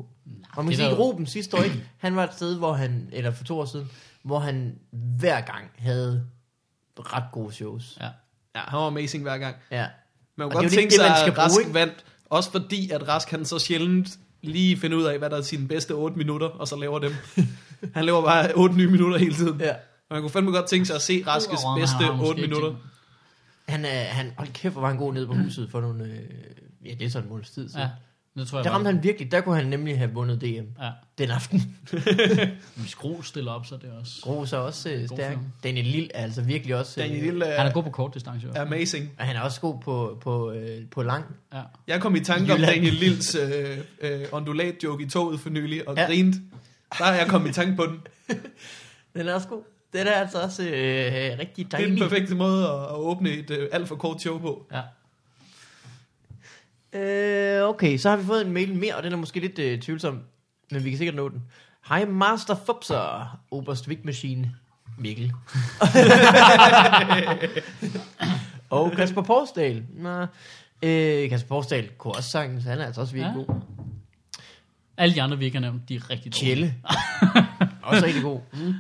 Og 0.56 0.66
man 0.66 0.72
det 0.72 0.78
kan 0.78 0.90
sige, 0.90 0.96
Ruben 1.00 1.26
sidste 1.26 1.58
år 1.58 1.64
ikke, 1.64 1.90
han 1.98 2.16
var 2.16 2.24
et 2.24 2.34
sted, 2.34 2.58
hvor 2.58 2.74
han, 2.74 3.10
eller 3.12 3.32
for 3.32 3.44
to 3.44 3.60
år 3.60 3.66
siden, 3.66 3.92
hvor 4.26 4.40
han 4.40 4.80
hver 4.92 5.42
gang 5.42 5.66
havde 5.78 6.26
ret 7.00 7.24
gode 7.32 7.54
shows. 7.54 7.98
Ja. 8.02 8.06
Ja, 8.56 8.60
han 8.68 8.80
var 8.80 8.88
amazing 8.88 9.24
hver 9.24 9.38
gang. 9.38 9.56
Ja. 9.72 9.88
Man 10.36 10.46
Og 10.46 10.52
kunne 10.52 10.62
godt 10.62 10.72
det 10.72 10.78
er 10.78 10.82
jo 10.82 10.82
tænke 10.82 10.92
det, 10.92 11.00
sig, 11.00 11.10
man 11.10 11.18
skal 11.20 11.32
at 11.32 11.38
Rask 11.38 11.54
bruge, 11.54 11.62
ikke? 11.62 11.74
vandt. 11.74 12.06
Også 12.30 12.52
fordi, 12.52 12.90
at 12.90 13.08
Rask 13.08 13.30
han 13.32 13.46
så 13.46 13.60
sjældent 13.60 14.08
lige 14.42 14.78
finder 14.78 14.98
ud 14.98 15.04
af, 15.04 15.18
hvad 15.18 15.30
der 15.30 15.38
er 15.38 15.42
sine 15.42 15.68
bedste 15.68 15.92
8 15.92 16.18
minutter, 16.18 16.48
og 16.48 16.68
så 16.68 16.76
laver 16.76 17.00
dem. 17.00 17.14
han 17.96 18.06
laver 18.06 18.22
bare 18.24 18.52
8 18.56 18.76
nye 18.76 18.92
minutter 18.92 19.18
hele 19.18 19.34
tiden. 19.36 19.60
ja. 19.62 19.74
Og 20.10 20.16
man 20.16 20.22
kunne 20.22 20.30
fandme 20.32 20.52
godt 20.52 20.68
tænke 20.68 20.86
sig 20.86 20.96
at 20.96 21.02
se 21.02 21.24
Raskes 21.28 21.60
Udover, 21.60 21.78
bedste 21.78 21.96
har 21.96 22.12
måske 22.12 22.30
8 22.30 22.42
ikke 22.42 22.50
minutter. 22.54 22.70
ting. 22.70 22.84
Han, 23.70 23.86
er, 23.86 24.04
han, 24.04 24.34
hold 24.38 24.50
kæft, 24.54 24.74
hvor 24.74 24.82
var 24.82 24.88
han 24.88 24.98
god 24.98 25.14
nede 25.14 25.28
på 25.28 25.34
huset 25.34 25.70
for 25.72 25.82
nogle, 25.82 26.04
øh, 26.04 26.20
ja, 26.86 26.94
det 27.00 27.06
er 27.06 27.10
sådan 27.10 27.26
en 27.26 27.30
måneds 27.30 27.50
tid 27.52 27.70
siden. 27.70 27.82
Ja, 27.82 27.90
det 28.38 28.48
tror 28.48 28.58
jeg 28.58 28.64
Der 28.66 28.72
ramte 28.72 28.92
han 28.92 29.04
virkelig, 29.04 29.32
der 29.32 29.42
kunne 29.42 29.56
han 29.56 29.66
nemlig 29.68 29.98
have 29.98 30.14
vundet 30.14 30.42
DM 30.42 30.46
Ja. 30.82 30.90
den 31.18 31.32
aften. 31.32 31.76
Hvis 32.76 32.90
Skro 32.90 33.22
stiller 33.22 33.52
op, 33.52 33.66
så 33.66 33.76
er 33.76 33.80
det 33.80 33.90
også... 34.02 34.14
Gros 34.24 34.54
er 34.54 34.58
også 34.58 34.90
øh, 34.90 35.08
stærk. 35.08 35.32
film. 35.32 35.44
Daniel 35.64 35.86
Lille 35.86 36.10
er 36.16 36.24
altså 36.24 36.42
virkelig 36.42 36.76
også... 36.76 37.02
Daniel 37.02 37.18
øh, 37.20 37.24
Lille 37.26 37.46
Han 37.46 37.68
er 37.68 37.72
god 37.72 37.84
på 37.84 37.90
kort 37.90 38.14
distance, 38.14 38.48
er 38.56 38.62
amazing. 38.62 39.12
og 39.20 39.26
han 39.26 39.36
er 39.36 39.42
også 39.42 39.62
god 39.62 39.82
på, 39.82 40.18
på, 40.22 40.52
øh, 40.52 40.82
på 40.92 41.04
lang. 41.04 41.26
Ja. 41.54 41.62
Jeg 41.88 42.02
kom 42.02 42.16
i 42.16 42.20
tanke 42.20 42.54
om. 42.54 42.60
Daniel 42.60 42.94
Lills 42.94 43.36
øh, 43.36 43.78
øh, 44.02 44.22
ondulat 44.32 44.76
joke 44.84 45.04
i 45.04 45.10
toget 45.10 45.40
for 45.40 45.50
nylig, 45.50 45.88
og 45.90 45.96
Ja. 45.98 46.06
grinte. 46.06 46.38
Der 47.00 47.06
er 47.06 47.14
jeg 47.14 47.28
kommet 47.28 47.50
i 47.50 47.54
tanke 47.54 47.76
på 47.76 47.86
den. 47.86 48.00
Den 49.16 49.28
er 49.28 49.34
også 49.34 49.48
god. 49.48 49.62
Den 49.94 50.08
er 50.08 50.12
altså 50.12 50.42
også 50.42 50.64
øh, 50.64 50.72
rigtig 50.72 51.56
Det 51.56 51.64
er 51.66 51.68
dejlig. 51.78 51.90
den 51.90 52.00
perfekte 52.10 52.36
måde 52.36 52.64
at, 52.68 52.74
at 52.84 52.96
åbne 52.96 53.30
et 53.30 53.52
øh, 53.52 53.70
alt 53.72 53.88
for 53.88 53.96
kort 53.96 54.22
show 54.22 54.40
på. 54.40 54.66
ja. 54.74 54.82
Øh, 56.96 57.70
okay, 57.70 57.98
så 57.98 58.10
har 58.10 58.18
vi 58.18 58.26
fået 58.26 58.46
en 58.46 58.54
mail 58.54 58.76
mere, 58.76 58.96
og 58.96 59.04
den 59.04 59.14
er 59.14 59.18
måske 59.18 59.40
lidt 59.40 59.60
øh, 59.60 59.80
tvivlsom, 59.82 60.20
men 60.72 60.84
vi 60.84 60.90
kan 60.90 60.98
sikkert 60.98 61.16
nå 61.16 61.30
den. 61.30 61.42
Hej 61.90 62.06
Master 62.06 62.56
Fupser, 62.66 63.38
Oberst 63.52 63.90
Vigmaskine, 63.90 64.52
Mikkel. 64.98 65.32
og 68.70 68.92
Kasper 68.92 69.22
Porsdal. 69.22 69.84
Nå, 69.98 70.22
øh, 70.84 71.30
Kasper 71.30 71.48
Porsdal 71.48 71.90
kunne 71.98 72.16
også 72.16 72.30
sagtens, 72.30 72.64
han 72.64 72.80
er 72.80 72.86
altså 72.86 73.02
også 73.02 73.14
virkelig 73.14 73.46
Ja. 73.48 73.54
god. 73.54 73.62
Alle 74.98 75.16
de 75.16 75.22
andre, 75.22 75.38
vi 75.38 75.46
ikke 75.46 75.58
har 75.58 75.62
nævnt, 75.62 75.90
de 75.90 75.96
er 75.96 76.10
rigtig 76.10 76.34
dårlige. 76.34 76.46
Tjelle. 76.48 76.76
også 77.84 78.06
rigtig 78.06 78.22
god. 78.24 78.40
Mm. 78.54 78.74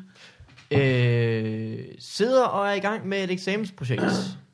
Øh, 0.78 1.80
sidder 2.00 2.46
og 2.46 2.68
er 2.68 2.74
i 2.74 2.80
gang 2.80 3.08
med 3.08 3.24
et 3.24 3.32
eksamensprojekt. 3.32 4.04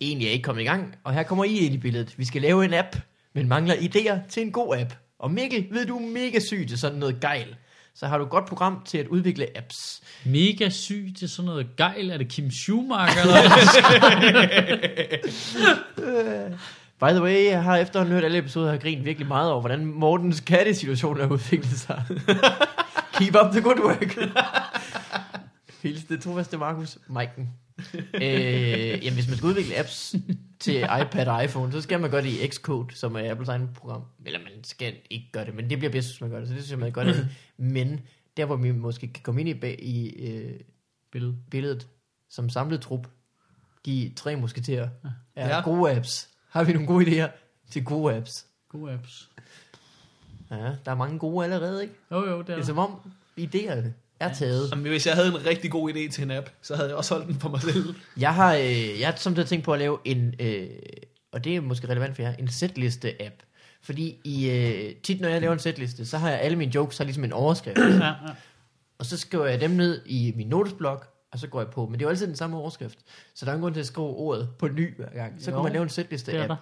Egentlig 0.01 0.27
er 0.27 0.31
ikke 0.31 0.43
kommet 0.43 0.61
i 0.61 0.65
gang, 0.65 0.95
og 1.03 1.13
her 1.13 1.23
kommer 1.23 1.43
I 1.43 1.57
ind 1.57 1.73
i 1.73 1.77
billedet. 1.77 2.13
Vi 2.17 2.25
skal 2.25 2.41
lave 2.41 2.65
en 2.65 2.73
app, 2.73 2.95
men 3.33 3.47
mangler 3.47 3.75
idéer 3.75 4.29
til 4.29 4.43
en 4.43 4.51
god 4.51 4.77
app. 4.77 4.93
Og 5.19 5.31
Mikkel, 5.31 5.67
ved 5.71 5.85
du 5.85 5.99
mega 5.99 6.39
syg 6.39 6.65
til 6.69 6.77
sådan 6.77 6.99
noget 6.99 7.19
gejl. 7.19 7.55
Så 7.95 8.07
har 8.07 8.17
du 8.17 8.23
et 8.23 8.29
godt 8.29 8.45
program 8.45 8.81
til 8.85 8.97
at 8.97 9.07
udvikle 9.07 9.47
apps. 9.57 10.01
Mega 10.25 10.69
syg 10.69 11.13
til 11.17 11.29
sådan 11.29 11.45
noget 11.45 11.67
gejl. 11.77 12.09
Er 12.09 12.17
det 12.17 12.27
Kim 12.27 12.51
Schumacher? 12.51 13.21
Eller? 13.21 13.41
By 16.99 17.09
the 17.09 17.21
way, 17.21 17.45
jeg 17.45 17.63
har 17.63 17.77
efterhånden 17.77 18.13
hørt 18.13 18.23
alle 18.23 18.37
episoder 18.37 18.71
og 18.71 18.79
grint 18.79 19.05
virkelig 19.05 19.27
meget 19.27 19.51
over, 19.51 19.61
hvordan 19.61 19.85
Mortens 19.85 20.39
kattesituation 20.39 21.19
er 21.19 21.27
udviklet 21.27 21.79
sig. 21.79 22.03
Keep 23.13 23.35
up 23.43 23.51
the 23.51 23.61
good 23.61 23.79
work. 23.79 24.17
Hils 25.83 26.03
det 26.03 26.21
trofaste 26.21 26.57
Markus 26.57 26.97
Maiken. 27.07 27.49
øh, 28.13 29.05
jamen, 29.05 29.13
hvis 29.13 29.27
man 29.27 29.37
skal 29.37 29.47
udvikle 29.47 29.77
apps 29.77 30.15
til 30.61 30.75
iPad 31.01 31.27
og 31.27 31.43
iPhone, 31.43 31.71
så 31.71 31.81
skal 31.81 31.99
man 31.99 32.11
gøre 32.11 32.21
det 32.21 32.29
i 32.29 32.47
Xcode, 32.47 32.95
som 32.95 33.15
er 33.15 33.31
Apples 33.31 33.49
egen 33.49 33.69
program. 33.73 34.03
Eller 34.25 34.39
man 34.39 34.63
skal 34.63 34.95
ikke 35.09 35.29
gøre 35.31 35.45
det, 35.45 35.55
men 35.55 35.69
det 35.69 35.77
bliver 35.77 35.91
bedst, 35.91 36.09
hvis 36.09 36.21
man 36.21 36.29
gør 36.29 36.39
det. 36.39 36.47
Så 36.47 36.53
det 36.53 36.63
synes 36.63 36.71
jeg, 36.71 36.79
man 36.79 36.91
gør 36.91 37.03
det. 37.03 37.27
Men 37.57 38.01
der, 38.37 38.45
hvor 38.45 38.55
vi 38.55 38.71
måske 38.71 39.07
kan 39.07 39.23
komme 39.23 39.41
ind 39.41 39.63
i, 39.63 39.75
i 39.75 40.09
øh, 40.27 40.59
Billede. 41.11 41.35
billedet 41.51 41.87
som 42.29 42.49
samlet 42.49 42.81
trup, 42.81 43.07
de 43.85 44.13
tre 44.15 44.35
musketerer, 44.35 44.89
er 45.35 45.55
ja. 45.55 45.61
Gode 45.61 45.91
apps. 45.95 46.29
Har 46.49 46.63
vi 46.63 46.73
nogle 46.73 46.87
gode 46.87 47.05
idéer 47.05 47.29
til 47.69 47.83
gode 47.85 48.15
apps? 48.15 48.47
Gode 48.69 48.93
apps. 48.93 49.29
Ja, 50.51 50.75
der 50.85 50.91
er 50.91 50.95
mange 50.95 51.19
gode 51.19 51.43
allerede, 51.43 51.81
ikke? 51.81 51.93
Jo, 52.11 52.29
jo, 52.29 52.37
det 52.37 52.47
Det 52.47 52.53
er 52.53 52.55
er 52.55 52.59
der. 52.59 52.65
som 52.65 52.77
om 52.77 53.11
idéerne 53.39 53.87
er 54.21 54.33
taget. 54.33 54.71
Jamen, 54.71 54.87
hvis 54.87 55.07
jeg 55.07 55.15
havde 55.15 55.27
en 55.27 55.45
rigtig 55.45 55.71
god 55.71 55.93
idé 55.93 56.11
til 56.11 56.23
en 56.23 56.31
app, 56.31 56.49
så 56.61 56.75
havde 56.75 56.89
jeg 56.89 56.97
også 56.97 57.13
holdt 57.13 57.27
den 57.27 57.39
for 57.39 57.49
mig 57.49 57.61
selv. 57.61 57.95
Jeg 58.17 58.33
har, 58.35 58.55
øh, 58.55 58.99
jeg 58.99 59.07
har 59.07 59.15
samtidig 59.15 59.49
tænkt 59.49 59.65
på 59.65 59.73
at 59.73 59.79
lave 59.79 59.97
en, 60.05 60.33
øh, 60.39 60.67
og 61.31 61.43
det 61.43 61.55
er 61.55 61.61
måske 61.61 61.89
relevant 61.89 62.15
for 62.15 62.21
jer, 62.23 62.33
en 62.39 62.47
setliste-app. 62.47 63.43
Fordi 63.83 64.15
i, 64.23 64.49
øh, 64.49 64.95
tit 65.03 65.21
når 65.21 65.29
jeg 65.29 65.41
laver 65.41 65.53
en 65.53 65.59
setliste, 65.59 66.05
så 66.05 66.17
har 66.17 66.29
jeg 66.29 66.39
alle 66.39 66.57
mine 66.57 66.71
jokes 66.75 66.97
har 66.97 67.05
ligesom 67.05 67.23
en 67.23 67.33
overskrift. 67.33 67.77
Ja, 67.99 68.05
ja. 68.05 68.13
og 68.99 69.05
så 69.05 69.17
skriver 69.17 69.45
jeg 69.45 69.61
dem 69.61 69.71
ned 69.71 70.01
i 70.05 70.33
min 70.35 70.47
notesblok, 70.47 71.07
og 71.31 71.39
så 71.39 71.47
går 71.47 71.59
jeg 71.61 71.69
på. 71.69 71.85
Men 71.85 71.93
det 71.93 72.01
er 72.01 72.05
jo 72.05 72.09
altid 72.09 72.27
den 72.27 72.35
samme 72.35 72.57
overskrift. 72.57 72.99
Så 73.35 73.45
der 73.45 73.51
er 73.51 73.55
ingen 73.55 73.61
grund 73.63 73.73
til 73.73 73.79
at 73.81 73.87
skrive 73.87 74.07
ordet 74.07 74.49
på 74.59 74.67
ny 74.67 74.95
hver 74.95 75.09
gang. 75.15 75.33
Så 75.39 75.51
Jo, 75.51 75.57
kan 75.57 75.63
man 75.63 75.71
lave 75.73 75.81
en 75.83 75.87
Det 75.87 75.93
setliste-app. 75.99 76.53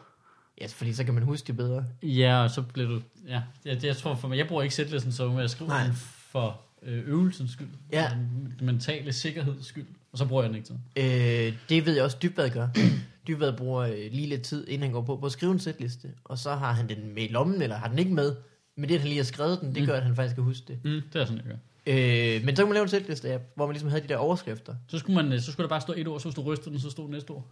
Ja, 0.61 0.67
fordi 0.67 0.93
så 0.93 1.03
kan 1.03 1.13
man 1.13 1.23
huske 1.23 1.47
det 1.47 1.57
bedre. 1.57 1.85
Ja, 2.03 2.43
og 2.43 2.49
så 2.49 2.61
bliver 2.61 2.89
du... 2.89 3.01
Ja, 3.27 3.41
jeg, 3.65 3.85
jeg 3.85 3.97
tror 3.97 4.15
for 4.15 4.27
mig, 4.27 4.37
jeg 4.37 4.47
bruger 4.47 4.63
ikke 4.63 4.75
sætlisten 4.75 5.11
så 5.11 5.27
med 5.29 5.43
at 5.43 5.49
skrive 5.49 5.67
Nej. 5.67 5.83
den 5.83 5.93
for 6.31 6.61
øvelsens 6.83 7.51
skyld. 7.51 7.67
Ja. 7.91 8.11
Den 8.59 8.65
mentale 8.65 9.13
sikkerheds 9.13 9.65
skyld. 9.65 9.85
Og 10.11 10.17
så 10.17 10.25
bruger 10.25 10.43
jeg 10.43 10.49
den 10.49 10.55
ikke 10.55 10.67
til. 10.67 11.47
Øh, 11.47 11.53
det 11.69 11.85
ved 11.85 11.93
jeg 11.95 12.03
også, 12.03 12.17
Dybvad 12.23 12.49
gør. 12.49 12.67
Dybvad 13.27 13.53
bruger 13.57 13.81
øh, 13.81 13.97
lige 14.11 14.27
lidt 14.27 14.41
tid, 14.41 14.67
inden 14.67 14.83
han 14.83 14.91
går 14.91 15.01
på, 15.01 15.15
på 15.17 15.25
at 15.25 15.31
skrive 15.31 15.51
en 15.51 15.59
setliste. 15.59 16.07
Og 16.23 16.37
så 16.37 16.55
har 16.55 16.71
han 16.71 16.89
den 16.89 17.13
med 17.15 17.23
i 17.23 17.27
lommen, 17.27 17.61
eller 17.61 17.75
har 17.75 17.87
den 17.87 17.99
ikke 17.99 18.13
med. 18.13 18.35
Men 18.75 18.89
det, 18.89 18.95
at 18.95 19.01
han 19.01 19.07
lige 19.07 19.17
har 19.17 19.23
skrevet 19.23 19.61
den, 19.61 19.75
det 19.75 19.81
Mm. 19.83 19.87
gør, 19.87 19.95
at 19.97 20.03
han 20.03 20.15
faktisk 20.15 20.35
kan 20.35 20.43
huske 20.43 20.63
det. 20.67 21.03
Det 21.13 21.21
er 21.21 21.25
sådan, 21.25 21.37
jeg 21.37 21.45
gør. 21.45 21.55
Øh, 22.37 22.45
men 22.45 22.55
så 22.55 22.61
kan 22.61 22.67
man 22.67 22.73
lave 22.73 22.83
en 22.83 22.89
setliste-app, 22.89 23.43
hvor 23.55 23.65
man 23.65 23.73
ligesom 23.73 23.89
havde 23.89 24.03
de 24.03 24.07
der 24.07 24.17
overskrifter. 24.17 24.75
Så 24.87 24.97
skulle, 24.99 25.23
man, 25.23 25.33
øh, 25.33 25.39
så 25.41 25.51
skulle 25.51 25.63
der 25.63 25.69
bare 25.69 25.81
stå 25.81 25.93
et 25.97 26.07
ord, 26.07 26.19
så 26.19 26.25
hvis 26.27 26.35
du 26.35 26.41
rystede 26.41 26.69
den, 26.71 26.79
så 26.79 26.89
stod 26.89 27.09
næste 27.09 27.31
ord. 27.31 27.45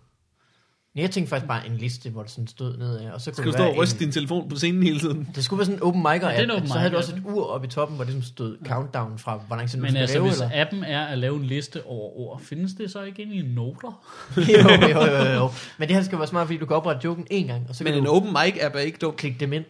Jeg 0.95 1.11
tænkte 1.11 1.29
faktisk 1.29 1.47
bare 1.47 1.67
en 1.67 1.77
liste, 1.77 2.09
hvor 2.09 2.21
der 2.21 2.29
sådan 2.29 2.47
stod 2.47 2.77
nedad, 2.77 3.09
og 3.09 3.21
så 3.21 3.31
kunne 3.31 3.35
Skal 3.35 3.45
du 3.45 3.49
det 3.49 3.59
stå 3.59 3.63
og 3.63 3.77
ryste 3.77 3.95
en, 3.95 3.99
din 3.99 4.11
telefon 4.11 4.49
på 4.49 4.55
scenen 4.55 4.83
hele 4.83 4.99
tiden? 4.99 5.29
Det 5.35 5.45
skulle 5.45 5.57
være 5.57 5.65
sådan 5.65 5.79
en 5.79 5.83
open 5.83 6.03
Ja, 6.05 6.13
det 6.13 6.43
en 6.43 6.51
app, 6.51 6.57
open 6.57 6.67
så 6.67 6.73
havde 6.77 6.91
du 6.91 6.97
mic 6.97 7.05
også 7.05 7.15
et 7.15 7.21
ur 7.25 7.45
oppe 7.45 7.67
i 7.67 7.69
toppen, 7.69 7.95
hvor 7.95 8.05
det 8.05 8.13
ligesom 8.13 8.33
stod 8.33 8.57
countdown 8.65 9.17
fra, 9.19 9.41
hvor 9.47 9.55
lang 9.55 9.69
tid 9.69 9.77
du 9.77 9.81
Men 9.81 9.91
skal 9.91 10.01
altså, 10.01 10.15
lave, 10.15 10.27
hvis 10.27 10.41
eller? 10.41 10.61
appen 10.61 10.83
er 10.83 11.05
at 11.05 11.17
lave 11.17 11.35
en 11.35 11.43
liste 11.43 11.85
over 11.85 12.17
ord, 12.19 12.41
findes 12.41 12.73
det 12.73 12.91
så 12.91 13.03
ikke 13.03 13.23
i 13.23 13.41
noter? 13.41 14.03
jo, 14.37 14.43
jo, 14.89 15.05
jo, 15.05 15.33
jo. 15.33 15.49
Men 15.77 15.87
det 15.87 15.95
her 15.95 16.03
skal 16.03 16.17
være 16.17 16.27
smart, 16.27 16.47
fordi 16.47 16.59
du 16.59 16.65
kan 16.65 16.75
oprette 16.75 17.01
joken 17.05 17.27
en 17.29 17.47
gang, 17.47 17.65
og 17.69 17.75
så 17.75 17.83
Men 17.83 17.93
kan 17.93 17.99
en 18.01 18.05
du 18.05 18.11
open 18.11 18.29
mic 18.29 18.57
app 18.61 18.75
er 18.75 18.79
ikke 18.79 18.97
dum. 19.01 19.15
klikke 19.15 19.39
dem 19.39 19.53
ind. 19.53 19.65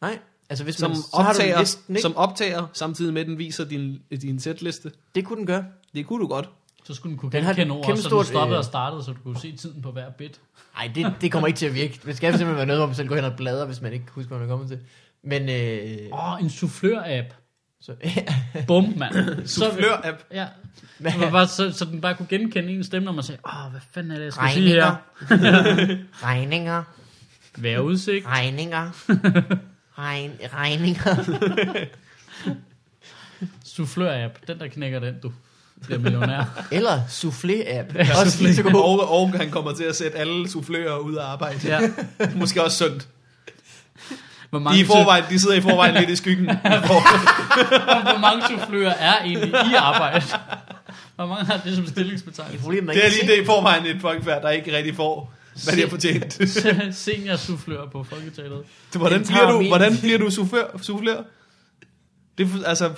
Nej, 0.00 0.18
altså 0.50 0.64
hvis 0.64 0.74
Som 0.74 0.90
man, 0.90 0.96
så 0.96 1.08
har 1.14 1.22
du 1.22 1.28
optager, 1.28 1.58
listen, 1.60 1.96
ikke? 1.96 2.02
som 2.02 2.16
optager, 2.16 2.66
samtidig 2.72 3.12
med 3.14 3.20
at 3.20 3.26
den 3.26 3.38
viser 3.38 3.64
din, 3.64 3.98
din 4.22 4.40
setliste. 4.40 4.92
Det 5.14 5.24
kunne 5.24 5.36
den 5.36 5.46
gøre. 5.46 5.64
Det 5.94 6.06
kunne 6.06 6.22
du 6.22 6.28
godt. 6.28 6.48
Så 6.86 6.94
skulle 6.94 7.10
den 7.10 7.18
kunne 7.18 7.32
Den 7.32 7.44
har 7.44 7.54
genkende 7.54 7.74
ord, 7.74 7.96
så 7.96 8.16
den 8.16 8.24
stoppede 8.24 8.54
øh, 8.54 8.58
og 8.58 8.64
startede, 8.64 9.04
så 9.04 9.12
du 9.12 9.18
kunne 9.24 9.40
se 9.40 9.56
tiden 9.56 9.82
på 9.82 9.92
hver 9.92 10.10
bit. 10.10 10.40
Nej, 10.74 10.90
det, 10.94 11.14
det 11.20 11.32
kommer 11.32 11.46
ikke 11.46 11.58
til 11.58 11.66
at 11.66 11.74
virke. 11.74 12.00
Det 12.06 12.16
skal 12.16 12.32
simpelthen 12.32 12.56
være 12.56 12.66
noget, 12.66 12.80
hvor 12.80 12.86
man 12.86 12.94
selv 12.94 13.08
går 13.08 13.14
hen 13.14 13.24
og 13.24 13.36
bladrer, 13.36 13.66
hvis 13.66 13.80
man 13.80 13.92
ikke 13.92 14.04
husker, 14.10 14.28
hvad 14.28 14.38
man 14.38 14.48
er 14.48 14.52
kommet 14.52 14.68
til. 14.68 14.78
Men, 15.22 15.48
øh, 15.48 16.08
Åh, 16.12 16.32
oh, 16.32 16.42
en 16.42 16.50
soufflør-app. 16.50 17.34
så, 17.80 17.94
Bum, 18.66 18.94
mand. 18.96 19.14
Soufflør-app. 19.56 20.24
Ja, 20.32 20.46
så, 20.98 21.18
man 21.18 21.32
bare, 21.32 21.48
så, 21.48 21.72
så 21.72 21.84
den 21.84 22.00
bare 22.00 22.14
kunne 22.14 22.28
genkende 22.28 22.72
en 22.72 22.84
stemme, 22.84 23.04
når 23.04 23.12
man 23.12 23.24
sagde, 23.24 23.40
åh, 23.46 23.70
hvad 23.70 23.80
fanden 23.90 24.12
er 24.12 24.16
det, 24.16 24.24
jeg 24.24 24.32
skal 24.32 24.48
sige 24.50 24.68
her? 24.68 24.96
regninger, 25.30 25.96
regninger, 26.28 26.82
Vejrudsigt. 27.56 28.26
regninger, 28.26 28.90
regn, 29.98 30.32
regninger. 30.54 31.14
Soufflør-app. 33.64 34.46
Den, 34.46 34.58
der 34.58 34.68
knækker 34.68 34.98
den, 34.98 35.20
du 35.20 35.32
bliver 35.82 35.98
millionær. 35.98 36.66
Eller 36.70 37.00
soufflé-app. 37.08 37.94
Ja, 37.98 38.20
Også 38.24 38.42
lige 38.42 38.54
så 38.56 38.62
god. 38.62 38.74
Og, 38.74 39.10
og 39.20 39.30
han 39.30 39.50
kommer 39.50 39.72
til 39.72 39.84
at 39.84 39.96
sætte 39.96 40.18
alle 40.18 40.48
soufflører 40.50 40.96
ud 40.98 41.14
af 41.14 41.24
arbejde. 41.24 41.58
ja. 41.64 41.80
Måske 42.36 42.64
også 42.64 42.76
sundt. 42.78 43.08
Hvor 44.50 44.58
De, 44.58 44.64
mange, 44.64 44.80
er 44.80 44.84
i 44.84 44.86
forvejen, 44.86 45.24
de 45.30 45.38
sidder 45.38 45.54
i 45.56 45.60
forvejen 45.60 45.94
lidt 45.94 46.10
i 46.10 46.16
skyggen. 46.16 46.44
hvor, 46.90 48.18
mange 48.20 48.42
soufflører 48.48 48.94
er 48.94 49.24
egentlig 49.24 49.48
i 49.48 49.74
arbejde? 49.78 50.24
Hvor 51.16 51.26
mange 51.26 51.44
har 51.44 51.60
det 51.64 51.76
som 51.76 51.86
stillingsbetegnelse? 51.86 52.68
Det 52.70 52.78
er 53.04 53.08
lige 53.22 53.36
det 53.36 53.42
i 53.42 53.44
forvejen 53.46 53.86
et 53.86 54.00
folkefærd, 54.00 54.42
der 54.42 54.50
ikke 54.50 54.76
rigtig 54.76 54.96
får, 54.96 55.32
hvad 55.64 55.74
de 55.76 55.80
har 55.80 55.88
fortjent. 55.88 56.38
Senior 56.96 57.36
soufflør 57.36 57.86
på 57.92 58.04
folketeateret. 58.04 58.62
Så 58.90 58.98
hvordan 58.98 59.24
bliver 59.24 59.50
du, 59.50 59.58
min- 59.58 59.68
hvordan 59.68 59.96
bliver 59.98 60.18
du 60.18 60.30
soufflør? 60.30 60.78
soufflør? 60.82 61.22
Det 62.38 62.48
er, 62.64 62.68
altså, 62.68 62.90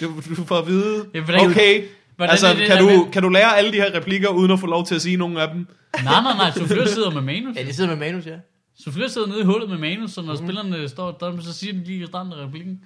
du, 0.00 0.20
du 0.36 0.44
får 0.44 0.58
at 0.58 0.66
vide, 0.66 1.06
Ja, 1.14 1.20
hvordan- 1.20 1.50
okay, 1.50 1.84
hvordan 2.16 2.30
altså, 2.30 2.46
er 2.46 2.54
det, 2.54 2.66
kan, 2.66 2.78
du, 2.78 2.86
med- 2.86 3.12
kan 3.12 3.22
du 3.22 3.28
lære 3.28 3.56
alle 3.58 3.72
de 3.72 3.76
her 3.76 3.94
replikker, 3.94 4.28
uden 4.28 4.50
at 4.50 4.60
få 4.60 4.66
lov 4.66 4.86
til 4.86 4.94
at 4.94 5.02
sige 5.02 5.16
nogen 5.16 5.36
af 5.36 5.48
dem? 5.48 5.66
Nej, 6.04 6.22
nej, 6.22 6.36
nej. 6.36 6.50
Soufflør 6.50 6.86
sidder 6.86 7.10
med 7.10 7.22
manus. 7.22 7.56
Ja, 7.56 7.62
de 7.62 7.72
sidder 7.74 7.90
med 7.90 7.96
manus, 7.98 8.26
ja. 8.26 8.36
Soufflør 8.84 9.08
sidder 9.08 9.26
nede 9.26 9.40
i 9.40 9.44
hullet 9.44 9.70
med 9.70 9.78
manus, 9.78 10.10
så 10.12 10.22
når 10.22 10.32
mm. 10.32 10.38
spillerne 10.38 10.88
står 10.88 11.12
der, 11.12 11.40
så 11.40 11.52
siger 11.52 11.72
de 11.72 11.84
lige 11.84 12.02
i 12.02 12.06
starten 12.06 12.32
af 12.32 12.36
replikken. 12.36 12.80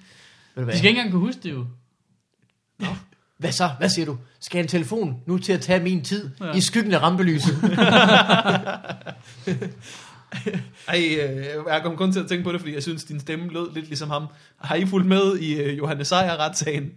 Ved 0.55 0.65
du 0.65 0.71
De 0.71 0.77
skal 0.77 0.89
ikke 0.89 0.99
engang 0.99 1.11
kunne 1.11 1.25
huske 1.27 1.39
det 1.43 1.51
jo. 1.51 1.65
Hvad 3.37 3.51
så? 3.51 3.69
Hvad 3.79 3.89
siger 3.89 4.05
du? 4.05 4.17
Skal 4.39 4.61
en 4.61 4.67
telefon 4.67 5.15
nu 5.27 5.37
til 5.37 5.53
at 5.53 5.61
tage 5.61 5.83
min 5.83 6.03
tid 6.03 6.29
ja. 6.41 6.51
i 6.51 6.61
skyggen 6.61 6.93
af 6.93 7.01
rampelyset? 7.01 7.57
Ej, 10.87 11.17
øh, 11.21 11.45
jeg 11.67 11.81
kom 11.83 11.97
kun 11.97 12.11
til 12.11 12.19
at 12.19 12.27
tænke 12.27 12.43
på 12.43 12.51
det, 12.51 12.59
fordi 12.59 12.73
jeg 12.73 12.83
synes, 12.83 13.03
din 13.03 13.19
stemme 13.19 13.49
lød 13.51 13.73
lidt 13.73 13.87
ligesom 13.87 14.09
ham. 14.09 14.27
Har 14.57 14.75
I 14.75 14.85
fulgt 14.85 15.07
med 15.07 15.37
i 15.37 15.53
øh, 15.61 15.77
Johannes 15.77 16.07
Sejer 16.07 16.37
retssagen? 16.37 16.83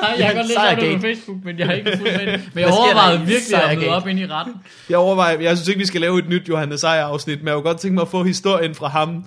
Nej, 0.00 0.14
jeg 0.18 0.26
har 0.26 0.34
godt 0.34 0.46
læst 0.46 0.80
det 0.80 0.96
på 0.96 1.00
Facebook, 1.00 1.44
men 1.44 1.58
jeg 1.58 1.66
har 1.66 1.72
ikke 1.72 1.96
fulgt 1.98 2.16
med. 2.24 2.26
Men 2.54 2.64
jeg 2.64 2.72
overvejede 2.72 3.18
virkelig 3.18 3.62
at 3.62 3.78
møde 3.78 3.88
op 3.88 4.08
ind 4.08 4.18
i 4.18 4.26
retten. 4.26 4.54
Jeg 4.90 4.98
overvejer, 4.98 5.40
jeg 5.40 5.56
synes 5.56 5.68
ikke, 5.68 5.78
vi 5.78 5.86
skal 5.86 6.00
lave 6.00 6.18
et 6.18 6.28
nyt 6.28 6.48
Johannes 6.48 6.80
Sejer 6.80 7.04
afsnit, 7.04 7.38
men 7.38 7.46
jeg 7.46 7.54
kunne 7.54 7.62
godt 7.62 7.80
tænke 7.80 7.94
mig 7.94 8.02
at 8.02 8.08
få 8.08 8.24
historien 8.24 8.74
fra 8.74 8.88
ham, 8.88 9.24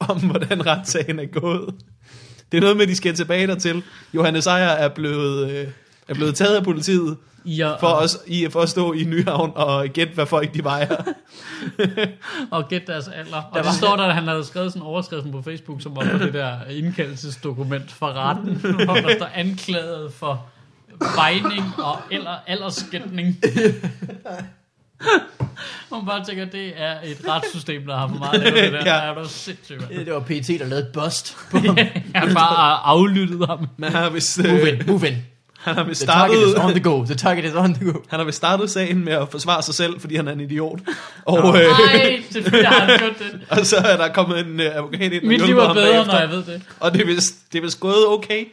om 0.00 0.20
hvordan 0.20 0.66
retssagen 0.66 1.18
er 1.18 1.40
gået. 1.40 1.74
Det 2.52 2.58
er 2.58 2.60
noget 2.60 2.76
med, 2.76 2.82
at 2.82 2.88
de 2.88 2.96
skal 2.96 3.14
tilbage 3.14 3.46
dertil. 3.46 3.82
Johannes 4.14 4.44
Sejer 4.44 4.68
er 4.68 4.88
blevet, 4.88 5.50
øh, 5.50 5.66
er 6.08 6.14
blevet 6.14 6.34
taget 6.34 6.56
af 6.56 6.64
politiet 6.64 7.16
I 7.46 7.60
at, 7.60 7.76
for, 7.80 7.86
os, 7.86 8.18
i, 8.26 8.48
for 8.50 8.60
at 8.60 8.68
stå 8.68 8.92
i 8.92 9.04
Nyhavn 9.04 9.52
og 9.54 9.86
gætte, 9.88 10.14
hvad 10.14 10.26
folk 10.26 10.54
de 10.54 10.64
vejer. 10.64 10.96
og 12.50 12.68
gætte 12.68 12.92
deres 12.92 13.08
alder. 13.08 13.36
Og 13.36 13.44
Der 13.54 13.58
det 13.62 13.66
var- 13.66 13.72
står 13.72 13.96
der, 13.96 14.04
at 14.04 14.14
han 14.14 14.28
havde 14.28 14.44
skrevet 14.44 14.72
sådan 14.72 14.82
en 14.82 14.86
overskrift 14.88 15.32
på 15.32 15.42
Facebook, 15.42 15.82
som 15.82 15.96
var 15.96 16.08
på 16.12 16.18
det 16.18 16.34
der 16.34 16.52
indkaldelsesdokument 16.70 17.92
fra 17.92 18.12
retten, 18.12 18.54
hvor 18.84 18.94
der 18.94 19.16
står 19.16 19.28
anklaget 19.34 20.12
for 20.12 20.46
vejning 21.16 21.64
og 21.78 21.98
eller 22.10 22.34
aldersskætning. 22.46 23.36
Og 25.90 25.96
man 25.98 26.06
bare 26.06 26.24
tænker, 26.24 26.46
at 26.46 26.52
det 26.52 26.72
er 26.76 26.94
et 27.04 27.28
retssystem, 27.28 27.86
der 27.86 27.96
har 27.96 28.08
for 28.08 28.14
meget 28.14 28.40
lavet 28.40 28.54
det 28.62 28.72
der. 28.72 28.82
Ja. 28.84 29.04
ja. 29.04 29.10
er 29.10 29.14
du 29.22 29.28
sindssygt. 29.28 29.80
mand. 29.90 30.04
det 30.04 30.12
var 30.14 30.20
PT, 30.20 30.48
der 30.48 30.58
lavede 30.66 30.86
et 30.86 30.92
bust 30.92 31.36
på 31.50 31.58
ham. 31.58 31.76
Jeg 31.76 31.92
har 32.14 32.34
bare 32.34 32.78
aflyttet 32.84 33.46
ham. 33.46 33.66
Men 33.76 33.92
han 33.92 34.02
har 34.02 34.10
vist, 34.10 34.38
Move 34.44 34.60
øh, 34.72 34.80
in, 34.80 34.86
move 34.86 35.08
in. 35.08 35.14
Han 35.60 35.74
har 35.74 35.84
vist 35.84 36.00
The 36.00 36.06
target 36.06 36.38
is 36.38 36.44
on 36.44 36.50
startet, 36.50 36.74
the 36.82 36.90
go. 36.90 37.04
The 37.04 37.14
target 37.14 37.44
is 37.44 37.54
on 37.54 37.74
the 37.74 37.84
go. 37.92 37.98
han 38.08 38.18
har 38.18 38.24
vist 38.24 38.36
startet 38.36 38.70
sagen 38.70 39.04
med 39.04 39.12
at 39.12 39.28
forsvare 39.30 39.62
sig 39.62 39.74
selv, 39.74 40.00
fordi 40.00 40.16
han 40.16 40.28
er 40.28 40.32
en 40.32 40.40
idiot. 40.40 40.80
Og, 41.24 41.38
øh, 41.38 41.52
Nej, 41.54 42.22
selvfølgelig 42.30 42.68
har 42.68 42.80
han 42.80 42.98
gjort 42.98 43.18
det. 43.18 43.40
og 43.60 43.66
så 43.66 43.76
er 43.76 43.96
der 43.96 44.08
kommet 44.08 44.38
en 44.38 44.60
øh, 44.60 44.76
advokat 44.76 45.12
ind 45.12 45.24
Mit 45.24 45.46
liv 45.46 45.58
er 45.58 45.72
bedre, 45.72 45.74
bagefter. 45.74 46.12
når 46.12 46.20
jeg 46.20 46.30
ved 46.30 46.42
det. 46.44 46.62
Og 46.80 46.92
det 46.92 47.00
er 47.00 47.06
vist, 47.06 47.34
det 47.52 47.58
er 47.58 47.62
vist 47.62 47.80
gået 47.80 48.06
okay. 48.08 48.44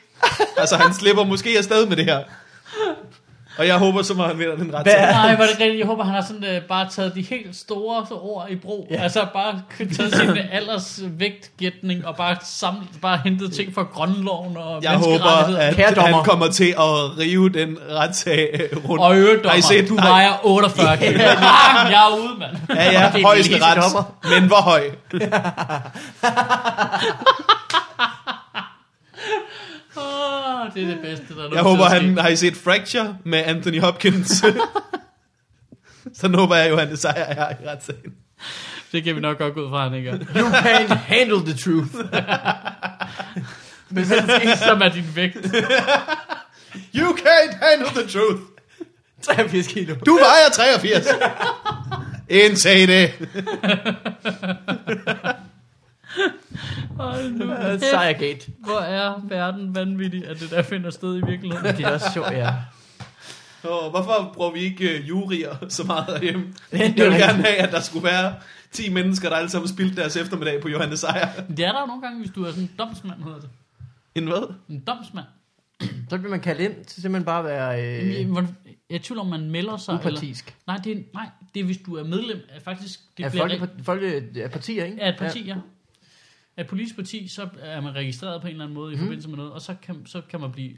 altså, 0.57 0.75
han 0.75 0.93
slipper 0.93 1.23
måske 1.23 1.57
afsted 1.57 1.85
med 1.85 1.97
det 1.97 2.05
her. 2.05 2.19
Og 3.57 3.67
jeg 3.67 3.77
håber, 3.77 4.01
så 4.01 4.13
må 4.13 4.23
han 4.23 4.39
vinder 4.39 4.55
den 4.55 4.73
ret. 4.73 4.81
Hvad 4.83 4.93
Nej, 4.93 5.35
var 5.35 5.41
det 5.45 5.49
rigtigt? 5.59 5.79
Jeg 5.79 5.85
håber, 5.87 6.03
han 6.03 6.13
har 6.13 6.21
sådan, 6.21 6.43
øh, 6.43 6.61
bare 6.61 6.89
taget 6.89 7.15
de 7.15 7.21
helt 7.21 7.55
store 7.55 8.05
ord 8.11 8.45
i 8.49 8.55
brug. 8.55 8.87
Ja. 8.89 8.95
Ja. 8.95 9.01
Altså 9.03 9.25
bare 9.33 9.61
taget 9.97 10.15
sin 10.15 10.37
aldersvægtgætning 10.51 12.07
og 12.07 12.15
bare, 12.15 12.35
samlet, 12.43 12.87
bare 13.01 13.19
hentet 13.23 13.53
ting 13.53 13.73
fra 13.75 13.83
grønloven 13.83 14.57
og 14.57 14.83
Jeg 14.83 14.91
håber, 14.91 15.55
at 15.57 15.75
Kære 15.75 15.93
dommer. 15.93 16.15
han 16.15 16.23
kommer 16.25 16.47
til 16.47 16.69
at 16.79 17.17
rive 17.19 17.49
den 17.49 17.77
retssag 17.91 18.49
øh, 18.53 18.89
rundt. 18.89 19.03
Og 19.03 19.17
øvrigt, 19.17 19.43
dommer, 19.43 19.61
set- 19.61 19.89
du 19.89 19.97
har 19.99 20.07
I- 20.07 20.11
vejer 20.11 20.31
48 20.43 20.97
kilo. 20.97 21.11
Bang, 21.17 21.91
jeg 21.91 22.07
er 22.11 22.17
ude, 22.17 22.39
mand. 22.39 22.57
Ja, 22.75 22.91
ja, 22.91 23.21
højeste 23.23 23.55
ret. 23.61 24.05
Men 24.39 24.47
hvor 24.47 24.61
høj? 24.61 24.83
Det 30.73 30.83
er 30.83 30.87
det 30.87 30.99
bedste, 31.01 31.35
der 31.35 31.49
er 31.49 31.53
Jeg 31.53 31.61
håber, 31.63 31.85
er 31.85 31.89
han 31.89 32.17
har 32.17 32.27
I 32.29 32.35
set 32.35 32.55
Fracture 32.55 33.17
med 33.25 33.39
Anthony 33.45 33.81
Hopkins. 33.81 34.29
så 36.19 36.27
håber 36.35 36.55
jeg 36.55 36.69
jo, 36.69 36.77
han 36.77 36.89
det 36.89 36.99
sejr 36.99 37.23
er 37.23 37.49
i 37.49 37.53
retssagen. 37.67 38.13
Det 38.91 39.03
kan 39.03 39.15
vi 39.15 39.21
nok 39.21 39.37
godt 39.37 39.53
gå 39.53 39.65
ud 39.65 39.69
fra, 39.69 39.83
han 39.83 39.93
ikke 39.93 40.09
er. 40.09 40.17
You 40.35 40.49
can't 40.49 40.93
handle 40.93 41.39
the 41.45 41.53
truth. 41.53 41.95
Men 43.89 44.05
hvad 44.05 44.17
der 44.17 44.39
sker? 44.39 44.55
Som 44.55 44.81
er 44.81 44.89
din 44.89 45.05
vægt. 45.15 45.35
You 46.95 47.15
can't 47.15 47.57
handle 47.65 48.03
the 48.03 48.19
truth. 48.19 48.41
83 49.21 49.67
kilo. 49.67 49.95
Du 50.05 50.13
vejer 50.13 50.49
83. 50.53 51.07
Indtag 52.43 52.87
det. 52.87 53.11
Hold 57.03 57.31
nu. 57.31 57.79
Sejrgate. 57.79 58.51
Hvor 58.59 58.79
er 58.79 59.21
verden 59.27 59.75
vanvittig, 59.75 60.27
at 60.27 60.39
det 60.39 60.49
der 60.49 60.61
finder 60.61 60.89
sted 60.89 61.17
i 61.17 61.21
virkeligheden. 61.25 61.77
Det 61.77 61.85
er 61.85 61.91
også 61.91 62.11
sjovt, 62.13 62.31
ja. 62.31 62.53
Og 63.63 63.89
hvorfor 63.89 64.31
bruger 64.33 64.51
vi 64.51 64.59
ikke 64.59 64.99
uh, 64.99 65.09
jurier 65.09 65.55
så 65.69 65.83
meget 65.83 66.07
derhjemme? 66.07 66.53
Ja, 66.71 66.77
Jeg 66.83 66.93
det 66.97 67.05
er 67.05 67.09
vil 67.09 67.19
gerne 67.19 67.43
have, 67.43 67.55
at 67.55 67.71
der 67.71 67.81
skulle 67.81 68.03
være 68.05 68.35
10 68.71 68.89
mennesker, 68.89 69.29
der 69.29 69.35
alle 69.35 69.49
sammen 69.49 69.69
spildte 69.69 69.95
deres 69.95 70.17
eftermiddag 70.17 70.61
på 70.61 70.69
Johannes 70.69 70.99
Sejer. 70.99 71.29
Det 71.57 71.65
er 71.65 71.71
der 71.71 71.81
jo 71.81 71.85
nogle 71.85 72.01
gange, 72.01 72.19
hvis 72.19 72.31
du 72.31 72.43
er 72.43 72.49
sådan 72.49 72.63
en 72.63 72.71
domsmand, 72.79 73.23
hedder 73.23 73.39
det. 73.39 73.49
En 74.15 74.23
hvad? 74.27 74.53
En 74.69 74.79
domsmand. 74.87 75.25
Så 76.09 76.17
bliver 76.17 76.29
man 76.29 76.39
kaldt 76.39 76.61
ind 76.61 76.85
til 76.85 77.01
simpelthen 77.01 77.25
bare 77.25 77.39
at 77.39 77.45
være 77.45 77.81
øh, 77.83 78.43
jeg 78.89 78.95
er 78.95 78.99
i 78.99 79.03
tvivl 79.03 79.19
om, 79.19 79.27
man 79.27 79.51
melder 79.51 79.77
sig. 79.77 79.91
Eller, 79.93 80.11
upartisk. 80.11 80.55
nej, 80.67 80.77
det 80.83 80.91
er, 80.91 81.01
nej, 81.13 81.29
det 81.53 81.59
er 81.59 81.63
hvis 81.63 81.77
du 81.85 81.95
er 81.95 82.03
medlem 82.03 82.37
af 82.55 82.61
faktisk... 82.61 82.99
Det 83.17 83.31
folke, 83.31 83.55
re- 83.55 83.83
folke, 83.83 84.23
af 84.35 84.51
partier, 84.51 84.85
ikke? 84.85 85.01
af 85.01 85.09
et 85.09 85.17
parti, 85.17 85.47
ja. 85.47 85.53
Af 85.53 85.57
et 86.57 86.67
politisk 86.67 86.95
parti, 86.95 87.27
så 87.27 87.47
er 87.61 87.81
man 87.81 87.95
registreret 87.95 88.41
på 88.41 88.47
en 88.47 88.51
eller 88.51 88.63
anden 88.65 88.75
måde 88.75 88.91
i 88.91 88.95
Mhm. 88.95 89.03
forbindelse 89.05 89.29
med 89.29 89.37
noget, 89.37 89.51
og 89.51 89.61
så 89.61 89.75
kan, 89.81 89.95
så 90.05 90.21
kan 90.29 90.39
man 90.39 90.51
blive, 90.51 90.69
øh, 90.69 90.77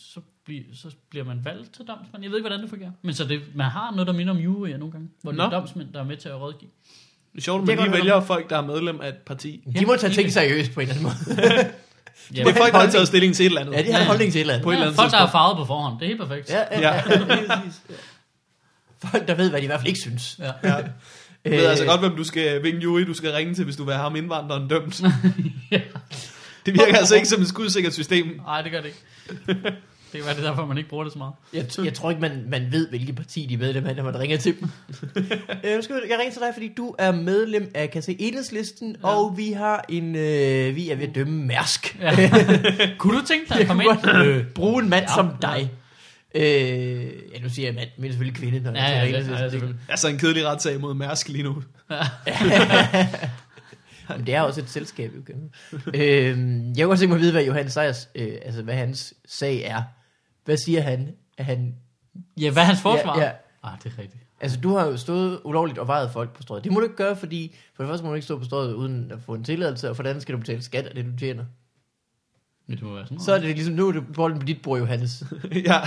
så, 0.00 0.20
blive, 0.44 0.62
så 0.74 0.88
bliver 1.10 1.24
man 1.24 1.40
valgt 1.44 1.74
til 1.74 1.84
domsmand. 1.84 2.22
Jeg 2.22 2.30
ved 2.30 2.38
ikke, 2.38 2.48
hvordan 2.48 2.62
det 2.62 2.70
fungerer. 2.70 2.90
Men 3.02 3.14
så 3.14 3.24
det, 3.24 3.40
man 3.54 3.70
har 3.70 3.90
noget, 3.90 4.06
der 4.06 4.12
minder 4.12 4.32
om 4.34 4.38
juryer 4.40 4.76
nogle 4.76 4.92
gange, 4.92 5.08
hvor 5.22 5.32
det 5.32 5.40
er 5.40 5.50
domsmænd, 5.50 5.92
der 5.92 6.00
er 6.00 6.04
med 6.04 6.16
til 6.16 6.28
at 6.28 6.40
rådgive. 6.40 6.70
Det 7.32 7.38
er 7.38 7.42
sjovt, 7.42 7.60
at 7.70 7.76
man 7.78 7.78
lige 7.86 7.92
vælger 7.92 8.20
folk, 8.20 8.50
der 8.50 8.56
er 8.58 8.66
medlem 8.66 9.00
af 9.00 9.08
et 9.08 9.16
parti. 9.16 9.62
Ja, 9.74 9.80
de 9.80 9.86
må 9.86 9.96
tage 9.96 10.12
ting 10.12 10.32
seriøst 10.32 10.72
på 10.74 10.80
en 10.80 10.88
eller 10.88 11.08
anden 11.10 11.36
måde. 11.36 11.64
Ja, 12.34 12.44
Det 12.44 12.50
er 12.50 12.54
folk, 12.54 12.72
der 12.72 12.78
har 12.78 12.90
taget 12.90 13.08
stilling 13.08 13.34
til 13.34 13.46
et 13.46 13.50
eller 13.50 13.60
andet. 13.60 13.72
Ja, 13.72 13.82
de 13.82 13.92
har 13.92 14.00
en 14.00 14.06
holdning 14.06 14.32
til 14.32 14.38
et 14.38 14.40
eller 14.40 14.54
andet. 14.54 14.64
På 14.64 14.70
et 14.70 14.74
eller 14.74 14.84
ja, 14.84 14.88
andet 14.88 14.96
folk, 14.96 15.10
der 15.10 15.16
er 15.18 15.20
tidspunkt. 15.20 15.32
farvet 15.32 15.56
på 15.56 15.64
forhånd. 15.64 15.94
Det 15.98 16.04
er 16.04 16.06
helt 16.06 16.20
perfekt. 16.20 16.50
Ja, 16.50 16.58
ja, 16.58 16.80
Ja. 16.80 16.94
ja. 16.94 17.34
Ja. 17.44 17.60
Folk, 19.10 19.28
der 19.28 19.34
ved, 19.34 19.50
hvad 19.50 19.60
de 19.60 19.64
i 19.64 19.66
hvert 19.66 19.80
fald 19.80 19.88
ikke 19.88 20.00
synes. 20.00 20.38
Ja. 20.38 20.52
Ja. 20.64 20.76
Du 21.44 21.50
ved 21.50 21.64
Øh, 21.64 21.70
altså 21.70 21.84
godt, 21.84 22.00
hvem 22.00 22.16
du 22.16 22.24
skal, 22.24 22.60
hvilken 22.60 22.82
jury 22.82 23.00
du 23.00 23.14
skal 23.14 23.30
ringe 23.30 23.54
til, 23.54 23.64
hvis 23.64 23.76
du 23.76 23.84
vil 23.84 23.94
have 23.94 24.02
ham 24.02 24.16
indvandreren 24.16 24.68
dømt. 24.68 25.00
Ja. 25.70 25.80
Det 26.66 26.74
virker 26.74 26.96
altså 26.96 27.14
ikke 27.14 27.28
som 27.28 27.42
et 27.42 27.48
skudsikkert 27.48 27.92
system. 27.92 28.26
Nej, 28.46 28.62
det 28.62 28.72
gør 28.72 28.80
det 28.80 28.86
ikke. 28.86 28.98
Det 30.12 30.20
kan 30.22 30.26
være, 30.26 30.36
det 30.36 30.44
er 30.44 30.48
derfor, 30.48 30.66
man 30.66 30.78
ikke 30.78 30.90
bruger 30.90 31.04
det 31.04 31.12
så 31.12 31.18
meget. 31.18 31.32
Jeg, 31.52 31.84
jeg 31.84 31.94
tror 31.94 32.10
ikke, 32.10 32.20
man, 32.20 32.44
man 32.48 32.66
ved, 32.72 32.88
hvilket 32.88 33.16
parti 33.16 33.46
de 33.48 33.54
er 33.54 33.58
medlem 33.58 33.86
af, 33.86 33.96
når 33.96 34.04
man 34.04 34.18
ringer 34.20 34.36
til 34.36 34.54
dem. 34.60 34.68
øh, 35.64 35.82
skal 35.82 36.00
jeg, 36.10 36.18
ringer 36.18 36.32
til 36.32 36.40
dig, 36.40 36.50
fordi 36.52 36.70
du 36.76 36.94
er 36.98 37.12
medlem 37.12 37.70
af, 37.74 37.90
kan 37.90 38.02
se, 38.02 38.16
enhedslisten, 38.18 38.96
ja. 39.02 39.08
og 39.08 39.36
vi 39.36 39.52
har 39.52 39.84
en, 39.88 40.16
øh, 40.16 40.76
vi 40.76 40.90
er 40.90 40.96
ved 40.96 41.08
at 41.08 41.14
dømme 41.14 41.44
Mærsk. 41.46 41.96
Ja. 42.00 42.30
Kunne 42.98 43.20
du 43.20 43.26
tænke 43.26 43.48
dig 43.48 43.60
at 43.60 43.66
komme 43.66 43.84
ind? 43.84 44.16
øh, 44.16 44.44
bruge 44.46 44.82
en 44.82 44.90
mand 44.90 45.04
Ja. 45.08 45.14
som 45.14 45.28
dig. 45.42 45.70
Øh, 46.34 46.42
ja, 47.32 47.40
nu 47.42 47.48
siger 47.48 47.68
jeg 47.68 47.74
mand, 47.74 47.88
men 47.98 48.10
selvfølgelig 48.10 48.40
kvinde, 48.40 48.60
når 48.60 48.70
Ja, 48.70 48.98
ja, 48.98 49.06
det, 49.06 49.12
ja, 49.12 49.50
selvfølgelig. 49.50 49.80
Altså 49.88 50.08
en 50.08 50.18
kedelig 50.18 50.46
retssag 50.46 50.80
mod 50.80 50.94
Mærsk 50.94 51.28
lige 51.28 51.44
nu. 51.44 51.62
Men 54.08 54.26
det 54.26 54.34
er 54.34 54.40
også 54.40 54.60
et 54.60 54.70
selskab, 54.70 55.12
jo. 55.14 55.34
øh, 55.94 55.98
jeg 55.98 56.36
kunne 56.36 56.86
godt 56.86 56.98
tænke 56.98 57.08
mig 57.08 57.16
at 57.16 57.20
vide, 57.20 57.32
hvad 57.32 57.44
Johan 57.44 57.70
Sejers, 57.70 58.08
øh, 58.14 58.32
altså 58.44 58.62
hvad 58.62 58.74
hans 58.74 59.14
sag 59.26 59.62
er. 59.62 59.82
Hvad 60.44 60.56
siger 60.56 60.80
han? 60.80 61.14
Er 61.38 61.44
han 61.44 61.74
Ja, 62.40 62.50
hvad 62.50 62.62
er 62.62 62.66
hans 62.66 62.80
forsvar? 62.80 63.18
Ja, 63.18 63.24
ja. 63.24 63.30
Ah, 63.62 63.78
det 63.84 63.92
er 63.92 63.98
rigtigt. 64.02 64.22
Altså, 64.40 64.60
du 64.60 64.76
har 64.76 64.86
jo 64.86 64.96
stået 64.96 65.40
ulovligt 65.44 65.78
og 65.78 65.88
vejet 65.88 66.10
folk 66.10 66.32
på 66.32 66.42
strøget. 66.42 66.64
Det 66.64 66.72
må 66.72 66.80
du 66.80 66.84
ikke 66.84 66.96
gøre, 66.96 67.16
fordi 67.16 67.56
for 67.74 67.82
det 67.82 67.90
første 67.90 68.04
må 68.04 68.10
du 68.10 68.14
ikke 68.14 68.24
stå 68.24 68.38
på 68.38 68.44
strøget 68.44 68.74
uden 68.74 69.10
at 69.12 69.18
få 69.26 69.34
en 69.34 69.44
tilladelse, 69.44 69.90
og 69.90 69.96
for 69.96 70.02
det 70.02 70.10
andet 70.10 70.22
skal 70.22 70.32
du 70.32 70.38
betale 70.38 70.62
skat 70.62 70.86
af 70.86 70.94
det, 70.94 71.04
du 71.04 71.16
tjener. 71.18 71.44
Men 72.68 72.76
det 72.76 72.84
må 72.84 72.94
være 72.94 73.04
sådan 73.06 73.20
Så 73.20 73.32
er 73.32 73.38
det 73.38 73.54
ligesom, 73.56 73.74
nu 73.74 73.88
er 73.88 73.92
det 73.92 74.02
bolden 74.14 74.38
på 74.38 74.46
dit 74.46 74.62
bord, 74.62 74.78
Johannes. 74.78 75.22
ja. 75.68 75.78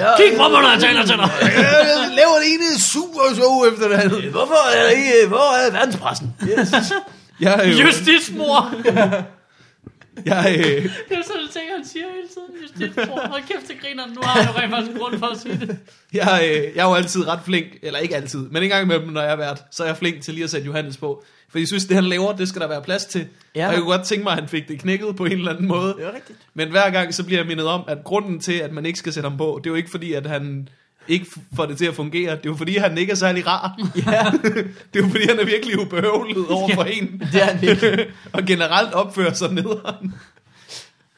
ja, 0.00 0.08
Kig 0.18 0.30
på 0.36 0.48
mig, 0.52 0.60
når 0.62 0.70
jeg 0.72 0.80
taler 0.80 1.06
til 1.06 1.16
dig! 1.16 1.30
jeg 1.90 2.10
laver 2.20 2.36
det 2.42 2.48
ene 2.54 2.80
super 2.80 3.34
show 3.34 3.64
efter 3.72 3.88
det 3.88 3.94
andet. 3.94 4.30
Hvorfor 4.30 4.76
er 4.76 4.82
der 4.82 4.90
ikke, 4.90 5.28
hvor 5.28 5.66
er 5.66 5.72
verdenspressen? 5.72 6.34
Yes. 6.42 6.92
Jeg, 7.40 7.64
er 7.64 7.68
jo, 7.68 7.84
Justitsmor! 7.84 8.74
jeg, 10.32 10.56
øh, 10.58 10.64
Det 11.08 11.18
er 11.18 11.22
sådan 11.22 11.42
en 11.42 11.48
ting, 11.52 11.64
han 11.76 11.84
siger 11.84 12.04
hele 12.16 12.28
tiden. 12.34 12.50
Justitsmor. 12.62 13.28
Hold 13.28 13.42
kæft, 13.42 13.68
det 13.68 13.76
griner. 13.82 14.06
Nu 14.06 14.20
har 14.22 14.40
jeg 14.40 14.48
jo 14.54 14.60
rent 14.60 14.70
faktisk 14.70 14.98
grund 14.98 15.18
for 15.18 15.26
at 15.26 15.38
sige 15.40 15.58
det. 15.60 15.78
jeg, 16.12 16.40
øh, 16.50 16.76
jeg 16.76 16.82
er 16.84 16.88
jo 16.88 16.94
altid 16.94 17.28
ret 17.28 17.40
flink, 17.44 17.66
eller 17.82 17.98
ikke 17.98 18.16
altid, 18.16 18.38
men 18.38 18.62
en 18.62 18.68
gang 18.68 18.82
imellem, 18.82 19.08
når 19.08 19.22
jeg 19.22 19.32
er 19.32 19.36
vært, 19.36 19.62
så 19.70 19.82
er 19.82 19.86
jeg 19.86 19.96
flink 19.96 20.22
til 20.22 20.34
lige 20.34 20.44
at 20.44 20.50
sætte 20.50 20.66
Johannes 20.66 20.96
på. 20.96 21.24
For 21.56 21.60
jeg 21.60 21.68
synes, 21.68 21.84
det 21.84 21.94
han 21.94 22.04
laver, 22.04 22.32
det 22.32 22.48
skal 22.48 22.60
der 22.60 22.68
være 22.68 22.82
plads 22.82 23.04
til. 23.04 23.20
Ja. 23.20 23.60
Ja. 23.60 23.66
Og 23.66 23.72
jeg 23.72 23.80
kunne 23.80 23.92
godt 23.92 24.06
tænke 24.06 24.24
mig, 24.24 24.32
at 24.32 24.38
han 24.38 24.48
fik 24.48 24.68
det 24.68 24.78
knækket 24.80 25.16
på 25.16 25.24
en 25.24 25.32
eller 25.32 25.52
anden 25.52 25.68
måde. 25.68 25.94
Det 25.98 26.06
er 26.06 26.14
rigtigt. 26.14 26.38
Men 26.54 26.70
hver 26.70 26.90
gang, 26.90 27.14
så 27.14 27.24
bliver 27.24 27.38
jeg 27.40 27.46
mindet 27.46 27.66
om, 27.66 27.84
at 27.88 28.04
grunden 28.04 28.40
til, 28.40 28.52
at 28.52 28.72
man 28.72 28.86
ikke 28.86 28.98
skal 28.98 29.12
sætte 29.12 29.28
ham 29.28 29.38
på, 29.38 29.60
det 29.64 29.70
er 29.70 29.70
jo 29.70 29.74
ikke 29.74 29.90
fordi, 29.90 30.12
at 30.12 30.26
han 30.26 30.68
ikke 31.08 31.26
får 31.56 31.66
det 31.66 31.78
til 31.78 31.84
at 31.84 31.94
fungere. 31.94 32.30
Det 32.36 32.46
er 32.46 32.50
jo 32.50 32.54
fordi, 32.54 32.76
han 32.76 32.98
ikke 32.98 33.10
er 33.10 33.16
særlig 33.16 33.46
rar. 33.46 33.78
Ja, 33.96 34.24
Det 34.94 35.00
er 35.00 35.06
jo 35.06 35.08
fordi, 35.08 35.24
han 35.28 35.40
er 35.40 35.44
virkelig 35.44 35.80
ubehøvlet 35.80 36.48
over 36.50 36.68
for 36.74 36.82
en. 36.82 37.22
det 37.32 37.42
er 37.42 37.46
han 37.46 37.62
virkelig. 37.62 38.06
og 38.32 38.44
generelt 38.44 38.92
opfører 38.92 39.32
sig 39.32 39.52
nederen. 39.52 40.14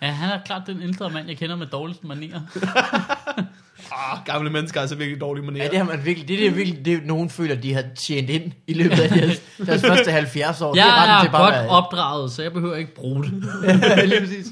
Ja, 0.02 0.06
han 0.06 0.30
er 0.30 0.38
klart 0.46 0.62
den 0.66 0.82
ældre 0.82 1.10
mand, 1.10 1.28
jeg 1.28 1.36
kender 1.36 1.56
med 1.56 1.66
dårligst 1.66 2.04
manier. 2.04 2.40
Ah, 3.92 4.18
gamle 4.26 4.50
mennesker 4.50 4.78
er 4.78 4.82
altså 4.82 4.96
virkelig 4.96 5.20
dårlige 5.20 5.44
manerer. 5.46 5.64
Ja, 5.64 5.70
det 5.70 5.78
har 5.78 5.84
man 5.84 6.04
virkelig. 6.04 6.28
Det 6.28 6.34
er 6.34 6.48
det, 6.48 6.56
virkelig, 6.56 6.84
det 6.84 6.94
er, 6.94 6.98
nogen 7.04 7.30
føler, 7.30 7.54
de 7.54 7.74
har 7.74 7.84
tjent 7.96 8.30
ind 8.30 8.52
i 8.66 8.74
løbet 8.74 9.00
af 9.00 9.08
deres, 9.08 9.42
deres 9.66 9.82
første 9.82 10.10
70 10.10 10.60
år. 10.60 10.72
det 10.72 10.78
Jeg 10.80 10.86
retten 10.86 11.16
er 11.16 11.22
til 11.22 11.30
bare 11.30 11.42
godt 11.44 11.54
være- 11.54 11.68
opdraget, 11.68 12.32
så 12.32 12.42
jeg 12.42 12.52
behøver 12.52 12.76
ikke 12.76 12.94
bruge 12.94 13.24
det. 13.24 13.44
Ja, 13.64 14.04
lige 14.04 14.20
præcis. 14.20 14.46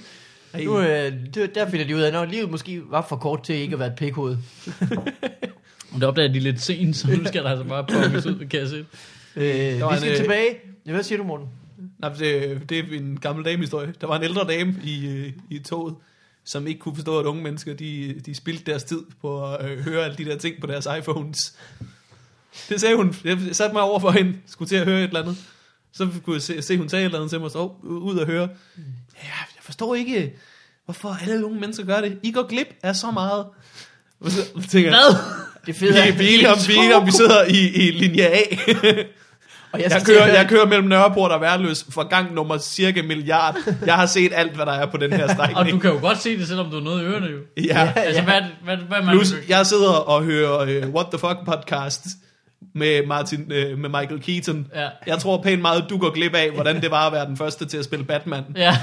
Nu, 0.65 0.81
øh, 0.81 1.13
det, 1.35 1.55
der 1.55 1.71
finder 1.71 1.87
de 1.87 1.97
ud 1.97 2.01
af, 2.01 2.23
at 2.23 2.31
livet 2.31 2.51
måske 2.51 2.81
var 2.91 3.07
for 3.09 3.17
kort 3.17 3.43
til 3.43 3.55
ikke 3.55 3.73
at 3.73 3.79
være 3.79 3.89
et 3.89 3.95
pikhoved. 3.97 4.37
Men 5.93 6.01
det 6.01 6.05
opdager 6.05 6.33
de 6.33 6.41
lidt 6.41 6.61
sent, 6.63 6.97
så 6.97 7.09
nu 7.11 7.25
skal 7.25 7.43
der 7.45 7.51
altså 7.51 7.65
bare 7.65 7.85
punges 7.93 8.27
ud, 8.27 8.47
kan 8.51 8.61
jeg 8.61 8.69
se. 8.69 8.85
Øh, 9.37 9.45
vi 9.45 9.71
en, 9.73 9.97
skal 9.99 10.11
øh, 10.11 10.17
tilbage. 10.17 10.49
Ja, 10.87 10.93
hvad 10.93 11.03
siger 11.03 11.19
du, 11.19 11.25
Morten? 11.25 11.47
Nej, 11.99 12.13
det, 12.13 12.61
det 12.69 12.79
er 12.79 12.83
en 12.93 13.19
gammel 13.21 13.45
dame-historie. 13.45 13.93
Der 14.01 14.07
var 14.07 14.17
en 14.17 14.23
ældre 14.25 14.47
dame 14.49 14.75
i, 14.85 15.07
øh, 15.07 15.33
i 15.51 15.59
toget, 15.59 15.95
som 16.47 16.67
ikke 16.67 16.81
kunne 16.81 16.95
forstå, 16.95 17.19
at 17.21 17.27
unge 17.27 17.43
mennesker, 17.43 17.75
de, 17.75 18.21
de 18.27 18.35
spildte 18.35 18.65
deres 18.65 18.85
tid 18.85 19.03
på 19.21 19.53
at 19.53 19.71
øh, 19.71 19.79
høre 19.79 20.05
alle 20.05 20.17
de 20.17 20.25
der 20.25 20.39
ting 20.39 20.61
på 20.61 20.67
deres 20.67 20.89
iPhones. 20.99 21.55
Det 22.69 22.81
sagde 22.81 22.97
hun. 22.97 23.15
Jeg 23.25 23.39
satte 23.53 23.73
mig 23.73 23.83
over 23.83 24.01
for 24.01 24.11
hende, 24.11 24.39
skulle 24.47 24.69
til 24.69 24.77
at 24.77 24.85
høre 24.85 24.99
et 24.99 25.05
eller 25.05 25.23
andet. 25.23 25.37
Så 25.93 26.09
kunne 26.25 26.35
jeg 26.35 26.43
se, 26.43 26.63
se 26.63 26.79
hun 26.79 26.89
sagde 26.89 27.03
et 27.03 27.05
eller 27.05 27.19
andet 27.19 27.31
til 27.31 27.41
mig, 27.41 27.51
så 27.51 27.59
oh, 27.59 27.85
ud 27.85 28.19
og 28.19 28.27
høre. 28.27 28.49
Ja, 29.15 29.29
jeg 29.57 29.63
forstår 29.63 29.95
ikke, 29.95 30.35
hvorfor 30.85 31.19
alle 31.23 31.45
unge 31.45 31.61
mennesker 31.61 31.85
gør 31.85 32.01
det. 32.01 32.19
I 32.23 32.33
går 32.33 32.47
glip 32.47 32.69
af 32.83 32.97
så 32.97 33.11
meget. 33.11 33.47
Og 34.21 34.31
så 34.31 34.69
tænker 34.71 34.91
jeg, 34.91 35.01
Hvad? 35.01 35.19
Det 35.67 35.67
vi, 35.67 35.73
fede 35.73 35.99
er, 35.99 36.13
vi, 36.13 36.25
er 36.25 36.29
enige 36.29 36.51
om, 36.51 36.59
vi 36.69 36.93
om, 36.93 37.07
vi 37.07 37.11
sidder 37.11 37.45
i, 37.45 37.89
i 37.89 37.91
linje 37.91 38.23
A. 38.23 38.43
og 39.77 39.83
Jeg 39.83 40.01
skal 40.01 40.15
kører, 40.15 40.25
at- 40.25 40.35
jeg 40.39 40.47
kører 40.49 40.67
mellem 40.67 40.89
Nørreport 40.89 41.31
og 41.33 41.41
Værløs 41.41 41.87
for 41.91 42.09
gang 42.09 42.35
nummer 42.35 42.59
cirka 42.59 43.03
milliard. 43.03 43.57
Jeg 43.87 43.95
har 43.95 44.07
set 44.07 44.33
alt, 44.35 44.53
hvad 44.55 44.67
der 44.67 44.73
er 44.73 44.87
på 44.87 44.97
den 44.97 45.13
her 45.13 45.23
Og 45.23 45.29
du 45.29 45.35
strækning. 45.35 45.81
kan 45.83 45.91
jo 45.91 45.99
godt 46.01 46.19
se 46.23 46.39
det, 46.39 46.49
selvom 46.49 46.71
du 46.71 46.77
er 46.79 46.83
noget 46.83 47.03
i 47.03 47.05
ørerne 47.05 47.27
jo. 47.27 47.39
Ja. 47.65 47.93
Altså, 47.97 48.23
hvad, 48.23 48.41
hvad, 48.65 48.77
hvad 48.77 49.03
man 49.03 49.09
Plus, 49.17 49.35
jeg 49.49 49.67
sidder 49.67 49.91
og 49.93 50.23
hører 50.25 50.63
uh, 50.87 50.95
What 50.95 51.07
the 51.13 51.19
Fuck 51.19 51.37
podcast 51.47 52.07
med, 52.75 53.07
Martin, 53.07 53.41
uh, 53.41 53.79
med 53.79 53.89
Michael 53.89 54.21
Keaton. 54.21 54.67
Ja. 54.75 54.89
Jeg 55.07 55.19
tror 55.19 55.43
pænt 55.43 55.63
meget, 55.63 55.85
du 55.91 55.99
går 55.99 56.11
glip 56.11 56.35
af, 56.35 56.51
hvordan 56.51 56.81
det 56.83 56.91
var 56.91 57.07
at 57.07 57.13
være 57.13 57.27
den 57.27 57.37
første 57.37 57.65
til 57.67 57.79
at 57.79 57.85
spille 57.85 58.05
Batman. 58.05 58.45
Ja, 58.57 58.77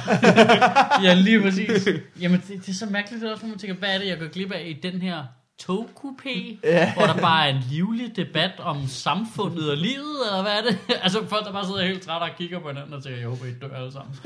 ja 1.03 1.13
lige 1.13 1.41
præcis. 1.41 1.87
Jamen, 2.21 2.43
det, 2.47 2.65
det 2.65 2.69
er 2.69 2.73
så 2.73 2.85
mærkeligt, 2.91 3.21
det 3.23 3.31
også, 3.31 3.43
når 3.45 3.49
man 3.49 3.59
tænker, 3.59 3.75
hvad 3.75 3.89
er 3.89 3.97
det, 3.97 4.07
jeg 4.07 4.17
går 4.19 4.27
glip 4.33 4.51
af 4.51 4.63
i 4.67 4.89
den 4.91 5.01
her 5.01 5.17
togkupé, 5.61 6.59
Ja. 6.63 6.93
hvor 6.93 7.05
der 7.05 7.17
bare 7.17 7.49
er 7.49 7.55
en 7.55 7.61
livlig 7.71 8.15
debat 8.15 8.51
om 8.59 8.87
samfundet 8.87 9.71
og 9.71 9.77
livet, 9.77 10.17
eller 10.31 10.41
hvad 10.41 10.51
er 10.51 10.61
det? 10.61 10.77
Altså 11.03 11.19
folk, 11.27 11.45
der 11.45 11.51
bare 11.51 11.65
sidder 11.65 11.85
helt 11.87 12.01
trætte 12.01 12.23
og 12.23 12.29
kigger 12.37 12.59
på 12.59 12.67
hinanden 12.67 12.93
og 12.93 13.03
tænker, 13.03 13.19
jeg 13.19 13.27
håber, 13.27 13.45
I 13.45 13.53
dør 13.61 13.77
alle 13.77 13.91
sammen. 13.91 14.15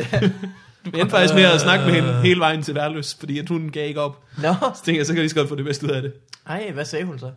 Jeg 0.93 0.99
endte 0.99 1.09
faktisk 1.11 1.34
med 1.34 1.43
at 1.43 1.61
snakke 1.61 1.86
med 1.86 1.93
hende 1.93 2.21
hele 2.21 2.39
vejen 2.39 2.63
til 2.63 2.75
Værløs, 2.75 3.15
fordi 3.19 3.39
at 3.39 3.49
hun 3.49 3.69
gav 3.69 3.88
ikke 3.88 4.01
op. 4.01 4.23
Nå, 4.38 4.53
Så 4.75 4.82
tænkte 4.86 4.97
jeg, 4.97 5.05
så 5.05 5.13
kan 5.13 5.17
jeg 5.17 5.23
lige 5.23 5.30
så 5.30 5.36
godt 5.36 5.49
få 5.49 5.55
det 5.55 5.65
bedste 5.65 5.86
ud 5.86 5.91
af 5.91 6.01
det. 6.01 6.13
ej, 6.45 6.71
hvad 6.71 6.86
sagde 6.86 7.05
hun 7.05 7.19
så? 7.19 7.32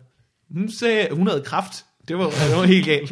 Hun 0.51 0.71
sagde, 0.71 0.99
at 1.01 1.15
hun 1.15 1.27
havde 1.27 1.41
kraft. 1.41 1.85
Det 2.07 2.17
var, 2.17 2.23
det 2.23 2.55
var 2.57 2.63
helt 2.63 2.85
galt. 2.85 3.11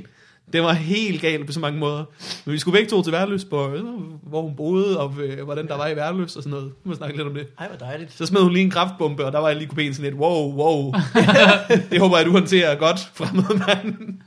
Det 0.53 0.63
var 0.63 0.73
helt 0.73 1.21
galt 1.21 1.45
på 1.45 1.51
så 1.51 1.59
mange 1.59 1.79
måder. 1.79 2.05
Men 2.45 2.53
vi 2.53 2.59
skulle 2.59 2.77
begge 2.77 2.89
to 2.89 3.03
til 3.03 3.13
Værløs, 3.13 3.45
på, 3.45 3.69
øh, 3.69 3.83
hvor 4.23 4.41
hun 4.41 4.55
boede, 4.55 4.99
og 4.99 5.13
øh, 5.21 5.43
hvordan 5.43 5.67
der 5.67 5.77
var 5.77 5.87
i 5.87 5.95
Værløs 5.95 6.35
og 6.35 6.43
sådan 6.43 6.51
noget. 6.51 6.73
Vi 6.83 6.89
må 6.89 6.95
snakke 6.95 7.17
lidt 7.17 7.27
om 7.27 7.33
det. 7.33 7.47
Ej, 7.59 7.67
hvor 7.67 7.77
dejligt. 7.77 8.13
Så 8.13 8.25
smed 8.25 8.41
hun 8.41 8.53
lige 8.53 8.63
en 8.63 8.71
kraftbombe, 8.71 9.25
og 9.25 9.31
der 9.31 9.39
var 9.39 9.47
jeg 9.47 9.57
lige 9.57 9.69
kupéen 9.69 9.93
sådan 9.93 10.11
lidt, 10.11 10.21
wow, 10.21 10.53
wow. 10.53 10.93
det 11.91 11.99
håber 11.99 12.17
jeg, 12.17 12.25
du 12.25 12.31
håndterer 12.31 12.75
godt, 12.75 12.99
fremmede 13.13 13.63
mand. 13.67 14.19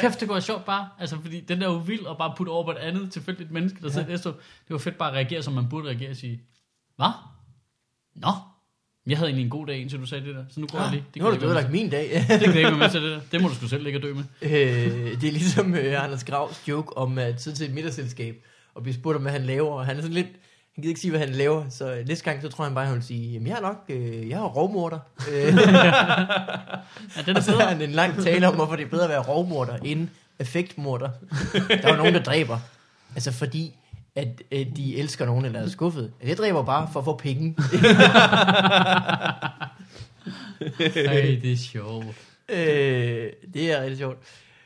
Kæft, 0.00 0.20
det 0.20 0.28
går 0.28 0.40
sjovt 0.40 0.64
bare. 0.64 0.88
Altså, 0.98 1.16
fordi 1.22 1.40
den 1.40 1.60
der 1.60 1.68
er 1.68 1.72
jo 1.72 1.78
vild 1.78 2.06
og 2.06 2.18
bare 2.18 2.34
putte 2.36 2.50
over 2.50 2.64
på 2.64 2.70
et 2.70 2.76
andet 2.76 3.12
tilfældigt 3.12 3.50
menneske, 3.50 3.82
der 3.82 3.90
sidder 3.90 4.08
næste 4.08 4.28
år. 4.28 4.32
Det 4.32 4.70
var 4.70 4.78
fedt 4.78 4.98
bare 4.98 5.08
at 5.08 5.14
reagere, 5.14 5.42
som 5.42 5.52
man 5.52 5.68
burde 5.68 5.88
reagere 5.88 6.10
og 6.10 6.16
sige, 6.16 6.40
hvad? 6.96 7.10
Nå, 8.16 8.32
jeg 9.06 9.18
havde 9.18 9.28
egentlig 9.28 9.44
en 9.44 9.50
god 9.50 9.66
dag, 9.66 9.76
indtil 9.80 10.00
du 10.00 10.06
sagde 10.06 10.26
det 10.26 10.34
der, 10.34 10.44
så 10.50 10.60
nu 10.60 10.66
går 10.66 10.78
jeg 10.78 10.90
lige. 10.90 11.04
Nu 11.16 11.24
har 11.24 11.30
du 11.38 11.46
ødelagt 11.46 11.70
min 11.72 11.90
dag. 11.90 12.10
Det 12.28 12.40
kan 12.40 12.46
jeg 12.48 12.56
ikke 12.56 12.70
være 12.70 12.78
med 12.78 12.90
til 12.90 13.02
det 13.02 13.10
der. 13.10 13.20
Det 13.32 13.42
må 13.42 13.48
du 13.48 13.54
sgu 13.54 13.66
selv 13.68 13.84
ligge 13.84 13.98
og 13.98 14.02
dø 14.02 14.14
med. 14.14 14.24
øh, 14.42 15.20
det 15.20 15.28
er 15.28 15.32
ligesom 15.32 15.74
øh, 15.74 16.04
Anders 16.04 16.24
Gravs 16.24 16.62
joke 16.68 16.96
om 16.96 17.18
at 17.18 17.42
sidde 17.42 17.56
til 17.56 17.66
et 17.66 17.74
middagsselskab 17.74 18.36
og 18.74 18.82
blive 18.82 18.94
spurgt 18.94 19.16
om, 19.16 19.22
hvad 19.22 19.32
han 19.32 19.42
laver. 19.42 19.70
Og 19.72 19.86
han 19.86 19.96
er 19.96 20.00
sådan 20.00 20.14
lidt... 20.14 20.26
Han 20.74 20.82
gider 20.82 20.88
ikke 20.90 21.00
sige, 21.00 21.10
hvad 21.10 21.20
han 21.20 21.28
laver, 21.28 21.68
så 21.68 21.94
øh, 21.94 22.06
næste 22.08 22.24
gang, 22.24 22.42
så 22.42 22.48
tror 22.48 22.64
han 22.64 22.74
bare, 22.74 22.86
han 22.86 22.94
vil 22.94 23.02
sige, 23.02 23.32
jamen 23.32 23.48
jeg 23.48 23.56
er 23.56 23.60
nok, 23.60 23.76
øh, 23.88 24.28
jeg 24.28 24.38
er 24.38 24.44
rovmorder. 24.44 24.98
Øh, 25.32 25.34
Ja, 27.16 27.22
den 27.26 27.36
er 27.36 27.36
og 27.38 27.42
så 27.42 27.52
har 27.58 27.68
han 27.68 27.82
en 27.82 27.90
lang 27.92 28.22
tale 28.22 28.48
om, 28.48 28.54
hvorfor 28.54 28.76
det 28.76 28.84
er 28.84 28.88
bedre 28.90 29.04
at 29.04 29.10
være 29.10 29.22
rovmorder 29.22 29.76
end 29.76 30.08
effektmorder. 30.38 31.10
Der 31.52 31.76
er 31.82 31.90
jo 31.90 31.96
nogen, 31.96 32.14
der 32.14 32.22
dræber. 32.22 32.58
Altså 33.14 33.32
fordi, 33.32 33.74
at, 34.16 34.42
at 34.52 34.66
de 34.76 34.96
elsker 34.96 35.26
nogen, 35.26 35.44
eller 35.44 35.60
er 35.60 35.68
skuffet. 35.68 36.12
Det 36.22 36.38
dræber 36.38 36.62
bare 36.62 36.88
for 36.92 37.00
at 37.00 37.04
få 37.04 37.16
penge. 37.16 37.56
Ej, 41.06 41.38
det 41.42 41.52
er 41.52 41.56
sjovt. 41.56 42.06
øh, 42.48 42.56
det 43.54 43.70
er 43.72 43.80
rigtig 43.82 43.98
sjovt. 43.98 44.18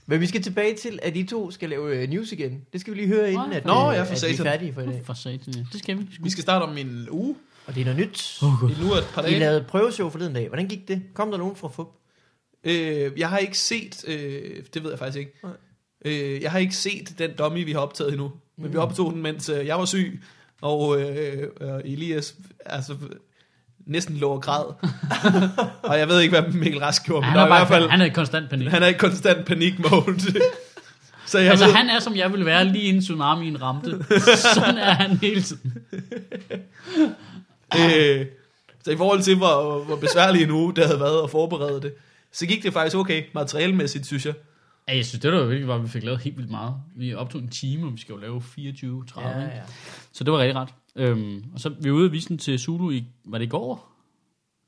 Men 0.07 0.21
vi 0.21 0.27
skal 0.27 0.43
tilbage 0.43 0.75
til, 0.77 0.99
at 1.03 1.17
I 1.17 1.25
to 1.27 1.51
skal 1.51 1.69
lave 1.71 1.97
øh, 2.03 2.09
news 2.09 2.33
igen. 2.33 2.63
Det 2.73 2.81
skal 2.81 2.93
vi 2.95 2.99
lige 2.99 3.09
høre, 3.09 3.33
inden 3.33 3.49
Nå, 3.49 3.55
at, 3.57 3.65
Nå, 3.65 3.91
øh, 3.91 3.97
ja, 3.97 4.03
for 4.03 4.05
at 4.05 4.11
vi 4.11 4.15
er 4.15 4.17
satan. 4.17 4.37
færdige 4.47 4.73
for 4.75 4.81
i 4.81 4.87
dag. 4.87 5.03
For 5.05 5.15
satan, 5.15 5.55
ja. 5.55 5.65
Det 5.73 5.79
skal 5.81 5.99
vi. 5.99 6.07
Vi 6.21 6.31
skal 6.31 6.43
starte 6.43 6.63
om 6.63 6.77
en 6.79 7.09
uge. 7.11 7.37
Og 7.67 7.75
det 7.75 7.81
er 7.81 7.85
noget 7.85 8.01
nyt. 8.01 8.39
Oh, 8.43 8.71
Det 8.71 8.77
er 8.79 8.83
nu 8.85 8.93
et 8.95 9.07
par 9.15 9.23
I 9.23 9.27
dage. 9.27 9.39
lavede 9.39 9.65
prøveshow 9.69 10.11
forleden 10.11 10.35
dag. 10.35 10.49
Hvordan 10.49 10.69
gik 10.69 10.89
det? 10.89 11.03
Kom 11.15 11.31
der 11.31 11.39
nogen 11.39 11.57
fra 11.57 11.69
FUP? 11.69 11.89
Øh, 12.65 13.13
jeg 13.17 13.29
har 13.29 13.39
ikke 13.39 13.59
set, 13.59 14.05
øh, 14.09 14.63
det 14.75 14.83
ved 14.83 14.91
jeg 14.91 14.99
faktisk 14.99 15.19
ikke. 15.19 15.33
Nej. 15.43 15.53
Øh, 16.05 16.43
jeg 16.43 16.51
har 16.51 16.59
ikke 16.59 16.77
set 16.77 17.15
den 17.19 17.31
dummy, 17.39 17.65
vi 17.65 17.73
har 17.73 17.79
optaget 17.81 18.13
endnu. 18.13 18.33
Men 18.57 18.73
vi 18.73 18.77
optog 18.77 19.13
den, 19.13 19.23
mens 19.23 19.49
øh, 19.49 19.67
jeg 19.67 19.79
var 19.79 19.85
syg, 19.85 20.23
og 20.63 21.01
øh, 21.01 21.49
øh, 21.61 21.69
Elias 21.85 22.35
altså, 22.67 22.97
næsten 23.87 24.17
lå 24.17 24.29
og 24.29 24.43
græd. 24.43 24.65
og 25.91 25.99
jeg 25.99 26.09
ved 26.09 26.21
ikke, 26.21 26.41
hvad 26.41 26.53
Mikkel 26.53 26.81
Rask 26.81 27.05
gjorde, 27.05 27.21
men 27.21 27.29
Han 27.31 27.39
der 27.39 27.45
er, 27.45 27.49
var 27.49 27.57
i 27.57 27.59
hvert 27.59 27.69
fald, 27.69 27.89
han 27.91 28.01
er 28.01 28.05
i 28.05 28.09
konstant 28.09 28.51
panik. 28.51 28.69
han 28.69 28.83
er 28.83 28.87
i 28.87 28.93
konstant 28.93 29.47
panik-mode. 29.47 30.21
Så 31.27 31.39
jeg 31.39 31.51
altså, 31.51 31.67
ved, 31.67 31.75
han 31.75 31.89
er, 31.89 32.01
som 32.01 32.17
jeg 32.17 32.33
ville 32.33 32.47
være, 32.47 32.65
lige 32.65 32.85
inden 32.85 33.03
tsunamien 33.03 33.63
ramte. 33.63 34.05
Sådan 34.55 34.79
er 34.79 34.93
han 34.93 35.17
hele 35.17 35.43
tiden. 35.43 35.75
øh, 37.79 38.27
så 38.85 38.91
i 38.91 38.97
forhold 38.97 39.23
til, 39.23 39.37
hvor, 39.37 39.85
hvor 39.85 39.97
besværlig 39.97 40.43
en 40.43 40.51
uge 40.51 40.75
det 40.75 40.87
havde 40.87 41.01
været 41.01 41.23
at 41.25 41.31
forberede 41.31 41.81
det, 41.81 41.95
så 42.33 42.47
gik 42.47 42.63
det 42.63 42.73
faktisk 42.73 42.97
okay, 42.97 43.23
materialmæssigt, 43.35 44.07
synes 44.07 44.27
jeg. 44.27 44.35
Ja, 44.89 44.97
jeg 44.97 45.07
synes, 45.07 45.21
det 45.23 45.33
var 45.33 45.45
virkelig, 45.45 45.75
at 45.75 45.83
vi 45.83 45.89
fik 45.89 46.05
lavet 46.05 46.21
helt 46.21 46.37
vildt 46.37 46.51
meget. 46.51 46.75
Vi 46.97 47.15
optog 47.15 47.41
en 47.41 47.49
time, 47.49 47.87
og 47.87 47.93
vi 47.93 47.99
skal 48.01 48.13
jo 48.13 48.19
lave 48.19 48.43
24, 48.43 49.05
30. 49.07 49.31
Ja, 49.31 49.41
Ja. 49.41 49.63
Så 50.13 50.25
det 50.25 50.33
var 50.33 50.39
rigtig 50.39 50.57
ret. 50.57 50.69
Øhm, 50.97 51.45
og 51.55 51.61
så 51.61 51.69
vi 51.81 51.91
var 51.91 51.97
ude 51.97 52.07
og 52.07 52.13
vise 52.13 52.29
den 52.29 52.39
til 52.39 52.59
Zulu 52.59 52.91
i, 52.91 53.05
var 53.25 53.39
det 53.39 53.45
i 53.45 53.49
går? 53.49 53.91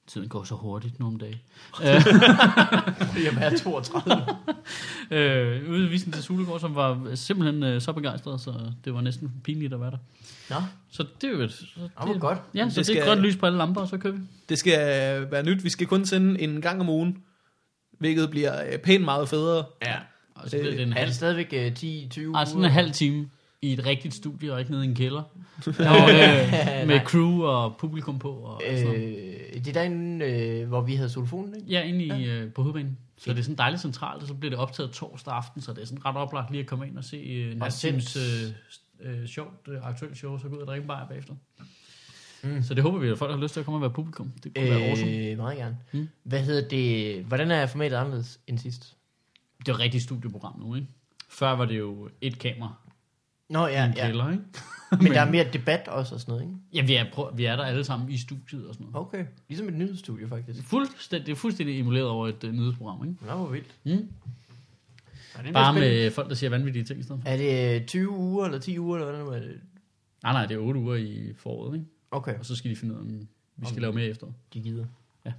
Tiden 0.06 0.28
går 0.28 0.44
så 0.44 0.54
hurtigt 0.54 1.00
nogle 1.00 1.18
dage. 1.18 1.40
Jeg 3.24 3.34
er 3.40 3.58
32. 3.62 4.26
Øh, 5.10 5.70
ude 5.70 5.84
og 5.84 5.90
vise 5.90 6.04
den 6.04 6.12
til 6.12 6.22
Zulu 6.22 6.42
i 6.42 6.46
går, 6.46 6.58
som 6.58 6.74
var 6.74 7.14
simpelthen 7.14 7.62
øh, 7.62 7.80
så 7.80 7.92
begejstret, 7.92 8.40
så 8.40 8.54
det 8.84 8.94
var 8.94 9.00
næsten 9.00 9.32
pinligt 9.44 9.72
at 9.74 9.80
være 9.80 9.90
der. 9.90 9.96
Nå, 10.50 10.56
Så 10.90 11.04
det 11.20 11.28
er 11.28 11.32
jo 11.32 11.40
et... 11.42 11.52
Så 11.52 11.64
det 11.76 11.90
var 11.96 12.18
godt. 12.18 12.38
Ja, 12.54 12.64
så 12.64 12.68
Det 12.68 12.76
det, 12.76 12.86
skal- 12.86 12.96
er 12.98 13.04
grønt 13.06 13.20
lys 13.20 13.36
på 13.36 13.46
alle 13.46 13.58
lamper, 13.58 13.80
og 13.80 13.88
så 13.88 13.98
kører 13.98 14.14
vi. 14.14 14.20
Det 14.48 14.58
skal 14.58 14.78
være 15.30 15.42
nyt. 15.42 15.64
Vi 15.64 15.68
skal 15.70 15.86
kun 15.86 16.04
sende 16.06 16.40
en 16.40 16.60
gang 16.60 16.80
om 16.80 16.88
ugen, 16.88 17.18
hvilket 17.98 18.30
bliver 18.30 18.64
øh, 18.72 18.78
pænt 18.78 19.04
meget 19.04 19.28
federe. 19.28 19.64
Ja. 19.86 19.96
Og 20.34 20.50
så 20.50 20.58
bliver 20.58 20.70
det 20.70 20.82
en 20.82 20.92
Er 20.92 20.96
halv, 20.96 21.06
det 21.06 21.16
stadigvæk 21.16 21.52
øh, 21.52 21.72
10-20 21.72 22.38
ah, 22.38 22.46
sådan 22.46 22.64
en 22.64 22.70
halv 22.70 22.92
time 22.92 23.28
i 23.62 23.72
et 23.72 23.86
rigtigt 23.86 24.14
studie, 24.14 24.52
og 24.52 24.60
ikke 24.60 24.72
nede 24.72 24.84
i 24.84 24.88
en 24.88 24.94
kælder. 24.94 25.22
og, 25.66 26.10
øh, 26.10 26.86
med 26.88 27.00
crew 27.04 27.42
og 27.42 27.76
publikum 27.78 28.18
på. 28.18 28.30
Og 28.32 28.62
sådan 28.66 28.84
noget. 28.84 29.16
Øh, 29.54 29.54
det 29.54 29.68
er 29.68 29.72
derinde, 29.72 30.24
øh, 30.26 30.68
hvor 30.68 30.80
vi 30.80 30.94
havde 30.94 31.10
solofonen, 31.10 31.54
ikke? 31.54 31.68
Ja, 31.68 31.82
inde 31.82 32.04
i, 32.04 32.24
øh, 32.24 32.52
på 32.52 32.62
hovedbanen. 32.62 32.98
Så 33.18 33.30
det 33.32 33.38
er 33.38 33.42
sådan 33.42 33.56
dejligt 33.56 33.82
centralt, 33.82 34.22
og 34.22 34.28
så 34.28 34.34
bliver 34.34 34.50
det 34.50 34.58
optaget 34.58 34.90
torsdag 34.90 35.34
aften, 35.34 35.62
så 35.62 35.72
det 35.72 35.82
er 35.82 35.86
sådan 35.86 36.04
ret 36.04 36.16
oplagt 36.16 36.50
lige 36.50 36.60
at 36.60 36.66
komme 36.66 36.86
ind 36.86 36.98
og 36.98 37.04
se 37.04 37.16
øh, 37.16 37.56
Og 37.60 37.72
sendt. 37.72 38.16
øh, 39.02 39.20
øh, 39.20 39.26
sjovt 39.26 39.68
øh, 39.68 39.88
aktuelt 39.88 40.16
show, 40.16 40.38
så 40.38 40.48
gå 40.48 40.56
ud 40.56 40.60
og 40.60 40.66
drikke 40.66 40.82
en 40.82 40.88
bajer 40.88 41.06
bagefter. 41.06 41.34
Mm. 42.42 42.62
Så 42.62 42.74
det 42.74 42.82
håber 42.82 42.98
vi, 42.98 43.08
at 43.08 43.18
folk 43.18 43.30
har 43.30 43.40
lyst 43.40 43.52
til 43.52 43.60
at 43.60 43.64
komme 43.64 43.76
og 43.76 43.82
være 43.82 43.90
publikum. 43.90 44.32
Det 44.44 44.54
kunne 44.54 44.64
øh, 44.64 44.70
være 44.70 44.88
awesome. 44.88 45.10
Øh, 45.10 45.36
meget 45.36 45.56
gerne. 45.56 45.78
Mm. 45.92 46.08
Hvad 46.22 46.42
hedder 46.42 46.68
det? 46.68 47.24
Hvordan 47.24 47.50
er 47.50 47.66
formatet 47.66 47.96
anderledes 47.96 48.40
end 48.46 48.58
sidst? 48.58 48.96
Det 49.58 49.68
er 49.68 49.72
et 49.72 49.80
rigtigt 49.80 50.02
studieprogram 50.04 50.60
nu, 50.60 50.74
ikke? 50.74 50.88
Før 51.28 51.50
var 51.50 51.64
det 51.64 51.78
jo 51.78 52.08
et 52.20 52.38
kamera 52.38 52.74
Nå, 53.48 53.66
ja, 53.66 53.86
en 53.86 53.92
ja. 53.96 54.06
kælder, 54.06 54.30
ikke? 54.30 54.44
Men 55.02 55.12
der 55.12 55.20
er 55.20 55.30
mere 55.30 55.46
debat 55.52 55.88
også 55.88 56.14
og 56.14 56.20
sådan 56.20 56.32
noget, 56.32 56.42
ikke? 56.42 56.56
Ja, 56.72 56.82
vi 56.82 56.94
er, 56.94 57.12
prøv, 57.12 57.36
vi 57.36 57.44
er 57.44 57.56
der 57.56 57.64
alle 57.64 57.84
sammen 57.84 58.10
i 58.10 58.18
studiet 58.18 58.66
og 58.66 58.74
sådan 58.74 58.86
noget. 58.92 59.06
Okay. 59.06 59.24
Ligesom 59.48 59.68
et 59.68 59.74
nyhedsstudie, 59.74 60.28
faktisk. 60.28 60.62
Fuldstændig, 60.62 61.26
det 61.26 61.32
er 61.32 61.36
fuldstændig 61.36 61.80
emuleret 61.80 62.08
over 62.08 62.28
et 62.28 62.44
uh, 62.44 62.52
nyhedsprogram, 62.52 63.08
ikke? 63.08 63.26
Nå, 63.26 63.36
hvor 63.36 63.46
vildt. 63.46 63.74
Mm. 63.84 64.08
Er 65.44 65.52
Bare 65.52 65.74
med 65.74 66.10
folk, 66.10 66.28
der 66.28 66.34
siger 66.34 66.50
vanvittige 66.50 66.84
ting 66.84 67.00
i 67.00 67.02
stedet 67.02 67.22
for. 67.22 67.28
Er 67.28 67.36
det 67.36 67.80
øh, 67.80 67.86
20 67.86 68.10
uger 68.10 68.44
eller 68.44 68.58
10 68.58 68.78
uger, 68.78 68.98
eller 68.98 69.32
er 69.32 69.40
det? 69.40 69.60
Nej, 70.22 70.32
nej, 70.32 70.46
det 70.46 70.54
er 70.54 70.58
8 70.58 70.80
uger 70.80 70.96
i 70.96 71.32
foråret, 71.36 71.74
ikke? 71.74 71.86
Okay, 72.10 72.38
Og 72.38 72.46
så 72.46 72.56
skal 72.56 72.70
de 72.70 72.76
finde 72.76 72.94
ud 72.94 72.98
af, 72.98 73.02
om 73.02 73.10
vi 73.56 73.66
skal 73.66 73.76
Om- 73.78 73.80
lave 73.80 73.92
mere 73.92 74.06
efter. 74.06 74.26
de 74.54 74.60
gider. 74.60 74.86
Ja. 75.24 75.32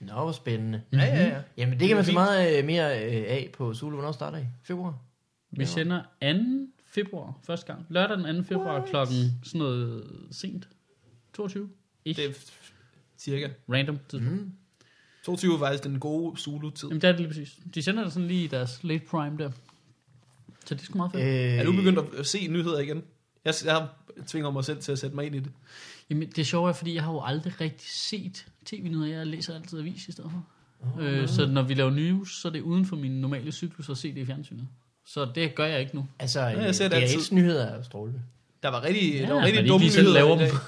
Nå, 0.00 0.12
hvor 0.12 0.32
spændende. 0.32 0.82
Ja, 0.92 0.98
ja, 0.98 1.22
ja. 1.28 1.42
Jamen, 1.56 1.72
det 1.72 1.80
Det 1.80 1.88
kan 1.88 1.96
er 1.96 1.98
man 1.98 2.04
så 2.04 2.12
meget 2.12 2.58
øh, 2.58 2.64
mere 2.64 3.04
øh, 3.06 3.12
af 3.28 3.50
på 3.54 3.74
Zulu. 3.74 3.94
Hvornår 3.96 4.12
starter 4.12 4.38
I? 4.38 4.44
Februar? 4.62 4.98
Vi 5.50 5.64
sender 5.66 6.02
2. 6.22 6.28
februar 6.86 7.38
første 7.42 7.66
gang. 7.72 7.86
Lørdag 7.88 8.16
den 8.18 8.36
2. 8.36 8.42
februar 8.48 8.78
What? 8.78 8.90
klokken 8.90 9.16
sådan 9.42 9.58
noget 9.58 10.04
sent. 10.30 10.68
22. 11.34 11.68
Ish. 12.04 12.20
Det 12.20 12.28
er 12.28 12.32
cirka. 13.18 13.48
Random 13.72 13.98
tidspunkt. 14.08 14.40
Mm. 14.40 14.52
22 15.24 15.54
er 15.54 15.58
faktisk 15.58 15.84
den 15.84 16.00
gode 16.00 16.40
Zulu-tid. 16.40 16.88
Jamen 16.88 17.00
det 17.00 17.08
er 17.08 17.12
det 17.12 17.20
lige 17.20 17.28
præcis. 17.28 17.58
De 17.74 17.82
sender 17.82 18.04
det 18.04 18.12
sådan 18.12 18.28
lige 18.28 18.44
i 18.44 18.46
deres 18.46 18.84
late 18.84 19.04
prime 19.06 19.38
der. 19.38 19.50
Så 20.66 20.74
det 20.74 20.80
er 20.80 20.84
sgu 20.84 20.96
meget 20.96 21.12
fedt. 21.12 21.24
Øh, 21.24 21.58
Er 21.58 21.64
du 21.64 21.72
begyndt 21.72 21.98
at 22.18 22.26
se 22.26 22.46
nyheder 22.48 22.78
igen? 22.78 23.02
Jeg, 23.44 23.54
jeg 23.64 23.88
tvinger 24.26 24.50
mig 24.50 24.64
selv 24.64 24.78
til 24.80 24.92
at 24.92 24.98
sætte 24.98 25.16
mig 25.16 25.26
ind 25.26 25.34
i 25.34 25.38
det. 25.38 25.52
Jamen 26.10 26.28
det 26.28 26.38
er 26.38 26.44
sjovt, 26.44 26.76
fordi 26.76 26.94
jeg 26.94 27.02
har 27.02 27.12
jo 27.12 27.22
aldrig 27.24 27.60
rigtig 27.60 27.88
set 27.90 28.46
tv-nyheder. 28.66 29.06
Jeg 29.16 29.26
læser 29.26 29.54
altid 29.54 29.78
avis 29.78 30.08
i 30.08 30.12
stedet 30.12 30.30
for. 30.30 30.44
Oh, 30.98 31.04
Øh, 31.06 31.28
så 31.28 31.46
når 31.46 31.62
vi 31.62 31.74
laver 31.74 31.90
news, 31.90 32.40
så 32.42 32.48
er 32.48 32.52
det 32.52 32.60
uden 32.60 32.86
for 32.86 32.96
min 32.96 33.20
normale 33.20 33.52
cyklus 33.52 33.88
at 33.90 33.96
se 33.98 34.14
det 34.14 34.20
i 34.20 34.26
fjernsynet. 34.26 34.66
Så 35.06 35.28
det 35.34 35.54
gør 35.54 35.66
jeg 35.66 35.80
ikke 35.80 35.96
nu. 35.96 36.06
Altså, 36.18 36.40
jeg 36.40 36.74
ser 36.74 36.88
det 36.88 36.96
er 36.98 37.00
altid. 37.02 37.32
nyheder 37.32 37.66
er 37.66 37.76
jo 37.76 37.82
strålende. 37.82 38.20
Der 38.62 38.68
var 38.68 38.84
rigtig, 38.84 39.14
Ja, 39.14 39.26
der 39.26 39.32
var 39.34 39.42
rigtig 39.42 39.58
ikke 39.58 39.68
dumme 39.68 39.86
nyheder 39.86 40.12
laver 40.12 40.38
dem. 40.38 40.48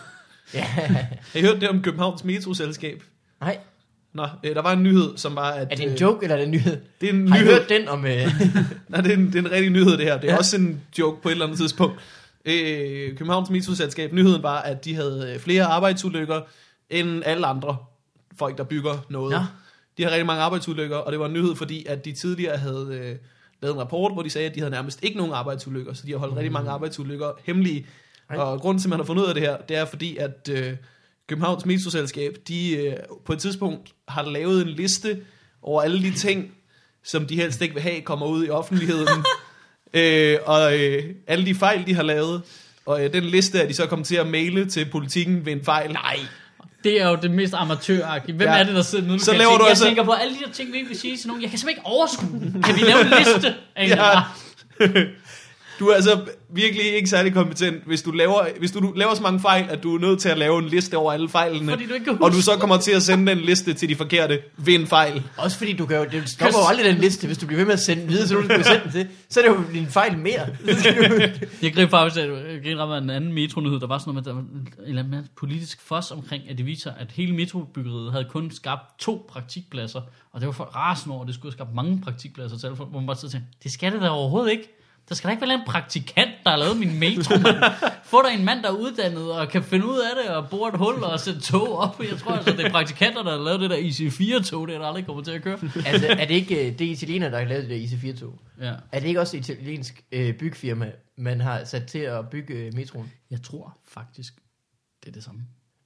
Ja. 0.55 0.63
Har 0.63 1.39
I 1.39 1.41
hørt 1.43 1.61
det 1.61 1.69
om 1.69 1.83
Københavns 1.83 2.25
Metroselskab? 2.25 3.03
Nej, 3.41 3.59
Nå, 4.13 4.27
øh, 4.45 4.55
der 4.55 4.63
var 4.63 4.73
en 4.73 4.83
nyhed, 4.83 5.17
som 5.17 5.35
var, 5.37 5.51
at... 5.51 5.69
er 5.71 5.77
det 5.77 5.85
en 5.87 5.93
øh, 5.93 6.01
joke, 6.01 6.23
eller 6.23 6.35
er 6.37 6.39
det 6.41 6.45
en 6.45 6.51
nyhed? 6.51 6.77
Det 7.01 7.09
er 7.09 7.13
en 7.13 7.29
Har 7.29 7.37
I 7.37 7.41
nyhed. 7.41 7.55
hørt 7.55 7.69
den 7.69 7.89
om... 7.89 8.07
Øh, 8.07 8.13
Nej, 8.89 9.01
det 9.01 9.13
er, 9.13 9.17
en, 9.17 9.27
det 9.27 9.35
er 9.35 9.39
en 9.39 9.51
rigtig 9.51 9.71
nyhed, 9.71 9.91
det 9.99 10.05
her. 10.05 10.21
Det 10.21 10.29
er. 10.29 10.33
Ja. 10.33 10.39
også 10.39 10.57
en 10.57 10.81
joke 10.99 11.23
på 11.23 11.29
et 11.29 11.33
eller 11.33 11.45
andet 11.47 11.59
tidspunkt. 11.59 12.01
Øh, 12.45 13.17
Københavns 13.17 13.51
Metroselskab, 13.51 14.13
nyheden 14.13 14.43
var, 14.43 14.61
at 14.61 14.85
de 14.85 14.95
havde 14.95 15.33
øh, 15.35 15.41
flere 15.41 15.65
arbejdsulykker 15.65 16.41
end 16.91 17.23
alle 17.25 17.47
andre 17.47 17.77
folk, 18.39 18.59
der 18.59 18.65
bygger 18.65 19.07
noget. 19.09 19.31
Nå. 19.31 19.39
De 19.99 20.03
har 20.03 20.11
rigtig 20.11 20.27
mange 20.27 20.43
arbejdsulykker, 20.43 20.97
og 20.97 21.13
det 21.13 21.21
var 21.21 21.27
en 21.27 21.33
nyhed, 21.33 21.55
fordi 21.57 21.87
at 21.87 22.05
de 22.05 22.13
tidligere 22.13 22.57
havde 22.57 22.89
øh, 22.91 23.17
lavet 23.63 23.75
en 23.75 23.81
rapport, 23.81 24.13
hvor 24.13 24.23
de 24.23 24.31
sagde, 24.31 24.49
at 24.49 24.55
de 24.55 24.61
havde 24.61 24.71
nærmest 24.71 24.99
ikke 25.03 25.17
nogen 25.17 25.33
arbejdsulykker, 25.33 25.93
så 25.93 26.07
de 26.07 26.11
har 26.13 26.19
holdt 26.19 26.33
mm. 26.33 26.37
rigtig 26.37 26.53
mange 26.53 26.71
arbejdsulykker 26.71 27.33
hemmelige. 27.45 27.87
Ej. 28.31 28.37
Og 28.37 28.61
grunden 28.61 28.81
til, 28.81 28.89
at 28.89 28.91
man 28.91 28.99
har 28.99 29.05
fundet 29.05 29.23
ud 29.23 29.29
af 29.29 29.35
det 29.35 29.43
her, 29.43 29.57
det 29.57 29.77
er 29.77 29.85
fordi, 29.85 30.17
at 30.17 30.49
øh, 30.51 30.77
Københavns 31.27 31.67
Metroselskab, 31.67 32.37
de 32.49 32.77
øh, 32.77 32.97
på 33.25 33.33
et 33.33 33.39
tidspunkt 33.39 33.95
har 34.09 34.23
lavet 34.23 34.63
en 34.63 34.69
liste 34.69 35.25
over 35.63 35.83
alle 35.83 36.03
de 36.03 36.13
ting, 36.13 36.55
som 37.05 37.27
de 37.27 37.37
helst 37.37 37.63
ikke 37.63 37.75
vil 37.75 37.83
have, 37.83 38.01
kommer 38.01 38.27
ud 38.27 38.47
i 38.47 38.51
offentligheden. 38.51 39.25
øh, 39.95 40.39
og 40.45 40.79
øh, 40.79 41.03
alle 41.27 41.47
de 41.47 41.55
fejl, 41.55 41.87
de 41.87 41.95
har 41.95 42.03
lavet. 42.03 42.43
Og 42.87 43.05
øh, 43.05 43.13
den 43.13 43.25
liste 43.25 43.59
er 43.59 43.67
de 43.69 43.75
så 43.75 43.87
kommet 43.87 44.09
til 44.09 44.17
at 44.17 44.27
maile 44.27 44.65
til 44.67 44.85
politikken 44.85 45.47
ved 45.47 45.53
en 45.53 45.65
fejl. 45.65 45.93
Nej. 45.93 46.19
Det 46.85 47.01
er 47.03 47.09
jo 47.09 47.19
det 47.23 47.31
mest 47.31 47.55
amatøragtige. 47.57 48.37
Hvem 48.37 48.49
Ja. 48.49 48.59
er 48.59 48.63
det, 48.65 48.75
der 48.75 48.83
sidder 48.83 49.09
nu? 49.09 49.19
Så 49.19 49.33
laver 49.33 49.57
du 49.59 49.65
jeg 49.65 49.69
altså- 49.71 49.85
tænker 49.85 50.05
på 50.05 50.13
alle 50.13 50.35
de 50.35 50.39
der 50.47 50.53
ting, 50.53 50.73
vi 50.73 50.77
ikke 50.77 50.89
vil 50.89 50.99
sige 50.99 51.17
til 51.17 51.27
nogen. 51.29 51.43
Jeg 51.43 51.51
kan 51.51 51.59
simpelthen 51.59 51.81
ikke 51.81 51.87
overskue. 51.87 52.63
Kan 52.65 52.75
vi 52.77 52.81
lave 52.81 53.01
en 53.01 53.13
liste? 53.19 53.55
Ja. 53.97 54.21
Du 55.83 55.87
er 55.89 55.95
altså 55.95 56.21
virkelig 56.49 56.85
ikke 56.85 57.09
særlig 57.09 57.35
kompetent, 57.35 57.85
hvis 57.87 58.03
du 58.03 58.11
laver, 58.11 58.47
hvis 58.59 58.71
du 58.71 58.93
laver 58.97 59.15
så 59.15 59.23
mange 59.23 59.41
fejl, 59.41 59.67
at 59.71 59.83
du 59.83 59.95
er 59.95 60.01
nødt 60.01 60.21
til 60.21 60.29
at 60.29 60.39
lave 60.39 60.59
en 60.59 60.69
liste 60.69 60.97
over 60.97 61.13
alle 61.13 61.29
fejlene. 61.29 61.73
Fordi 61.73 61.87
du 61.87 61.95
ikke 61.95 62.05
kan 62.05 62.13
og 62.13 62.31
du 62.31 62.37
huske 62.37 62.43
så 62.43 62.57
kommer 62.57 62.77
til 62.77 62.93
at 62.93 63.03
sende 63.03 63.27
den 63.27 63.39
liste 63.39 63.75
til 63.75 63.89
de 63.89 63.97
forkerte 63.97 64.41
ved 64.57 64.75
en 64.75 64.87
fejl. 64.87 65.23
også 65.37 65.59
fordi 65.59 65.73
du 65.73 65.87
kan 65.87 65.97
jo... 65.97 66.05
Det 66.05 66.29
stopper 66.29 66.59
jo 66.59 66.67
aldrig 66.69 66.87
den 66.87 66.97
liste, 66.97 67.27
hvis 67.27 67.39
du 67.39 67.47
bliver 67.47 67.59
ved 67.59 67.67
med 67.67 67.73
at 67.73 67.81
sende 67.81 68.03
den 68.03 68.11
videre, 68.11 68.29
så 68.29 68.35
du 68.35 68.45
skal 68.45 68.65
sende 68.65 68.81
den 68.85 68.93
til. 68.93 69.09
Så 69.29 69.41
er 69.41 69.49
det 69.49 69.57
jo 69.57 69.81
en 69.81 69.87
fejl 69.87 70.19
mere. 70.19 70.47
Jeg 71.63 71.75
greb 71.75 71.91
faktisk 71.91 72.23
jeg 72.23 72.77
greb 72.77 73.03
en 73.03 73.11
anden 73.11 73.33
metronød, 73.33 73.81
der 73.81 73.87
var 73.87 73.99
sådan 73.99 74.15
noget 74.15 74.27
med, 74.27 74.33
der 74.33 74.39
var 74.39 74.41
en 74.41 74.89
eller 74.89 75.03
anden 75.03 75.29
politisk 75.37 75.81
fos 75.81 76.11
omkring, 76.11 76.43
at 76.51 76.59
det 76.59 76.67
viser, 76.67 76.93
at 77.01 77.13
hele 77.13 77.35
metrobyggeriet 77.35 78.13
havde 78.13 78.27
kun 78.31 78.51
skabt 78.51 78.99
to 78.99 79.27
praktikpladser, 79.29 80.01
og 80.33 80.41
det 80.41 80.47
var 80.47 80.53
for 80.53 80.65
rasende 80.65 81.15
over, 81.15 81.23
at 81.23 81.27
det 81.27 81.35
skulle 81.35 81.53
have 81.53 81.57
skabt 81.57 81.75
mange 81.75 82.01
praktikpladser 82.05 82.59
til 82.59 82.67
alle 82.67 82.77
folk, 82.77 82.91
hvor 82.91 83.01
man 83.01 83.07
bare 83.07 83.17
sidder 83.17 83.29
og 83.29 83.33
tænker, 83.33 83.47
det 83.63 83.73
skal 83.73 83.93
det 83.93 84.01
da 84.01 84.09
overhovedet 84.09 84.51
ikke. 84.51 84.79
Der 85.09 85.15
skal 85.15 85.29
da 85.29 85.33
ikke 85.33 85.47
være 85.47 85.55
en 85.55 85.61
praktikant, 85.67 86.31
der 86.45 86.51
har 86.51 86.57
lavet 86.57 86.77
min 86.77 86.99
metro, 86.99 87.39
mand. 87.39 87.57
Få 88.05 88.23
der 88.23 88.29
en 88.29 88.45
mand, 88.45 88.63
der 88.63 88.69
er 88.69 88.73
uddannet 88.77 89.33
og 89.33 89.49
kan 89.49 89.63
finde 89.63 89.87
ud 89.87 89.99
af 89.99 90.11
det 90.23 90.35
og 90.37 90.51
bore 90.51 90.69
et 90.69 90.79
hul 90.79 91.05
og 91.05 91.21
sætte 91.21 91.41
tog 91.41 91.79
op. 91.79 92.03
Jeg 92.11 92.19
tror 92.19 92.33
altså, 92.33 92.51
det 92.53 92.61
er 92.67 92.71
praktikanter, 92.71 93.23
der 93.23 93.31
har 93.31 93.39
lavet 93.45 93.61
det 93.61 93.71
der 93.71 93.77
IC4-tog, 93.77 94.69
det 94.69 94.75
er 94.75 94.79
der 94.79 94.87
aldrig 94.87 95.07
kommer 95.07 95.23
til 95.23 95.31
at 95.31 95.43
køre. 95.43 95.59
altså, 95.87 96.07
er 96.09 96.25
det 96.27 96.35
ikke 96.35 96.67
øh, 96.73 96.79
det 96.79 96.85
italiener, 96.85 97.31
der 97.31 97.39
har 97.39 97.45
lavet 97.45 97.69
det 97.69 97.71
der 97.71 97.87
IC4-tog? 98.13 98.39
Ja. 98.61 98.75
Er 98.93 99.01
det 99.01 99.09
ikke 99.09 99.21
også 99.21 99.37
et 99.37 99.49
italiensk 99.49 100.05
øh, 100.13 100.35
bygfirma, 100.35 100.93
man 101.19 101.41
har 101.41 101.65
sat 101.65 101.87
til 101.87 101.99
at 101.99 102.29
bygge 102.29 102.55
øh, 102.55 102.75
metroen? 102.75 103.13
Jeg 103.31 103.43
tror 103.43 103.79
faktisk, 103.89 104.35
det 105.03 105.09
er 105.09 105.13
det 105.13 105.25
samme. 105.25 105.41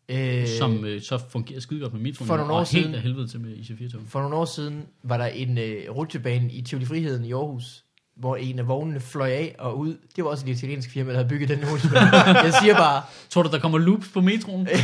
Øh, 0.09 0.47
som 0.48 0.84
øh, 0.84 1.02
så 1.02 1.18
fungerer 1.30 1.60
skide 1.60 1.80
godt 1.80 1.93
med 1.93 2.01
metroen, 2.01 2.26
For 2.28 2.36
nogle 2.36 2.52
år 2.52 2.56
og 2.59 2.66
helt 2.72 2.84
siden- 2.84 2.94
af 2.94 3.01
helvede 3.01 3.28
til 3.28 3.40
med 3.40 3.56
IC4-tog. 3.56 4.01
For 4.09 4.20
nogle 4.20 4.36
år 4.36 4.44
siden 4.44 4.86
var 5.02 5.16
der 5.16 5.26
en 5.26 5.59
øh, 5.59 5.90
rutsjebane 5.90 6.52
i 6.52 6.62
Tivoli 6.62 6.86
Friheden 6.86 7.24
i 7.24 7.32
Aarhus, 7.32 7.82
hvor 8.16 8.36
en 8.36 8.59
af 8.59 8.68
vognene 8.68 9.01
fløj 9.01 9.30
af 9.30 9.55
og 9.59 9.78
ud. 9.78 9.97
Det 10.16 10.24
var 10.24 10.30
også 10.30 10.47
et 10.47 10.51
italiensk 10.51 10.90
firma, 10.90 11.10
der 11.10 11.16
havde 11.16 11.28
bygget 11.28 11.48
den 11.48 11.59
rutsjebane. 11.72 12.16
Jeg 12.47 12.55
siger 12.62 12.76
bare, 12.76 13.02
Tror 13.30 13.43
du, 13.43 13.51
der 13.51 13.59
kommer 13.59 13.78
loops 13.78 14.09
på 14.09 14.20
metroen? 14.20 14.68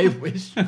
I 0.00 0.08
wish. 0.08 0.58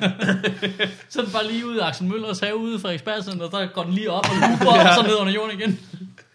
Så 1.09 1.23
den 1.23 1.31
bare 1.33 1.47
lige 1.53 1.67
ude 1.67 1.83
af 1.83 1.89
Axel 1.89 2.07
Møllers 2.07 2.41
have 2.41 2.57
ude 2.57 2.79
fra 2.79 2.89
Frederiksberg 2.89 3.43
og 3.43 3.53
der 3.53 3.67
går 3.75 3.83
den 3.83 3.93
lige 3.93 4.11
op 4.11 4.27
og 4.31 4.37
looper 4.49 4.67
op, 4.67 4.87
og 4.87 4.95
så 4.95 5.03
ned 5.03 5.17
under 5.21 5.33
jorden 5.33 5.61
igen. 5.61 5.81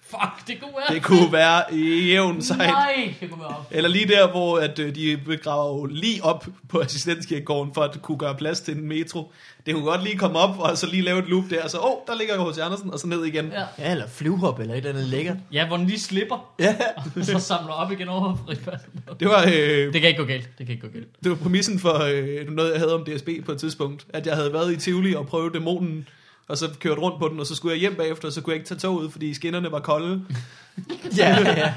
Fuck, 0.10 0.48
det 0.48 0.62
kunne 0.62 0.72
være. 0.78 0.96
Det 0.96 1.04
kunne 1.04 1.32
være 1.32 1.64
jævn 2.06 2.42
sejt. 2.42 2.60
Nej, 2.60 3.14
det 3.22 3.30
kunne 3.30 3.40
være 3.42 3.50
op. 3.50 3.68
Eller 3.72 3.90
lige 3.90 4.08
der, 4.08 4.32
hvor 4.32 4.58
at, 4.60 4.80
øh, 4.80 4.96
de 4.96 5.20
begraver 5.26 5.78
jo 5.80 5.86
lige 5.86 6.24
op 6.24 6.48
på 6.70 6.80
assistenskirkegården, 6.80 7.74
for 7.74 7.82
at 7.82 8.02
kunne 8.02 8.18
gøre 8.18 8.36
plads 8.36 8.62
til 8.62 8.78
en 8.78 8.88
metro. 8.88 9.32
Det 9.66 9.74
kunne 9.74 9.86
godt 9.86 10.04
lige 10.04 10.18
komme 10.18 10.40
op, 10.40 10.60
og 10.60 10.78
så 10.78 10.88
lige 10.88 11.02
lave 11.02 11.20
et 11.20 11.26
loop 11.28 11.44
der, 11.50 11.64
og 11.64 11.70
så, 11.70 11.78
åh, 11.78 11.86
oh, 11.86 11.98
der 12.08 12.16
ligger 12.16 12.36
jo 12.36 12.50
H.C. 12.52 12.58
Andersen, 12.60 12.94
og 12.94 13.00
så 13.00 13.08
ned 13.08 13.26
igen. 13.26 13.46
Ja. 13.46 13.64
Ja, 13.86 13.92
eller 13.92 14.08
flyvehop, 14.08 14.60
eller 14.60 14.74
et 14.74 14.78
eller 14.78 14.90
andet 14.90 15.06
lækkert. 15.06 15.38
ja, 15.54 15.68
hvor 15.68 15.78
den 15.78 15.86
lige 15.88 16.00
slipper, 16.00 16.54
Ja. 16.60 16.76
og 17.16 17.26
så 17.26 17.40
samler 17.40 17.74
op 17.74 17.92
igen 17.92 18.10
over 18.10 18.36
Frederiksberg. 18.36 18.80
Det 19.20 19.28
var, 19.28 19.44
øh, 19.48 19.94
Det 19.94 20.02
kan 20.02 20.08
ikke 20.10 20.20
gå 20.20 20.26
galt. 20.26 20.50
Det 20.58 20.66
kan 20.66 20.76
ikke 20.76 20.88
gå 20.88 20.94
galt. 20.94 21.08
det 21.24 21.30
var 21.32 21.38
præmissen 21.38 21.80
for 21.80 22.04
øh, 22.04 22.50
noget, 22.50 22.72
jeg 22.72 22.80
havde 22.80 22.94
om 22.96 23.06
DSB 23.06 23.30
på 23.46 23.52
et 23.52 23.58
tidspunkt. 23.60 24.06
At 24.10 24.28
jeg 24.28 24.36
havde 24.36 24.54
været 24.54 24.74
i 24.74 24.78
Tivoli 24.78 25.16
og 25.16 25.28
prøvet 25.28 25.54
dæmonen, 25.54 26.08
og 26.50 26.58
så 26.58 26.70
kørt 26.80 26.98
rundt 26.98 27.20
på 27.20 27.28
den, 27.28 27.40
og 27.40 27.46
så 27.46 27.56
skulle 27.56 27.74
jeg 27.74 27.80
hjem 27.80 27.96
bagefter, 27.96 28.28
og 28.28 28.34
så 28.34 28.42
kunne 28.42 28.52
jeg 28.52 28.58
ikke 28.58 28.68
tage 28.68 28.80
toget, 28.80 29.12
fordi 29.12 29.34
skinnerne 29.34 29.72
var 29.72 29.80
kolde. 29.80 30.22
Ja, 31.18 31.40
ja. 31.40 31.74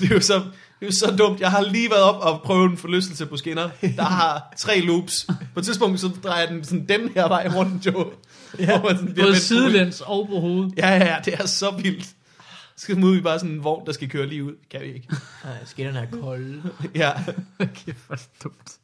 det 0.00 0.10
er 0.10 0.14
jo 0.14 0.20
så, 0.20 0.34
det 0.34 0.82
er 0.82 0.86
jo 0.86 0.92
så 0.92 1.14
dumt. 1.18 1.40
Jeg 1.40 1.50
har 1.50 1.62
lige 1.62 1.90
været 1.90 2.02
op 2.02 2.20
og 2.22 2.42
prøvet 2.42 2.70
en 2.70 2.76
forlystelse 2.76 3.26
på 3.26 3.36
skinner. 3.36 3.70
Der 3.96 4.02
har 4.02 4.54
tre 4.58 4.80
loops. 4.80 5.26
På 5.54 5.60
et 5.60 5.66
tidspunkt, 5.66 6.00
så 6.00 6.08
drejer 6.08 6.46
den 6.46 6.64
sådan 6.64 6.88
den 6.88 7.08
her 7.08 7.28
vej 7.28 7.50
rundt, 7.54 7.86
jo. 7.86 8.12
Ja. 8.58 8.80
Sådan 8.82 9.14
Både 9.20 9.36
sidelæns 9.36 10.00
og 10.00 10.28
på 10.28 10.40
hovedet. 10.40 10.74
Ja, 10.76 10.88
ja, 10.88 11.04
ja, 11.04 11.16
det 11.24 11.34
er 11.34 11.46
så 11.46 11.70
vildt. 11.70 12.04
Så 12.04 12.82
skal 12.82 13.04
ud 13.04 13.16
i 13.16 13.20
bare 13.20 13.38
sådan 13.38 13.54
en 13.54 13.64
vogn, 13.64 13.86
der 13.86 13.92
skal 13.92 14.08
køre 14.08 14.26
lige 14.26 14.44
ud. 14.44 14.52
Kan 14.70 14.80
vi 14.80 14.86
ikke. 14.86 15.08
Nej, 15.44 15.64
skinnerne 15.64 15.98
er 15.98 16.20
kolde. 16.20 16.62
Ja. 16.94 17.12
Kæft, 17.84 18.06
hvor 18.06 18.18
dumt. 18.44 18.78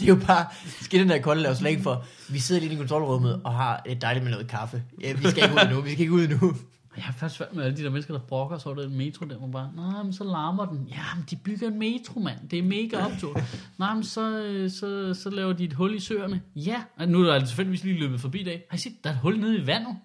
Det 0.00 0.08
er 0.08 0.08
jo 0.08 0.20
bare, 0.26 0.46
skinnerne 0.80 1.14
er 1.14 1.22
kolde, 1.22 1.48
og 1.48 1.56
slet 1.56 1.80
for, 1.80 2.04
vi 2.28 2.38
sidder 2.38 2.60
lige 2.60 2.72
i 2.72 2.76
kontrolrummet 2.76 3.40
og 3.44 3.54
har 3.54 3.82
et 3.86 4.02
dejligt 4.02 4.24
med 4.24 4.32
noget 4.32 4.48
kaffe. 4.48 4.82
Ja, 5.00 5.12
vi 5.12 5.30
skal 5.30 5.42
ikke 5.42 5.54
ud 5.54 5.74
nu, 5.74 5.80
vi 5.80 5.90
skal 5.90 6.00
ikke 6.00 6.12
ud 6.12 6.28
nu. 6.28 6.54
Jeg 6.96 7.04
har 7.04 7.12
faktisk 7.12 7.38
svært 7.38 7.54
med 7.54 7.64
alle 7.64 7.76
de 7.76 7.82
der 7.82 7.90
mennesker, 7.90 8.14
der 8.14 8.20
brokker 8.20 8.58
sig 8.58 8.72
over 8.72 8.82
den 8.82 8.96
metro 8.96 9.26
der, 9.26 9.40
man 9.40 9.50
bare, 9.50 9.70
nej, 9.76 10.02
men 10.02 10.12
så 10.12 10.24
larmer 10.24 10.66
den. 10.66 10.86
Ja, 10.90 11.14
men 11.16 11.24
de 11.30 11.36
bygger 11.36 11.68
en 11.68 11.78
metro, 11.78 12.20
mand. 12.20 12.48
Det 12.50 12.58
er 12.58 12.62
mega 12.62 12.96
optur. 12.96 13.40
nej, 13.78 13.94
men 13.94 14.04
så, 14.04 14.42
øh, 14.42 14.70
så, 14.70 15.14
så 15.14 15.30
laver 15.30 15.52
de 15.52 15.64
et 15.64 15.72
hul 15.72 15.94
i 15.94 16.00
søerne. 16.00 16.40
Ja, 16.56 16.82
nu 17.06 17.20
er 17.20 17.26
der 17.26 17.34
altså 17.34 17.48
tilfældigvis 17.48 17.84
lige 17.84 17.98
løbet 17.98 18.20
forbi 18.20 18.40
i 18.40 18.44
dag. 18.44 18.62
Har 18.70 18.76
I 18.76 18.80
set, 18.80 19.04
der 19.04 19.10
er 19.10 19.14
et 19.14 19.20
hul 19.20 19.40
nede 19.40 19.58
i 19.58 19.66
vandet? 19.66 19.96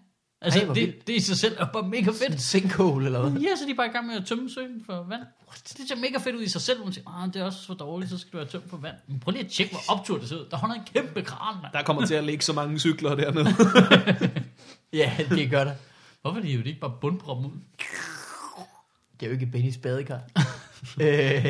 Altså, 0.43 0.59
Ej, 0.59 0.65
det, 0.65 0.75
vildt. 0.75 1.07
det, 1.07 1.13
i 1.15 1.19
sig 1.19 1.37
selv 1.37 1.55
er 1.59 1.65
bare 1.73 1.87
mega 1.87 2.09
En 2.09 2.15
fedt. 2.15 2.41
sinkhole, 2.41 3.05
eller 3.05 3.29
hvad? 3.29 3.41
Ja, 3.41 3.55
så 3.55 3.63
er 3.63 3.67
de 3.67 3.75
bare 3.75 3.87
i 3.87 3.89
gang 3.89 4.07
med 4.07 4.15
at 4.15 4.25
tømme 4.25 4.49
søen 4.49 4.83
for 4.85 5.05
vand. 5.09 5.21
Det 5.77 5.87
ser 5.87 5.95
mega 5.95 6.17
fedt 6.17 6.35
ud 6.35 6.41
i 6.41 6.49
sig 6.49 6.61
selv, 6.61 6.77
hvor 6.77 6.85
man 6.85 6.93
siger, 6.93 7.21
ah, 7.23 7.27
det 7.33 7.35
er 7.41 7.45
også 7.45 7.65
for 7.67 7.73
dårligt, 7.73 8.11
så 8.11 8.17
skal 8.17 8.31
du 8.31 8.37
have 8.37 8.47
tømt 8.49 8.69
for 8.69 8.77
vand. 8.77 8.95
Men 9.07 9.19
prøv 9.19 9.31
lige 9.31 9.45
at 9.45 9.51
tjekke, 9.51 9.73
hvor 9.73 9.95
optur 9.95 10.17
det 10.17 10.29
ser 10.29 10.35
ud. 10.35 10.45
Der 10.51 10.57
holder 10.57 10.75
en 10.75 10.81
kæmpe 10.93 11.21
kran, 11.21 11.55
mand. 11.61 11.73
Der 11.73 11.83
kommer 11.83 12.05
til 12.05 12.13
at 12.13 12.23
ligge 12.23 12.43
så 12.43 12.53
mange 12.53 12.79
cykler 12.79 13.15
dernede. 13.15 13.45
Ja, 14.93 15.11
det 15.29 15.49
gør 15.49 15.63
der. 15.63 15.73
Hvorfor 16.21 16.37
er 16.37 16.41
de 16.43 16.51
jo 16.51 16.63
ikke 16.65 16.79
bare 16.79 16.93
bundproppen 17.01 17.45
ud? 17.45 17.57
Det 19.19 19.25
er 19.25 19.27
jo 19.27 19.31
ikke 19.33 19.45
Bennys 19.45 19.77
badekar. 19.77 20.19
øh, 21.01 21.45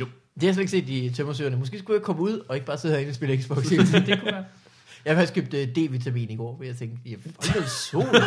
Jo. 0.00 0.06
det 0.34 0.42
har 0.42 0.46
jeg 0.46 0.54
slet 0.54 0.58
ikke 0.58 0.70
set 0.70 0.88
i 0.88 1.10
tømmersøerne. 1.14 1.56
Måske 1.56 1.78
skulle 1.78 1.96
jeg 1.98 2.02
komme 2.04 2.22
ud 2.22 2.38
og 2.48 2.54
ikke 2.54 2.66
bare 2.66 2.78
sidde 2.78 2.94
herinde 2.94 3.10
og 3.10 3.14
spille 3.14 3.42
Xbox. 3.42 3.64
Det 3.68 3.78
kunne 4.20 4.32
være. 4.32 4.44
Jeg 5.04 5.14
har 5.16 5.20
faktisk 5.22 5.34
købt 5.34 5.54
uh, 5.54 5.60
D-vitamin 5.60 6.30
i 6.30 6.36
går, 6.36 6.54
hvor 6.56 6.64
jeg 6.64 6.76
tænkte, 6.76 7.10
jeg 7.10 7.18
får 7.20 7.52
noget 7.54 7.70
sol. 7.70 8.02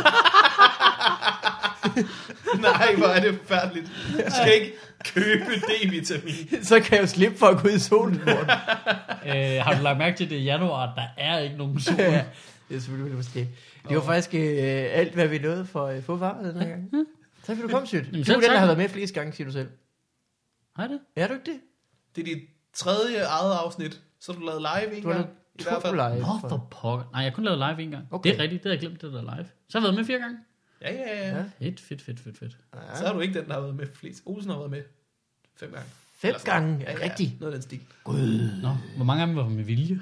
Nej, 2.62 2.96
hvor 2.98 3.06
er 3.08 3.20
det 3.20 3.40
forfærdeligt. 3.40 3.86
Du 4.12 4.32
skal 4.42 4.54
ikke 4.54 4.74
købe 5.14 5.46
D-vitamin. 5.56 6.64
så 6.70 6.80
kan 6.80 6.94
jeg 6.94 7.02
jo 7.02 7.08
slippe 7.08 7.38
for 7.38 7.46
at 7.48 7.62
gå 7.62 7.68
ud 7.68 7.74
i 7.74 7.80
solen 7.80 8.16
i 8.16 8.20
morgen. 8.26 8.50
Øh, 9.28 9.62
har 9.64 9.76
du 9.78 9.84
lagt 9.84 9.98
mærke 9.98 10.18
til, 10.18 10.24
at 10.24 10.30
det 10.30 10.38
er 10.38 10.42
januar, 10.44 10.96
der 10.96 11.04
er 11.18 11.40
ikke 11.40 11.58
nogen 11.58 11.80
sol? 11.80 11.96
ja, 12.00 12.24
det 12.70 12.76
er 12.76 12.80
selvfølgelig 12.80 13.16
måske. 13.18 13.50
Det 13.90 13.98
var 13.98 14.04
faktisk 14.04 14.34
øh, 14.34 14.86
alt, 14.92 15.14
hvad 15.14 15.28
vi 15.28 15.38
nåede 15.40 15.66
for 15.66 15.86
at 15.86 16.04
få 16.04 16.16
varer 16.16 16.44
den 16.52 16.62
her 16.62 16.68
gang. 16.70 16.90
Tak 16.92 17.56
fordi 17.56 17.62
du 17.62 17.68
kom, 17.68 17.86
Syt. 17.86 18.04
Du 18.14 18.20
er 18.20 18.24
den, 18.24 18.26
der 18.26 18.42
tak. 18.48 18.58
har 18.58 18.66
været 18.66 18.78
med 18.78 18.90
flest 18.90 19.14
gange, 19.14 19.34
siger 19.34 19.48
du 19.48 19.52
selv. 19.54 19.68
Har 20.76 20.88
det? 20.88 21.00
Er 21.16 21.28
du 21.28 21.34
ikke 21.34 21.46
det? 21.52 21.60
Det 22.16 22.22
er 22.22 22.26
dit 22.36 22.44
tredje 22.74 23.18
eget 23.24 23.54
afsnit, 23.54 24.02
så 24.20 24.32
har 24.34 24.40
du 24.40 24.46
lavet 24.46 24.62
live 24.62 24.98
en 24.98 25.04
Du 25.04 25.08
har 25.08 25.14
gang. 25.16 25.26
lavet 25.26 25.38
I 25.60 25.64
to 25.64 25.70
hvert 25.70 25.82
fald. 25.82 25.96
live. 25.96 26.22
Nå, 26.22 26.50
for 26.50 26.68
pokker. 26.72 27.06
Nej, 27.14 27.22
jeg 27.24 27.34
kunne 27.34 27.46
lave 27.46 27.58
live 27.58 27.82
en 27.84 27.92
gang. 27.92 28.08
Okay. 28.12 28.30
Det 28.30 28.38
er 28.38 28.44
rigtigt, 28.44 28.64
det 28.64 28.70
havde 28.70 28.82
jeg 28.82 28.88
glemt, 28.90 29.02
det 29.02 29.14
der 29.14 29.22
live. 29.22 29.46
Så 29.70 29.80
har 29.80 29.80
jeg 29.80 29.84
været 29.84 29.96
med 29.96 30.06
fire 30.06 30.20
gange. 30.20 30.38
Ja, 30.82 30.94
ja, 30.94 31.28
ja. 31.30 31.38
Ja. 31.38 31.44
Fedt, 31.60 31.82
fedt, 31.82 32.02
fedt, 32.02 32.20
fedt, 32.20 32.38
fedt. 32.40 32.58
Så 32.96 33.06
er 33.06 33.14
du 33.14 33.20
ikke 33.20 33.40
den, 33.40 33.48
der 33.48 33.54
har 33.54 33.62
været 33.62 33.76
med 33.76 33.88
flest. 33.94 34.22
Olsen 34.26 34.52
har 34.52 34.58
været 34.58 34.72
med 34.72 34.82
fem 35.60 35.72
gange. 35.72 35.88
Fem 36.18 36.36
gange, 36.46 36.86
er 36.86 36.94
det 36.96 37.04
rigtigt? 37.04 37.40
Noget 37.40 37.54
af 37.54 37.60
den 37.60 37.64
stil. 37.64 37.80
Nå, 38.62 38.70
hvor 38.96 39.06
mange 39.06 39.22
af 39.22 39.28
dem 39.28 39.36
var 39.36 39.50
med 39.50 39.64
vilje? 39.64 40.00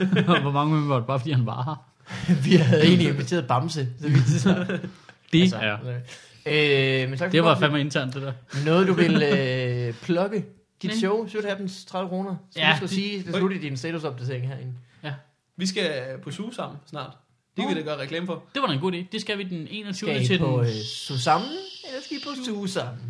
Og 0.28 0.40
hvor 0.42 0.50
mange 0.50 0.74
af 0.74 0.80
dem 0.80 0.88
var 0.88 0.96
det 0.96 1.06
bare, 1.06 1.18
fordi 1.20 1.32
han 1.32 1.46
var 1.46 1.62
her? 1.64 1.88
vi 2.50 2.56
havde 2.56 2.82
egentlig 2.84 3.08
inviteret 3.08 3.46
Bamse. 3.48 3.88
Så 4.00 4.08
vi 4.08 4.14
Det 5.32 5.42
altså, 5.42 5.56
er. 5.56 5.76
øh, 6.46 7.08
men 7.10 7.18
tak 7.18 7.26
for 7.28 7.32
Det 7.32 7.44
var 7.44 7.58
fandme 7.58 7.80
internt, 7.80 8.14
det 8.14 8.22
der. 8.22 8.32
Noget, 8.66 8.88
du 8.88 8.92
vil 8.92 9.22
øh, 9.22 9.94
plukke 9.94 10.44
dit 10.82 10.90
Nej. 10.90 10.98
show, 10.98 11.28
Syt 11.28 11.44
Happens 11.44 11.84
30 11.84 12.08
kroner. 12.08 12.36
Så 12.50 12.58
Ja, 12.60 12.70
du 12.70 12.76
skal 12.76 12.88
det- 12.88 12.94
sige, 12.94 13.22
det 13.22 13.34
slutter 13.34 13.56
i 13.56 13.60
din 13.60 13.76
statusopdatering 13.76 14.48
herinde. 14.48 14.74
Vi 15.56 15.66
skal 15.66 16.18
på 16.22 16.30
suge 16.30 16.54
sammen 16.54 16.78
snart. 16.86 17.16
Det 17.56 17.64
kan 17.66 17.74
vi 17.76 17.80
da 17.80 17.84
gøre 17.86 17.98
reklame 17.98 18.26
for. 18.26 18.42
Det 18.54 18.62
var 18.62 18.68
da 18.68 18.74
en 18.74 18.80
god 18.80 18.92
idé. 18.92 18.96
Det 19.12 19.20
skal 19.20 19.38
vi 19.38 19.42
den 19.42 19.66
21. 19.70 19.94
Skal 20.10 20.22
I 20.22 20.26
til 20.26 20.38
på 20.38 20.46
den... 20.46 20.60
øh, 20.60 20.82
Susammen, 20.84 21.48
eller 21.88 22.02
skal 22.04 22.16
I 22.16 22.20
på 22.24 22.30
Suge 22.44 22.68
sammen? 22.68 23.02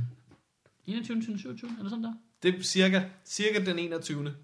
21. 0.87 1.21
til 1.21 1.29
den 1.29 1.39
27. 1.39 1.71
Eller 1.79 1.91
sådan 1.91 2.05
der? 2.05 2.13
Det 2.43 2.55
er 2.55 2.63
cirka, 2.63 3.03
cirka 3.25 3.65
den 3.65 3.79
21. 3.79 4.35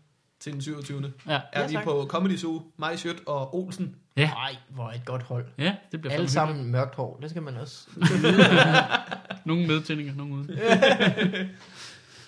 til 0.40 0.52
den 0.52 0.62
27. 0.62 1.12
Ja. 1.26 1.40
Er 1.52 1.60
Ja, 1.60 1.66
vi 1.66 1.76
på 1.84 2.06
Comedy 2.08 2.36
Zoo, 2.36 2.62
mig, 2.76 2.98
Sjøt 2.98 3.16
og 3.26 3.54
Olsen. 3.54 3.96
Ja. 4.16 4.30
Nej, 4.30 4.56
hvor 4.68 4.90
et 4.90 5.02
godt 5.04 5.22
hold. 5.22 5.46
Ja, 5.58 5.74
det 5.92 6.00
bliver 6.00 6.14
Alle 6.14 6.30
sammen 6.30 6.64
mørkt 6.70 6.94
hår, 6.94 7.18
det 7.22 7.30
skal 7.30 7.42
man 7.42 7.56
også. 7.56 7.88
hyggeligt. 7.94 8.48
Nogle 9.44 9.66
medtændinger, 9.66 10.14
nogle 10.14 10.34
uden. 10.34 10.50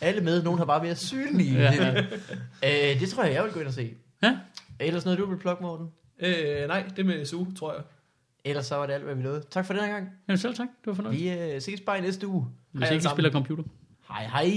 Alle 0.01 0.21
med, 0.21 0.43
nogen 0.43 0.59
har 0.59 0.65
bare 0.65 0.83
mere 0.83 0.95
synlige. 0.97 1.59
Ja. 1.59 2.03
Øh, 2.65 3.01
det 3.01 3.09
tror 3.09 3.25
jeg, 3.25 3.35
jeg 3.35 3.45
vil 3.45 3.53
gå 3.53 3.61
ind 3.61 3.69
og 3.69 3.75
se. 3.75 3.95
Ja. 4.23 4.39
Ellers 4.81 5.05
noget, 5.05 5.19
du 5.19 5.27
vil 5.27 5.39
plukke, 5.39 5.63
Morten? 5.63 5.87
Øh, 6.19 6.69
nej, 6.69 6.85
det 6.97 7.07
med 7.07 7.25
Zoo, 7.25 7.47
tror 7.59 7.73
jeg. 7.73 7.83
Ellers 8.45 8.67
så 8.67 8.77
var 8.77 8.87
det 8.87 8.93
alt, 8.93 9.05
hvad 9.05 9.15
vi 9.15 9.23
nåede. 9.23 9.43
Tak 9.51 9.67
for 9.67 9.73
den 9.75 9.83
her 9.85 9.91
gang. 9.93 10.09
Ja, 10.29 10.37
selv 10.37 10.55
tak. 10.55 10.69
Det 10.69 10.87
var 10.87 10.95
fornøjelig. 10.95 11.25
Vi 11.25 11.55
øh, 11.55 11.61
ses 11.61 11.81
bare 11.81 11.99
i 11.99 12.01
næste 12.01 12.27
uge. 12.27 12.47
Hvis 12.73 12.89
Hej 12.89 12.95
ikke 12.95 13.03
vi 13.03 13.09
spiller 13.13 13.31
computer. 13.31 13.63
Hej 14.09 14.27
hej. 14.27 14.51